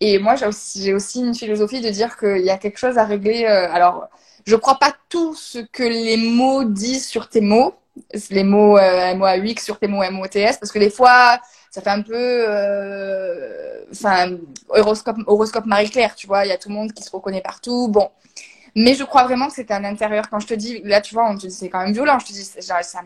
Et 0.00 0.18
moi, 0.18 0.34
j'ai 0.36 0.94
aussi, 0.94 1.20
une 1.20 1.34
philosophie 1.34 1.80
de 1.80 1.90
dire 1.90 2.16
qu'il 2.16 2.42
y 2.42 2.50
a 2.50 2.58
quelque 2.58 2.78
chose 2.78 2.98
à 2.98 3.04
régler. 3.04 3.44
Euh, 3.44 3.72
alors, 3.72 4.08
je 4.44 4.56
crois 4.56 4.78
pas 4.78 4.94
tout 5.08 5.34
ce 5.34 5.58
que 5.58 5.82
les 5.82 6.16
mots 6.16 6.64
disent 6.64 7.06
sur 7.06 7.28
tes 7.28 7.40
mots, 7.40 7.74
les 8.30 8.44
mots 8.44 8.78
euh, 8.78 9.14
MOAX 9.14 9.64
sur 9.64 9.78
tes 9.78 9.88
mots 9.88 10.02
MOTS, 10.08 10.58
parce 10.60 10.70
que 10.72 10.78
des 10.78 10.90
fois, 10.90 11.40
ça 11.70 11.80
fait 11.80 11.90
un 11.90 12.02
peu, 12.02 12.14
euh, 12.14 13.84
horoscope, 14.68 15.16
horoscope 15.26 15.66
Marie-Claire, 15.66 16.14
tu 16.14 16.26
vois, 16.26 16.44
il 16.44 16.48
y 16.48 16.52
a 16.52 16.58
tout 16.58 16.68
le 16.68 16.74
monde 16.74 16.92
qui 16.92 17.02
se 17.02 17.10
reconnaît 17.10 17.42
partout. 17.42 17.88
Bon, 17.88 18.10
mais 18.76 18.92
je 18.94 19.04
crois 19.04 19.24
vraiment 19.24 19.46
que 19.46 19.54
c'était 19.54 19.72
à 19.72 19.80
l'intérieur. 19.80 20.28
Quand 20.28 20.38
je 20.38 20.46
te 20.46 20.52
dis, 20.52 20.82
là, 20.84 21.00
tu 21.00 21.14
vois, 21.14 21.34
c'est 21.48 21.70
quand 21.70 21.82
même 21.82 21.94
violent. 21.94 22.18
Je 22.18 22.26
te 22.26 22.32
dis, 22.32 22.44
ça, 22.44 22.82
ça 22.82 23.00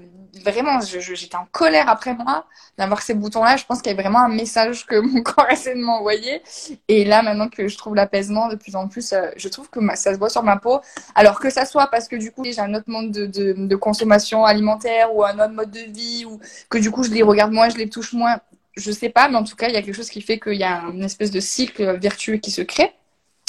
vraiment, 0.44 0.80
j'étais 0.80 1.36
en 1.36 1.46
colère 1.52 1.88
après 1.88 2.12
moi 2.12 2.44
d'avoir 2.76 3.02
ces 3.02 3.14
boutons-là. 3.14 3.56
Je 3.56 3.64
pense 3.64 3.80
qu'il 3.80 3.92
y 3.92 3.96
a 3.96 4.02
vraiment 4.02 4.18
un 4.18 4.28
message 4.28 4.84
que 4.84 4.96
mon 4.98 5.22
corps 5.22 5.48
essaie 5.48 5.76
de 5.76 5.80
m'envoyer. 5.80 6.42
Et 6.88 7.04
là, 7.04 7.22
maintenant 7.22 7.48
que 7.48 7.68
je 7.68 7.78
trouve 7.78 7.94
l'apaisement 7.94 8.48
de 8.48 8.56
plus 8.56 8.74
en 8.74 8.88
plus, 8.88 9.12
euh, 9.12 9.30
je 9.36 9.48
trouve 9.48 9.70
que 9.70 9.78
ça 9.94 10.12
se 10.12 10.18
voit 10.18 10.28
sur 10.28 10.42
ma 10.42 10.56
peau. 10.56 10.80
Alors 11.14 11.38
que 11.38 11.50
ça 11.50 11.64
soit 11.64 11.86
parce 11.86 12.08
que 12.08 12.16
du 12.16 12.32
coup, 12.32 12.42
j'ai 12.44 12.58
un 12.58 12.74
autre 12.74 12.88
mode 12.88 13.12
de, 13.12 13.26
de, 13.26 13.52
de, 13.52 13.76
consommation 13.76 14.44
alimentaire 14.44 15.14
ou 15.14 15.22
un 15.22 15.34
autre 15.34 15.54
mode 15.54 15.70
de 15.70 15.92
vie 15.92 16.24
ou 16.24 16.40
que 16.68 16.78
du 16.78 16.90
coup, 16.90 17.04
je 17.04 17.10
les 17.10 17.22
regarde 17.22 17.52
moins, 17.52 17.68
je 17.68 17.76
les 17.76 17.88
touche 17.88 18.12
moins. 18.12 18.40
Je 18.76 18.90
sais 18.90 19.08
pas, 19.08 19.28
mais 19.28 19.36
en 19.36 19.44
tout 19.44 19.54
cas, 19.54 19.68
il 19.68 19.74
y 19.74 19.76
a 19.76 19.82
quelque 19.82 19.94
chose 19.94 20.10
qui 20.10 20.20
fait 20.20 20.40
qu'il 20.40 20.54
y 20.54 20.64
a 20.64 20.82
une 20.92 21.04
espèce 21.04 21.30
de 21.30 21.38
cycle 21.38 21.96
vertueux 22.00 22.38
qui 22.38 22.50
se 22.50 22.62
crée. 22.62 22.92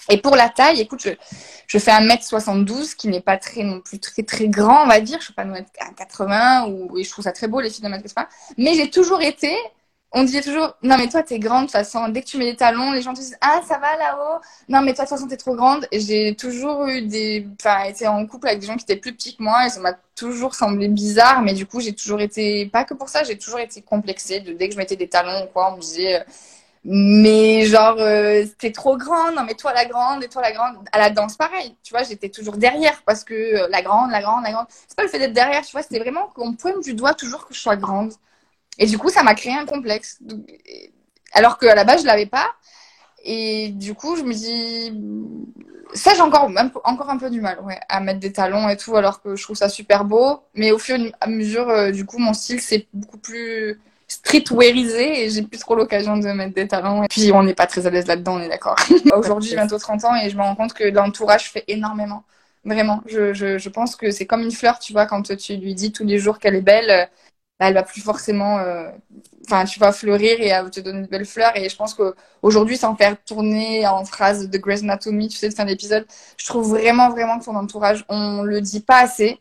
Et 0.09 0.17
pour 0.17 0.35
la 0.35 0.49
taille, 0.49 0.81
écoute, 0.81 1.01
je, 1.03 1.11
je 1.67 1.77
fais 1.77 1.91
1m72, 1.91 2.95
qui 2.95 3.07
n'est 3.07 3.21
pas 3.21 3.37
très 3.37 3.63
non 3.63 3.81
plus 3.81 3.99
très 3.99 4.23
très 4.23 4.47
grand, 4.47 4.83
on 4.83 4.87
va 4.87 4.99
dire. 4.99 5.19
Je 5.19 5.25
suis 5.25 5.33
pas 5.33 5.45
1m80 5.45 6.69
ou, 6.71 6.97
et 6.97 7.03
je 7.03 7.09
trouve 7.09 7.23
ça 7.23 7.31
très 7.31 7.47
beau, 7.47 7.61
les 7.61 7.69
filles 7.69 7.83
de 7.83 7.89
1m80. 7.89 8.25
Mais 8.57 8.73
j'ai 8.73 8.89
toujours 8.89 9.21
été, 9.21 9.55
on 10.11 10.23
disait 10.23 10.41
toujours, 10.41 10.75
non 10.83 10.97
mais 10.97 11.07
toi 11.07 11.23
t'es 11.23 11.39
grande, 11.39 11.61
de 11.61 11.65
toute 11.67 11.71
façon, 11.71 12.09
dès 12.09 12.21
que 12.21 12.27
tu 12.27 12.37
mets 12.37 12.51
des 12.51 12.57
talons, 12.57 12.91
les 12.91 13.01
gens 13.01 13.13
te 13.13 13.19
disent, 13.19 13.37
ah 13.41 13.61
ça 13.65 13.77
va 13.77 13.95
là-haut. 13.97 14.41
Non 14.67 14.81
mais 14.81 14.93
toi 14.93 15.05
de 15.05 15.09
toute 15.09 15.17
façon 15.17 15.27
t'es 15.27 15.37
trop 15.37 15.55
grande. 15.55 15.87
J'ai 15.93 16.35
toujours 16.35 16.85
eu 16.87 17.03
des, 17.03 17.47
enfin, 17.59 17.83
été 17.83 18.07
en 18.07 18.25
couple 18.27 18.47
avec 18.49 18.59
des 18.59 18.67
gens 18.67 18.75
qui 18.75 18.83
étaient 18.83 18.97
plus 18.97 19.13
petits 19.13 19.37
que 19.37 19.43
moi 19.43 19.67
et 19.67 19.69
ça 19.69 19.79
m'a 19.79 19.93
toujours 20.15 20.55
semblé 20.55 20.87
bizarre, 20.89 21.41
mais 21.41 21.53
du 21.53 21.65
coup 21.65 21.79
j'ai 21.79 21.93
toujours 21.93 22.19
été, 22.21 22.65
pas 22.67 22.83
que 22.83 22.93
pour 22.93 23.07
ça, 23.09 23.23
j'ai 23.23 23.37
toujours 23.37 23.59
été 23.59 23.81
complexée 23.81 24.41
de 24.41 24.51
dès 24.53 24.67
que 24.67 24.73
je 24.73 24.79
mettais 24.79 24.97
des 24.97 25.07
talons 25.07 25.45
ou 25.45 25.47
quoi, 25.47 25.71
on 25.71 25.77
me 25.77 25.81
disait, 25.81 26.19
euh, 26.19 26.23
mais 26.83 27.65
genre, 27.65 27.97
euh, 27.99 28.43
t'es 28.57 28.71
trop 28.71 28.97
grande, 28.97 29.35
non 29.35 29.43
mais 29.43 29.53
toi 29.53 29.71
la 29.73 29.85
grande, 29.85 30.23
et 30.23 30.29
toi 30.29 30.41
la 30.41 30.51
grande. 30.51 30.77
À 30.91 30.99
la 30.99 31.09
danse, 31.11 31.37
pareil, 31.37 31.75
tu 31.83 31.91
vois, 31.93 32.03
j'étais 32.03 32.29
toujours 32.29 32.57
derrière 32.57 33.03
parce 33.03 33.23
que 33.23 33.33
euh, 33.33 33.67
la 33.69 33.81
grande, 33.83 34.11
la 34.11 34.21
grande, 34.21 34.43
la 34.43 34.51
grande. 34.51 34.65
C'est 34.87 34.95
pas 34.95 35.03
le 35.03 35.09
fait 35.09 35.19
d'être 35.19 35.33
derrière, 35.33 35.61
tu 35.63 35.71
vois, 35.73 35.83
c'était 35.83 35.99
vraiment 35.99 36.27
qu'on 36.27 36.53
pointe 36.53 36.83
du 36.83 36.93
doigt 36.95 37.13
toujours 37.13 37.47
que 37.47 37.53
je 37.53 37.59
sois 37.59 37.75
grande. 37.75 38.13
Et 38.79 38.87
du 38.87 38.97
coup, 38.97 39.09
ça 39.09 39.23
m'a 39.23 39.35
créé 39.35 39.53
un 39.53 39.65
complexe. 39.65 40.19
Alors 41.33 41.57
qu'à 41.57 41.75
la 41.75 41.83
base, 41.83 42.01
je 42.01 42.07
l'avais 42.07 42.25
pas. 42.25 42.47
Et 43.23 43.69
du 43.69 43.93
coup, 43.95 44.15
je 44.15 44.23
me 44.23 44.33
dis, 44.33 44.91
ça, 45.93 46.13
j'ai 46.15 46.21
encore, 46.21 46.49
encore 46.83 47.09
un 47.09 47.17
peu 47.17 47.29
du 47.29 47.41
mal 47.41 47.59
ouais, 47.61 47.79
à 47.89 47.99
mettre 47.99 48.19
des 48.19 48.31
talons 48.33 48.69
et 48.69 48.77
tout, 48.77 48.95
alors 48.95 49.21
que 49.21 49.35
je 49.35 49.43
trouve 49.43 49.55
ça 49.57 49.69
super 49.69 50.05
beau. 50.05 50.41
Mais 50.55 50.71
au 50.71 50.79
fur 50.79 50.95
et 50.95 51.13
à 51.21 51.27
mesure, 51.27 51.69
euh, 51.69 51.91
du 51.91 52.05
coup, 52.05 52.17
mon 52.17 52.33
style, 52.33 52.61
c'est 52.61 52.87
beaucoup 52.93 53.17
plus 53.17 53.79
streetwearisé 54.11 55.23
et 55.23 55.29
j'ai 55.29 55.41
plus 55.43 55.59
trop 55.59 55.75
l'occasion 55.75 56.17
de 56.17 56.27
mettre 56.33 56.53
des 56.53 56.67
talons. 56.67 57.03
Et 57.03 57.07
puis, 57.07 57.31
on 57.31 57.43
n'est 57.43 57.53
pas 57.53 57.67
très 57.67 57.87
à 57.87 57.89
l'aise 57.89 58.07
là-dedans, 58.07 58.35
on 58.35 58.41
est 58.41 58.49
d'accord. 58.49 58.75
Aujourd'hui, 59.15 59.49
j'ai 59.49 59.55
bientôt 59.55 59.77
30 59.77 60.03
ans 60.05 60.15
et 60.15 60.29
je 60.29 60.35
me 60.35 60.41
rends 60.41 60.55
compte 60.55 60.73
que 60.73 60.83
l'entourage 60.83 61.49
fait 61.49 61.63
énormément. 61.67 62.23
Vraiment, 62.65 63.01
je, 63.07 63.33
je, 63.33 63.57
je 63.57 63.69
pense 63.69 63.95
que 63.95 64.11
c'est 64.11 64.25
comme 64.25 64.41
une 64.41 64.51
fleur, 64.51 64.79
tu 64.79 64.91
vois, 64.93 65.05
quand 65.05 65.35
tu 65.37 65.55
lui 65.55 65.73
dis 65.75 65.91
tous 65.93 66.03
les 66.05 66.19
jours 66.19 66.39
qu'elle 66.39 66.55
est 66.55 66.61
belle, 66.61 67.09
bah, 67.59 67.67
elle 67.69 67.73
va 67.73 67.83
plus 67.83 68.01
forcément, 68.01 68.59
euh, 68.59 68.89
enfin, 69.47 69.65
tu 69.65 69.79
vas 69.79 69.93
fleurir 69.93 70.41
et 70.41 70.69
te 70.71 70.79
donner 70.81 71.03
de 71.03 71.07
belles 71.07 71.25
fleurs. 71.25 71.55
Et 71.55 71.69
je 71.69 71.75
pense 71.75 71.93
qu'aujourd'hui, 71.93 72.77
sans 72.77 72.95
faire 72.95 73.15
tourner 73.23 73.87
en 73.87 74.03
phrase 74.03 74.49
de 74.49 74.57
Grey's 74.57 74.83
Anatomy, 74.83 75.29
tu 75.29 75.37
sais, 75.37 75.49
de 75.49 75.53
fin 75.53 75.65
d'épisode, 75.65 76.05
je 76.37 76.45
trouve 76.45 76.69
vraiment, 76.69 77.09
vraiment 77.09 77.39
que 77.39 77.45
ton 77.45 77.55
entourage, 77.55 78.03
on 78.09 78.41
le 78.43 78.59
dit 78.61 78.81
pas 78.81 78.99
assez. 78.99 79.39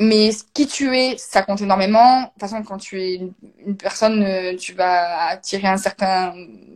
Mais 0.00 0.30
qui 0.54 0.68
tu 0.68 0.96
es, 0.96 1.16
ça 1.18 1.42
compte 1.42 1.60
énormément. 1.60 2.20
De 2.20 2.26
toute 2.26 2.40
façon, 2.40 2.62
quand 2.62 2.78
tu 2.78 3.02
es 3.02 3.20
une, 3.66 3.76
personne, 3.76 4.22
euh, 4.22 4.54
tu 4.56 4.72
vas 4.72 5.30
attirer 5.30 5.66
un 5.66 5.76
certain 5.76 6.34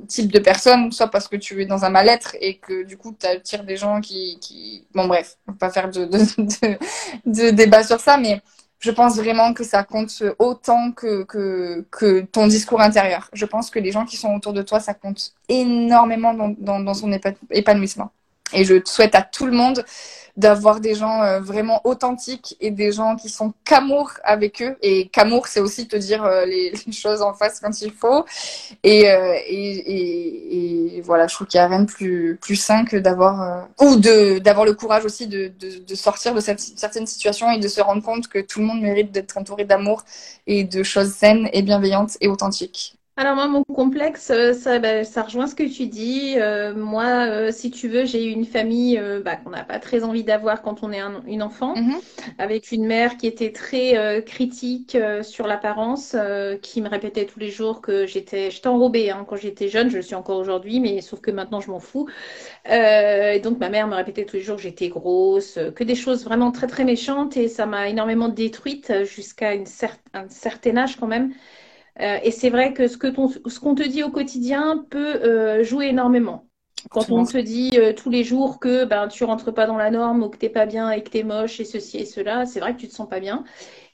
type 0.08 0.32
de 0.32 0.40
personne, 0.40 0.90
soit 0.90 1.06
parce 1.08 1.28
que 1.28 1.36
tu 1.36 1.62
es 1.62 1.66
dans 1.66 1.84
un 1.84 1.90
mal-être 1.90 2.36
et 2.40 2.56
que 2.56 2.82
du 2.82 2.96
coup, 2.96 3.14
tu 3.18 3.24
attires 3.26 3.62
des 3.62 3.76
gens 3.76 4.00
qui, 4.00 4.38
qui... 4.40 4.86
Bon, 4.92 5.06
bref, 5.06 5.36
on 5.46 5.52
va 5.52 5.58
pas 5.58 5.70
faire 5.70 5.88
de, 5.88 6.04
de, 6.04 6.78
de, 7.26 7.50
débat 7.50 7.84
sur 7.84 8.00
ça, 8.00 8.16
mais 8.16 8.40
je 8.80 8.90
pense 8.90 9.16
vraiment 9.16 9.54
que 9.54 9.62
ça 9.62 9.84
compte 9.84 10.24
autant 10.40 10.90
que, 10.90 11.22
que, 11.22 11.86
que, 11.92 12.22
ton 12.22 12.48
discours 12.48 12.80
intérieur. 12.80 13.30
Je 13.32 13.46
pense 13.46 13.70
que 13.70 13.78
les 13.78 13.92
gens 13.92 14.04
qui 14.04 14.16
sont 14.16 14.34
autour 14.34 14.52
de 14.52 14.62
toi, 14.62 14.80
ça 14.80 14.94
compte 14.94 15.32
énormément 15.48 16.34
dans, 16.34 16.56
dans, 16.58 16.80
dans 16.80 16.94
son 16.94 17.12
épanouissement. 17.50 18.10
Et 18.52 18.64
je 18.64 18.82
souhaite 18.84 19.14
à 19.14 19.22
tout 19.22 19.46
le 19.46 19.52
monde 19.52 19.84
d'avoir 20.36 20.80
des 20.80 20.94
gens 20.94 21.22
euh, 21.22 21.40
vraiment 21.40 21.80
authentiques 21.84 22.56
et 22.60 22.70
des 22.70 22.90
gens 22.92 23.16
qui 23.16 23.28
sont 23.28 23.52
qu'amour 23.64 24.12
avec 24.24 24.62
eux. 24.62 24.76
Et 24.80 25.08
qu'amour, 25.08 25.46
c'est 25.46 25.60
aussi 25.60 25.88
te 25.88 25.96
dire 25.96 26.24
euh, 26.24 26.46
les, 26.46 26.72
choses 26.92 27.22
en 27.22 27.34
face 27.34 27.60
quand 27.60 27.82
il 27.82 27.92
faut. 27.92 28.24
Et, 28.82 29.10
euh, 29.10 29.34
et, 29.46 30.96
et, 30.96 31.00
voilà, 31.02 31.26
je 31.26 31.34
trouve 31.34 31.46
qu'il 31.46 31.58
n'y 31.60 31.64
a 31.64 31.68
rien 31.68 31.80
de 31.80 31.90
plus, 31.90 32.38
plus 32.40 32.56
sain 32.56 32.84
que 32.84 32.96
d'avoir, 32.96 33.68
ou 33.80 33.96
de, 33.96 34.38
d'avoir 34.38 34.64
le 34.64 34.74
courage 34.74 35.04
aussi 35.04 35.26
de, 35.26 35.52
de, 35.58 35.94
sortir 35.94 36.34
de 36.34 36.40
cette 36.40 36.60
certaine 36.60 37.06
situation 37.06 37.50
et 37.50 37.58
de 37.58 37.68
se 37.68 37.80
rendre 37.80 38.02
compte 38.02 38.28
que 38.28 38.38
tout 38.38 38.60
le 38.60 38.66
monde 38.66 38.80
mérite 38.80 39.12
d'être 39.12 39.36
entouré 39.36 39.64
d'amour 39.64 40.04
et 40.46 40.64
de 40.64 40.82
choses 40.82 41.12
saines 41.12 41.48
et 41.52 41.62
bienveillantes 41.62 42.16
et 42.20 42.28
authentiques. 42.28 42.98
Alors 43.22 43.36
moi, 43.36 43.46
mon 43.46 43.62
complexe, 43.62 44.30
euh, 44.30 44.52
ça, 44.52 44.80
bah, 44.80 45.04
ça 45.04 45.22
rejoint 45.22 45.46
ce 45.46 45.54
que 45.54 45.62
tu 45.62 45.86
dis. 45.86 46.34
Euh, 46.38 46.74
moi, 46.74 47.28
euh, 47.28 47.52
si 47.52 47.70
tu 47.70 47.86
veux, 47.86 48.04
j'ai 48.04 48.24
eu 48.26 48.30
une 48.30 48.44
famille 48.44 49.00
bah, 49.24 49.36
qu'on 49.36 49.50
n'a 49.50 49.62
pas 49.62 49.78
très 49.78 50.02
envie 50.02 50.24
d'avoir 50.24 50.60
quand 50.60 50.82
on 50.82 50.90
est 50.90 50.98
un, 50.98 51.22
une 51.28 51.40
enfant, 51.44 51.76
mhm. 51.76 52.00
avec 52.38 52.72
une 52.72 52.84
mère 52.84 53.16
qui 53.16 53.28
était 53.28 53.52
très 53.52 54.24
critique 54.26 54.98
sur 55.22 55.46
l'apparence, 55.46 56.16
qui 56.62 56.82
me 56.82 56.88
répétait 56.88 57.24
tous 57.24 57.38
les 57.38 57.50
jours 57.50 57.80
que 57.80 58.06
j'étais, 58.06 58.50
j'étais 58.50 58.66
enrobée 58.66 59.10
hein, 59.10 59.24
quand 59.28 59.36
j'étais 59.36 59.68
jeune. 59.68 59.88
Je 59.88 59.96
le 59.98 60.02
suis 60.02 60.16
encore 60.16 60.38
aujourd'hui, 60.38 60.80
mais 60.80 61.00
sauf 61.00 61.20
que 61.20 61.30
maintenant 61.30 61.60
je 61.60 61.70
m'en 61.70 61.78
fous. 61.78 62.08
et 62.68 63.40
donc 63.40 63.60
ma 63.60 63.68
mère 63.68 63.86
me 63.86 63.94
répétait 63.94 64.24
tous 64.24 64.34
les 64.34 64.42
jours 64.42 64.56
que 64.56 64.62
j'étais 64.62 64.88
grosse, 64.88 65.60
que 65.76 65.84
des 65.84 65.94
choses 65.94 66.24
vraiment 66.24 66.50
très 66.50 66.66
très 66.66 66.84
méchantes, 66.84 67.36
et 67.36 67.46
ça 67.46 67.66
m'a 67.66 67.88
énormément 67.88 68.28
détruite 68.28 68.92
jusqu'à 69.04 69.54
une 69.54 69.66
un 70.12 70.28
certain 70.28 70.76
âge 70.76 70.96
quand 70.96 71.06
même. 71.06 71.32
Euh, 72.00 72.18
et 72.22 72.30
c'est 72.30 72.50
vrai 72.50 72.72
que 72.72 72.88
ce 72.88 72.96
que 72.96 73.08
ce 73.46 73.60
qu'on 73.60 73.74
te 73.74 73.82
dit 73.82 74.02
au 74.02 74.10
quotidien 74.10 74.86
peut 74.90 75.22
euh, 75.22 75.62
jouer 75.62 75.86
énormément. 75.88 76.48
Quand 76.90 77.10
on 77.10 77.24
te 77.24 77.36
dit 77.38 77.70
euh, 77.76 77.92
tous 77.92 78.10
les 78.10 78.24
jours 78.24 78.58
que 78.58 78.84
ben 78.84 79.06
tu 79.08 79.24
rentres 79.24 79.52
pas 79.54 79.66
dans 79.66 79.76
la 79.76 79.90
norme 79.90 80.22
ou 80.22 80.28
que 80.28 80.38
t'es 80.38 80.48
pas 80.48 80.66
bien 80.66 80.90
et 80.90 81.02
que 81.02 81.10
t'es 81.10 81.22
moche 81.22 81.60
et 81.60 81.64
ceci 81.64 81.98
et 81.98 82.06
cela, 82.06 82.46
c'est 82.46 82.60
vrai 82.60 82.74
que 82.74 82.80
tu 82.80 82.88
te 82.88 82.94
sens 82.94 83.08
pas 83.08 83.20
bien 83.20 83.44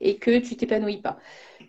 et 0.01 0.17
que 0.17 0.39
tu 0.39 0.57
t'épanouis 0.57 1.03
pas 1.03 1.19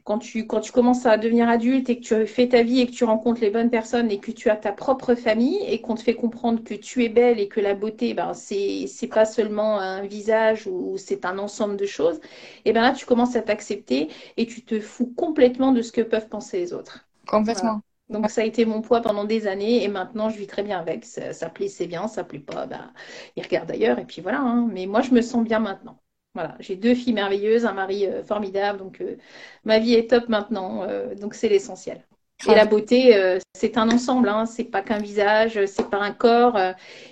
quand 0.04 0.20
tu, 0.20 0.48
quand 0.48 0.60
tu 0.62 0.72
commences 0.72 1.06
à 1.06 1.18
devenir 1.18 1.50
adulte 1.50 1.90
et 1.90 2.00
que 2.00 2.04
tu 2.04 2.28
fais 2.28 2.50
ta 2.50 2.64
vie 2.64 2.82
et 2.82 2.88
que 2.88 2.92
tu 2.92 3.04
rencontres 3.04 3.42
les 3.42 3.50
bonnes 3.50 3.70
personnes 3.70 4.12
et 4.12 4.20
que 4.20 4.32
tu 4.32 4.50
as 4.50 4.56
ta 4.56 4.72
propre 4.72 5.16
famille 5.16 5.60
et 5.68 5.82
qu'on 5.82 5.96
te 5.96 6.02
fait 6.02 6.16
comprendre 6.16 6.64
que 6.64 6.74
tu 6.74 7.04
es 7.04 7.10
belle 7.10 7.40
et 7.40 7.48
que 7.48 7.60
la 7.60 7.74
beauté, 7.76 8.14
ben, 8.14 8.34
c'est, 8.34 8.86
c'est 8.88 9.08
pas 9.08 9.26
seulement 9.26 9.80
un 9.80 10.02
visage 10.06 10.68
ou 10.68 10.98
c'est 10.98 11.26
un 11.26 11.38
ensemble 11.40 11.78
de 11.78 11.86
choses, 11.86 12.20
et 12.66 12.74
ben 12.74 12.82
là, 12.82 12.94
tu 12.94 13.06
commences 13.06 13.36
à 13.36 13.42
t'accepter 13.42 14.10
et 14.38 14.46
tu 14.46 14.64
te 14.64 14.80
fous 14.80 15.14
complètement 15.16 15.72
de 15.72 15.82
ce 15.82 15.92
que 15.92 16.02
peuvent 16.02 16.28
penser 16.30 16.60
les 16.60 16.74
autres. 16.74 17.08
Complètement. 17.26 17.82
Donc 18.10 18.30
ça 18.30 18.42
a 18.42 18.44
été 18.44 18.66
mon 18.66 18.82
poids 18.82 19.02
pendant 19.02 19.24
des 19.24 19.46
années 19.48 19.84
et 19.84 19.88
maintenant 19.88 20.30
je 20.30 20.38
vis 20.38 20.48
très 20.48 20.64
bien 20.64 20.80
avec. 20.80 21.06
Ça, 21.06 21.32
ça 21.34 21.50
plaît, 21.50 21.68
c'est 21.68 21.88
bien, 21.88 22.08
ça 22.08 22.24
plaît 22.24 22.40
pas, 22.40 22.66
bah, 22.66 22.92
il 23.36 23.44
regarde 23.44 23.70
ailleurs 23.70 24.00
et 24.00 24.06
puis 24.06 24.22
voilà. 24.22 24.40
Hein. 24.40 24.68
Mais 24.72 24.88
moi 24.88 25.02
je 25.02 25.12
me 25.14 25.22
sens 25.22 25.44
bien 25.44 25.60
maintenant. 25.60 26.02
Voilà, 26.36 26.56
j'ai 26.60 26.76
deux 26.76 26.94
filles 26.94 27.14
merveilleuses, 27.14 27.66
un 27.66 27.74
mari 27.74 28.06
euh, 28.06 28.24
formidable, 28.24 28.78
donc 28.78 29.02
euh, 29.02 29.18
ma 29.64 29.80
vie 29.80 29.96
est 29.96 30.10
top 30.10 30.30
maintenant, 30.30 30.84
euh, 30.84 31.16
donc 31.16 31.34
c'est 31.34 31.50
l'essentiel. 31.50 32.06
Et 32.48 32.56
la 32.56 32.66
beauté, 32.66 33.38
c'est 33.54 33.76
un 33.76 33.90
ensemble, 33.90 34.30
hein, 34.30 34.46
c'est 34.46 34.64
pas 34.64 34.82
qu'un 34.82 35.00
visage, 35.00 35.60
c'est 35.66 35.90
pas 35.90 36.00
un 36.00 36.14
corps, 36.14 36.58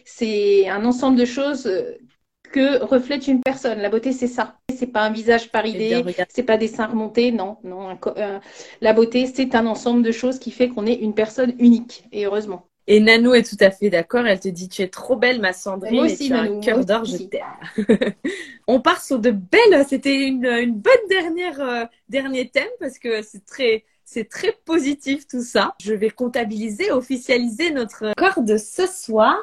c'est 0.05 0.69
un 0.69 0.85
ensemble 0.85 1.17
de 1.17 1.25
choses 1.25 1.69
que 2.53 2.81
reflète 2.81 3.27
une 3.27 3.41
personne. 3.41 3.79
La 3.79 3.89
beauté, 3.89 4.13
c'est 4.13 4.29
ça. 4.29 4.57
C'est 4.73 4.87
pas 4.87 5.01
un 5.01 5.09
visage 5.09 5.51
par 5.51 5.65
idée, 5.65 6.05
c'est 6.29 6.43
pas 6.43 6.55
des 6.55 6.69
seins 6.69 6.87
remontés, 6.87 7.33
non, 7.33 7.57
non. 7.65 7.99
la 8.79 8.93
beauté, 8.93 9.25
c'est 9.25 9.53
un 9.53 9.65
ensemble 9.65 10.01
de 10.01 10.13
choses 10.13 10.39
qui 10.39 10.49
fait 10.49 10.69
qu'on 10.69 10.85
est 10.85 10.95
une 10.95 11.13
personne 11.13 11.53
unique, 11.59 12.05
et 12.13 12.25
heureusement. 12.25 12.69
Et 12.89 13.01
Nanou 13.01 13.33
est 13.33 13.43
tout 13.43 13.61
à 13.61 13.69
fait 13.69 13.89
d'accord. 13.89 14.25
Elle 14.25 14.39
te 14.39 14.47
dit 14.47 14.69
Tu 14.69 14.81
es 14.81 14.87
trop 14.87 15.17
belle, 15.17 15.41
ma 15.41 15.51
Sandrine. 15.51 15.93
Moi 15.93 16.05
aussi, 16.05 16.25
et 16.25 16.27
tu 16.27 16.33
as 16.33 16.41
un 16.41 16.59
cœur 16.61 16.85
d'or, 16.85 17.03
je 17.03 17.17
t'aime. 17.17 17.43
On 18.67 18.79
part 18.79 19.03
sur 19.03 19.19
de 19.19 19.31
belles. 19.31 19.85
C'était 19.87 20.25
une, 20.25 20.45
une, 20.45 20.73
bonne 20.73 20.93
dernière, 21.09 21.59
euh, 21.59 21.85
dernier 22.07 22.49
thème 22.49 22.69
parce 22.79 22.97
que 22.97 23.21
c'est 23.21 23.45
très. 23.45 23.83
C'est 24.09 24.29
très 24.29 24.53
positif 24.63 25.27
tout 25.27 25.43
ça. 25.43 25.75
Je 25.81 25.93
vais 25.93 26.09
comptabiliser, 26.09 26.93
officialiser 26.93 27.71
notre 27.71 28.13
corps 28.15 28.41
de 28.41 28.55
ce 28.55 28.87
soir. 28.87 29.35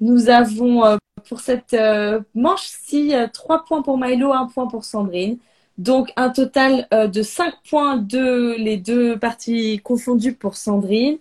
Nous 0.00 0.28
avons 0.30 0.84
euh, 0.84 0.96
pour 1.28 1.38
cette 1.38 1.74
euh, 1.74 2.20
manche-ci 2.34 3.12
3 3.32 3.64
points 3.66 3.82
pour 3.82 3.98
Milo, 3.98 4.32
1 4.32 4.46
point 4.46 4.66
pour 4.66 4.84
Sandrine. 4.84 5.38
Donc 5.78 6.10
un 6.16 6.30
total 6.30 6.88
de 6.90 7.22
5 7.22 7.54
points 7.70 7.98
de 7.98 8.56
les 8.58 8.78
deux 8.78 9.16
parties 9.16 9.78
confondues 9.78 10.34
pour 10.34 10.56
Sandrine 10.56 11.18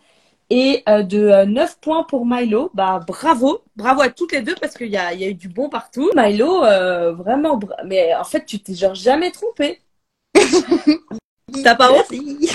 et 0.49 0.83
euh, 0.89 1.03
de 1.03 1.45
9 1.45 1.69
euh, 1.69 1.73
points 1.81 2.03
pour 2.03 2.25
Milo. 2.25 2.71
Bah 2.73 2.99
bravo, 3.05 3.63
bravo 3.75 4.01
à 4.01 4.09
toutes 4.09 4.31
les 4.31 4.41
deux 4.41 4.55
parce 4.55 4.75
qu'il 4.75 4.87
y 4.87 4.97
a, 4.97 5.13
y 5.13 5.23
a 5.23 5.29
eu 5.29 5.33
du 5.35 5.49
bon 5.49 5.69
partout. 5.69 6.09
Milo, 6.15 6.63
euh, 6.63 7.13
vraiment, 7.13 7.59
mais 7.85 8.15
en 8.15 8.23
fait 8.23 8.45
tu 8.45 8.59
t'es 8.59 8.73
genre 8.73 8.95
jamais 8.95 9.31
trompé. 9.31 9.81
T'as 11.63 11.75
pas 11.75 11.91
aussi 11.91 12.49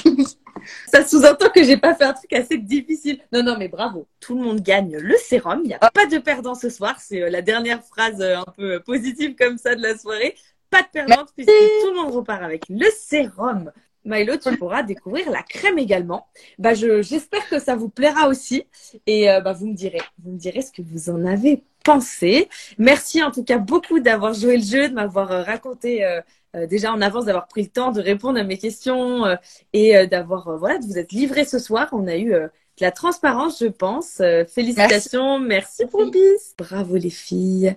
Ça 0.87 1.07
sous-entend 1.07 1.51
que 1.51 1.63
j'ai 1.63 1.77
pas 1.77 1.95
fait 1.95 2.05
un 2.05 2.15
truc 2.15 2.33
assez 2.33 2.57
difficile. 2.57 3.21
Non, 3.33 3.43
non, 3.43 3.57
mais 3.59 3.69
bravo. 3.69 4.07
Tout 4.21 4.37
le 4.37 4.45
monde 4.45 4.61
gagne 4.61 4.97
le 4.97 5.17
sérum. 5.17 5.61
Il 5.65 5.69
n'y 5.69 5.75
a 5.75 5.79
pas 5.79 6.07
de 6.07 6.19
perdant 6.19 6.55
ce 6.55 6.71
soir. 6.71 6.97
C'est 7.01 7.29
la 7.29 7.43
dernière 7.43 7.83
phrase 7.85 8.23
un 8.23 8.47
peu 8.57 8.81
positive 8.81 9.35
comme 9.35 9.59
ça 9.59 9.75
de 9.75 9.83
la 9.83 9.99
soirée. 9.99 10.37
Pas 10.71 10.83
de 10.83 10.89
perdante 10.89 11.29
puisque 11.37 11.51
tout 11.51 11.91
le 11.91 12.03
monde 12.03 12.15
repart 12.15 12.43
avec 12.43 12.69
le 12.71 12.87
sérum. 12.97 13.73
Milo, 14.05 14.37
tu 14.37 14.57
pourras 14.57 14.83
découvrir 14.83 15.31
la 15.31 15.43
crème 15.43 15.79
également. 15.79 16.27
Bah, 16.59 16.75
je, 16.75 17.03
j'espère 17.03 17.49
que 17.49 17.59
ça 17.59 17.77
vous 17.77 17.89
plaira 17.89 18.29
aussi. 18.29 18.67
Et 19.07 19.31
euh, 19.31 19.41
bah, 19.41 19.53
vous 19.53 19.67
me 19.67 19.75
direz, 19.75 20.01
vous 20.23 20.33
me 20.33 20.39
direz 20.39 20.63
ce 20.63 20.73
que 20.73 20.83
vous 20.83 21.11
en 21.11 21.25
avez 21.25 21.63
pensé. 21.85 22.49
Merci 22.79 23.23
en 23.23 23.31
tout 23.31 23.45
cas 23.45 23.59
beaucoup 23.59 24.01
d'avoir 24.01 24.35
joué 24.35 24.57
le 24.57 24.63
jeu, 24.63 24.89
de 24.89 24.95
m'avoir 24.95 25.33
euh, 25.33 25.43
raconté 25.43 26.05
euh, 26.05 26.21
déjà 26.67 26.93
en 26.93 27.01
avance, 27.01 27.25
d'avoir 27.25 27.49
pris 27.49 27.63
le 27.63 27.69
temps 27.69 27.93
de 27.93 28.01
répondre 28.01 28.39
à 28.39 28.45
mes 28.45 28.59
questions 28.59 29.25
et 29.73 30.07
d'avoir 30.07 30.57
voilà, 30.57 30.79
de 30.79 30.85
vous 30.85 30.99
être 30.99 31.11
livré 31.11 31.45
ce 31.45 31.59
soir. 31.59 31.89
On 31.91 32.07
a 32.07 32.17
eu 32.17 32.31
de 32.31 32.51
la 32.81 32.93
transparence, 32.93 33.59
je 33.59 33.67
pense. 33.67 34.23
félicitations, 34.47 35.41
merci, 35.41 35.83
merci 35.93 36.55
Bravo 36.57 36.95
les 36.95 37.11
filles. 37.11 37.75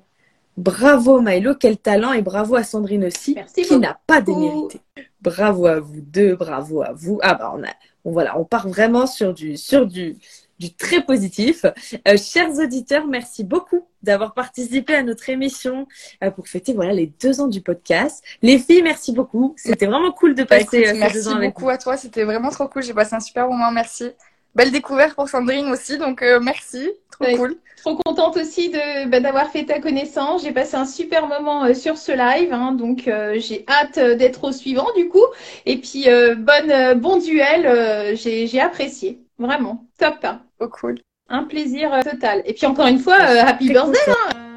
Bravo 0.58 1.22
Milo, 1.22 1.56
quel 1.56 1.78
talent 1.78 2.14
et 2.14 2.22
bravo 2.22 2.56
à 2.56 2.64
Sandrine 2.64 3.06
aussi, 3.06 3.36
qui 3.56 3.78
n'a 3.78 4.00
pas 4.06 4.22
démérité. 4.22 4.80
Bravo 5.22 5.66
à 5.66 5.80
vous 5.80 6.02
deux, 6.02 6.36
bravo 6.36 6.82
à 6.82 6.94
vous. 6.94 7.20
Ah 7.24 7.34
bah 7.34 7.52
on 7.56 7.64
a, 7.64 7.70
on, 8.06 8.12
voilà, 8.12 8.40
on 8.40 8.46
part 8.46 8.68
vraiment 8.68 9.08
sur 9.08 9.34
du, 9.34 9.58
sur 9.58 9.86
du, 9.86 10.18
du 10.60 10.74
très 10.74 11.04
positif. 11.04 11.66
Euh, 12.08 12.18
chers 12.18 12.58
auditeurs, 12.60 13.08
merci 13.08 13.44
beaucoup 13.44 13.88
d'avoir 14.04 14.34
participé 14.34 14.96
à 14.96 15.04
notre 15.04 15.30
émission 15.30 15.88
euh, 16.24 16.32
pour 16.32 16.48
fêter 16.48 16.74
voilà 16.74 16.94
les 16.94 17.08
deux 17.08 17.42
ans 17.42 17.48
du 17.48 17.62
podcast. 17.62 18.24
Les 18.42 18.60
filles, 18.60 18.84
merci 18.84 19.12
beaucoup. 19.12 19.56
C'était 19.58 19.88
vraiment 19.88 20.12
cool 20.12 20.36
de 20.36 20.44
bah, 20.44 20.60
passer 20.60 20.88
euh, 20.88 20.94
merci 20.96 21.14
deux 21.16 21.28
ans 21.28 21.36
avec 21.36 21.54
beaucoup 21.54 21.70
à 21.70 21.78
toi. 21.78 21.98
C'était 21.98 22.24
vraiment 22.24 22.50
trop 22.50 22.68
cool. 22.68 22.84
J'ai 22.84 22.94
passé 22.94 23.16
un 23.16 23.20
super 23.20 23.48
moment. 23.48 23.72
Merci. 23.72 24.12
Belle 24.58 24.72
découverte 24.72 25.14
pour 25.14 25.30
Sandrine 25.30 25.70
aussi, 25.70 25.98
donc 25.98 26.22
merci, 26.42 26.90
trop 27.12 27.26
cool. 27.38 27.56
Trop 27.78 27.96
contente 27.96 28.36
aussi 28.36 28.70
de 28.70 29.08
bah, 29.08 29.22
d'avoir 29.22 29.50
fait 29.50 29.64
ta 29.64 29.80
connaissance. 29.80 30.44
J'ai 30.44 30.52
passé 30.52 30.76
un 30.76 30.86
super 30.86 31.28
moment 31.28 31.74
sur 31.74 31.96
ce 31.98 32.12
live, 32.12 32.52
hein, 32.52 32.74
donc 32.74 33.10
j'ai 33.38 33.64
hâte 33.70 34.00
d'être 34.18 34.44
au 34.44 34.52
suivant 34.52 34.88
du 34.98 35.08
coup. 35.08 35.26
Et 35.66 35.78
puis 35.78 36.08
bonne 36.38 37.00
bon 37.00 37.18
duel, 37.18 38.16
j'ai 38.18 38.60
apprécié, 38.60 39.22
vraiment 39.40 39.86
top. 40.00 40.26
Trop 40.60 40.70
cool. 40.70 41.00
Un 41.30 41.44
plaisir 41.44 41.92
total. 42.04 42.42
Et 42.46 42.54
puis 42.54 42.66
encore 42.66 42.88
une 42.88 43.00
fois, 43.00 43.16
happy 43.16 43.70
birthday. 43.70 44.00
Hein. 44.08 44.57